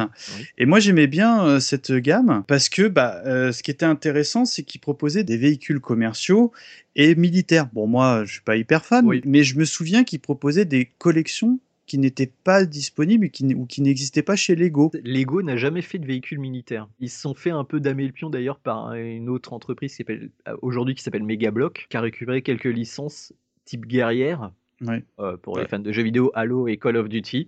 Et 0.58 0.66
moi, 0.68 0.80
j'aimais 0.80 1.08
bien 1.08 1.44
euh, 1.46 1.60
cette 1.60 1.92
gamme 1.92 2.44
parce 2.48 2.70
que 2.70 2.88
bah, 2.88 3.22
euh, 3.26 3.52
ce 3.52 3.64
qui 3.64 3.72
était 3.72 3.88
intéressant, 3.88 4.46
c'est 4.46 4.62
qu'ils 4.64 4.80
proposaient 4.82 5.24
des 5.24 5.36
véhicules 5.36 5.80
commerciaux 5.82 6.52
et 6.96 7.16
militaires. 7.16 7.68
Bon, 7.74 7.88
moi, 7.88 8.24
je 8.24 8.34
suis 8.34 8.42
pas 8.44 8.56
hyper 8.56 8.86
fan, 8.86 9.04
mais 9.26 9.44
je 9.44 9.58
me 9.58 9.66
souviens 9.66 10.04
qu'ils 10.04 10.20
proposaient 10.22 10.64
des 10.66 10.86
collections 11.00 11.60
qui 11.86 11.98
n'étaient 11.98 12.32
pas 12.44 12.66
disponibles 12.66 13.30
qui, 13.30 13.54
ou 13.54 13.66
qui 13.66 13.82
n'existaient 13.82 14.24
pas 14.24 14.36
chez 14.36 14.56
Lego. 14.56 14.92
Lego 15.04 15.42
n'a 15.42 15.58
jamais 15.58 15.82
fait 15.82 16.00
de 16.00 16.06
véhicules 16.06 16.40
militaires. 16.40 16.88
Ils 17.00 17.10
se 17.10 17.20
sont 17.22 17.34
fait 17.36 17.52
un 17.52 17.64
peu 17.64 17.80
damer 17.80 18.06
le 18.06 18.12
pion 18.12 18.30
d'ailleurs 18.30 18.60
par 18.60 18.94
une 18.94 19.30
autre 19.30 19.54
entreprise 19.54 19.98
euh, 20.10 20.28
aujourd'hui 20.62 20.96
qui 20.96 21.04
s'appelle 21.04 21.24
Megablock, 21.24 21.88
qui 21.90 21.98
a 21.98 22.02
récupéré 22.02 22.42
quelques 22.42 22.66
licences 22.66 23.34
type 23.66 23.86
guerrière 23.86 24.52
Ouais. 24.82 25.04
euh, 25.20 25.38
pour 25.38 25.58
les 25.58 25.66
fans 25.68 25.80
de 25.80 25.92
jeux 25.94 26.04
vidéo 26.04 26.32
Halo 26.36 26.68
et 26.68 26.76
Call 26.76 26.98
of 26.98 27.08
Duty. 27.08 27.48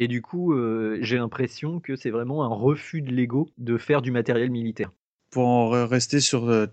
Et 0.00 0.08
du 0.08 0.20
coup, 0.20 0.52
euh, 0.52 0.98
j'ai 1.00 1.16
l'impression 1.16 1.78
que 1.78 1.94
c'est 1.94 2.10
vraiment 2.10 2.42
un 2.44 2.48
refus 2.48 3.02
de 3.02 3.12
Lego 3.14 3.48
de 3.58 3.76
faire 3.78 4.02
du 4.02 4.10
matériel 4.10 4.50
militaire. 4.50 4.90
Pour 5.36 5.48
en 5.48 5.70
re- 5.70 5.84
rester 5.84 6.20
sur 6.20 6.48
euh, 6.48 6.66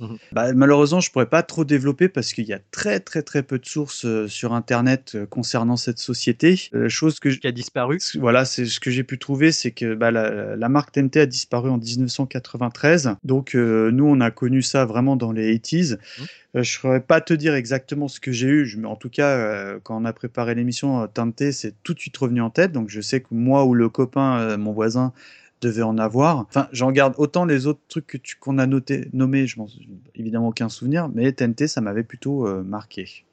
Mhm. 0.00 0.16
bah, 0.32 0.54
malheureusement, 0.54 1.00
je 1.00 1.10
pourrais 1.10 1.28
pas 1.28 1.42
trop 1.42 1.66
développer 1.66 2.08
parce 2.08 2.32
qu'il 2.32 2.46
y 2.46 2.54
a 2.54 2.58
très 2.70 3.00
très 3.00 3.22
très 3.22 3.42
peu 3.42 3.58
de 3.58 3.66
sources 3.66 4.06
euh, 4.06 4.26
sur 4.28 4.54
Internet 4.54 5.12
euh, 5.14 5.26
concernant 5.26 5.76
cette 5.76 5.98
société. 5.98 6.58
Euh, 6.74 6.88
chose 6.88 7.20
que 7.20 7.28
Qui 7.28 7.46
a 7.46 7.52
disparu. 7.52 7.98
Voilà, 8.18 8.46
c'est 8.46 8.64
ce 8.64 8.80
que 8.80 8.90
j'ai 8.90 9.04
pu 9.04 9.18
trouver, 9.18 9.52
c'est 9.52 9.72
que 9.72 9.94
bah, 9.94 10.10
la, 10.10 10.56
la 10.56 10.68
marque 10.70 10.92
TNT 10.92 11.20
a 11.20 11.26
disparu 11.26 11.68
en 11.68 11.76
1993. 11.76 13.10
Donc 13.24 13.52
nous, 13.54 14.06
on 14.06 14.20
a 14.22 14.30
connu 14.30 14.62
ça 14.62 14.86
vraiment 14.86 15.16
dans 15.16 15.32
les 15.32 15.52
80s. 15.52 15.92
Euh, 15.92 16.22
je 16.54 16.58
ne 16.60 16.64
saurais 16.64 17.00
pas 17.00 17.20
te 17.20 17.34
dire 17.34 17.54
exactement 17.54 18.08
ce 18.08 18.20
que 18.20 18.32
j'ai 18.32 18.48
eu, 18.48 18.74
mais 18.78 18.88
en 18.88 18.96
tout 18.96 19.10
cas, 19.10 19.78
quand 19.82 20.00
on 20.00 20.06
a 20.06 20.14
préparé 20.14 20.54
l'émission, 20.54 21.06
Tante, 21.08 21.50
c'est 21.52 21.74
tout 21.82 21.92
de 21.92 22.00
suite 22.00 22.16
revenu 22.16 22.40
en 22.40 22.48
tête. 22.50 22.72
Donc 22.72 22.88
je 22.88 23.02
sais 23.02 23.20
que 23.20 23.28
moi 23.32 23.66
ou 23.66 23.74
le 23.74 23.90
copain, 23.90 24.56
mon 24.56 24.72
voisin, 24.72 25.12
devait 25.60 25.82
en 25.82 25.98
avoir. 25.98 26.38
Enfin, 26.38 26.68
j'en 26.72 26.90
garde 26.90 27.14
autant 27.18 27.44
les 27.44 27.66
autres 27.66 27.80
trucs 27.88 28.36
qu'on 28.40 28.58
a 28.58 28.66
noté, 28.66 29.08
nommés, 29.12 29.46
je 29.46 29.58
m'en 29.58 29.68
évidemment 30.14 30.48
aucun 30.48 30.68
souvenir, 30.68 31.08
mais 31.08 31.32
TNT, 31.32 31.66
ça 31.68 31.80
m'avait 31.80 32.04
plutôt 32.04 32.46
euh, 32.46 32.62
marqué. 32.62 33.24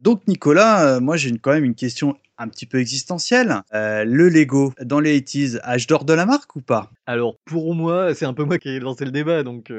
Donc 0.00 0.26
Nicolas, 0.28 0.96
euh, 0.96 1.00
moi 1.00 1.16
j'ai 1.16 1.36
quand 1.38 1.52
même 1.52 1.64
une 1.64 1.74
question 1.74 2.16
un 2.38 2.48
petit 2.48 2.66
peu 2.66 2.78
existentielle. 2.78 3.62
Euh, 3.72 4.04
le 4.04 4.28
Lego, 4.28 4.74
dans 4.82 5.00
les 5.00 5.20
80s, 5.20 5.60
âge 5.64 5.86
d'or 5.86 6.04
de 6.04 6.12
la 6.12 6.26
marque 6.26 6.54
ou 6.56 6.60
pas? 6.60 6.90
Alors 7.06 7.36
pour 7.46 7.74
moi, 7.74 8.14
c'est 8.14 8.26
un 8.26 8.34
peu 8.34 8.44
moi 8.44 8.58
qui 8.58 8.68
ai 8.68 8.78
lancé 8.78 9.04
le 9.04 9.10
débat, 9.10 9.42
donc 9.42 9.72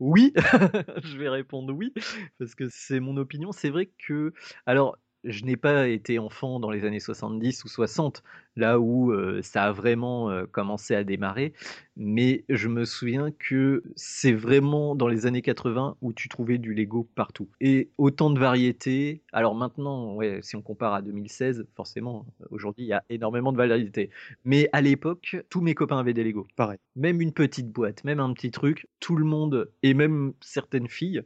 oui, 0.00 0.32
je 1.04 1.16
vais 1.16 1.28
répondre 1.28 1.72
oui, 1.72 1.92
parce 2.38 2.54
que 2.54 2.68
c'est 2.70 3.00
mon 3.00 3.16
opinion. 3.16 3.52
C'est 3.52 3.70
vrai 3.70 3.88
que, 4.06 4.32
alors, 4.66 4.98
je 5.24 5.44
n'ai 5.44 5.56
pas 5.56 5.88
été 5.88 6.18
enfant 6.18 6.60
dans 6.60 6.70
les 6.70 6.84
années 6.84 7.00
70 7.00 7.64
ou 7.64 7.68
60, 7.68 8.22
là 8.56 8.78
où 8.78 9.12
euh, 9.12 9.40
ça 9.42 9.64
a 9.64 9.72
vraiment 9.72 10.30
euh, 10.30 10.46
commencé 10.46 10.94
à 10.94 11.04
démarrer, 11.04 11.52
mais 11.96 12.44
je 12.48 12.68
me 12.68 12.84
souviens 12.84 13.30
que 13.30 13.82
c'est 13.96 14.32
vraiment 14.32 14.94
dans 14.94 15.08
les 15.08 15.26
années 15.26 15.42
80 15.42 15.96
où 16.02 16.12
tu 16.12 16.28
trouvais 16.28 16.58
du 16.58 16.74
Lego 16.74 17.08
partout. 17.14 17.48
Et 17.60 17.90
autant 17.98 18.30
de 18.30 18.38
variétés. 18.38 19.22
Alors 19.32 19.54
maintenant, 19.54 20.14
ouais, 20.14 20.40
si 20.42 20.56
on 20.56 20.62
compare 20.62 20.94
à 20.94 21.02
2016, 21.02 21.66
forcément, 21.74 22.26
aujourd'hui, 22.50 22.84
il 22.84 22.88
y 22.88 22.92
a 22.92 23.02
énormément 23.08 23.52
de 23.52 23.56
variétés. 23.56 24.10
Mais 24.44 24.68
à 24.72 24.80
l'époque, 24.80 25.36
tous 25.50 25.60
mes 25.60 25.74
copains 25.74 25.98
avaient 25.98 26.14
des 26.14 26.24
Lego. 26.24 26.46
Pareil. 26.56 26.78
Même 26.96 27.20
une 27.20 27.32
petite 27.32 27.70
boîte, 27.70 28.04
même 28.04 28.20
un 28.20 28.32
petit 28.32 28.50
truc, 28.50 28.88
tout 29.00 29.16
le 29.16 29.24
monde, 29.24 29.70
et 29.82 29.94
même 29.94 30.32
certaines 30.40 30.88
filles, 30.88 31.22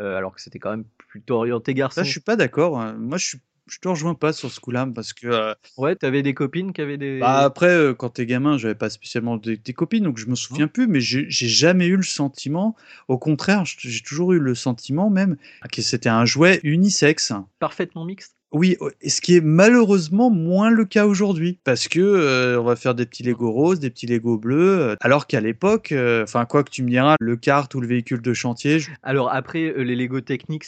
euh, 0.00 0.16
alors 0.16 0.34
que 0.34 0.40
c'était 0.40 0.58
quand 0.58 0.70
même 0.70 0.84
plutôt 1.08 1.36
orienté 1.36 1.74
garçon. 1.74 2.00
Ça, 2.00 2.04
je 2.04 2.10
suis 2.10 2.20
pas 2.20 2.36
d'accord. 2.36 2.80
hein. 2.80 2.94
Moi, 2.98 3.18
je 3.18 3.26
suis 3.26 3.38
je 3.68 3.78
te 3.78 3.86
rejoins 3.86 4.16
pas 4.16 4.32
sur 4.32 4.50
ce 4.50 4.58
coup-là 4.58 4.88
parce 4.92 5.12
que 5.12 5.28
euh, 5.28 5.54
Ouais, 5.78 5.94
t'avais 5.94 6.22
des 6.22 6.34
copines 6.34 6.72
qui 6.72 6.80
avaient 6.80 6.98
des. 6.98 7.20
bah, 7.20 7.38
après 7.38 7.68
euh, 7.68 7.94
quand 7.94 8.10
t'es 8.10 8.26
gamin 8.26 8.58
j'avais 8.58 8.74
pas 8.74 8.90
spécialement 8.90 9.36
des, 9.36 9.56
des 9.56 9.72
copines 9.72 10.02
donc 10.02 10.18
je 10.18 10.26
me 10.26 10.34
souviens 10.34 10.66
plus 10.66 10.88
mais 10.88 11.00
j'ai 11.00 11.28
jamais 11.30 11.86
eu 11.86 11.96
le 11.96 12.02
sentiment 12.02 12.74
au 13.06 13.18
contraire 13.18 13.64
j'ai 13.64 14.00
toujours 14.00 14.32
eu 14.32 14.40
le 14.40 14.56
sentiment 14.56 15.10
même 15.10 15.36
que 15.70 15.80
c'était 15.80 16.08
un 16.08 16.24
jouet 16.24 16.58
unisexe 16.64 17.32
Parfaitement 17.60 18.04
mixte. 18.04 18.36
Oui, 18.52 18.76
et 19.00 19.08
ce 19.08 19.22
qui 19.22 19.36
est 19.36 19.40
malheureusement 19.40 20.28
moins 20.28 20.70
le 20.70 20.84
cas 20.84 21.06
aujourd'hui, 21.06 21.58
parce 21.64 21.88
que 21.88 22.00
euh, 22.00 22.60
on 22.60 22.64
va 22.64 22.76
faire 22.76 22.94
des 22.94 23.06
petits 23.06 23.22
Lego 23.22 23.50
roses, 23.50 23.80
des 23.80 23.88
petits 23.88 24.06
Lego 24.06 24.36
bleus, 24.36 24.78
euh, 24.78 24.96
alors 25.00 25.26
qu'à 25.26 25.40
l'époque, 25.40 25.90
euh, 25.92 26.22
enfin 26.24 26.44
quoi 26.44 26.62
que 26.62 26.70
tu 26.70 26.82
me 26.82 26.90
diras, 26.90 27.16
le 27.18 27.36
kart 27.36 27.74
ou 27.74 27.80
le 27.80 27.86
véhicule 27.86 28.20
de 28.20 28.34
chantier, 28.34 28.78
Alors 29.02 29.32
après, 29.32 29.72
les 29.76 29.96
Lego 29.96 30.20
Technics, 30.20 30.66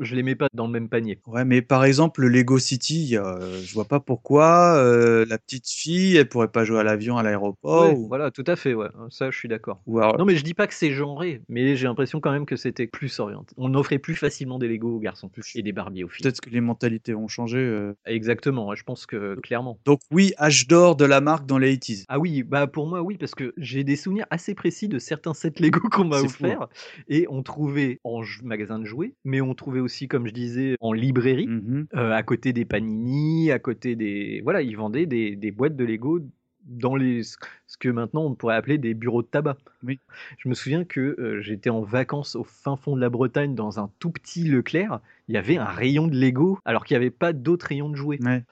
je 0.00 0.14
les 0.16 0.22
mets 0.22 0.34
pas 0.34 0.48
dans 0.54 0.66
le 0.66 0.72
même 0.72 0.88
panier. 0.88 1.18
ouais, 1.26 1.44
mais 1.44 1.62
par 1.62 1.84
exemple 1.84 2.22
le 2.22 2.28
Lego 2.28 2.58
City, 2.58 3.16
euh, 3.16 3.60
je 3.62 3.72
vois 3.74 3.84
pas 3.84 4.00
pourquoi 4.00 4.76
euh, 4.76 5.24
la 5.28 5.38
petite 5.38 5.68
fille, 5.68 6.16
elle 6.16 6.28
pourrait 6.28 6.48
pas 6.48 6.64
jouer 6.64 6.80
à 6.80 6.82
l'avion 6.82 7.16
à 7.18 7.22
l'aéroport. 7.22 7.86
Ouais, 7.90 7.94
ou- 7.96 8.08
Voilà, 8.08 8.30
tout 8.30 8.44
à 8.46 8.56
fait, 8.56 8.74
ouais. 8.74 8.88
Ça, 9.10 9.30
je 9.30 9.36
suis 9.38 9.48
d'accord. 9.48 9.80
alors- 9.88 10.18
Non, 10.18 10.24
mais 10.24 10.36
je 10.36 10.44
dis 10.44 10.54
pas 10.54 10.66
que 10.66 10.74
c'est 10.74 10.90
genré, 10.92 11.42
mais 11.48 11.76
j'ai 11.76 11.86
l'impression 11.86 12.20
quand 12.20 12.32
même 12.32 12.46
que 12.46 12.56
c'était 12.56 12.86
plus 12.86 13.18
orienté. 13.20 13.54
On 13.56 13.74
offrait 13.74 13.98
plus 13.98 14.14
facilement 14.14 14.58
des 14.58 14.68
Lego 14.68 14.96
aux 14.96 15.00
garçons 15.00 15.30
et 15.54 15.62
des 15.62 15.72
Barbie 15.72 16.04
aux 16.04 16.08
filles. 16.08 16.22
Peut-être 16.22 16.40
que 16.40 16.50
les 16.50 16.60
mentalités 16.60 17.14
ont 17.14 17.28
changé. 17.28 17.58
euh. 17.58 17.92
Exactement, 18.06 18.74
je 18.74 18.82
pense 18.82 19.06
que 19.06 19.34
clairement. 19.40 19.78
Donc 19.84 20.00
oui, 20.10 20.32
âge 20.38 20.66
d'or 20.66 20.96
de 20.96 21.04
la 21.04 21.20
marque 21.20 21.46
dans 21.46 21.58
les 21.58 21.76
80s. 21.76 22.04
Ah 22.08 22.18
oui, 22.18 22.42
bah 22.42 22.66
pour 22.66 22.86
moi 22.86 23.02
oui, 23.02 23.16
parce 23.18 23.34
que 23.34 23.52
j'ai 23.56 23.84
des 23.84 23.96
souvenirs 23.96 24.26
assez 24.30 24.54
précis 24.54 24.88
de 24.88 24.98
certains 24.98 25.34
sets 25.34 25.52
Lego 25.60 25.80
qu'on 25.90 26.04
m'a 26.04 26.18
fou, 26.18 26.26
offert 26.26 26.62
hein. 26.62 26.68
et 27.08 27.26
on 27.28 27.42
trouvait 27.42 28.00
en 28.04 28.22
magasin 28.42 28.78
de 28.78 28.84
jouets, 28.84 29.14
mais 29.24 29.40
on 29.40 29.54
trouvait 29.54 29.75
aussi, 29.80 30.08
comme 30.08 30.26
je 30.26 30.32
disais, 30.32 30.76
en 30.80 30.92
librairie, 30.92 31.46
Mhm. 31.46 31.86
euh, 31.94 32.12
à 32.12 32.22
côté 32.22 32.52
des 32.52 32.64
Panini, 32.64 33.50
à 33.50 33.58
côté 33.58 33.96
des 33.96 34.40
voilà, 34.42 34.62
ils 34.62 34.76
vendaient 34.76 35.06
des, 35.06 35.36
des 35.36 35.50
boîtes 35.50 35.76
de 35.76 35.84
Lego 35.84 36.20
dans 36.64 36.96
les 36.96 37.22
ce 37.66 37.76
que 37.76 37.88
maintenant 37.88 38.24
on 38.24 38.34
pourrait 38.34 38.54
appeler 38.56 38.78
des 38.78 38.94
bureaux 38.94 39.22
de 39.22 39.26
tabac. 39.26 39.56
Oui. 39.84 39.98
Je 40.38 40.48
me 40.48 40.54
souviens 40.54 40.84
que 40.84 41.00
euh, 41.18 41.40
j'étais 41.42 41.70
en 41.70 41.82
vacances 41.82 42.36
au 42.36 42.44
fin 42.44 42.76
fond 42.76 42.96
de 42.96 43.00
la 43.00 43.08
Bretagne 43.10 43.54
dans 43.54 43.78
un 43.80 43.90
tout 43.98 44.10
petit 44.10 44.44
Leclerc. 44.44 45.00
Il 45.28 45.34
y 45.34 45.38
avait 45.38 45.56
un 45.58 45.64
rayon 45.64 46.06
de 46.06 46.16
Lego 46.16 46.60
alors 46.64 46.84
qu'il 46.84 46.94
n'y 46.96 47.02
avait 47.02 47.10
pas 47.10 47.32
d'autres 47.32 47.66
rayons 47.66 47.88
de 47.88 47.96
jouets. 47.96 48.18
Ouais. 48.24 48.44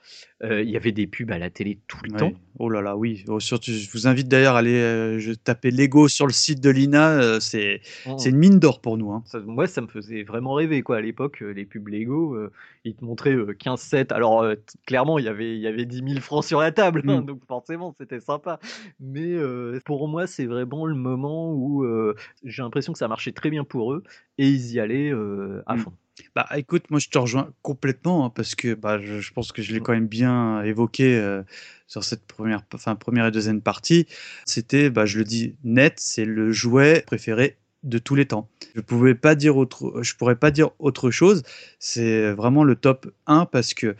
Euh, 0.43 0.61
il 0.61 0.69
y 0.69 0.75
avait 0.75 0.91
des 0.91 1.07
pubs 1.07 1.31
à 1.31 1.37
la 1.37 1.49
télé 1.49 1.79
tout 1.87 1.97
le 2.03 2.11
Ouais. 2.11 2.17
temps. 2.17 2.31
Oh 2.59 2.69
là 2.69 2.81
là, 2.81 2.97
oui. 2.97 3.23
Oh, 3.29 3.39
surtout, 3.39 3.71
je 3.71 3.89
vous 3.91 4.07
invite 4.07 4.27
d'ailleurs 4.27 4.55
à 4.55 4.59
aller 4.59 4.75
euh, 4.75 5.17
je 5.19 5.31
taper 5.31 5.71
Lego 5.71 6.07
sur 6.09 6.27
le 6.27 6.33
site 6.33 6.61
de 6.61 6.69
l'INA. 6.69 7.11
euh, 7.11 7.39
c'est 7.39 7.79
Oh. 8.05 8.17
c'est 8.17 8.29
une 8.29 8.37
mine 8.37 8.59
d'or 8.59 8.81
pour 8.81 8.97
nous. 8.97 9.11
hein. 9.11 9.23
Ça- 9.25 9.39
moi, 9.39 9.67
ça 9.67 9.79
me 9.81 9.87
faisait 9.87 10.23
vraiment 10.23 10.53
rêver, 10.53 10.81
quoi. 10.81 10.97
À 10.97 11.01
l'époque, 11.01 11.39
les 11.41 11.65
pubs 11.65 11.87
Lego, 11.87 12.37
ils 12.83 12.93
te 12.95 13.03
montraient 13.05 13.33
euh, 13.35 13.53
15 13.57 13.79
sets. 13.79 14.11
Alors, 14.13 14.43
t- 14.53 14.57
clairement, 14.85 15.17
il 15.17 15.25
y 15.25 15.29
avait, 15.29 15.55
il 15.55 15.61
y 15.61 15.67
avait 15.67 15.85
10 15.85 16.03
000 16.05 16.19
francs 16.19 16.43
sur 16.43 16.59
la 16.59 16.71
table, 16.73 17.03
hein, 17.07 17.21
Mm. 17.21 17.25
donc 17.25 17.45
forcément, 17.47 17.95
c'était 17.97 18.19
sympa. 18.19 18.59
Mais 19.05 19.33
euh, 19.33 19.79
pour 19.85 20.07
moi, 20.07 20.27
c'est 20.27 20.45
vraiment 20.45 20.85
le 20.85 20.95
moment 20.95 21.53
où 21.53 21.83
euh, 21.83 22.15
j'ai 22.43 22.63
l'impression 22.63 22.91
que 22.93 22.99
ça 22.99 23.07
marchait 23.07 23.31
très 23.31 23.49
bien 23.49 23.63
pour 23.63 23.93
eux 23.93 24.03
et 24.37 24.47
ils 24.47 24.73
y 24.73 24.79
allaient 24.79 25.11
euh, 25.11 25.61
à 25.65 25.75
Mm. 25.75 25.79
fond. 25.79 25.93
Bah 26.33 26.47
écoute, 26.55 26.89
moi 26.89 26.99
je 26.99 27.09
te 27.09 27.17
rejoins 27.17 27.51
complètement 27.61 28.25
hein, 28.25 28.29
parce 28.29 28.55
que 28.55 28.73
bah, 28.73 28.99
je, 29.01 29.19
je 29.19 29.33
pense 29.33 29.51
que 29.51 29.61
je 29.61 29.73
l'ai 29.73 29.81
quand 29.81 29.91
même 29.91 30.07
bien 30.07 30.63
évoqué 30.63 31.41
sur 31.87 32.05
cette 32.05 32.25
première, 32.25 32.61
enfin, 32.73 32.95
première 32.95 33.25
et 33.25 33.31
deuxième 33.31 33.61
partie. 33.61 34.07
C'était, 34.45 34.89
bah, 34.89 35.05
je 35.05 35.17
le 35.17 35.25
dis 35.25 35.55
net, 35.65 35.95
c'est 35.97 36.23
le 36.23 36.53
jouet 36.53 37.03
préféré 37.05 37.57
de 37.83 37.97
tous 37.97 38.15
les 38.15 38.25
temps. 38.25 38.47
Je 38.75 38.81
pouvais 38.81 39.13
pas 39.13 39.35
dire 39.35 39.57
autre, 39.57 40.01
je 40.01 40.15
pourrais 40.15 40.37
pas 40.37 40.51
dire 40.51 40.69
autre 40.79 41.11
chose. 41.11 41.43
C'est 41.79 42.31
vraiment 42.31 42.63
le 42.63 42.75
top 42.77 43.11
1 43.27 43.45
parce 43.45 43.73
que 43.73 43.97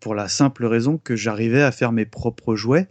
pour 0.00 0.14
la 0.14 0.28
simple 0.28 0.66
raison 0.66 0.98
que 0.98 1.16
j'arrivais 1.16 1.62
à 1.62 1.72
faire 1.72 1.92
mes 1.92 2.04
propres 2.04 2.56
jouets. 2.56 2.88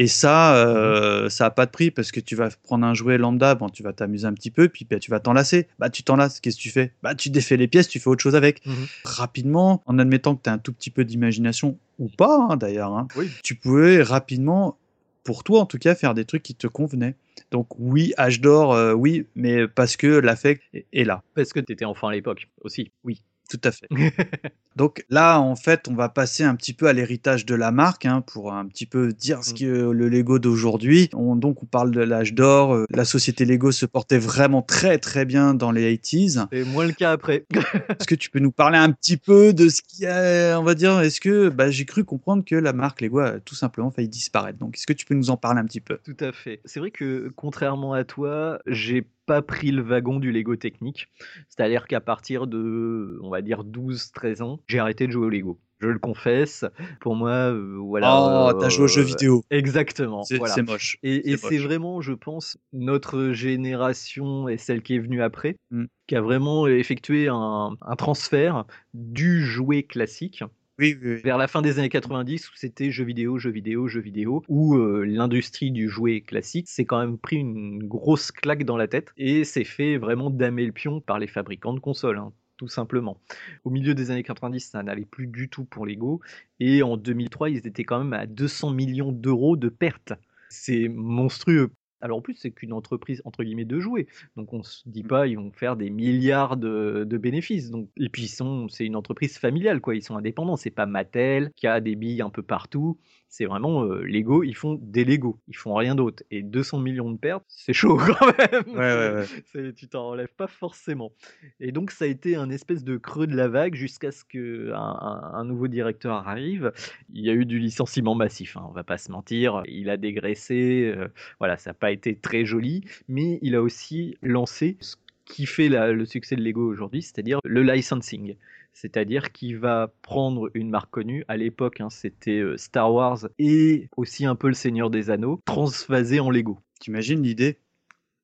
Et 0.00 0.06
ça, 0.06 0.54
euh, 0.56 1.28
ça 1.28 1.46
a 1.46 1.50
pas 1.50 1.66
de 1.66 1.72
prix 1.72 1.90
parce 1.90 2.12
que 2.12 2.20
tu 2.20 2.36
vas 2.36 2.48
prendre 2.62 2.86
un 2.86 2.94
jouet 2.94 3.18
lambda, 3.18 3.56
bon, 3.56 3.68
tu 3.68 3.82
vas 3.82 3.92
t'amuser 3.92 4.26
un 4.26 4.32
petit 4.32 4.52
peu, 4.52 4.68
puis 4.68 4.86
bah, 4.88 5.00
tu 5.00 5.10
vas 5.10 5.18
t'en 5.18 5.32
lasser. 5.32 5.66
Bah, 5.80 5.90
tu 5.90 6.04
t'en 6.04 6.14
lasses, 6.14 6.38
qu'est-ce 6.38 6.56
que 6.56 6.62
tu 6.62 6.70
fais? 6.70 6.92
Bah, 7.02 7.16
tu 7.16 7.30
défais 7.30 7.56
les 7.56 7.66
pièces, 7.66 7.88
tu 7.88 7.98
fais 7.98 8.08
autre 8.08 8.22
chose 8.22 8.36
avec. 8.36 8.64
Mhm. 8.64 8.86
Rapidement, 9.04 9.82
en 9.86 9.98
admettant 9.98 10.36
que 10.36 10.42
tu 10.44 10.50
as 10.50 10.52
un 10.52 10.58
tout 10.58 10.72
petit 10.72 10.90
peu 10.90 11.04
d'imagination, 11.04 11.76
ou 11.98 12.08
pas 12.08 12.46
hein, 12.48 12.56
d'ailleurs, 12.56 12.92
hein, 12.96 13.08
Oui. 13.16 13.28
tu 13.42 13.56
pouvais 13.56 14.00
rapidement, 14.02 14.78
pour 15.24 15.42
toi 15.42 15.60
en 15.60 15.66
tout 15.66 15.78
cas, 15.78 15.96
faire 15.96 16.14
des 16.14 16.24
trucs 16.24 16.44
qui 16.44 16.54
te 16.54 16.68
convenaient. 16.68 17.16
Donc 17.50 17.66
oui, 17.78 18.14
âge 18.18 18.40
d'or, 18.40 18.72
euh, 18.74 18.92
oui, 18.92 19.26
mais 19.34 19.66
parce 19.66 19.96
que 19.96 20.06
l'affect 20.06 20.62
est- 20.74 20.86
est 20.92 21.04
là. 21.04 21.22
Parce 21.34 21.52
que 21.52 21.58
tu 21.60 21.72
étais 21.72 21.84
enfant 21.84 22.06
à 22.06 22.12
l'époque 22.12 22.48
aussi. 22.62 22.92
Oui, 23.02 23.22
tout 23.48 23.60
à 23.64 23.70
fait. 23.72 23.88
Donc 24.76 25.04
là, 25.10 25.40
en 25.40 25.56
fait, 25.56 25.88
on 25.88 25.94
va 25.94 26.08
passer 26.08 26.44
un 26.44 26.54
petit 26.54 26.72
peu 26.72 26.86
à 26.86 26.92
l'héritage 26.92 27.44
de 27.44 27.54
la 27.56 27.72
marque 27.72 28.06
hein, 28.06 28.20
pour 28.20 28.52
un 28.52 28.66
petit 28.66 28.86
peu 28.86 29.12
dire 29.12 29.42
ce 29.42 29.52
Mm. 29.52 29.56
que 29.58 29.90
le 29.90 30.08
Lego 30.08 30.38
d'aujourd'hui. 30.38 31.08
On, 31.14 31.34
donc, 31.34 31.62
on 31.62 31.66
parle 31.66 31.90
de 31.90 32.00
l'âge 32.00 32.32
d'or. 32.34 32.74
euh, 32.74 32.84
La 32.90 33.04
société 33.04 33.44
Lego 33.44 33.72
se 33.72 33.86
portait 33.86 34.18
vraiment 34.18 34.62
très 34.62 34.98
très 34.98 35.24
bien 35.24 35.54
dans 35.54 35.72
les 35.72 35.96
80s. 35.96 36.46
Et 36.52 36.62
moins 36.64 36.86
le 36.86 36.92
cas 36.92 37.10
après. 37.12 37.44
Est-ce 37.54 38.06
que 38.06 38.14
tu 38.14 38.30
peux 38.30 38.38
nous 38.38 38.52
parler 38.52 38.78
un 38.78 38.92
petit 38.92 39.16
peu 39.16 39.52
de 39.52 39.68
ce 39.68 39.82
qui 39.82 40.06
a, 40.06 40.58
on 40.60 40.62
va 40.62 40.74
dire, 40.74 41.00
est-ce 41.00 41.20
que 41.20 41.48
bah, 41.48 41.70
j'ai 41.70 41.84
cru 41.86 42.04
comprendre 42.04 42.44
que 42.44 42.54
la 42.54 42.72
marque 42.72 43.00
Lego 43.00 43.18
a 43.20 43.40
tout 43.40 43.54
simplement 43.56 43.90
failli 43.90 44.08
disparaître. 44.08 44.58
Donc, 44.58 44.76
est-ce 44.76 44.86
que 44.86 44.92
tu 44.92 45.06
peux 45.06 45.14
nous 45.14 45.30
en 45.30 45.36
parler 45.36 45.60
un 45.60 45.64
petit 45.64 45.80
peu? 45.80 45.98
Tout 46.04 46.16
à 46.20 46.30
fait. 46.32 46.60
C'est 46.64 46.78
vrai 46.78 46.90
que 46.90 47.32
contrairement 47.34 47.94
à 47.94 48.04
toi, 48.04 48.60
j'ai 48.66 49.06
pas 49.28 49.42
pris 49.42 49.70
le 49.70 49.82
wagon 49.82 50.18
du 50.18 50.32
Lego 50.32 50.56
technique. 50.56 51.08
C'est-à-dire 51.48 51.86
qu'à 51.86 52.00
partir 52.00 52.46
de, 52.46 53.20
on 53.22 53.30
va 53.30 53.42
dire, 53.42 53.62
12-13 53.62 54.42
ans, 54.42 54.60
j'ai 54.66 54.78
arrêté 54.78 55.06
de 55.06 55.12
jouer 55.12 55.26
au 55.26 55.30
Lego. 55.30 55.60
Je 55.80 55.86
le 55.86 55.98
confesse. 55.98 56.64
Pour 57.00 57.14
moi, 57.14 57.52
euh, 57.52 57.76
voilà. 57.80 58.50
Oh, 58.50 58.52
t'as 58.58 58.68
joué 58.68 58.84
aux 58.84 58.88
jeux 58.88 59.02
euh, 59.02 59.04
vidéo. 59.04 59.44
Exactement. 59.50 60.24
C'est 60.24 60.38
voilà. 60.38 60.60
moche. 60.62 60.98
Et, 61.04 61.36
C'est 61.36 61.58
vraiment, 61.58 62.00
je 62.00 62.14
pense, 62.14 62.58
notre 62.72 63.30
génération 63.30 64.48
et 64.48 64.56
celle 64.56 64.82
qui 64.82 64.96
est 64.96 64.98
venue 64.98 65.22
après, 65.22 65.56
Mm. 65.70 65.84
qui 66.08 66.16
a 66.16 66.20
vraiment 66.20 66.66
effectué 66.66 67.28
un, 67.28 67.76
un 67.80 67.96
transfert 67.96 68.64
du 68.94 69.44
jouet 69.44 69.82
classique 69.84 70.42
Vers 70.78 71.38
la 71.38 71.48
fin 71.48 71.60
des 71.60 71.80
années 71.80 71.88
90 71.88 72.48
où 72.50 72.52
c'était 72.54 72.92
jeux 72.92 73.04
vidéo, 73.04 73.36
jeux 73.38 73.50
vidéo, 73.50 73.88
jeux 73.88 74.00
vidéo, 74.00 74.44
où 74.48 74.76
euh, 74.76 75.04
l'industrie 75.04 75.72
du 75.72 75.88
jouet 75.88 76.20
classique 76.20 76.68
s'est 76.68 76.84
quand 76.84 77.00
même 77.00 77.18
pris 77.18 77.36
une 77.36 77.82
grosse 77.82 78.30
claque 78.30 78.62
dans 78.64 78.76
la 78.76 78.86
tête 78.86 79.12
et 79.16 79.42
s'est 79.42 79.64
fait 79.64 79.96
vraiment 79.98 80.30
damer 80.30 80.64
le 80.66 80.72
pion 80.72 81.00
par 81.00 81.18
les 81.18 81.26
fabricants 81.26 81.74
de 81.74 81.80
consoles. 81.80 82.18
hein, 82.18 82.32
tout 82.56 82.68
simplement. 82.68 83.20
Au 83.64 83.70
milieu 83.70 83.94
des 83.94 84.12
années 84.12 84.22
90, 84.22 84.60
ça 84.60 84.82
n'allait 84.84 85.04
plus 85.04 85.26
du 85.26 85.48
tout 85.48 85.64
pour 85.64 85.84
Lego, 85.84 86.20
et 86.60 86.82
en 86.84 86.96
2003, 86.96 87.50
ils 87.50 87.66
étaient 87.66 87.84
quand 87.84 87.98
même 87.98 88.12
à 88.12 88.26
200 88.26 88.70
millions 88.70 89.10
d'euros 89.12 89.56
de 89.56 89.68
pertes. 89.68 90.12
C'est 90.48 90.88
monstrueux. 90.88 91.70
Alors 92.00 92.18
en 92.18 92.20
plus, 92.20 92.34
c'est 92.34 92.50
qu'une 92.50 92.72
entreprise 92.72 93.22
entre 93.24 93.42
guillemets 93.44 93.64
de 93.64 93.80
jouets, 93.80 94.06
donc 94.36 94.52
on 94.52 94.62
se 94.62 94.82
dit 94.88 95.02
pas 95.02 95.26
ils 95.26 95.36
vont 95.36 95.50
faire 95.52 95.76
des 95.76 95.90
milliards 95.90 96.56
de, 96.56 97.04
de 97.08 97.18
bénéfices. 97.18 97.70
Donc 97.70 97.88
et 97.96 98.08
puis 98.08 98.22
ils 98.24 98.28
sont, 98.28 98.68
c'est 98.68 98.86
une 98.86 98.96
entreprise 98.96 99.38
familiale 99.38 99.80
quoi, 99.80 99.94
ils 99.94 100.02
sont 100.02 100.16
indépendants. 100.16 100.56
C'est 100.56 100.70
pas 100.70 100.86
Mattel 100.86 101.50
qui 101.56 101.66
a 101.66 101.80
des 101.80 101.96
billes 101.96 102.22
un 102.22 102.30
peu 102.30 102.42
partout. 102.42 102.98
C'est 103.28 103.44
vraiment 103.44 103.84
euh, 103.84 104.02
Lego, 104.02 104.42
ils 104.42 104.54
font 104.54 104.78
des 104.80 105.04
Lego, 105.04 105.38
ils 105.48 105.56
font 105.56 105.74
rien 105.74 105.94
d'autre. 105.94 106.22
Et 106.30 106.42
200 106.42 106.78
millions 106.78 107.10
de 107.10 107.18
pertes, 107.18 107.44
c'est 107.48 107.72
chaud 107.72 107.96
quand 108.18 108.26
même. 108.38 108.64
Ouais, 108.68 109.24
ouais, 109.54 109.62
ouais. 109.62 109.72
Tu 109.74 109.88
t'en 109.88 110.10
relèves 110.10 110.34
pas 110.36 110.46
forcément. 110.46 111.12
Et 111.60 111.72
donc 111.72 111.90
ça 111.90 112.04
a 112.04 112.08
été 112.08 112.36
un 112.36 112.50
espèce 112.50 112.84
de 112.84 112.96
creux 112.96 113.26
de 113.26 113.36
la 113.36 113.48
vague 113.48 113.74
jusqu'à 113.74 114.12
ce 114.12 114.24
que 114.24 114.72
un 114.72 115.44
nouveau 115.44 115.68
directeur 115.68 116.26
arrive. 116.26 116.72
Il 117.12 117.24
y 117.24 117.30
a 117.30 117.34
eu 117.34 117.44
du 117.44 117.58
licenciement 117.58 118.14
massif, 118.14 118.56
hein, 118.56 118.64
on 118.68 118.72
va 118.72 118.84
pas 118.84 118.98
se 118.98 119.10
mentir. 119.10 119.62
Il 119.66 119.90
a 119.90 119.96
dégraissé, 119.96 120.92
euh, 120.96 121.08
voilà, 121.38 121.56
ça 121.56 121.70
n'a 121.70 121.74
pas 121.74 121.90
été 121.90 122.16
très 122.16 122.44
joli, 122.44 122.84
mais 123.08 123.38
il 123.42 123.54
a 123.54 123.62
aussi 123.62 124.16
lancé 124.22 124.76
ce 124.80 124.96
qui 125.28 125.46
fait 125.46 125.68
la- 125.68 125.92
le 125.92 126.04
succès 126.06 126.36
de 126.36 126.42
Lego 126.42 126.66
aujourd'hui, 126.68 127.02
c'est-à-dire 127.02 127.40
le 127.44 127.62
licensing. 127.62 128.36
C'est-à-dire 128.72 129.32
qu'il 129.32 129.58
va 129.58 129.92
prendre 130.02 130.50
une 130.54 130.70
marque 130.70 130.90
connue. 130.90 131.24
À 131.28 131.36
l'époque, 131.36 131.80
hein, 131.80 131.90
c'était 131.90 132.38
euh, 132.38 132.56
Star 132.56 132.92
Wars 132.92 133.28
et 133.38 133.88
aussi 133.96 134.24
un 134.24 134.36
peu 134.36 134.48
le 134.48 134.54
Seigneur 134.54 134.90
des 134.90 135.10
Anneaux, 135.10 135.40
transvasé 135.44 136.20
en 136.20 136.30
Lego. 136.30 136.58
T'imagines 136.80 137.22
l'idée? 137.22 137.58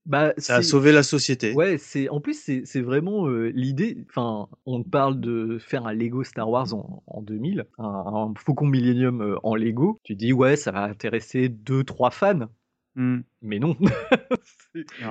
Bah, 0.07 0.34
Ça 0.36 0.57
a 0.57 0.62
sauvé 0.62 0.92
la 0.92 1.02
société. 1.02 1.55
Ouais, 1.55 1.78
c'est 1.78 2.11
en 2.11 2.20
plus 2.20 2.38
c'est 2.64 2.80
vraiment 2.82 3.26
euh, 3.26 3.50
l'idée. 3.55 4.05
Enfin, 4.11 4.48
on 4.66 4.82
parle 4.82 5.18
de 5.18 5.59
faire 5.59 5.86
un 5.86 5.94
Lego 5.94 6.24
Star 6.24 6.48
Wars 6.50 6.74
en, 6.74 7.02
en 7.07 7.22
2000, 7.22 7.64
un, 7.78 7.84
un 7.86 8.34
Faucon 8.36 8.66
Millennium 8.66 9.22
euh, 9.22 9.36
en 9.42 9.55
Lego. 9.55 9.98
Tu 10.05 10.14
dis 10.14 10.34
ouais, 10.34 10.57
ça 10.57 10.72
va 10.72 10.82
intéresser 10.84 11.48
deux 11.48 11.84
trois 11.84 12.11
fans, 12.11 12.48
Hmm. 12.97 13.20
mais 13.42 13.59
non. 13.61 13.76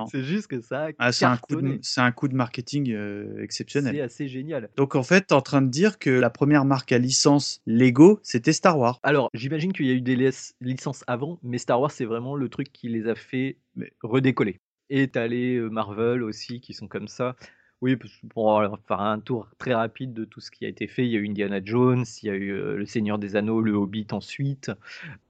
C'est- 0.09 0.23
juste 0.23 0.47
que 0.47 0.61
ça 0.61 0.87
Ah, 0.99 1.11
c'est 1.11 1.25
un 1.25 1.35
coup 1.37 1.55
de, 1.55 1.61
cartonné. 1.61 1.79
c'est 1.81 2.01
un 2.01 2.11
coup 2.11 2.27
de 2.27 2.35
marketing 2.35 2.91
euh, 2.93 3.41
exceptionnel. 3.41 3.93
C'est 3.95 4.01
assez 4.01 4.27
génial. 4.27 4.69
Donc 4.77 4.95
en 4.95 5.03
fait, 5.03 5.27
t'es 5.27 5.33
en 5.33 5.41
train 5.41 5.61
de 5.61 5.69
dire 5.69 5.99
que 5.99 6.09
la 6.09 6.29
première 6.29 6.63
marque 6.65 6.91
à 6.91 6.97
licence 6.97 7.61
Lego, 7.65 8.19
c'était 8.23 8.53
Star 8.53 8.77
Wars. 8.79 8.99
Alors, 9.03 9.29
j'imagine 9.33 9.73
qu'il 9.73 9.85
y 9.87 9.91
a 9.91 9.93
eu 9.93 10.01
des 10.01 10.15
lic- 10.15 10.53
licences 10.61 11.03
avant, 11.07 11.39
mais 11.43 11.57
Star 11.57 11.79
Wars, 11.81 11.91
c'est 11.91 12.05
vraiment 12.05 12.35
le 12.35 12.47
truc 12.49 12.71
qui 12.71 12.87
les 12.89 13.07
a 13.07 13.15
fait 13.15 13.57
redécoller. 14.01 14.59
Et 14.89 15.07
t'as 15.09 15.27
les 15.27 15.55
euh, 15.55 15.69
Marvel 15.69 16.23
aussi 16.23 16.61
qui 16.61 16.73
sont 16.73 16.87
comme 16.87 17.07
ça. 17.07 17.35
Oui, 17.83 17.97
pour 18.29 18.63
faire 18.87 19.01
un 19.01 19.19
tour 19.19 19.49
très 19.57 19.73
rapide 19.73 20.13
de 20.13 20.23
tout 20.23 20.39
ce 20.39 20.51
qui 20.51 20.63
a 20.63 20.69
été 20.69 20.87
fait, 20.87 21.05
il 21.05 21.11
y 21.11 21.17
a 21.17 21.19
eu 21.19 21.27
Indiana 21.27 21.59
Jones, 21.61 22.05
il 22.21 22.27
y 22.27 22.29
a 22.29 22.33
eu 22.33 22.53
euh, 22.53 22.77
Le 22.77 22.85
Seigneur 22.85 23.19
des 23.19 23.35
Anneaux, 23.35 23.59
Le 23.59 23.73
Hobbit 23.73 24.07
ensuite, 24.13 24.71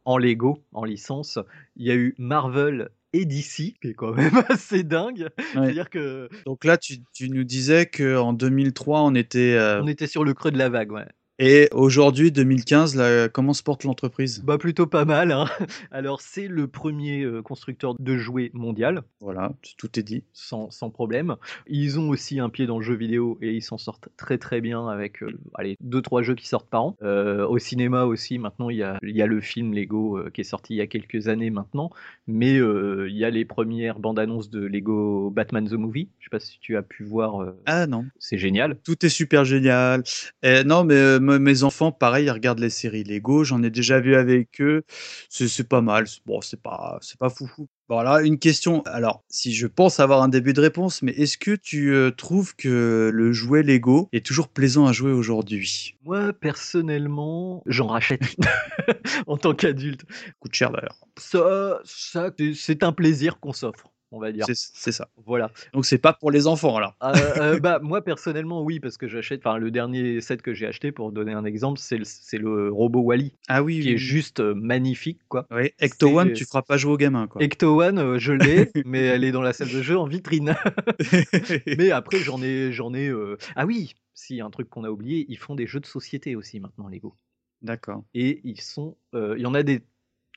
en 0.06 0.20
Lego, 0.20 0.64
en 0.72 0.86
licence. 0.86 1.40
Il 1.78 1.88
y 1.88 1.90
a 1.90 1.96
eu 1.96 2.14
Marvel 2.20 2.90
et 3.12 3.26
DC, 3.26 3.74
qui 3.82 3.88
est 3.88 3.94
quand 3.96 4.14
même 4.14 4.34
assez 4.50 4.84
dingue. 4.84 5.30
C'est-à-dire 5.52 5.90
que 5.90 6.30
Donc 6.46 6.64
là, 6.64 6.78
tu, 6.78 6.98
tu 7.12 7.28
nous 7.32 7.44
disais 7.44 7.88
qu'en 7.88 8.34
2003, 8.34 9.02
on 9.02 9.16
était... 9.16 9.56
euh, 9.56 9.82
on 9.82 9.88
était 9.88 10.06
sur 10.06 10.24
le 10.24 10.36
creux 10.36 10.52
de 10.52 10.60
la 10.60 10.70
vague, 10.70 10.92
ouais. 10.92 11.08
Et 11.40 11.68
aujourd'hui, 11.72 12.32
2015, 12.32 12.96
là, 12.96 13.28
comment 13.28 13.54
se 13.54 13.64
porte 13.64 13.84
l'entreprise? 13.86 14.44
Bah 14.44 14.60
plutôt 14.60 14.86
pas 14.86 15.04
mal. 15.04 15.32
hein. 15.32 15.46
Alors 15.92 16.22
c'est 16.22 16.48
le 16.48 16.68
premier 16.68 17.24
euh, 17.24 17.42
constructeur 17.42 17.96
de 17.98 18.18
jouets 18.18 18.52
mondial. 18.54 19.02
Voilà, 19.20 19.52
tout 19.78 20.00
est 20.00 20.04
dit. 20.04 20.24
Sans, 20.32 20.70
sans 20.70 20.92
problème. 20.92 21.36
Ils 21.66 22.00
ont 22.00 22.10
aussi 22.10 22.40
un 22.40 22.50
pied 22.50 22.68
dans 22.68 22.78
le 22.78 22.84
jeu 22.84 22.94
vidéo 22.94 23.40
et 23.42 23.52
ils 23.52 23.64
s'en 23.64 23.80
sortent 23.80 24.10
très 24.16 24.38
très 24.38 24.62
bien 24.62 24.88
avec 24.88 25.24
euh, 25.24 25.32
allez, 25.56 25.76
deux 25.82 26.04
trois 26.04 26.22
jeux 26.22 26.36
qui 26.36 26.48
sortent 26.48 26.70
par 26.70 26.84
an. 26.84 26.98
Euh, 27.02 27.48
au 27.48 27.58
cinéma 27.58 28.04
aussi, 28.04 28.38
maintenant 28.38 28.70
il 28.70 28.78
y 28.78 28.84
a, 28.84 29.00
il 29.02 29.18
y 29.18 29.22
a 29.24 29.28
le 29.28 29.42
film 29.42 29.74
Lego 29.74 30.20
euh, 30.20 30.30
qui 30.32 30.42
est 30.42 30.46
sorti 30.46 30.76
il 30.76 30.78
y 30.78 30.82
a 30.82 30.88
quelques 30.88 31.30
années 31.30 31.50
maintenant, 31.50 31.90
mais 32.28 32.58
il 32.58 33.18
y 33.18 33.26
a 33.26 33.32
les 33.32 33.44
premières 33.46 34.00
bandes 34.00 34.20
annonces 34.20 34.52
de 34.52 34.60
Lego 34.64 35.32
Batman 35.32 35.68
the 35.68 35.74
Movie. 35.74 36.10
Je 36.20 36.26
sais 36.26 36.30
pas 36.30 36.40
si 36.40 36.60
tu 36.60 36.78
as 36.78 36.84
pu 36.84 37.04
voir. 37.04 37.54
Ah 37.66 37.88
non. 37.88 38.06
C'est 38.20 38.38
génial. 38.38 38.78
Tout 38.84 39.04
est 39.04 39.10
super 39.10 39.46
génial. 39.46 40.04
Eh, 40.44 40.64
non, 40.64 40.84
mais 40.84 41.20
mes 41.24 41.64
enfants, 41.64 41.92
pareil, 41.92 42.26
ils 42.26 42.32
regardent 42.32 42.60
les 42.60 42.70
séries 42.70 43.04
Lego. 43.04 43.44
J'en 43.44 43.64
ai 43.64 43.70
déjà 43.70 44.00
vu 44.00 44.16
avec 44.16 44.62
eux. 44.62 44.84
C'est 45.30 45.68
pas 45.68 45.82
mal. 45.82 46.08
C'est- 46.08 46.20
Bon, 46.26 46.42
c'est 46.42 46.62
pas, 46.62 46.98
c'est 47.02 47.18
pas 47.20 47.30
foufou. 47.30 47.68
Voilà, 47.90 48.22
une 48.22 48.40
question. 48.40 48.82
Alors, 48.86 49.24
si 49.28 49.54
je 49.54 49.68
pense 49.68 50.00
avoir 50.00 50.22
un 50.24 50.30
début 50.30 50.54
de 50.54 50.62
réponse, 50.62 51.02
mais 51.02 51.12
est-ce 51.12 51.38
que 51.38 51.52
tu 51.56 51.94
euh, 51.94 52.12
trouves 52.12 52.56
que 52.56 53.12
le 53.14 53.32
jouet 53.34 53.62
Lego 53.62 54.08
est 54.14 54.26
toujours 54.26 54.48
plaisant 54.48 54.88
à 54.88 54.94
jouer 54.94 55.12
aujourd'hui? 55.12 55.96
Moi 56.04 56.32
personnellement, 56.34 57.62
j'en 57.66 57.88
rachète 57.88 58.22
en 59.28 59.38
tant 59.38 59.54
qu'adulte. 59.54 60.04
Coûte 60.40 60.54
cher 60.56 60.72
d'ailleurs. 60.72 60.98
Ça, 61.18 61.80
ça 61.84 62.32
c'est 62.56 62.84
un 62.84 62.94
plaisir 62.94 63.40
qu'on 63.40 63.54
s'offre, 63.54 63.92
on 64.14 64.20
va 64.20 64.32
dire. 64.32 64.46
C'est 64.54 64.92
ça. 64.92 65.10
Voilà. 65.26 65.52
Donc 65.74 65.86
c'est 65.86 65.98
pas 65.98 66.14
pour 66.14 66.32
les 66.32 66.48
enfants 66.48 66.78
alors. 66.78 66.96
Euh, 67.04 67.14
euh, 67.38 67.60
bah, 67.60 67.80
moi 67.82 68.02
personnellement 68.04 68.62
oui 68.62 68.80
parce 68.80 68.98
que 68.98 69.08
j'achète 69.08 69.42
enfin 69.46 69.58
le 69.58 69.72
dernier 69.72 70.22
set 70.22 70.42
que 70.42 70.54
j'ai 70.54 70.68
acheté 70.68 70.92
pour 70.92 71.12
donner 71.12 71.34
un 71.34 71.44
exemple 71.46 71.80
c'est 71.80 71.98
le, 71.98 72.06
le 72.40 72.72
robot 72.72 73.02
Wally 73.02 73.34
Ah 73.48 73.64
oui, 73.64 73.80
qui 73.80 73.88
oui, 73.90 73.94
est 73.96 73.98
juste 73.98 74.40
euh, 74.40 74.54
magnifique 74.54 75.20
quoi 75.28 75.48
Oui, 75.52 75.72
Ecto 75.80 76.08
One, 76.18 76.34
tu 76.34 76.46
feras 76.46 76.62
pas 76.62 76.78
jouer 76.78 76.94
aux 76.94 76.98
gamins 76.98 77.28
quoi. 77.28 77.42
Ecto 77.44 77.82
One 77.82 77.98
euh, 77.98 78.20
je 78.20 78.34
l'ai 78.34 78.72
mais 78.86 79.02
elle 79.02 79.24
est 79.24 79.32
dans 79.32 79.42
la 79.42 79.52
salle 79.54 79.70
de 79.70 79.82
jeu 79.82 79.98
en 79.98 80.06
vitrine 80.06 80.56
mais 81.78 81.92
après 81.92 82.20
j'en 82.20 82.42
ai 82.42 82.72
j'en 82.72 82.94
ai 82.94 83.08
euh, 83.10 83.38
ah 83.56 83.66
oui 83.66 83.96
si 84.14 84.42
un 84.42 84.50
truc 84.52 84.70
qu'on 84.70 84.84
a 84.84 84.90
oublié 84.90 85.26
ils 85.28 85.38
font 85.38 85.56
des 85.56 85.66
jeux 85.68 85.80
de 85.80 85.86
société 85.88 86.36
aussi 86.36 86.60
maintenant 86.60 86.88
Lego 86.88 87.16
D'accord. 87.62 88.04
et 88.14 88.42
ils 88.44 88.62
sont 88.62 88.98
euh, 89.16 89.36
il 89.38 89.42
y 89.42 89.46
en 89.46 89.54
a 89.54 89.64
des 89.64 89.82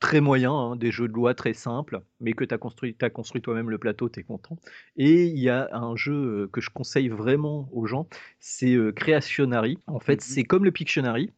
très 0.00 0.20
moyens, 0.20 0.54
hein, 0.54 0.76
des 0.76 0.90
jeux 0.90 1.08
de 1.08 1.12
loi 1.12 1.34
très 1.34 1.54
simples, 1.54 2.02
mais 2.20 2.32
que 2.32 2.44
tu 2.44 2.54
as 2.54 2.58
construit, 2.58 2.94
t'as 2.94 3.10
construit 3.10 3.42
toi-même 3.42 3.70
le 3.70 3.78
plateau, 3.78 4.08
tu 4.08 4.20
es 4.20 4.22
content. 4.22 4.58
Et 4.96 5.24
il 5.24 5.38
y 5.38 5.48
a 5.48 5.68
un 5.72 5.96
jeu 5.96 6.12
euh, 6.12 6.48
que 6.52 6.60
je 6.60 6.70
conseille 6.70 7.08
vraiment 7.08 7.68
aux 7.72 7.86
gens, 7.86 8.06
c'est 8.38 8.74
euh, 8.74 8.92
Creationary. 8.92 9.78
En 9.86 10.00
fait, 10.00 10.20
c'est 10.20 10.44
comme 10.44 10.64
le 10.64 10.70
Pictionary, 10.70 11.32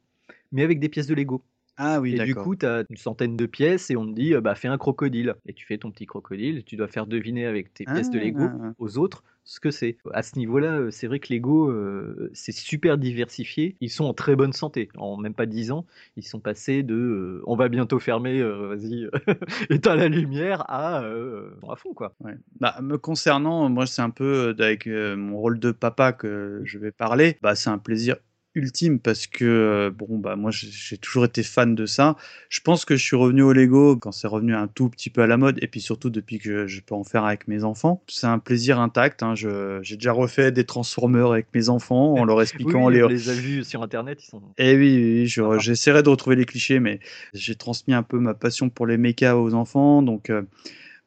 mais 0.53 0.63
avec 0.65 0.81
des 0.81 0.89
pièces 0.89 1.07
de 1.07 1.15
Lego. 1.15 1.45
Ah 1.81 2.01
oui, 2.01 2.17
Et 2.17 2.25
du 2.25 2.35
coup, 2.35 2.57
tu 2.57 2.67
as 2.67 2.85
une 2.91 2.97
centaine 2.97 3.37
de 3.37 3.47
pièces 3.47 3.91
et 3.91 3.97
on 3.97 4.05
te 4.05 4.13
dit, 4.13 4.35
euh, 4.35 4.41
bah, 4.41 4.57
fais 4.57 4.67
un 4.67 4.79
crocodile. 4.79 5.37
Et 5.47 5.53
tu 5.53 5.65
fais 5.65 5.79
ton 5.79 5.93
petit 5.93 6.07
crocodile 6.07 6.65
tu 6.65 6.75
dois 6.75 6.89
faire 6.89 7.07
deviner 7.07 7.47
avec 7.47 7.73
tes 7.73 7.85
pièces 7.85 8.11
de 8.11 8.19
Lego 8.19 8.43
Ah. 8.43 8.73
aux 8.79 8.99
autres 8.99 9.23
ce 9.49 9.61
que 9.61 9.71
c'est. 9.71 9.97
À 10.13 10.23
ce 10.23 10.39
niveau-là, 10.39 10.73
euh, 10.79 10.91
c'est 10.91 11.07
vrai 11.07 11.21
que 11.21 11.33
Lego, 11.33 11.71
euh, 11.71 12.31
c'est 12.35 12.53
super 12.53 12.99
diversifié. 12.99 13.77
Ils 13.81 13.89
sont 13.89 14.05
en 14.05 14.13
très 14.13 14.37
bonne 14.37 14.53
santé. 14.53 14.91
En 14.99 15.17
même 15.17 15.33
pas 15.33 15.47
10 15.47 15.73
ans, 15.73 15.87
ils 16.17 16.23
sont 16.23 16.39
passés 16.39 16.83
de 16.83 16.95
euh, 16.95 17.43
on 17.47 17.57
va 17.57 17.69
bientôt 17.69 17.99
fermer, 17.99 18.43
vas-y, 18.43 19.09
éteins 19.71 19.97
la 19.97 20.09
lumière 20.09 20.71
à 20.71 20.99
à 20.99 21.77
fond, 21.77 21.95
quoi. 21.95 22.15
Bah, 22.61 22.77
me 22.83 22.99
concernant, 22.99 23.69
moi, 23.71 23.87
c'est 23.87 24.03
un 24.03 24.11
peu 24.11 24.55
avec 24.59 24.87
mon 24.87 25.39
rôle 25.39 25.59
de 25.59 25.73
papa 25.73 26.13
que 26.13 26.61
je 26.65 26.79
vais 26.79 26.93
parler. 26.93 27.39
Bah, 27.41 27.55
c'est 27.55 27.71
un 27.71 27.79
plaisir 27.79 28.17
ultime 28.55 28.99
parce 28.99 29.27
que 29.27 29.45
euh, 29.45 29.91
bon 29.91 30.19
bah 30.19 30.35
moi 30.35 30.51
j'ai- 30.51 30.99
toujours 30.99 31.25
été 31.27 31.43
fan 31.43 31.75
de 31.75 31.87
ça. 31.87 32.17
Je 32.49 32.61
pense 32.61 32.85
que 32.85 32.97
je 32.97 33.05
suis 33.05 33.15
revenu 33.17 33.43
au 33.43 33.53
Lego 33.53 33.97
quand 33.97 34.11
c'est 34.11 34.27
revenu 34.27 34.55
un 34.55 34.67
tout 34.67 34.89
petit 34.89 35.11
peu 35.11 35.23
à 35.23 35.27
la 35.27 35.37
mode 35.37 35.59
et 35.63 35.69
puis 35.69 35.81
surtout 35.81 36.11
depuis 36.11 36.39
que 36.39 36.67
je 36.67 36.81
peux 36.81 36.95
en 36.95 37.05
faire 37.05 37.25
avec 37.25 37.47
mes 37.47 37.63
enfants. 37.63 38.03
C'est 38.09 38.27
un 38.27 38.39
plaisir 38.39 38.81
intact. 38.81 39.23
hein. 39.23 39.35
J'ai 39.37 39.95
déjà 39.97 40.13
refait 40.13 40.51
des 40.51 40.65
Transformers 40.65 41.31
avec 41.31 41.47
mes 41.55 41.69
enfants 41.69 42.15
en 42.15 42.25
leur 42.25 42.41
expliquant 42.43 42.87
oui, 42.87 42.95
les, 42.95 43.03
on 43.05 43.09
les 43.09 43.29
a 43.29 43.35
vus 43.35 43.65
sur 43.65 43.83
internet, 43.83 44.21
ils 44.25 44.27
sont. 44.29 44.43
eh 44.59 44.77
oui, 44.77 44.97
oui, 44.97 45.21
oui, 45.21 45.27
je- 45.27 45.59
j'essaierai 45.61 46.03
de 46.03 46.09
retrouver 46.09 46.37
les 46.37 46.45
clichés, 46.45 46.81
mais 46.81 46.99
j'ai 47.35 47.55
transmis 47.55 47.95
un 47.95 48.03
peu 48.03 48.19
ma 48.19 48.35
passion 48.35 48.71
pour 48.71 48.87
les 48.87 48.97
mechas 48.97 49.37
aux 49.37 49.55
enfants. 49.55 50.03
Donc, 50.03 50.31
euh, 50.31 50.43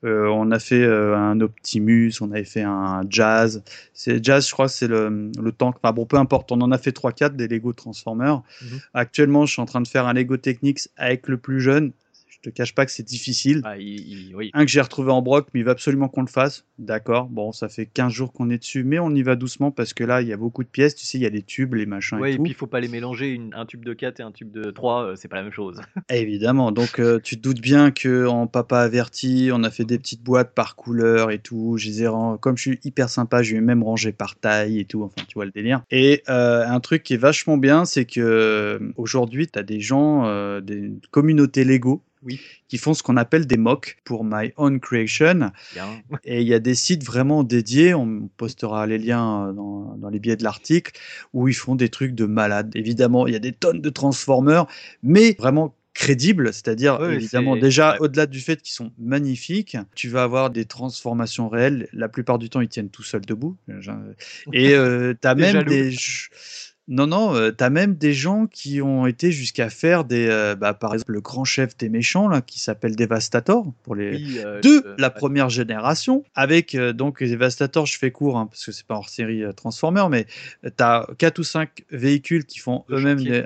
euh, 0.03 0.27
on 0.27 0.51
a 0.51 0.59
fait 0.59 0.83
euh, 0.83 1.15
un 1.15 1.39
Optimus, 1.41 2.13
on 2.21 2.31
avait 2.31 2.43
fait 2.43 2.63
un 2.63 3.01
Jazz. 3.09 3.63
C'est 3.93 4.23
Jazz, 4.23 4.47
je 4.47 4.51
crois, 4.51 4.67
c'est 4.67 4.87
le, 4.87 5.31
le 5.39 5.51
tank. 5.51 5.75
Enfin 5.81 5.93
bon, 5.93 6.05
peu 6.05 6.17
importe, 6.17 6.51
on 6.51 6.61
en 6.61 6.71
a 6.71 6.77
fait 6.77 6.95
3-4 6.95 7.35
des 7.35 7.47
Lego 7.47 7.73
Transformers. 7.73 8.41
Mhm. 8.61 8.79
Actuellement, 8.93 9.45
je 9.45 9.53
suis 9.53 9.61
en 9.61 9.65
train 9.65 9.81
de 9.81 9.87
faire 9.87 10.07
un 10.07 10.13
Lego 10.13 10.37
Technics 10.37 10.89
avec 10.97 11.27
le 11.27 11.37
plus 11.37 11.61
jeune. 11.61 11.91
Te 12.41 12.49
cache 12.49 12.73
pas 12.75 12.85
que 12.85 12.91
c'est 12.91 13.05
difficile. 13.07 13.61
Ah, 13.63 13.77
il- 13.77 14.29
il- 14.29 14.35
oui. 14.35 14.49
Un 14.53 14.65
que 14.65 14.71
j'ai 14.71 14.81
retrouvé 14.81 15.11
en 15.11 15.21
broc, 15.21 15.47
mais 15.53 15.59
il 15.61 15.63
va 15.63 15.71
absolument 15.71 16.07
qu'on 16.09 16.21
le 16.21 16.27
fasse. 16.27 16.65
D'accord, 16.79 17.27
bon, 17.29 17.51
ça 17.51 17.69
fait 17.69 17.85
15 17.85 18.11
jours 18.11 18.33
qu'on 18.33 18.49
est 18.49 18.57
dessus, 18.57 18.83
mais 18.83 18.99
on 18.99 19.11
y 19.13 19.21
va 19.23 19.35
doucement 19.35 19.71
parce 19.71 19.93
que 19.93 20.03
là, 20.03 20.21
il 20.21 20.27
y 20.27 20.33
a 20.33 20.37
beaucoup 20.37 20.63
de 20.63 20.69
pièces. 20.69 20.95
Tu 20.95 21.05
sais, 21.05 21.17
il 21.17 21.21
y 21.21 21.25
a 21.25 21.29
les 21.29 21.43
tubes, 21.43 21.73
les 21.75 21.85
machins 21.85 22.17
Ouais, 22.19 22.31
et 22.31 22.33
et 22.33 22.37
tout. 22.37 22.43
puis 22.43 22.51
il 22.51 22.55
faut 22.55 22.67
pas 22.67 22.79
les 22.79 22.87
mélanger. 22.87 23.29
Une- 23.29 23.53
un 23.53 23.65
tube 23.65 23.85
de 23.85 23.93
4 23.93 24.19
et 24.19 24.23
un 24.23 24.31
tube 24.31 24.51
de 24.51 24.71
3, 24.71 25.03
euh, 25.05 25.15
c'est 25.15 25.27
pas 25.27 25.37
la 25.37 25.43
même 25.43 25.51
chose. 25.53 25.79
Évidemment, 26.09 26.71
donc 26.71 26.99
euh, 26.99 27.19
tu 27.23 27.37
te 27.37 27.41
doutes 27.41 27.61
bien 27.61 27.91
que 27.91 28.25
en 28.25 28.47
papa 28.47 28.79
averti, 28.79 29.49
on 29.53 29.63
a 29.63 29.69
fait 29.71 29.85
des 29.85 29.97
petites 29.99 30.23
boîtes 30.23 30.53
par 30.55 30.75
couleur 30.75 31.31
et 31.31 31.39
tout. 31.39 31.77
Ai 31.77 32.05
comme 32.39 32.57
je 32.57 32.61
suis 32.61 32.79
hyper 32.83 33.09
sympa, 33.09 33.43
je 33.43 33.53
vais 33.55 33.61
même 33.61 33.83
ranger 33.83 34.11
par 34.11 34.35
taille 34.35 34.79
et 34.79 34.85
tout. 34.85 35.03
Enfin, 35.03 35.25
tu 35.27 35.35
vois 35.35 35.45
le 35.45 35.51
délire. 35.51 35.83
Et 35.91 36.23
euh, 36.29 36.65
un 36.65 36.79
truc 36.79 37.03
qui 37.03 37.13
est 37.13 37.17
vachement 37.17 37.57
bien, 37.57 37.85
c'est 37.85 38.05
que 38.05 38.79
aujourd'hui, 38.97 39.47
tu 39.47 39.59
as 39.59 39.63
des 39.63 39.79
gens, 39.79 40.59
des 40.61 40.91
communautés 41.11 41.63
Lego. 41.63 42.01
Oui. 42.23 42.39
qui 42.67 42.77
font 42.77 42.93
ce 42.93 43.03
qu'on 43.03 43.17
appelle 43.17 43.47
des 43.47 43.57
mocks 43.57 43.97
pour 44.03 44.23
My 44.23 44.51
Own 44.57 44.79
Creation. 44.79 45.51
Bien. 45.73 46.01
Et 46.23 46.41
il 46.41 46.47
y 46.47 46.53
a 46.53 46.59
des 46.59 46.75
sites 46.75 47.03
vraiment 47.03 47.43
dédiés, 47.43 47.93
on 47.93 48.29
postera 48.37 48.85
les 48.87 48.97
liens 48.97 49.47
euh, 49.47 49.53
dans, 49.53 49.95
dans 49.97 50.09
les 50.09 50.19
billets 50.19 50.37
de 50.37 50.43
l'article, 50.43 50.91
où 51.33 51.47
ils 51.47 51.53
font 51.53 51.75
des 51.75 51.89
trucs 51.89 52.13
de 52.15 52.25
malades. 52.25 52.71
Évidemment, 52.75 53.27
il 53.27 53.33
y 53.33 53.35
a 53.35 53.39
des 53.39 53.51
tonnes 53.53 53.81
de 53.81 53.89
Transformers, 53.89 54.65
mais 55.03 55.35
vraiment 55.39 55.75
crédibles, 55.93 56.53
c'est-à-dire 56.53 57.03
évidemment 57.11 57.57
déjà 57.57 57.97
au-delà 57.99 58.25
du 58.25 58.39
fait 58.39 58.61
qu'ils 58.61 58.73
sont 58.73 58.93
magnifiques, 58.97 59.75
tu 59.93 60.07
vas 60.07 60.23
avoir 60.23 60.49
des 60.49 60.63
transformations 60.63 61.49
réelles. 61.49 61.89
La 61.91 62.07
plupart 62.07 62.39
du 62.39 62.49
temps, 62.49 62.61
ils 62.61 62.69
tiennent 62.69 62.89
tout 62.89 63.03
seuls 63.03 63.25
debout. 63.25 63.57
Et 64.53 64.73
euh, 64.73 65.13
t'as 65.19 65.35
T'es 65.35 65.41
même 65.41 65.51
jaloux. 65.51 65.69
des 65.69 65.91
non, 66.87 67.07
non, 67.07 67.35
euh, 67.35 67.51
t'as 67.51 67.69
même 67.69 67.95
des 67.95 68.11
gens 68.13 68.47
qui 68.47 68.81
ont 68.81 69.05
été 69.05 69.31
jusqu'à 69.31 69.69
faire 69.69 70.03
des, 70.03 70.27
euh, 70.27 70.55
bah, 70.55 70.73
par 70.73 70.93
exemple, 70.93 71.13
le 71.13 71.21
grand 71.21 71.45
chef 71.45 71.77
des 71.77 71.87
méchants 71.89 72.27
là, 72.27 72.41
qui 72.41 72.59
s'appelle 72.59 72.95
Devastator 72.95 73.65
pour 73.83 73.95
les 73.95 74.15
Oui, 74.17 74.39
euh, 74.43 74.59
de 74.61 74.95
la 74.97 75.09
première 75.09 75.49
génération, 75.49 76.23
avec 76.35 76.75
euh, 76.75 76.91
donc 76.91 77.23
Devastator, 77.23 77.85
je 77.85 77.97
fais 77.97 78.11
court 78.11 78.37
hein, 78.37 78.47
parce 78.47 78.65
que 78.65 78.71
c'est 78.71 78.85
pas 78.85 78.95
hors 78.95 79.09
série 79.09 79.43
euh, 79.43 79.53
Transformer, 79.53 80.05
mais 80.09 80.25
t'as 80.75 81.05
quatre 81.17 81.39
ou 81.39 81.43
cinq 81.43 81.85
véhicules 81.91 82.45
qui 82.45 82.59
font 82.59 82.83
De 82.89 82.95
eux-mêmes 82.97 83.19
chantier. 83.19 83.31
des 83.41 83.45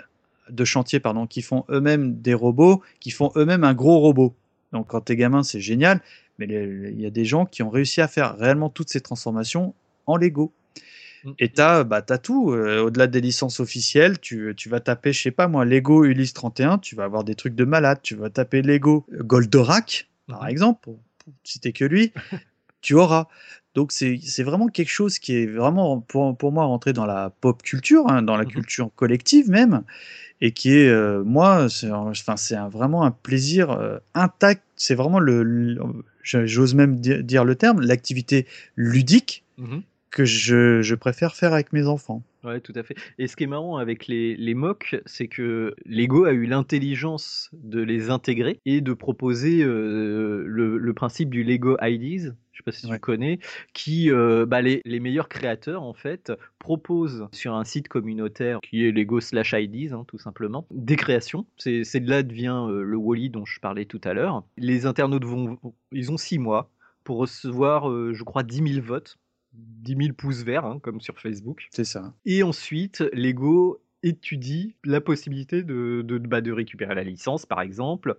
de 0.49 0.63
chantier, 0.65 0.99
pardon, 0.99 1.25
qui 1.27 1.41
font 1.41 1.65
eux-mêmes 1.69 2.21
des 2.21 2.36
robots, 2.36 2.83
qui 2.99 3.09
font 3.09 3.31
eux-mêmes 3.36 3.63
un 3.63 3.73
gros 3.73 3.97
robot. 3.99 4.36
Donc 4.73 4.88
quand 4.88 5.01
t'es 5.01 5.15
gamin, 5.15 5.41
c'est 5.43 5.59
génial, 5.59 6.01
mais 6.38 6.45
les- 6.45 6.91
il 6.93 7.01
y 7.01 7.05
a 7.07 7.09
des 7.09 7.25
gens 7.25 7.45
qui 7.45 7.63
ont 7.63 7.69
réussi 7.71 7.99
à 7.99 8.07
faire 8.07 8.38
réellement 8.38 8.69
toutes 8.69 8.89
ces 8.89 9.01
transformations 9.01 9.73
en 10.05 10.17
Lego. 10.17 10.51
Mm. 11.26 11.32
Et 11.39 11.49
t'as 11.49 11.84
bah, 11.84 12.01
t'as 12.01 12.17
tout, 12.17 12.51
euh, 12.51 12.82
au-delà 12.84 13.07
des 13.07 13.19
licences 13.21 13.59
officielles, 13.59 14.19
tu, 14.19 14.53
tu 14.55 14.69
vas 14.69 14.80
taper, 14.80 15.11
je 15.11 15.21
sais 15.23 15.32
pas 15.32 15.47
moi, 15.47 15.65
Lego 15.65 16.05
Ulysse 16.05 16.34
31, 16.34 16.78
tu 16.78 16.95
vas 16.95 17.03
avoir 17.03 17.23
des 17.23 17.36
trucs 17.36 17.55
de 17.55 17.65
malade, 17.65 17.99
tu 18.03 18.15
vas 18.15 18.30
taper 18.30 18.61
Lego 18.61 19.05
Goldorak, 19.11 20.07
par 20.28 20.43
Mhm. 20.43 20.49
exemple, 20.49 20.80
pour, 20.84 20.99
pour 21.23 21.34
citer 21.43 21.73
que 21.73 21.86
lui, 21.86 22.13
tu 22.82 22.93
auras. 22.93 23.28
Donc 23.73 23.91
c'est 23.91 24.43
vraiment 24.43 24.67
quelque 24.67 24.89
chose 24.89 25.19
qui 25.19 25.36
est 25.36 25.47
vraiment 25.47 25.99
pour, 25.99 26.38
pour 26.38 26.51
moi 26.53 26.63
rentré 26.63 26.93
dans 26.93 27.05
la 27.05 27.30
pop 27.41 27.61
culture, 27.61 28.07
hein, 28.09 28.21
dans 28.21 28.38
la 28.38 28.45
Mhm. 28.45 28.51
culture 28.51 28.89
collective 28.95 29.49
même, 29.49 29.84
et 30.41 30.51
qui 30.51 30.71
est, 30.78 30.88
euh, 30.88 31.23
moi, 31.26 31.67
c'est 31.69 31.91
enfin, 31.91 32.38
c'est 32.38 32.55
vraiment 32.71 33.03
un 33.03 33.11
plaisir 33.11 33.71
euh, 33.71 33.97
intact, 34.13 34.63
c'est 34.76 34.95
vraiment 34.95 35.19
le, 35.19 35.43
le- 35.43 35.78
j'ose 36.23 36.73
même 36.76 36.99
di- 36.99 37.23
dire 37.23 37.43
le 37.45 37.55
terme, 37.55 37.82
l'activité 37.82 38.45
ludique 38.76 39.43
Mhm. 39.57 39.82
Que 40.16 40.24
je, 40.24 40.82
je 40.82 40.95
préfère 40.95 41.36
faire 41.36 41.53
avec 41.53 41.74
mes 41.74 41.88
enfants. 41.88 42.24
Ouais, 42.45 42.61
tout 42.61 42.72
à 42.76 42.84
fait. 42.84 42.95
Et 43.18 43.28
ce 43.28 43.36
qui 43.36 43.43
est 43.43 43.47
marrant 43.47 43.76
avec 43.76 44.07
les, 44.07 44.38
les 44.38 44.53
mocks, 44.53 44.95
c'est 45.05 45.28
que 45.28 45.76
Lego 45.86 46.24
a 46.24 46.32
eu 46.32 46.45
l'intelligence 46.45 47.49
de 47.51 47.82
les 47.82 48.09
intégrer 48.09 48.61
et 48.66 48.80
de 48.80 48.93
proposer 48.93 49.61
euh, 49.61 50.45
le, 50.47 50.78
le 50.78 50.93
principe 50.93 51.30
du 51.32 51.43
Lego 51.43 51.76
IDs, 51.82 52.34
je 52.53 52.57
sais 52.59 52.63
pas 52.63 52.72
si 52.72 52.88
tu 52.88 52.99
connais, 52.99 53.39
qui, 53.74 54.09
euh, 54.09 54.45
bah, 54.45 54.61
les, 54.61 54.82
les 54.86 55.01
meilleurs 55.01 55.28
créateurs, 55.28 55.84
en 55.84 55.93
fait, 55.93 56.32
proposent 56.59 57.28
sur 57.34 57.53
un 57.53 57.66
site 57.66 57.89
communautaire 57.89 58.61
qui 58.61 58.86
est 58.86 58.91
Lego 58.93 59.20
slash 59.20 59.53
IDs, 59.53 59.91
hein, 59.91 60.05
tout 60.07 60.18
simplement, 60.18 60.66
des 60.72 60.95
créations. 60.95 61.45
C'est 61.57 61.84
c'est 61.84 61.99
de 61.99 62.09
là 62.09 62.24
devient 62.24 62.66
euh, 62.70 62.84
le 62.84 62.95
Wally 62.95 63.30
dont 63.32 63.43
je 63.43 63.59
parlais 63.59 63.86
tout 63.86 64.01
à 64.05 64.13
l'heure. 64.13 64.45
Les 64.55 64.86
internautes 64.86 65.26
vont, 65.26 65.59
ils 65.91 66.09
ont 66.09 66.18
six 66.18 66.39
mois 66.39 66.72
pour 67.03 67.18
recevoir, 67.18 67.89
euh, 67.89 68.13
je 68.13 68.24
crois, 68.24 68.43
10 68.43 68.74
000 68.76 68.86
votes. 68.86 69.18
10 69.58 69.95
000 69.95 70.14
pouces 70.14 70.43
verts, 70.43 70.66
hein, 70.66 70.80
comme 70.82 71.01
sur 71.01 71.20
Facebook. 71.20 71.68
C'est 71.72 71.86
ça. 71.86 72.14
Et 72.26 72.43
ensuite, 72.43 73.03
Lego 73.14 73.82
étudie 74.03 74.76
la 74.84 75.01
possibilité 75.01 75.64
de, 75.64 76.03
de, 76.03 76.18
bah, 76.18 76.41
de 76.41 76.51
récupérer 76.51 76.95
la 76.95 77.03
licence, 77.03 77.45
par 77.45 77.62
exemple, 77.62 78.18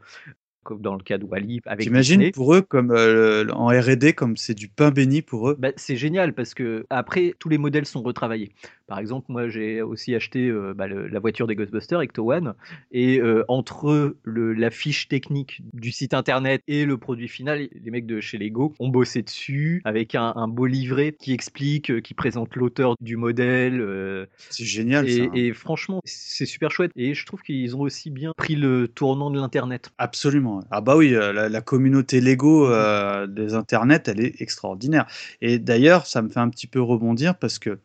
comme 0.66 0.82
dans 0.82 0.94
le 0.94 1.02
cas 1.02 1.16
de 1.18 1.24
Wally 1.24 1.60
avec 1.64 1.86
T'imagines 1.86 2.18
Disney. 2.18 2.32
pour 2.32 2.54
eux 2.54 2.62
comme 2.62 2.90
euh, 2.90 3.46
en 3.52 3.68
R&D 3.68 4.12
comme 4.12 4.36
c'est 4.36 4.54
du 4.54 4.68
pain 4.68 4.90
béni 4.90 5.22
pour 5.22 5.48
eux? 5.50 5.56
Bah, 5.58 5.70
c'est 5.76 5.96
génial 5.96 6.34
parce 6.34 6.54
que 6.54 6.84
après 6.90 7.34
tous 7.38 7.48
les 7.48 7.58
modèles 7.58 7.86
sont 7.86 8.02
retravaillés. 8.02 8.52
Par 8.86 8.98
exemple, 8.98 9.26
moi 9.30 9.48
j'ai 9.48 9.82
aussi 9.82 10.14
acheté 10.14 10.48
euh, 10.48 10.74
bah, 10.74 10.86
le- 10.86 11.08
la 11.08 11.18
voiture 11.20 11.46
des 11.46 11.56
Ghostbusters 11.56 12.00
Ecto 12.02 12.32
One 12.32 12.54
et 12.92 13.20
euh, 13.20 13.44
entre 13.48 14.16
le, 14.22 14.52
la 14.52 14.70
fiche 14.70 15.08
technique 15.08 15.62
du 15.72 15.90
site 15.92 16.14
internet 16.14 16.62
et 16.68 16.84
le 16.84 16.96
produit 16.98 17.28
final, 17.28 17.68
les 17.72 17.90
mecs 17.90 18.06
de 18.06 18.20
chez 18.20 18.38
Lego 18.38 18.74
ont 18.78 18.88
bossé 18.88 19.22
dessus 19.22 19.80
avec 19.84 20.14
un, 20.14 20.32
un 20.36 20.48
beau 20.48 20.66
livret 20.66 21.16
qui 21.18 21.32
explique, 21.32 22.00
qui 22.02 22.14
présente 22.14 22.54
l'auteur 22.56 22.94
du 23.00 23.16
modèle. 23.16 23.80
C'est 24.50 24.64
génial 24.64 25.08
et, 25.08 25.16
ça. 25.16 25.22
hein. 25.24 25.30
et 25.34 25.52
franchement, 25.52 26.00
c'est 26.04 26.46
super 26.46 26.70
chouette. 26.70 26.92
Et 26.96 27.14
je 27.14 27.26
trouve 27.26 27.42
qu'ils 27.42 27.74
ont 27.76 27.80
aussi 27.80 28.10
bien 28.10 28.32
pris 28.36 28.54
le 28.56 28.88
tournant 28.88 29.30
de 29.30 29.38
l'internet. 29.38 29.90
Absolument. 29.98 30.55
Ah 30.70 30.80
bah 30.80 30.96
oui, 30.96 31.14
euh, 31.14 31.48
la, 31.48 31.61
communauté 31.61 32.20
Lego 32.20 32.68
euh, 32.68 33.26
des 33.26 33.54
internets, 33.54 34.02
elle 34.07 34.20
est 34.20 34.40
extraordinaire. 34.40 35.07
Et 35.40 35.59
d'ailleurs, 35.59 36.07
ça 36.07 36.22
me 36.22 36.28
fait 36.28 36.40
un 36.40 36.48
petit 36.48 36.66
peu 36.66 36.80
rebondir 36.80 37.36
parce 37.38 37.59
que 37.59 37.78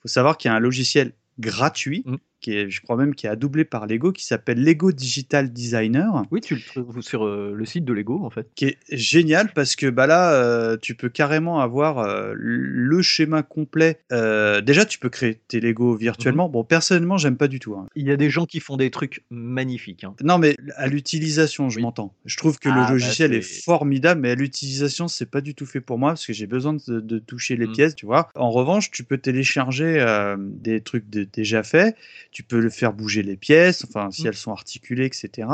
faut 0.00 0.08
savoir 0.08 0.36
qu'il 0.38 0.50
y 0.50 0.52
a 0.52 0.56
un 0.56 0.60
logiciel 0.60 1.12
gratuit 1.38 2.04
qui 2.40 2.56
est, 2.56 2.70
je 2.70 2.80
crois 2.82 2.96
même, 2.96 3.14
qui 3.14 3.26
est 3.26 3.36
doublé 3.36 3.64
par 3.64 3.86
Lego, 3.86 4.12
qui 4.12 4.24
s'appelle 4.24 4.62
Lego 4.62 4.92
Digital 4.92 5.52
Designer. 5.52 6.24
Oui, 6.30 6.40
tu 6.40 6.54
le 6.54 6.60
trouves 6.60 7.00
sur 7.00 7.24
euh, 7.26 7.52
le 7.54 7.64
site 7.64 7.84
de 7.84 7.92
Lego 7.92 8.24
en 8.24 8.30
fait. 8.30 8.46
Qui 8.54 8.66
est 8.66 8.78
génial 8.90 9.52
parce 9.54 9.74
que 9.76 9.86
bah 9.88 10.06
là, 10.06 10.32
euh, 10.34 10.76
tu 10.80 10.94
peux 10.94 11.08
carrément 11.08 11.60
avoir 11.60 11.98
euh, 11.98 12.32
le 12.36 13.02
schéma 13.02 13.42
complet. 13.42 14.00
Déjà, 14.10 14.84
tu 14.84 14.98
peux 14.98 15.08
créer 15.08 15.40
tes 15.48 15.60
Lego 15.60 15.92
Mhm. 15.94 15.98
virtuellement. 15.98 16.48
Bon, 16.48 16.64
personnellement, 16.64 17.16
j'aime 17.16 17.36
pas 17.36 17.48
du 17.48 17.58
tout. 17.60 17.74
hein. 17.74 17.86
Il 17.96 18.06
y 18.06 18.10
a 18.10 18.16
des 18.16 18.30
gens 18.30 18.46
qui 18.46 18.60
font 18.60 18.76
des 18.76 18.90
trucs 18.90 19.24
magnifiques. 19.30 20.04
hein. 20.04 20.14
Non, 20.22 20.38
mais 20.38 20.56
à 20.76 20.86
l'utilisation, 20.88 21.68
je 21.70 21.80
m'entends. 21.80 22.14
Je 22.24 22.36
trouve 22.36 22.58
que 22.58 22.68
Ah, 22.68 22.74
le 22.74 22.80
bah, 22.82 22.90
logiciel 22.90 23.32
est 23.34 23.42
formidable, 23.64 24.20
mais 24.20 24.30
à 24.30 24.34
l'utilisation, 24.34 25.08
c'est 25.08 25.30
pas 25.30 25.40
du 25.40 25.54
tout 25.54 25.66
fait 25.66 25.80
pour 25.80 25.98
moi 25.98 26.10
parce 26.10 26.26
que 26.26 26.32
j'ai 26.32 26.46
besoin 26.46 26.74
de, 26.74 27.00
de 27.00 27.18
toucher 27.18 27.56
les 27.56 27.66
Mm. 27.66 27.72
pièces, 27.72 27.94
tu 27.94 28.06
vois. 28.06 28.28
En 28.34 28.50
revanche, 28.50 28.90
tu 28.90 29.04
peux 29.04 29.18
télécharger 29.18 30.04
des 30.38 30.80
trucs 30.80 31.08
de- 31.10 31.24
déjà 31.24 31.62
faits, 31.62 31.96
tu 32.36 32.42
peux 32.42 32.60
le 32.60 32.68
faire 32.68 32.92
bouger 32.92 33.22
les 33.22 33.38
pièces, 33.38 33.86
enfin, 33.88 34.10
si 34.10 34.24
Mm. 34.24 34.26
elles 34.26 34.34
sont 34.34 34.52
articulées, 34.52 35.06
etc. 35.06 35.48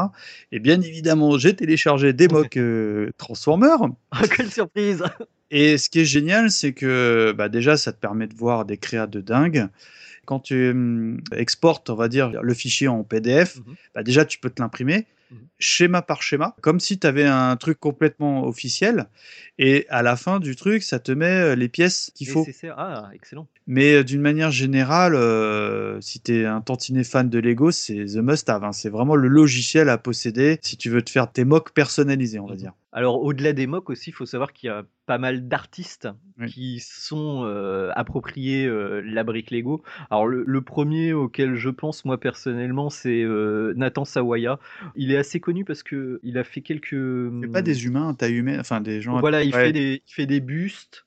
Et 0.51 0.59
bien 0.59 0.81
évidemment, 0.81 1.39
j'ai 1.39 1.55
téléchargé 1.55 2.13
des 2.13 2.27
mocks 2.27 2.57
euh, 2.57 3.13
Transformers. 3.19 3.79
Quelle 4.37 4.51
surprise 4.51 5.05
Et 5.53 5.79
ce 5.79 5.89
qui 5.89 6.01
est 6.01 6.05
génial, 6.05 6.51
c'est 6.51 6.73
que 6.73 7.33
bah, 7.39 7.49
déjà, 7.49 7.77
ça 7.77 7.93
te 7.93 8.01
permet 8.01 8.27
de 8.27 8.35
voir 8.35 8.65
des 8.65 8.79
créas 8.79 9.07
de 9.07 9.21
dingue. 9.21 9.69
Quand 10.25 10.41
tu 10.41 10.71
hum, 10.71 11.21
exportes, 11.37 11.89
on 11.89 11.95
va 11.95 12.09
dire, 12.09 12.33
le 12.43 12.53
fichier 12.55 12.89
en 12.89 13.05
PDF, 13.05 13.59
Mhm. 13.59 13.75
bah, 13.95 14.03
déjà, 14.03 14.25
tu 14.25 14.41
peux 14.41 14.51
te 14.51 14.61
l'imprimer 14.61 15.07
schéma 15.59 16.03
par 16.03 16.23
schéma, 16.23 16.55
comme 16.61 16.81
si 16.81 16.99
tu 16.99 17.07
avais 17.07 17.25
un 17.25 17.57
truc 17.57 17.79
complètement 17.79 18.47
officiel. 18.47 19.07
Et 19.59 19.87
à 19.91 20.03
la 20.03 20.17
fin 20.17 20.41
du 20.41 20.57
truc, 20.57 20.83
ça 20.83 20.99
te 20.99 21.13
met 21.13 21.27
euh, 21.27 21.55
les 21.55 21.69
pièces 21.69 22.11
qu'il 22.15 22.29
faut. 22.29 22.47
Ah, 22.77 23.11
excellent. 23.15 23.47
Mais 23.67 23.95
euh, 23.95 24.05
d'une 24.05 24.21
manière 24.21 24.51
générale, 24.51 25.15
euh, 25.15 26.01
si 26.01 26.21
tu 26.21 26.41
es 26.41 26.47
un 26.47 26.61
tantinet 26.61 27.05
fan 27.05 27.29
de 27.29 27.39
Lego, 27.39 27.71
c'est 27.71 28.05
the 28.07 28.17
must-have. 28.17 28.65
hein. 28.65 28.73
C'est 28.73 28.91
vraiment 28.91 29.15
le 29.15 29.29
logiciel 29.29 29.89
à 29.89 29.99
posséder 29.99 30.59
si 30.63 30.77
tu 30.77 30.91
veux 30.91 31.03
te 31.03 31.11
faire 31.11 31.31
tes 31.31 31.45
mocks 31.45 31.73
personnalisés, 31.73 32.41
on 32.41 32.47
va 32.47 32.57
dire. 32.57 32.73
Alors, 32.95 33.23
au-delà 33.23 33.55
des 33.55 33.67
mocks 33.67 33.89
aussi, 33.89 34.11
il 34.11 34.13
faut 34.13 34.27
savoir 34.27 34.53
qu'il 34.53 34.67
y 34.67 34.71
a 34.71 34.83
pas 35.07 35.17
mal 35.17 35.49
d'artistes 35.49 36.09
qui 36.47 36.79
sont 36.81 37.43
euh, 37.45 37.91
appropriés 37.95 38.67
euh, 38.67 39.01
la 39.05 39.25
brique 39.25 39.51
Lego. 39.51 39.83
Alors, 40.11 40.27
le, 40.27 40.45
le 40.47 40.61
premier 40.61 41.13
auquel 41.15 41.55
je 41.55 41.71
pense, 41.71 42.05
moi 42.05 42.19
personnellement, 42.19 42.91
c'est 42.91 43.23
euh, 43.23 43.73
Nathan 43.77 44.05
Sawaya. 44.05 44.59
Il 44.95 45.11
est 45.11 45.17
assez 45.23 45.41
connu 45.41 45.65
parce 45.65 45.83
que 45.83 46.21
il 46.23 46.37
a 46.39 46.45
fait 46.45 46.61
quelques. 46.61 46.91
C'est 47.43 47.51
pas 47.53 47.63
des 47.63 47.87
humains, 47.87 48.13
taille 48.15 48.35
humaine, 48.35 48.61
enfin 48.61 48.81
des 48.81 49.01
gens. 49.01 49.17
à- 49.17 49.21
Voilà, 49.21 49.43
il, 49.43 49.55
Ouais. 49.55 49.65
fait 49.67 49.73
des, 49.73 50.03
il 50.07 50.13
fait 50.13 50.27
des 50.27 50.41
bustes. 50.41 51.05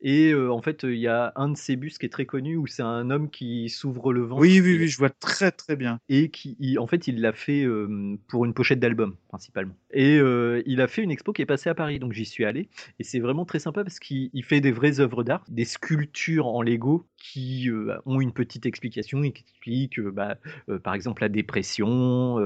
Et 0.00 0.30
euh, 0.32 0.52
en 0.52 0.62
fait, 0.62 0.84
il 0.84 0.94
y 0.98 1.08
a 1.08 1.32
un 1.36 1.48
de 1.48 1.56
ces 1.56 1.74
bus 1.76 1.98
qui 1.98 2.06
est 2.06 2.08
très 2.08 2.26
connu 2.26 2.56
où 2.56 2.66
c'est 2.66 2.82
un 2.82 3.10
homme 3.10 3.30
qui 3.30 3.68
s'ouvre 3.68 4.12
le 4.12 4.22
ventre. 4.22 4.40
Oui, 4.42 4.60
oui, 4.60 4.76
oui, 4.78 4.88
je 4.88 4.96
vois 4.98 5.10
très 5.10 5.50
très 5.50 5.74
bien. 5.74 5.98
Et 6.08 6.30
qui, 6.30 6.56
il- 6.60 6.78
en 6.78 6.86
fait, 6.86 7.08
il 7.08 7.20
l'a 7.20 7.32
fait 7.32 7.64
euh, 7.64 8.16
pour 8.28 8.44
une 8.44 8.54
pochette 8.54 8.78
d'album 8.78 9.16
principalement. 9.28 9.74
Et 9.92 10.16
euh, 10.18 10.62
il 10.66 10.80
a 10.80 10.86
fait 10.86 11.02
une 11.02 11.10
expo 11.10 11.32
qui 11.32 11.42
est 11.42 11.46
passée 11.46 11.68
à 11.68 11.74
Paris, 11.74 11.98
donc 11.98 12.12
j'y 12.12 12.24
suis 12.24 12.44
allé. 12.44 12.68
Et 13.00 13.04
c'est 13.04 13.18
vraiment 13.18 13.44
très 13.44 13.58
sympa 13.58 13.82
parce 13.82 13.98
qu'il 13.98 14.30
il 14.32 14.44
fait 14.44 14.60
des 14.60 14.70
vraies 14.72 15.00
œuvres 15.00 15.24
d'art, 15.24 15.44
des 15.48 15.64
sculptures 15.64 16.46
en 16.46 16.62
Lego 16.62 17.06
qui 17.16 17.68
euh, 17.68 17.96
ont 18.06 18.20
une 18.20 18.32
petite 18.32 18.66
explication 18.66 19.24
et 19.24 19.32
qui 19.32 19.42
expliquent, 19.42 20.00
bah, 20.00 20.36
par 20.84 20.94
exemple, 20.94 21.22
la 21.22 21.28
dépression, 21.28 22.36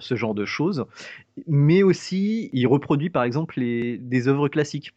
ce 0.00 0.14
genre 0.14 0.34
de 0.34 0.44
choses. 0.44 0.84
Mais 1.46 1.82
aussi, 1.82 2.50
il 2.52 2.66
reproduit 2.66 3.10
par 3.10 3.24
exemple 3.24 3.60
les, 3.60 3.98
des 3.98 4.28
œuvres 4.28 4.48
classiques. 4.48 4.92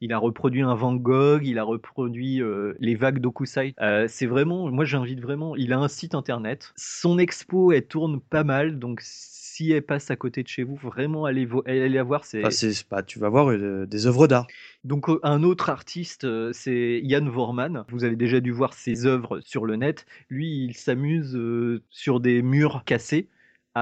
Il 0.00 0.12
a 0.12 0.18
reproduit 0.18 0.62
un 0.62 0.74
Van 0.74 0.94
Gogh, 0.94 1.44
il 1.44 1.58
a 1.58 1.64
reproduit 1.64 2.40
euh, 2.40 2.74
les 2.78 2.94
vagues 2.94 3.18
d'Okusai. 3.18 3.74
Euh, 3.80 4.06
c'est 4.08 4.26
vraiment, 4.26 4.70
moi 4.70 4.84
j'invite 4.84 5.20
vraiment, 5.20 5.56
il 5.56 5.72
a 5.72 5.78
un 5.78 5.88
site 5.88 6.14
internet. 6.14 6.72
Son 6.76 7.18
expo, 7.18 7.72
elle 7.72 7.86
tourne 7.86 8.20
pas 8.20 8.44
mal, 8.44 8.78
donc 8.78 9.00
si 9.02 9.72
elle 9.72 9.82
passe 9.82 10.10
à 10.12 10.16
côté 10.16 10.44
de 10.44 10.48
chez 10.48 10.62
vous, 10.62 10.76
vraiment 10.76 11.24
allez, 11.24 11.46
la 11.88 12.02
voir. 12.04 12.24
C'est 12.24 12.44
Enfin, 12.44 12.70
pas, 12.88 13.02
tu 13.02 13.18
vas 13.18 13.28
voir 13.28 13.50
euh, 13.50 13.86
des 13.86 14.06
œuvres 14.06 14.28
d'art. 14.28 14.46
donc 14.84 15.06
un 15.24 15.42
autre 15.42 15.68
artiste, 15.68 16.26
c'est 16.52 17.02
Jan 17.04 17.28
Vorman. 17.28 17.84
Vous 17.88 18.04
avez 18.04 18.14
déjà 18.14 18.38
dû 18.38 18.52
voir 18.52 18.74
ses 18.74 19.06
œuvres 19.06 19.40
sur 19.40 19.66
le 19.66 19.74
net. 19.74 20.06
Lui, 20.30 20.64
il 20.64 20.74
s'amuse 20.74 21.36
sur 21.90 22.20
des 22.20 22.42
murs 22.42 22.84
cassés 22.84 23.28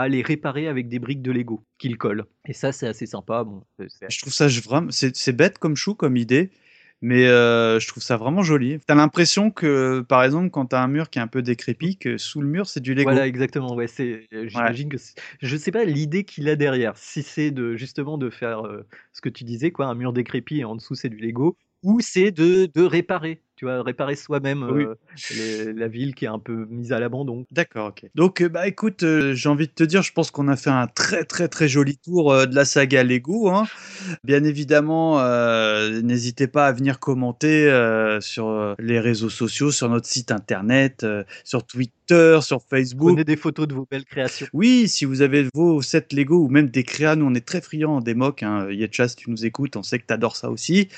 à 0.01 0.09
les 0.09 0.23
réparer 0.23 0.69
avec 0.69 0.89
des 0.89 0.99
briques 0.99 1.23
de 1.23 1.33
Lego 1.33 1.65
qu'il 1.79 1.97
colle. 1.99 2.25
Et 2.47 2.53
ça, 2.53 2.73
c'est 2.73 2.87
assez 2.87 3.07
sympa. 3.07 3.45
Bon, 3.45 3.63
Je 4.09 4.19
trouve 4.21 4.33
ça 4.33 4.49
vraiment, 4.49 4.89
c'est 4.91 5.33
bête 5.37 5.59
comme 5.59 5.77
chou, 5.77 5.95
comme 5.95 6.17
idée, 6.17 6.51
mais 7.03 7.27
euh, 7.27 7.79
je 7.79 7.87
trouve 7.89 8.03
ça 8.03 8.17
vraiment 8.17 8.43
joli. 8.43 8.79
T'as 8.87 8.95
l'impression 8.95 9.51
que, 9.51 10.01
par 10.09 10.25
exemple, 10.25 10.51
quand 10.51 10.67
t'as 10.67 10.83
un 10.83 10.89
mur 10.89 11.11
qui 11.11 11.19
est 11.19 11.23
un 11.23 11.27
peu 11.27 11.43
décrépit, 11.43 11.99
que 11.99 12.17
sous 12.19 12.41
le 12.41 12.49
mur 12.49 12.67
c'est 12.67 12.81
du 12.81 12.95
Lego. 12.95 13.11
Voilà, 13.11 13.27
exactement. 13.27 13.75
Ouais, 13.75 13.87
c'est. 13.87 14.27
euh, 14.33 14.49
J'imagine 14.49 14.89
que. 14.89 14.97
Je 15.41 15.57
sais 15.57 15.73
pas 15.73 15.85
l'idée 15.85 16.25
qu'il 16.25 16.49
a 16.49 16.57
derrière. 16.57 16.97
Si 16.97 17.23
c'est 17.23 17.51
de 17.51 17.77
justement 17.77 18.19
de 18.19 18.31
faire 18.31 18.67
euh, 18.67 18.87
ce 19.13 19.21
que 19.21 19.29
tu 19.29 19.45
disais, 19.45 19.71
quoi, 19.71 19.87
un 19.87 19.95
mur 19.95 20.13
décrépit 20.13 20.61
et 20.61 20.65
en 20.65 20.75
dessous 20.75 20.95
c'est 20.95 21.09
du 21.11 21.19
Lego, 21.19 21.57
ou 21.83 22.01
c'est 22.01 22.31
de, 22.31 22.67
de 22.75 22.83
réparer. 22.83 23.43
Tu 23.57 23.65
vois, 23.65 23.83
réparer 23.83 24.17
soi-même 24.17 24.63
Oui. 24.71 24.85
euh, 24.85 24.95
les- 25.35 25.73
la 25.73 25.89
ville 25.89 26.15
qui 26.15 26.27
est 26.27 26.29
un 26.29 26.39
peu 26.39 26.67
mise 26.69 26.93
à 26.93 27.01
l'abandon. 27.01 27.47
D'accord, 27.51 27.89
ok. 27.89 28.05
Donc, 28.15 28.43
euh, 28.43 28.49
bah 28.51 28.69
écoute, 28.69 29.03
euh, 29.03 29.33
j'ai 29.35 29.49
envie 29.49 29.67
de 29.67 29.73
te 29.73 29.83
dire, 29.83 30.03
je 30.03 30.13
pense 30.13 30.31
qu'on 30.31 30.49
a 30.49 30.57
fait 30.57 30.69
un 30.69 30.87
très 30.87 31.25
très 31.25 31.49
très 31.49 31.67
joli 31.67 31.97
tour 31.97 32.33
euh, 32.33 32.45
de 32.45 32.55
la 32.55 32.67
saga 32.67 33.03
Lego. 33.03 33.49
Hein. 33.49 33.65
Bien 34.25 34.45
évidemment, 34.45 35.17
n'hésitez 36.03 36.47
pas 36.49 36.67
à 36.67 36.73
venir 36.73 36.99
commenter 37.01 37.67
sur 38.21 38.75
les 38.79 39.01
réseaux 39.01 39.31
sociaux, 39.31 39.71
sur 39.71 39.89
notre 39.89 40.07
site 40.07 40.31
internet, 40.33 41.07
sur 41.45 41.65
Twitter, 41.65 42.39
sur 42.43 42.61
Facebook. 42.63 43.11
Prenez 43.13 43.25
des 43.25 43.37
photos 43.37 43.67
de 43.67 43.75
vos 43.75 43.87
belles 43.91 44.05
créations. 44.05 44.47
Oui, 44.53 44.87
si 44.89 45.05
vous 45.05 45.23
avez 45.23 45.47
vos 45.55 45.81
sets 45.83 46.09
Lego 46.13 46.37
ou 46.45 46.49
même 46.49 46.69
des 46.69 46.85
créas, 46.85 47.17
nous 47.17 47.27
on 47.27 47.35
est 47.35 47.45
très 47.47 47.61
friands 47.61 48.01
des 48.01 48.15
mocs. 48.15 48.43
Hein. 48.43 48.69
Yetcha, 48.71 49.09
si 49.09 49.17
tu 49.17 49.31
nous 49.31 49.45
écoutes, 49.47 49.77
on 49.77 49.83
sait 49.83 49.99
que 49.99 50.07
tu 50.07 50.13
adores 50.15 50.37
ça 50.37 50.51
aussi. 50.51 50.89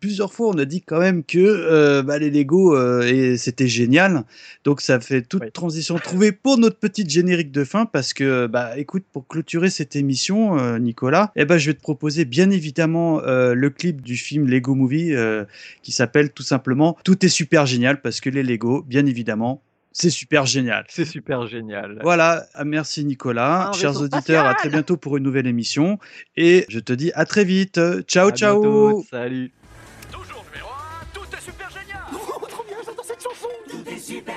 Plusieurs 0.00 0.32
fois, 0.32 0.48
on 0.48 0.58
a 0.58 0.64
dit 0.64 0.82
quand 0.82 1.00
même 1.00 1.24
que 1.24 2.01
bah, 2.02 2.18
les 2.18 2.30
Lego, 2.30 2.76
euh, 2.76 3.02
et 3.02 3.36
c'était 3.36 3.68
génial. 3.68 4.24
Donc 4.64 4.80
ça 4.80 5.00
fait 5.00 5.22
toute 5.22 5.52
transition 5.52 5.96
trouvée 5.96 6.32
pour 6.32 6.58
notre 6.58 6.76
petite 6.78 7.10
générique 7.10 7.50
de 7.50 7.64
fin 7.64 7.86
parce 7.86 8.14
que, 8.14 8.46
bah, 8.46 8.78
écoute, 8.78 9.04
pour 9.12 9.26
clôturer 9.26 9.70
cette 9.70 9.96
émission, 9.96 10.58
euh, 10.58 10.78
Nicolas, 10.78 11.32
eh 11.36 11.44
ben, 11.44 11.58
je 11.58 11.70
vais 11.70 11.74
te 11.74 11.80
proposer 11.80 12.24
bien 12.24 12.50
évidemment 12.50 13.20
euh, 13.20 13.54
le 13.54 13.70
clip 13.70 14.00
du 14.00 14.16
film 14.16 14.48
Lego 14.48 14.74
Movie 14.74 15.14
euh, 15.14 15.44
qui 15.82 15.92
s'appelle 15.92 16.30
tout 16.30 16.42
simplement 16.42 16.96
Tout 17.04 17.24
est 17.24 17.28
super 17.28 17.66
génial 17.66 18.00
parce 18.00 18.20
que 18.20 18.30
les 18.30 18.42
Lego, 18.42 18.82
bien 18.82 19.06
évidemment, 19.06 19.62
c'est 19.92 20.10
super 20.10 20.46
génial. 20.46 20.84
C'est 20.88 21.04
super 21.04 21.46
génial. 21.46 21.98
Voilà, 22.02 22.46
ah, 22.54 22.64
merci 22.64 23.04
Nicolas. 23.04 23.68
Un 23.68 23.72
Chers 23.72 24.00
auditeurs, 24.00 24.46
à 24.46 24.54
très 24.54 24.70
bientôt 24.70 24.96
pour 24.96 25.18
une 25.18 25.22
nouvelle 25.22 25.46
émission. 25.46 25.98
Et 26.36 26.64
je 26.68 26.80
te 26.80 26.94
dis 26.94 27.12
à 27.14 27.26
très 27.26 27.44
vite. 27.44 27.78
Ciao, 28.06 28.28
À 28.28 28.32
ciao. 28.32 28.60
bientôt, 28.60 29.04
Salut. 29.10 29.52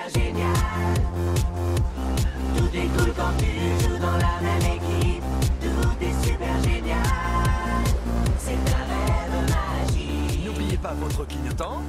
Super 0.09 0.23
génial. 0.23 0.53
Tout 2.57 2.77
est 2.77 2.87
cool 2.97 3.13
quand 3.15 3.37
tu 3.37 3.83
joues 3.83 3.97
dans 3.97 4.17
la 4.17 4.41
même 4.41 4.77
équipe. 4.77 5.23
Tout 5.61 6.05
est 6.05 6.27
super 6.27 6.63
génial. 6.63 6.97
C'est 8.37 8.53
un 8.53 8.83
rêve 8.85 9.49
magique. 9.49 10.45
N'oubliez 10.45 10.77
pas 10.77 10.93
votre 10.93 11.25
clignotant. 11.25 11.81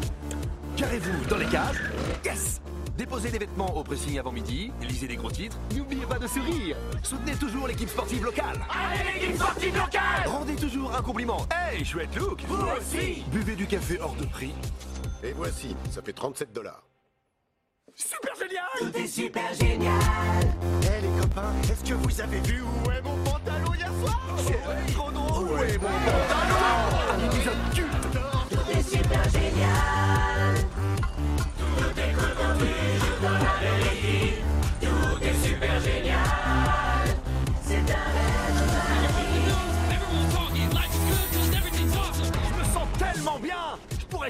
Carrez-vous 0.76 1.26
dans 1.28 1.38
les 1.38 1.46
cases. 1.46 1.76
Yes 2.24 2.60
Déposez 2.98 3.30
les 3.30 3.38
vêtements 3.38 3.76
au 3.76 3.84
pressing 3.84 4.18
avant 4.18 4.32
midi, 4.32 4.72
lisez 4.80 5.06
les 5.06 5.16
gros 5.16 5.30
titres, 5.30 5.58
n'oubliez 5.76 6.06
pas 6.06 6.18
de 6.18 6.26
sourire. 6.26 6.78
Soutenez 7.02 7.34
toujours 7.34 7.68
l'équipe 7.68 7.90
sportive 7.90 8.24
locale. 8.24 8.58
Allez 8.70 9.20
l'équipe 9.20 9.36
sportive 9.36 9.76
locale 9.76 10.22
Rendez 10.24 10.56
toujours 10.56 10.96
un 10.96 11.02
compliment. 11.02 11.46
Hey, 11.50 11.84
chouette 11.84 12.16
look 12.16 12.42
Vous 12.48 12.56
aussi 12.56 13.22
Buvez 13.30 13.54
du 13.54 13.66
café 13.66 13.98
hors 14.00 14.14
de 14.14 14.24
prix. 14.24 14.54
Et 15.22 15.32
voici, 15.32 15.76
ça 15.90 16.00
fait 16.00 16.14
37 16.14 16.54
dollars. 16.54 16.84
Super 17.96 18.34
génial 18.38 18.66
Tout 18.78 18.98
est 18.98 19.06
super 19.06 19.54
génial. 19.54 20.00
Eh 20.82 21.00
les 21.00 21.20
copains, 21.20 21.52
est-ce 21.62 21.82
que 21.88 21.94
vous 21.94 22.20
avez 22.20 22.40
vu 22.40 22.60
où 22.62 22.90
est 22.90 23.00
mon 23.00 23.16
pantalon 23.24 23.72
hier 23.74 23.90
soir? 24.04 24.20
C'est 24.46 24.92
trop 24.92 25.10
drôle? 25.10 25.48
Où 25.48 25.56
est 25.62 25.78
mon 25.78 25.88
pantalon? 25.88 26.56
Un 27.14 27.24
épisode 27.24 27.74
culte 27.74 28.18
Tout 28.50 28.70
est 28.70 28.82
super 28.82 29.24
génial. 29.30 30.35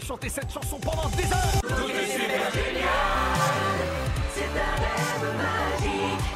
Chanter 0.06 0.28
cette 0.28 0.52
chanson 0.52 0.78
pendant 0.78 1.08
des 1.08 1.24
heures 1.24 1.60
Tout 1.62 1.90
est 1.90 2.06
super 2.06 2.52
génial. 2.52 2.86
C'est 4.32 4.44
un 4.44 4.76
rêve 4.76 5.36
magique. 5.36 6.26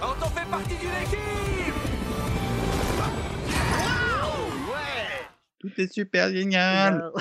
Quand 0.00 0.16
on 0.20 0.30
fait 0.30 0.50
partie 0.50 0.74
d'une 0.74 0.96
équipe 1.00 1.74
Ouais 4.66 5.28
Tout 5.60 5.70
est 5.80 5.92
super 5.92 6.30
génial. 6.30 7.12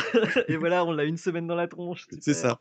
Et 0.48 0.58
voilà, 0.58 0.84
on 0.84 0.92
l'a 0.94 1.04
une 1.04 1.18
semaine 1.18 1.46
dans 1.46 1.56
la 1.56 1.68
tronche. 1.68 2.08
C'est 2.22 2.34
ça. 2.34 2.60